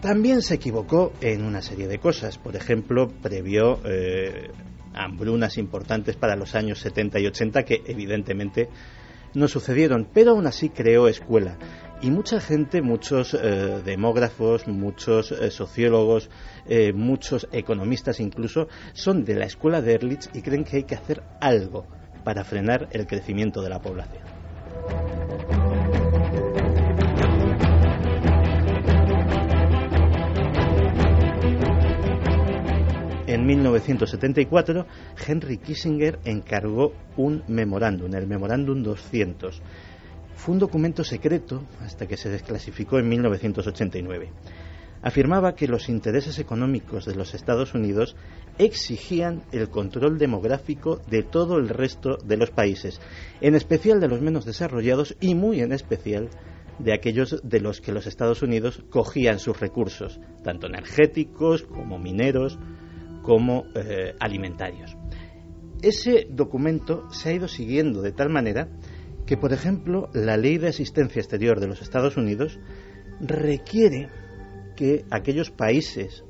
También 0.00 0.42
se 0.42 0.54
equivocó 0.54 1.12
en 1.20 1.44
una 1.44 1.62
serie 1.62 1.88
de 1.88 1.98
cosas. 1.98 2.38
Por 2.38 2.54
ejemplo, 2.54 3.08
previó 3.08 3.80
eh, 3.84 4.50
hambrunas 4.94 5.56
importantes 5.58 6.16
para 6.16 6.36
los 6.36 6.54
años 6.54 6.80
70 6.80 7.18
y 7.20 7.26
80 7.26 7.64
que 7.64 7.82
evidentemente 7.86 8.68
no 9.34 9.48
sucedieron, 9.48 10.08
pero 10.12 10.32
aún 10.32 10.46
así 10.46 10.68
creó 10.68 11.08
escuela. 11.08 11.58
Y 12.02 12.10
mucha 12.10 12.40
gente, 12.40 12.82
muchos 12.82 13.32
eh, 13.34 13.80
demógrafos, 13.84 14.68
muchos 14.68 15.32
eh, 15.32 15.50
sociólogos, 15.50 16.28
muchos 16.94 17.48
economistas 17.52 18.20
incluso, 18.20 18.68
son 18.92 19.24
de 19.24 19.34
la 19.34 19.46
escuela 19.46 19.80
de 19.80 19.94
Ehrlich 19.94 20.28
y 20.34 20.42
creen 20.42 20.64
que 20.64 20.78
hay 20.78 20.84
que 20.84 20.94
hacer 20.94 21.22
algo 21.40 21.86
para 22.24 22.44
frenar 22.44 22.88
el 22.90 23.06
crecimiento 23.06 23.62
de 23.62 23.70
la 23.70 23.80
población. 23.80 24.24
En 33.36 33.44
1974, 33.44 34.86
Henry 35.28 35.58
Kissinger 35.58 36.18
encargó 36.24 36.94
un 37.18 37.42
memorándum, 37.48 38.14
el 38.14 38.26
Memorándum 38.26 38.82
200. 38.82 39.60
Fue 40.36 40.54
un 40.54 40.58
documento 40.58 41.04
secreto 41.04 41.62
hasta 41.82 42.06
que 42.06 42.16
se 42.16 42.30
desclasificó 42.30 42.98
en 42.98 43.10
1989. 43.10 44.30
Afirmaba 45.02 45.54
que 45.54 45.68
los 45.68 45.90
intereses 45.90 46.38
económicos 46.38 47.04
de 47.04 47.14
los 47.14 47.34
Estados 47.34 47.74
Unidos 47.74 48.16
exigían 48.56 49.42
el 49.52 49.68
control 49.68 50.16
demográfico 50.16 51.02
de 51.06 51.22
todo 51.22 51.58
el 51.58 51.68
resto 51.68 52.16
de 52.16 52.38
los 52.38 52.50
países, 52.50 53.02
en 53.42 53.54
especial 53.54 54.00
de 54.00 54.08
los 54.08 54.22
menos 54.22 54.46
desarrollados 54.46 55.14
y 55.20 55.34
muy 55.34 55.60
en 55.60 55.72
especial 55.72 56.30
de 56.78 56.94
aquellos 56.94 57.42
de 57.42 57.60
los 57.60 57.82
que 57.82 57.92
los 57.92 58.06
Estados 58.06 58.40
Unidos 58.40 58.82
cogían 58.88 59.40
sus 59.40 59.60
recursos, 59.60 60.20
tanto 60.42 60.68
energéticos 60.68 61.64
como 61.64 61.98
mineros, 61.98 62.58
como 63.26 63.64
eh, 63.74 64.14
alimentarios. 64.20 64.96
Ese 65.82 66.28
documento 66.30 67.10
se 67.10 67.28
ha 67.28 67.32
ido 67.32 67.48
siguiendo 67.48 68.00
de 68.00 68.12
tal 68.12 68.30
manera 68.30 68.68
que, 69.26 69.36
por 69.36 69.52
ejemplo, 69.52 70.08
la 70.14 70.36
Ley 70.36 70.58
de 70.58 70.68
Asistencia 70.68 71.18
Exterior 71.18 71.58
de 71.58 71.66
los 71.66 71.82
Estados 71.82 72.16
Unidos 72.16 72.60
requiere 73.18 74.08
que 74.76 75.04
aquellos 75.10 75.50
países 75.50 76.24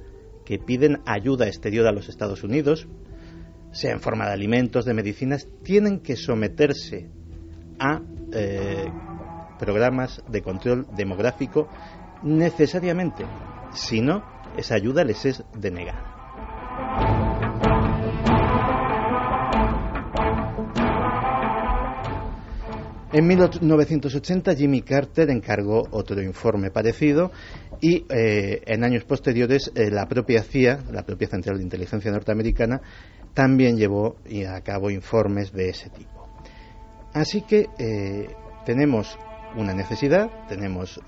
que 0.46 0.58
piden 0.58 1.02
ayuda 1.04 1.48
exterior 1.48 1.86
a 1.86 1.92
los 1.92 2.08
Estados 2.08 2.42
Unidos, 2.42 2.88
sea 3.72 3.92
en 3.92 4.00
forma 4.00 4.26
de 4.26 4.32
alimentos, 4.32 4.86
de 4.86 4.94
medicinas, 4.94 5.48
tienen 5.62 6.00
que 6.00 6.16
someterse 6.16 7.10
a 7.78 8.00
eh, 8.32 8.86
programas 9.58 10.22
de 10.30 10.40
control 10.40 10.86
demográfico 10.96 11.68
necesariamente. 12.22 13.26
Si 13.74 14.00
no, 14.00 14.24
esa 14.56 14.76
ayuda 14.76 15.04
les 15.04 15.26
es 15.26 15.44
denegada. 15.54 16.15
En 23.16 23.26
1980 23.26 24.54
Jimmy 24.56 24.82
Carter 24.82 25.30
encargó 25.30 25.84
otro 25.90 26.20
informe 26.20 26.70
parecido 26.70 27.32
y 27.80 28.04
eh, 28.10 28.60
en 28.66 28.84
años 28.84 29.04
posteriores 29.04 29.72
eh, 29.74 29.90
la 29.90 30.06
propia 30.06 30.42
CIA, 30.42 30.80
la 30.92 31.02
propia 31.02 31.26
Central 31.26 31.56
de 31.56 31.62
Inteligencia 31.62 32.10
Norteamericana, 32.10 32.82
también 33.32 33.78
llevó 33.78 34.16
a 34.46 34.60
cabo 34.60 34.90
informes 34.90 35.50
de 35.50 35.70
ese 35.70 35.88
tipo. 35.88 36.28
Así 37.14 37.40
que 37.40 37.68
eh, 37.78 38.28
tenemos 38.66 39.18
una 39.56 39.72
necesidad, 39.72 40.28
tenemos 40.46 41.00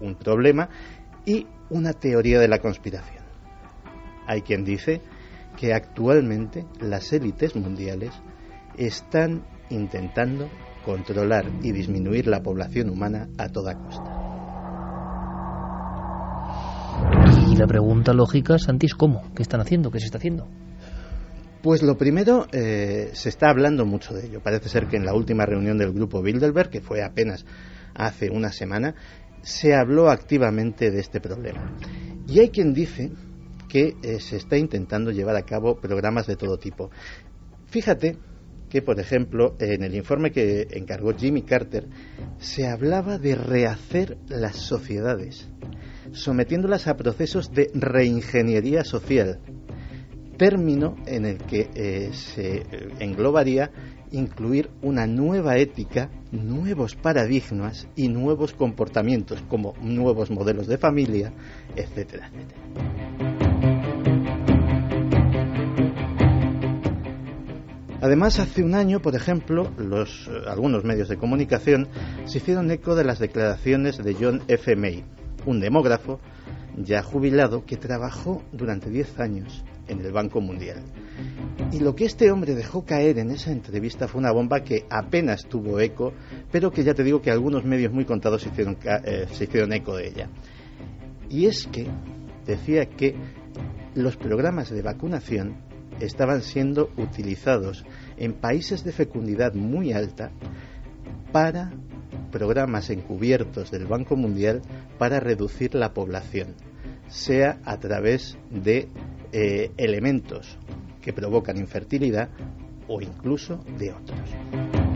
un 0.00 0.16
problema 0.16 0.68
y 1.24 1.46
una 1.70 1.92
teoría 1.92 2.40
de 2.40 2.48
la 2.48 2.58
conspiración. 2.58 3.22
Hay 4.26 4.42
quien 4.42 4.64
dice 4.64 5.02
que 5.56 5.72
actualmente 5.72 6.66
las 6.80 7.12
élites 7.12 7.54
mundiales 7.54 8.10
están 8.76 9.44
intentando 9.70 10.48
controlar 10.88 11.44
y 11.62 11.70
disminuir 11.70 12.26
la 12.28 12.42
población 12.42 12.88
humana 12.88 13.28
a 13.36 13.50
toda 13.50 13.74
costa. 13.74 14.10
Y 17.46 17.56
la 17.56 17.66
pregunta 17.66 18.14
lógica, 18.14 18.58
Santi, 18.58 18.86
es 18.86 18.94
¿cómo? 18.94 19.22
¿Qué 19.34 19.42
están 19.42 19.60
haciendo? 19.60 19.90
¿Qué 19.90 20.00
se 20.00 20.06
está 20.06 20.16
haciendo? 20.16 20.48
Pues 21.62 21.82
lo 21.82 21.98
primero, 21.98 22.46
eh, 22.52 23.10
se 23.12 23.28
está 23.28 23.50
hablando 23.50 23.84
mucho 23.84 24.14
de 24.14 24.28
ello. 24.28 24.40
Parece 24.42 24.70
ser 24.70 24.86
que 24.86 24.96
en 24.96 25.04
la 25.04 25.12
última 25.12 25.44
reunión 25.44 25.76
del 25.76 25.92
grupo 25.92 26.22
Bilderberg, 26.22 26.70
que 26.70 26.80
fue 26.80 27.04
apenas 27.04 27.44
hace 27.94 28.30
una 28.30 28.50
semana, 28.50 28.94
se 29.42 29.74
habló 29.74 30.08
activamente 30.08 30.90
de 30.90 31.00
este 31.00 31.20
problema. 31.20 31.76
Y 32.26 32.40
hay 32.40 32.48
quien 32.48 32.72
dice 32.72 33.12
que 33.68 33.94
eh, 34.02 34.20
se 34.20 34.36
está 34.36 34.56
intentando 34.56 35.10
llevar 35.10 35.36
a 35.36 35.42
cabo 35.42 35.78
programas 35.78 36.26
de 36.26 36.36
todo 36.36 36.56
tipo. 36.56 36.90
Fíjate 37.66 38.16
que, 38.68 38.82
por 38.82 39.00
ejemplo, 39.00 39.56
en 39.58 39.82
el 39.82 39.94
informe 39.94 40.30
que 40.30 40.66
encargó 40.70 41.14
Jimmy 41.14 41.42
Carter, 41.42 41.86
se 42.38 42.66
hablaba 42.66 43.18
de 43.18 43.34
rehacer 43.34 44.18
las 44.28 44.56
sociedades, 44.56 45.48
sometiéndolas 46.12 46.86
a 46.86 46.96
procesos 46.96 47.52
de 47.52 47.70
reingeniería 47.74 48.84
social, 48.84 49.40
término 50.36 50.96
en 51.06 51.26
el 51.26 51.38
que 51.38 51.68
eh, 51.74 52.10
se 52.12 52.64
englobaría 53.00 53.70
incluir 54.12 54.70
una 54.82 55.06
nueva 55.06 55.58
ética, 55.58 56.10
nuevos 56.30 56.94
paradigmas 56.94 57.88
y 57.96 58.08
nuevos 58.08 58.54
comportamientos, 58.54 59.42
como 59.48 59.74
nuevos 59.82 60.30
modelos 60.30 60.66
de 60.66 60.78
familia, 60.78 61.32
etcétera, 61.76 62.30
etcétera. 62.32 63.17
Además, 68.00 68.38
hace 68.38 68.62
un 68.62 68.74
año, 68.74 69.00
por 69.00 69.16
ejemplo, 69.16 69.72
los, 69.76 70.28
eh, 70.28 70.42
algunos 70.46 70.84
medios 70.84 71.08
de 71.08 71.16
comunicación 71.16 71.88
se 72.26 72.38
hicieron 72.38 72.70
eco 72.70 72.94
de 72.94 73.04
las 73.04 73.18
declaraciones 73.18 73.98
de 73.98 74.14
John 74.14 74.42
F. 74.46 74.76
May, 74.76 75.04
un 75.46 75.58
demógrafo 75.58 76.20
ya 76.76 77.02
jubilado 77.02 77.64
que 77.64 77.76
trabajó 77.76 78.42
durante 78.52 78.88
10 78.88 79.18
años 79.18 79.64
en 79.88 80.00
el 80.00 80.12
Banco 80.12 80.40
Mundial. 80.40 80.84
Y 81.72 81.80
lo 81.80 81.96
que 81.96 82.04
este 82.04 82.30
hombre 82.30 82.54
dejó 82.54 82.84
caer 82.84 83.18
en 83.18 83.30
esa 83.30 83.50
entrevista 83.50 84.06
fue 84.06 84.20
una 84.20 84.30
bomba 84.30 84.62
que 84.62 84.86
apenas 84.88 85.46
tuvo 85.46 85.80
eco, 85.80 86.12
pero 86.52 86.70
que 86.70 86.84
ya 86.84 86.94
te 86.94 87.02
digo 87.02 87.20
que 87.20 87.32
algunos 87.32 87.64
medios 87.64 87.92
muy 87.92 88.04
contados 88.04 88.46
hicieron, 88.46 88.78
eh, 88.84 89.26
se 89.32 89.44
hicieron 89.44 89.72
eco 89.72 89.96
de 89.96 90.06
ella. 90.06 90.28
Y 91.28 91.46
es 91.46 91.66
que 91.66 91.88
decía 92.46 92.86
que 92.86 93.16
los 93.94 94.16
programas 94.16 94.70
de 94.70 94.82
vacunación 94.82 95.67
estaban 96.00 96.42
siendo 96.42 96.90
utilizados 96.96 97.84
en 98.16 98.32
países 98.34 98.84
de 98.84 98.92
fecundidad 98.92 99.54
muy 99.54 99.92
alta 99.92 100.30
para 101.32 101.70
programas 102.30 102.90
encubiertos 102.90 103.70
del 103.70 103.86
Banco 103.86 104.16
Mundial 104.16 104.62
para 104.98 105.20
reducir 105.20 105.74
la 105.74 105.92
población, 105.94 106.54
sea 107.08 107.58
a 107.64 107.78
través 107.78 108.36
de 108.50 108.88
eh, 109.32 109.70
elementos 109.76 110.58
que 111.00 111.12
provocan 111.12 111.58
infertilidad 111.58 112.28
o 112.86 113.00
incluso 113.00 113.64
de 113.78 113.92
otros. 113.92 114.87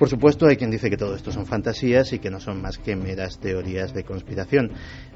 Por 0.00 0.08
supuesto, 0.08 0.46
hay 0.46 0.56
quien 0.56 0.70
dice 0.70 0.88
que 0.88 0.96
todo 0.96 1.14
esto 1.14 1.30
son 1.30 1.44
fantasías 1.44 2.14
y 2.14 2.20
que 2.20 2.30
no 2.30 2.40
son 2.40 2.62
más 2.62 2.78
que 2.78 2.96
meras 2.96 3.38
teorías 3.38 3.92
de 3.92 4.02
conspiración. 4.02 4.70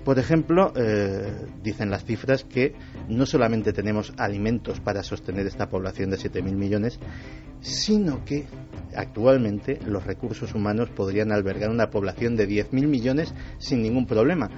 Por 0.05 0.19
ejemplo, 0.19 0.75
eh, 0.77 1.47
dicen 1.63 1.89
las 1.89 2.05
cifras 2.05 2.45
que 2.45 2.75
no 3.09 3.25
solamente 3.25 3.73
tenemos 3.73 4.13
alimentos 4.19 4.81
para 4.81 5.03
sostener 5.03 5.47
esta 5.47 5.71
población 5.71 6.11
de 6.11 6.19
7.000 6.19 6.55
millones, 6.55 7.01
sino 7.63 8.27
que 8.27 8.45
actualmente 8.95 9.79
los 9.87 10.05
recursos 10.05 10.55
humanos 10.55 10.91
podrían 10.91 11.33
albergar 11.33 11.71
una 11.71 11.89
población 11.89 12.37
de 12.37 12.47
10.000 12.47 12.87
millones 12.87 13.33
sin 13.57 13.81
ningún 13.81 14.05
problema. 14.05 14.51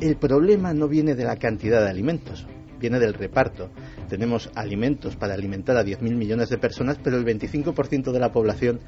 El 0.00 0.16
problema 0.16 0.72
no 0.72 0.86
viene 0.86 1.16
de 1.16 1.24
la 1.24 1.34
cantidad 1.34 1.82
de 1.82 1.90
alimentos, 1.90 2.46
viene 2.82 2.98
del 2.98 3.14
reparto. 3.14 3.70
Tenemos 4.08 4.50
alimentos 4.54 5.16
para 5.16 5.34
alimentar 5.34 5.76
a 5.76 5.84
10.000 5.84 6.14
millones 6.14 6.50
de 6.50 6.58
personas, 6.58 6.98
pero 7.02 7.16
el 7.16 7.24
25% 7.24 8.12
de 8.12 8.20
la 8.20 8.32
población 8.32 8.80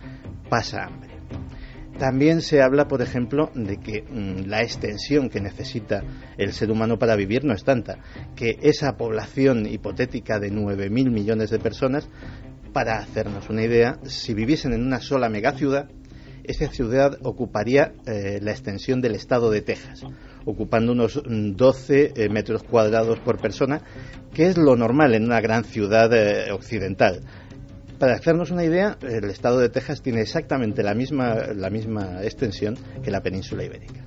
pasa 0.50 0.84
hambre. 0.84 1.14
También 1.98 2.42
se 2.42 2.60
habla, 2.60 2.88
por 2.88 3.02
ejemplo, 3.02 3.50
de 3.54 3.78
que 3.78 4.02
mm, 4.02 4.48
la 4.48 4.62
extensión 4.62 5.30
que 5.30 5.40
necesita 5.40 6.02
el 6.36 6.52
ser 6.52 6.72
humano 6.72 6.98
para 6.98 7.14
vivir 7.14 7.44
no 7.44 7.54
es 7.54 7.62
tanta, 7.62 7.98
que 8.34 8.58
esa 8.62 8.96
población 8.96 9.64
hipotética 9.66 10.40
de 10.40 10.52
9.000 10.52 10.90
millones 11.10 11.50
de 11.50 11.60
personas, 11.60 12.08
para 12.72 12.98
hacernos 12.98 13.48
una 13.48 13.62
idea, 13.62 14.00
si 14.02 14.34
viviesen 14.34 14.72
en 14.72 14.84
una 14.84 15.00
sola 15.00 15.28
megaciudad, 15.28 15.88
esa 16.42 16.66
ciudad 16.68 17.16
ocuparía 17.22 17.94
eh, 18.06 18.40
la 18.42 18.50
extensión 18.50 19.00
del 19.00 19.14
estado 19.14 19.52
de 19.52 19.62
Texas, 19.62 20.02
ocupando 20.44 20.92
unos 20.92 21.22
12 21.24 22.12
mm, 22.16 22.20
eh, 22.20 22.28
metros 22.28 22.62
cuadrados 22.62 23.18
por 23.20 23.40
persona, 23.40 23.82
que 24.32 24.46
es 24.46 24.56
lo 24.56 24.76
normal 24.76 25.14
en 25.14 25.24
una 25.24 25.40
gran 25.40 25.64
ciudad 25.64 26.12
eh, 26.12 26.52
occidental. 26.52 27.22
Para 27.98 28.14
hacernos 28.14 28.50
una 28.50 28.64
idea, 28.64 28.98
el 29.02 29.30
estado 29.30 29.60
de 29.60 29.68
Texas 29.68 30.02
tiene 30.02 30.20
exactamente 30.20 30.82
la 30.82 30.94
misma, 30.94 31.34
la 31.54 31.70
misma 31.70 32.22
extensión 32.22 32.76
que 33.02 33.10
la 33.10 33.22
península 33.22 33.64
ibérica. 33.64 34.04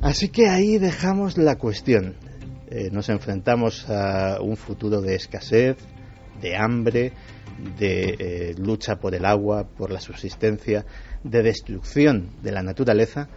Así 0.00 0.28
que 0.28 0.48
ahí 0.48 0.78
dejamos 0.78 1.38
la 1.38 1.56
cuestión. 1.56 2.14
Eh, 2.68 2.88
nos 2.90 3.08
enfrentamos 3.08 3.88
a 3.88 4.38
un 4.40 4.56
futuro 4.56 5.00
de 5.00 5.14
escasez, 5.14 5.76
de 6.40 6.56
hambre, 6.56 7.12
de 7.78 8.16
eh, 8.18 8.54
lucha 8.58 8.96
por 8.96 9.14
el 9.14 9.24
agua, 9.24 9.64
por 9.64 9.90
la 9.90 10.00
subsistencia, 10.00 10.84
de 11.22 11.42
destrucción 11.42 12.30
de 12.42 12.52
la 12.52 12.62
naturaleza, 12.62 13.28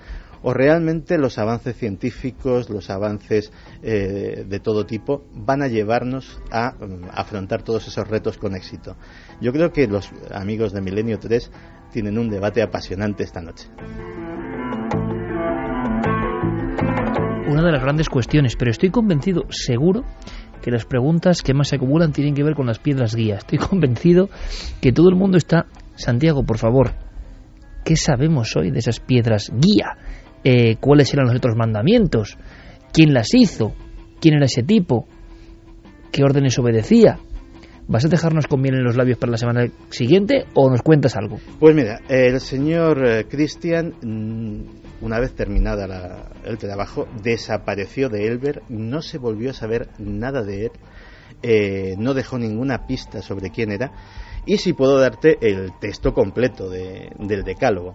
o 0.44 0.54
realmente 0.54 1.18
los 1.18 1.38
avances 1.38 1.76
científicos, 1.76 2.70
los 2.70 2.90
avances 2.90 3.52
eh, 3.82 4.46
de 4.48 4.60
todo 4.60 4.86
tipo 4.86 5.26
van 5.34 5.62
a 5.62 5.68
llevarnos 5.68 6.40
a 6.52 6.72
mm, 6.74 7.10
afrontar 7.12 7.64
todos 7.64 7.88
esos 7.88 8.08
retos 8.08 8.38
con 8.38 8.56
éxito. 8.56 8.96
Yo 9.42 9.52
creo 9.52 9.72
que 9.72 9.88
los 9.88 10.12
amigos 10.32 10.74
de 10.74 10.82
Milenio 10.82 11.20
3 11.20 11.52
tienen 11.92 12.18
un 12.18 12.30
debate 12.30 12.62
apasionante 12.62 13.24
esta 13.24 13.42
noche. 13.42 13.68
Una 17.48 17.64
de 17.64 17.72
las 17.72 17.82
grandes 17.82 18.10
cuestiones, 18.10 18.56
pero 18.58 18.72
estoy 18.72 18.90
convencido, 18.90 19.46
seguro, 19.50 20.04
que 20.68 20.72
las 20.72 20.84
preguntas 20.84 21.44
que 21.44 21.54
más 21.54 21.70
se 21.70 21.78
acumulan 21.78 22.12
tienen 22.12 22.34
que 22.34 22.44
ver 22.44 22.54
con 22.54 22.68
las 22.68 22.78
piedras 22.78 23.16
guía. 23.16 23.36
Estoy 23.36 23.58
convencido 23.70 24.28
que 24.82 24.92
todo 24.92 25.08
el 25.08 25.16
mundo 25.16 25.38
está... 25.38 25.66
Santiago, 25.96 26.44
por 26.44 26.58
favor, 26.58 26.92
¿qué 27.86 27.96
sabemos 27.96 28.54
hoy 28.58 28.70
de 28.72 28.80
esas 28.80 29.00
piedras 29.00 29.50
guía? 29.50 29.96
Eh, 30.44 30.76
¿Cuáles 30.82 31.14
eran 31.14 31.28
los 31.28 31.38
otros 31.38 31.56
mandamientos? 31.56 32.38
¿Quién 32.92 33.14
las 33.14 33.34
hizo? 33.34 33.76
¿Quién 34.20 34.36
era 34.36 34.46
ese 34.46 34.62
tipo? 34.62 35.08
¿Qué 36.12 36.24
órdenes 36.24 36.60
obedecía? 36.60 37.18
¿Vas 37.90 38.04
a 38.04 38.10
dejarnos 38.10 38.48
con 38.48 38.66
en 38.66 38.84
los 38.84 38.98
labios 38.98 39.18
para 39.18 39.32
la 39.32 39.38
semana 39.38 39.66
siguiente 39.92 40.46
o 40.54 40.70
nos 40.70 40.82
cuentas 40.82 41.16
algo? 41.16 41.40
Pues 41.58 41.74
mira, 41.74 42.02
el 42.10 42.42
señor 42.42 43.08
eh, 43.08 43.26
Cristian, 43.30 43.94
mm, 44.02 45.06
una 45.06 45.22
vez 45.22 45.34
terminada 45.34 46.30
el 46.44 46.58
trabajo, 46.58 47.08
desapareció 47.24 48.10
de 48.10 48.28
Elber, 48.28 48.62
no 48.68 49.02
se 49.02 49.18
volvió 49.18 49.52
a 49.52 49.54
saber 49.54 49.88
nada 50.00 50.44
de 50.44 50.66
él, 50.66 50.72
eh, 51.44 51.96
no 51.98 52.14
dejó 52.14 52.38
ninguna 52.38 52.88
pista 52.88 53.22
sobre 53.22 53.52
quién 53.52 53.72
era, 53.72 53.94
y 54.46 54.58
si 54.58 54.74
puedo 54.74 55.00
darte 55.00 55.38
el 55.40 55.72
texto 55.80 56.14
completo 56.14 56.70
del 56.70 57.44
decálogo. 57.46 57.94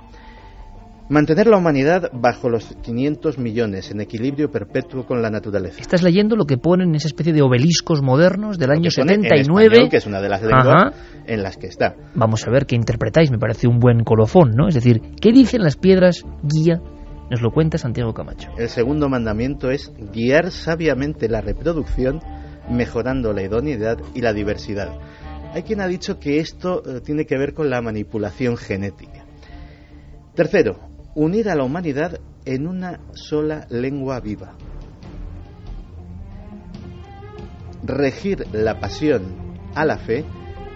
Mantener 1.12 1.46
la 1.46 1.58
humanidad 1.58 2.10
bajo 2.14 2.48
los 2.48 2.74
500 2.80 3.36
millones 3.36 3.90
en 3.90 4.00
equilibrio 4.00 4.50
perpetuo 4.50 5.04
con 5.04 5.20
la 5.20 5.28
naturaleza. 5.28 5.78
Estás 5.78 6.02
leyendo 6.02 6.36
lo 6.36 6.46
que 6.46 6.56
ponen 6.56 6.88
en 6.88 6.94
esa 6.94 7.08
especie 7.08 7.34
de 7.34 7.42
obeliscos 7.42 8.00
modernos 8.00 8.58
del 8.58 8.70
año 8.70 8.90
79. 8.90 9.90
que 9.90 9.98
es 9.98 10.06
una 10.06 10.22
de 10.22 10.30
las 10.30 10.40
lenguas 10.40 10.94
en 11.26 11.42
las 11.42 11.58
que 11.58 11.66
está. 11.66 11.96
Vamos 12.14 12.48
a 12.48 12.50
ver 12.50 12.64
qué 12.64 12.76
interpretáis, 12.76 13.30
me 13.30 13.36
parece 13.36 13.68
un 13.68 13.78
buen 13.78 14.04
colofón, 14.04 14.52
¿no? 14.56 14.68
Es 14.68 14.74
decir, 14.74 15.02
¿qué 15.20 15.32
dicen 15.32 15.62
las 15.62 15.76
piedras 15.76 16.24
guía? 16.44 16.80
Nos 17.30 17.42
lo 17.42 17.50
cuenta 17.50 17.76
Santiago 17.76 18.14
Camacho. 18.14 18.48
El 18.56 18.70
segundo 18.70 19.10
mandamiento 19.10 19.70
es 19.70 19.92
guiar 20.14 20.50
sabiamente 20.50 21.28
la 21.28 21.42
reproducción, 21.42 22.20
mejorando 22.70 23.34
la 23.34 23.42
idoneidad 23.42 23.98
y 24.14 24.22
la 24.22 24.32
diversidad. 24.32 24.98
Hay 25.52 25.62
quien 25.64 25.82
ha 25.82 25.88
dicho 25.88 26.18
que 26.18 26.38
esto 26.38 26.82
eh, 26.86 27.02
tiene 27.04 27.26
que 27.26 27.36
ver 27.36 27.52
con 27.52 27.68
la 27.68 27.82
manipulación 27.82 28.56
genética. 28.56 29.26
Tercero, 30.34 30.91
unir 31.14 31.50
a 31.50 31.54
la 31.54 31.64
humanidad 31.64 32.20
en 32.44 32.66
una 32.66 33.00
sola 33.12 33.66
lengua 33.68 34.20
viva. 34.20 34.54
Regir 37.84 38.46
la 38.52 38.80
pasión 38.80 39.56
a 39.74 39.84
la 39.84 39.98
fe 39.98 40.24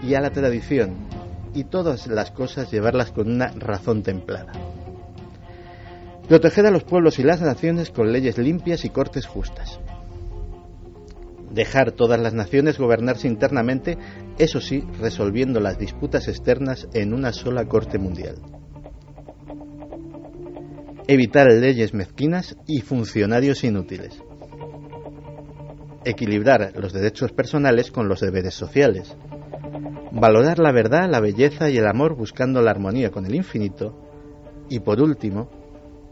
y 0.03 0.13
a 0.13 0.21
la 0.21 0.29
tradición 0.29 1.07
y 1.53 1.63
todas 1.63 2.07
las 2.07 2.31
cosas 2.31 2.71
llevarlas 2.71 3.11
con 3.11 3.31
una 3.31 3.47
razón 3.47 4.03
templada. 4.03 4.51
Proteger 6.27 6.67
a 6.67 6.71
los 6.71 6.83
pueblos 6.83 7.17
y 7.19 7.23
las 7.23 7.41
naciones 7.41 7.89
con 7.89 8.11
leyes 8.11 8.37
limpias 8.37 8.85
y 8.85 8.89
cortes 8.89 9.25
justas. 9.25 9.79
Dejar 11.49 11.93
todas 11.93 12.19
las 12.19 12.33
naciones 12.33 12.77
gobernarse 12.77 13.27
internamente, 13.27 13.97
eso 14.37 14.59
sí, 14.59 14.83
resolviendo 14.99 15.61
las 15.61 15.79
disputas 15.79 16.27
externas 16.27 16.87
en 16.93 17.13
una 17.13 17.31
sola 17.31 17.65
corte 17.65 17.97
mundial 17.97 18.35
evitar 21.07 21.47
leyes 21.47 21.93
mezquinas 21.93 22.57
y 22.67 22.81
funcionarios 22.81 23.63
inútiles, 23.63 24.21
equilibrar 26.03 26.73
los 26.75 26.91
derechos 26.91 27.31
personales 27.31 27.91
con 27.91 28.09
los 28.09 28.19
deberes 28.19 28.53
sociales, 28.53 29.15
valorar 30.11 30.59
la 30.59 30.73
verdad, 30.73 31.09
la 31.09 31.21
belleza 31.21 31.69
y 31.69 31.77
el 31.77 31.87
amor 31.87 32.15
buscando 32.15 32.61
la 32.61 32.71
armonía 32.71 33.09
con 33.09 33.25
el 33.25 33.35
infinito. 33.35 33.95
Y 34.69 34.81
por 34.81 34.99
último, 35.01 35.49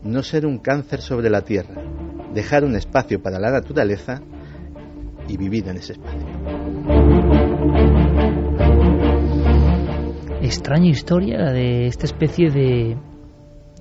no 0.02 0.24
ser 0.24 0.46
un 0.46 0.60
cáncer 0.60 1.02
sobre 1.02 1.30
la 1.30 1.42
tierra, 1.42 1.76
dejar 2.34 2.64
un 2.64 2.76
espacio 2.76 3.22
para 3.22 3.38
la 3.38 3.52
naturaleza 3.52 4.22
y 5.28 5.36
vivir 5.36 5.68
en 5.68 5.78
ese 5.78 5.94
espacio. 5.94 6.26
Extraña 10.42 10.90
historia 10.90 11.52
de 11.52 11.88
esta 11.88 12.06
especie 12.06 12.52
de 12.52 12.98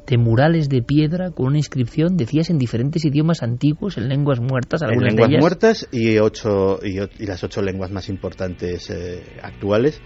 de 0.06 0.18
murales 0.18 0.68
de 0.68 0.82
piedra 0.82 1.30
con 1.30 1.46
una 1.46 1.58
inscripción, 1.58 2.16
decías, 2.16 2.50
en 2.50 2.58
diferentes 2.58 3.04
idiomas 3.04 3.42
antiguos, 3.42 3.96
en 3.96 4.08
lenguas 4.08 4.40
muertas. 4.40 4.82
En 4.82 5.00
lenguas 5.00 5.30
muertas 5.40 5.88
y, 5.92 6.18
ocho, 6.18 6.78
y, 6.82 7.26
las 7.26 7.42
ocho 7.44 7.62
lenguas 7.62 7.90
más 7.90 8.08
importantes 8.08 8.90
eh, 8.90 9.22
actuales 9.42 10.00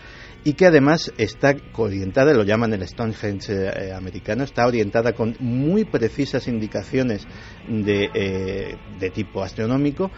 y 0.44 0.54
que 0.54 0.66
además 0.66 1.12
está 1.18 1.56
orientada, 1.76 2.32
lo 2.32 2.44
llaman 2.44 2.72
el 2.72 2.86
Stonehenge 2.86 3.52
eh, 3.52 3.92
americano, 3.92 4.44
está 4.44 4.66
orientada 4.66 5.12
con 5.12 5.34
muy 5.40 5.84
precisas 5.84 6.46
indicaciones 6.46 7.26
de, 7.68 8.08
eh, 8.14 8.76
de 9.00 9.10
tipo 9.10 9.42
astronómico 9.42 10.10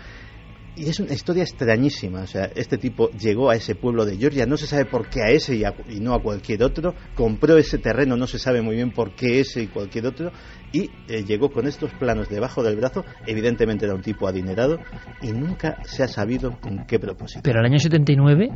y 0.76 0.88
es 0.88 1.00
una 1.00 1.12
historia 1.12 1.42
extrañísima. 1.42 2.22
O 2.22 2.26
sea, 2.26 2.50
este 2.54 2.78
tipo 2.78 3.10
llegó 3.10 3.50
a 3.50 3.56
ese 3.56 3.74
pueblo 3.74 4.04
de 4.04 4.16
Georgia, 4.16 4.46
no 4.46 4.56
se 4.56 4.66
sabe 4.66 4.84
por 4.84 5.08
qué 5.08 5.22
a 5.22 5.30
ese 5.30 5.56
y, 5.56 6.00
no 6.00 6.14
a 6.14 6.22
cualquier 6.22 6.62
otro, 6.62 6.94
compró 7.14 7.56
ese 7.56 7.78
terreno, 7.78 8.16
no 8.16 8.26
se 8.26 8.38
sabe 8.38 8.62
muy 8.62 8.76
bien 8.76 8.92
por 8.92 9.14
qué 9.14 9.40
ese 9.40 9.62
y 9.62 9.66
cualquier 9.66 10.06
otro, 10.06 10.32
y 10.72 10.90
eh, 11.08 11.24
llegó 11.26 11.50
con 11.50 11.66
estos 11.66 11.92
planos 11.94 12.28
debajo 12.28 12.62
del 12.62 12.76
brazo. 12.76 13.04
Evidentemente 13.26 13.86
era 13.86 13.94
un 13.94 14.02
tipo 14.02 14.28
adinerado 14.28 14.78
y 15.22 15.32
nunca 15.32 15.82
se 15.84 16.02
ha 16.02 16.08
sabido 16.08 16.58
con 16.60 16.86
qué 16.86 16.98
propósito. 16.98 17.40
Pero 17.42 17.60
al 17.60 17.66
año 17.66 17.78
79 17.78 18.48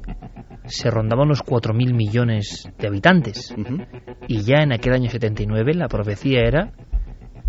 se 0.67 0.91
rondaban 0.91 1.29
los 1.29 1.45
4.000 1.45 1.95
millones 1.95 2.69
de 2.79 2.87
habitantes. 2.87 3.55
Y 4.29 4.43
ya 4.43 4.63
en 4.63 4.73
aquel 4.73 4.95
año 4.95 5.11
79 5.11 5.75
la 5.75 5.89
profecía 5.89 6.41
era 6.41 6.73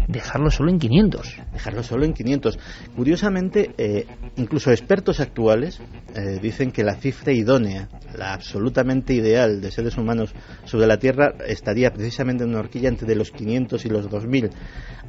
dejarlo 0.08 0.52
solo 0.52 0.70
en 0.70 0.80
500. 0.80 1.38
Dejarlo 1.54 1.84
solo 1.84 2.06
en 2.06 2.14
500. 2.14 2.60
Curiosamente, 2.96 3.72
eh, 3.78 4.06
incluso 4.38 4.72
expertos 4.72 5.20
actuales 5.20 5.80
eh, 6.16 6.40
dicen 6.42 6.72
que 6.72 6.84
la 6.84 6.96
cifra 6.96 7.34
idónea, 7.34 7.90
la 8.18 8.34
absolutamente 8.34 9.14
ideal 9.14 9.62
de 9.62 9.72
seres 9.72 9.98
humanos 9.98 10.34
sobre 10.66 10.88
la 10.88 10.98
Tierra 10.98 11.34
estaría 11.48 11.92
precisamente 11.92 12.44
en 12.44 12.52
una 12.52 12.60
horquilla 12.60 12.90
entre 12.90 13.16
los 13.16 13.32
500 13.32 13.86
y 13.86 13.90
los 13.90 14.10
2000. 14.10 14.50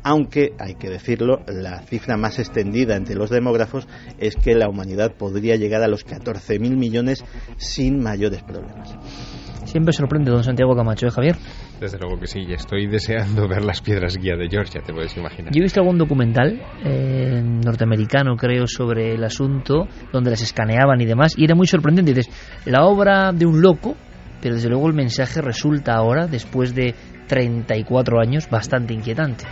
Aunque, 0.02 0.52
hay 0.58 0.74
que 0.74 0.88
decirlo, 0.88 1.40
la 1.46 1.80
cifra 1.82 2.16
más 2.16 2.38
extendida 2.38 2.96
entre 2.96 3.16
los 3.16 3.30
demógrafos 3.30 3.88
es 4.18 4.36
que 4.36 4.54
la 4.54 4.68
humanidad 4.68 5.14
podría 5.16 5.56
llegar 5.56 5.82
a 5.82 5.88
los 5.88 6.06
14.000 6.06 6.76
millones 6.76 7.24
sin 7.56 8.00
mayores 8.02 8.42
problemas. 8.42 8.94
Siempre 9.64 9.92
sorprende 9.92 10.30
don 10.30 10.44
Santiago 10.44 10.76
Camacho, 10.76 11.06
¿eh, 11.06 11.10
Javier? 11.10 11.36
Desde 11.80 11.98
luego 11.98 12.18
que 12.18 12.26
sí, 12.26 12.46
estoy 12.48 12.86
deseando 12.86 13.46
ver 13.46 13.62
las 13.62 13.82
piedras 13.82 14.16
guía 14.16 14.34
de 14.36 14.48
Georgia, 14.48 14.80
te 14.80 14.94
puedes 14.94 15.14
imaginar. 15.16 15.52
Yo 15.52 15.60
he 15.60 15.62
visto 15.62 15.80
algún 15.80 15.98
documental 15.98 16.58
eh, 16.84 17.42
norteamericano, 17.42 18.34
creo, 18.36 18.66
sobre 18.66 19.14
el 19.14 19.22
asunto, 19.22 19.86
donde 20.12 20.30
las 20.30 20.40
escaneaban 20.40 21.00
y 21.00 21.04
demás, 21.04 21.34
y 21.36 21.44
era 21.44 21.54
muy 21.54 21.66
sorprendente. 21.66 22.14
Dices, 22.14 22.32
la 22.64 22.86
obra 22.86 23.32
de 23.32 23.44
un 23.44 23.60
loco, 23.60 23.94
pero 24.40 24.54
desde 24.54 24.70
luego 24.70 24.88
el 24.88 24.94
mensaje 24.94 25.42
resulta 25.42 25.94
ahora, 25.94 26.26
después 26.26 26.74
de 26.74 26.94
34 27.28 28.20
años, 28.20 28.48
bastante 28.48 28.94
inquietante. 28.94 29.44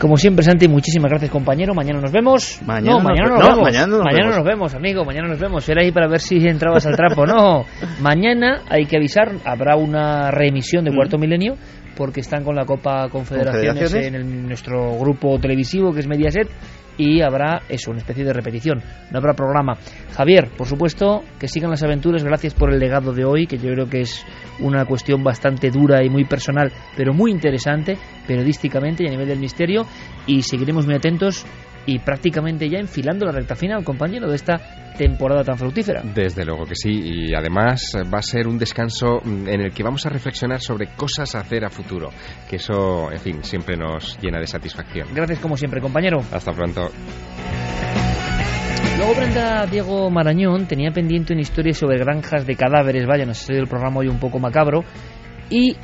Como 0.00 0.16
siempre, 0.16 0.44
Santi, 0.44 0.68
muchísimas 0.68 1.10
gracias, 1.10 1.30
compañero. 1.30 1.74
Mañana 1.74 2.00
nos 2.00 2.12
vemos. 2.12 2.60
Mañana 2.64 2.98
no, 2.98 3.00
mañana 3.00 3.28
nos, 3.30 3.38
no, 3.40 3.46
vemos. 3.48 3.62
mañana 3.64 3.86
nos 3.86 4.04
vemos. 4.14 4.36
nos 4.36 4.44
vemos, 4.44 4.74
amigo. 4.74 5.04
Mañana 5.04 5.28
nos 5.28 5.38
vemos. 5.40 5.68
Era 5.68 5.82
ahí 5.82 5.90
para 5.90 6.06
ver 6.06 6.20
si 6.20 6.36
entrabas 6.46 6.86
al 6.86 6.94
trapo. 6.94 7.26
No, 7.26 7.64
mañana 8.00 8.62
hay 8.70 8.86
que 8.86 8.96
avisar. 8.96 9.32
Habrá 9.44 9.74
una 9.76 10.30
reemisión 10.30 10.84
de 10.84 10.94
Cuarto 10.94 11.18
Milenio 11.18 11.56
porque 11.96 12.20
están 12.20 12.44
con 12.44 12.54
la 12.54 12.64
Copa 12.64 13.08
Confederaciones, 13.08 13.82
Confederaciones. 13.90 14.06
en 14.06 14.14
el- 14.14 14.46
nuestro 14.46 14.96
grupo 15.00 15.36
televisivo 15.40 15.92
que 15.92 15.98
es 16.00 16.06
Mediaset 16.06 16.48
y 16.96 17.20
habrá 17.22 17.62
eso, 17.68 17.90
una 17.90 17.98
especie 17.98 18.24
de 18.24 18.32
repetición. 18.32 18.80
No 19.10 19.18
habrá 19.18 19.32
programa. 19.34 19.74
Javier, 20.16 20.48
por 20.56 20.66
supuesto, 20.68 21.22
que 21.40 21.48
sigan 21.48 21.70
las 21.70 21.82
aventuras. 21.82 22.22
Gracias 22.22 22.54
por 22.54 22.72
el 22.72 22.78
legado 22.78 23.12
de 23.12 23.24
hoy, 23.24 23.46
que 23.48 23.58
yo 23.58 23.72
creo 23.72 23.88
que 23.88 24.02
es 24.02 24.24
una 24.60 24.84
cuestión 24.84 25.22
bastante 25.22 25.70
dura 25.70 26.04
y 26.04 26.10
muy 26.10 26.24
personal, 26.24 26.72
pero 26.96 27.12
muy 27.12 27.30
interesante 27.30 27.96
periodísticamente 28.26 29.04
y 29.04 29.06
a 29.06 29.10
nivel 29.10 29.28
del 29.28 29.38
misterio. 29.38 29.86
Y 30.26 30.42
seguiremos 30.42 30.86
muy 30.86 30.94
atentos 30.94 31.44
y 31.86 32.00
prácticamente 32.00 32.68
ya 32.68 32.78
enfilando 32.78 33.24
la 33.24 33.32
recta 33.32 33.54
final, 33.54 33.82
compañero, 33.82 34.28
de 34.28 34.36
esta 34.36 34.60
temporada 34.98 35.42
tan 35.42 35.56
fructífera. 35.56 36.02
Desde 36.02 36.44
luego 36.44 36.64
que 36.64 36.74
sí, 36.74 36.90
y 36.90 37.34
además 37.34 37.96
va 38.12 38.18
a 38.18 38.22
ser 38.22 38.46
un 38.46 38.58
descanso 38.58 39.22
en 39.24 39.60
el 39.60 39.72
que 39.72 39.82
vamos 39.82 40.04
a 40.04 40.10
reflexionar 40.10 40.60
sobre 40.60 40.88
cosas 40.88 41.34
a 41.34 41.40
hacer 41.40 41.64
a 41.64 41.70
futuro, 41.70 42.10
que 42.50 42.56
eso, 42.56 43.10
en 43.10 43.18
fin, 43.20 43.42
siempre 43.42 43.76
nos 43.76 44.18
llena 44.20 44.38
de 44.38 44.46
satisfacción. 44.46 45.08
Gracias 45.14 45.38
como 45.38 45.56
siempre, 45.56 45.80
compañero. 45.80 46.18
Hasta 46.30 46.52
pronto. 46.52 46.90
Luego 48.98 49.14
Brenda 49.14 49.64
Diego 49.70 50.10
Marañón 50.10 50.66
tenía 50.66 50.90
pendiente 50.90 51.32
una 51.32 51.42
historia 51.42 51.72
sobre 51.72 51.98
granjas 51.98 52.44
de 52.44 52.56
cadáveres, 52.56 53.06
vaya, 53.06 53.24
nos 53.24 53.40
ha 53.40 53.46
salido 53.46 53.62
el 53.62 53.68
programa 53.68 54.00
hoy 54.00 54.08
un 54.08 54.18
poco 54.18 54.40
macabro, 54.40 54.82
y 55.48 55.76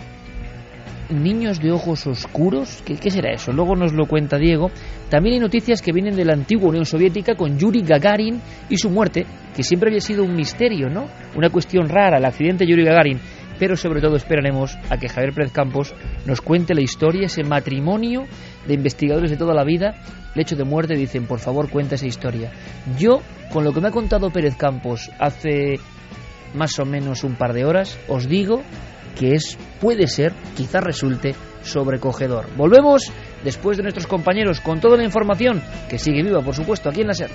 niños 1.11 1.61
de 1.61 1.70
ojos 1.70 2.09
oscuros, 2.09 2.82
¿qué, 2.85 2.97
qué 2.97 3.11
será 3.11 3.32
eso? 3.32 3.53
Luego 3.53 3.77
nos 3.77 3.93
lo 3.93 4.07
cuenta 4.07 4.36
Diego. 4.36 4.69
También 5.11 5.35
hay 5.35 5.41
noticias 5.41 5.81
que 5.81 5.93
vienen 5.93 6.16
de 6.16 6.24
la 6.24 6.32
antigua 6.32 6.70
Unión 6.70 6.86
Soviética 6.86 7.36
con 7.36 7.57
Yuri 7.57 7.82
Gagarin 7.82 8.41
y 8.69 8.78
su 8.78 8.91
muerte, 8.91 9.24
que 9.55 9.62
siempre 9.62 9.91
había 9.91 10.01
sido 10.01 10.24
un 10.24 10.35
misterio, 10.35 10.89
¿no? 10.89 11.07
Una 11.36 11.51
cuestión 11.51 11.89
rara, 11.89 12.19
el 12.19 12.24
accidente 12.24 12.65
de 12.65 12.70
Yuri 12.73 12.85
Gagarin. 12.85 13.20
Pero 13.59 13.77
sobre 13.77 14.01
todo 14.01 14.17
esperaremos 14.17 14.77
a 14.91 14.97
que 14.97 15.09
Javier 15.09 15.33
Pérez 15.33 15.53
Campos 15.53 15.95
nos 16.27 16.41
cuente 16.41 16.75
la 16.75 16.83
historia, 16.83 17.27
ese 17.27 17.45
matrimonio 17.45 18.27
de 18.67 18.75
investigadores 18.75 19.31
de 19.31 19.37
toda 19.37 19.55
la 19.55 19.65
vida, 19.65 19.95
el 20.35 20.41
hecho 20.41 20.57
de 20.57 20.65
muerte, 20.65 20.95
dicen, 20.95 21.27
por 21.27 21.39
favor, 21.39 21.71
cuenta 21.71 21.95
esa 21.95 22.07
historia. 22.07 22.53
Yo, 22.99 23.21
con 23.53 23.65
lo 23.65 23.73
que 23.73 23.81
me 23.81 23.89
ha 23.89 23.93
contado 23.93 24.31
Pérez 24.31 24.57
Campos 24.57 25.11
hace 25.19 25.79
más 26.55 26.79
o 26.79 26.85
menos 26.85 27.25
un 27.25 27.37
par 27.37 27.53
de 27.53 27.65
horas, 27.65 27.99
os 28.09 28.29
digo 28.29 28.63
que 29.19 29.35
es, 29.35 29.59
puede 29.81 30.07
ser, 30.09 30.33
quizás 30.57 30.83
resulte 30.83 31.35
sobrecogedor. 31.63 32.47
Volvemos 32.57 33.13
después 33.45 33.77
de 33.77 33.83
nuestros 33.83 34.07
compañeros 34.07 34.61
con 34.61 34.81
toda 34.81 34.97
la 34.97 35.05
información 35.05 35.63
que 35.89 35.99
sigue 35.99 36.23
viva, 36.23 36.43
por 36.43 36.55
supuesto, 36.55 36.89
aquí 36.89 37.03
en 37.03 37.09
la 37.09 37.15
SER. 37.15 37.31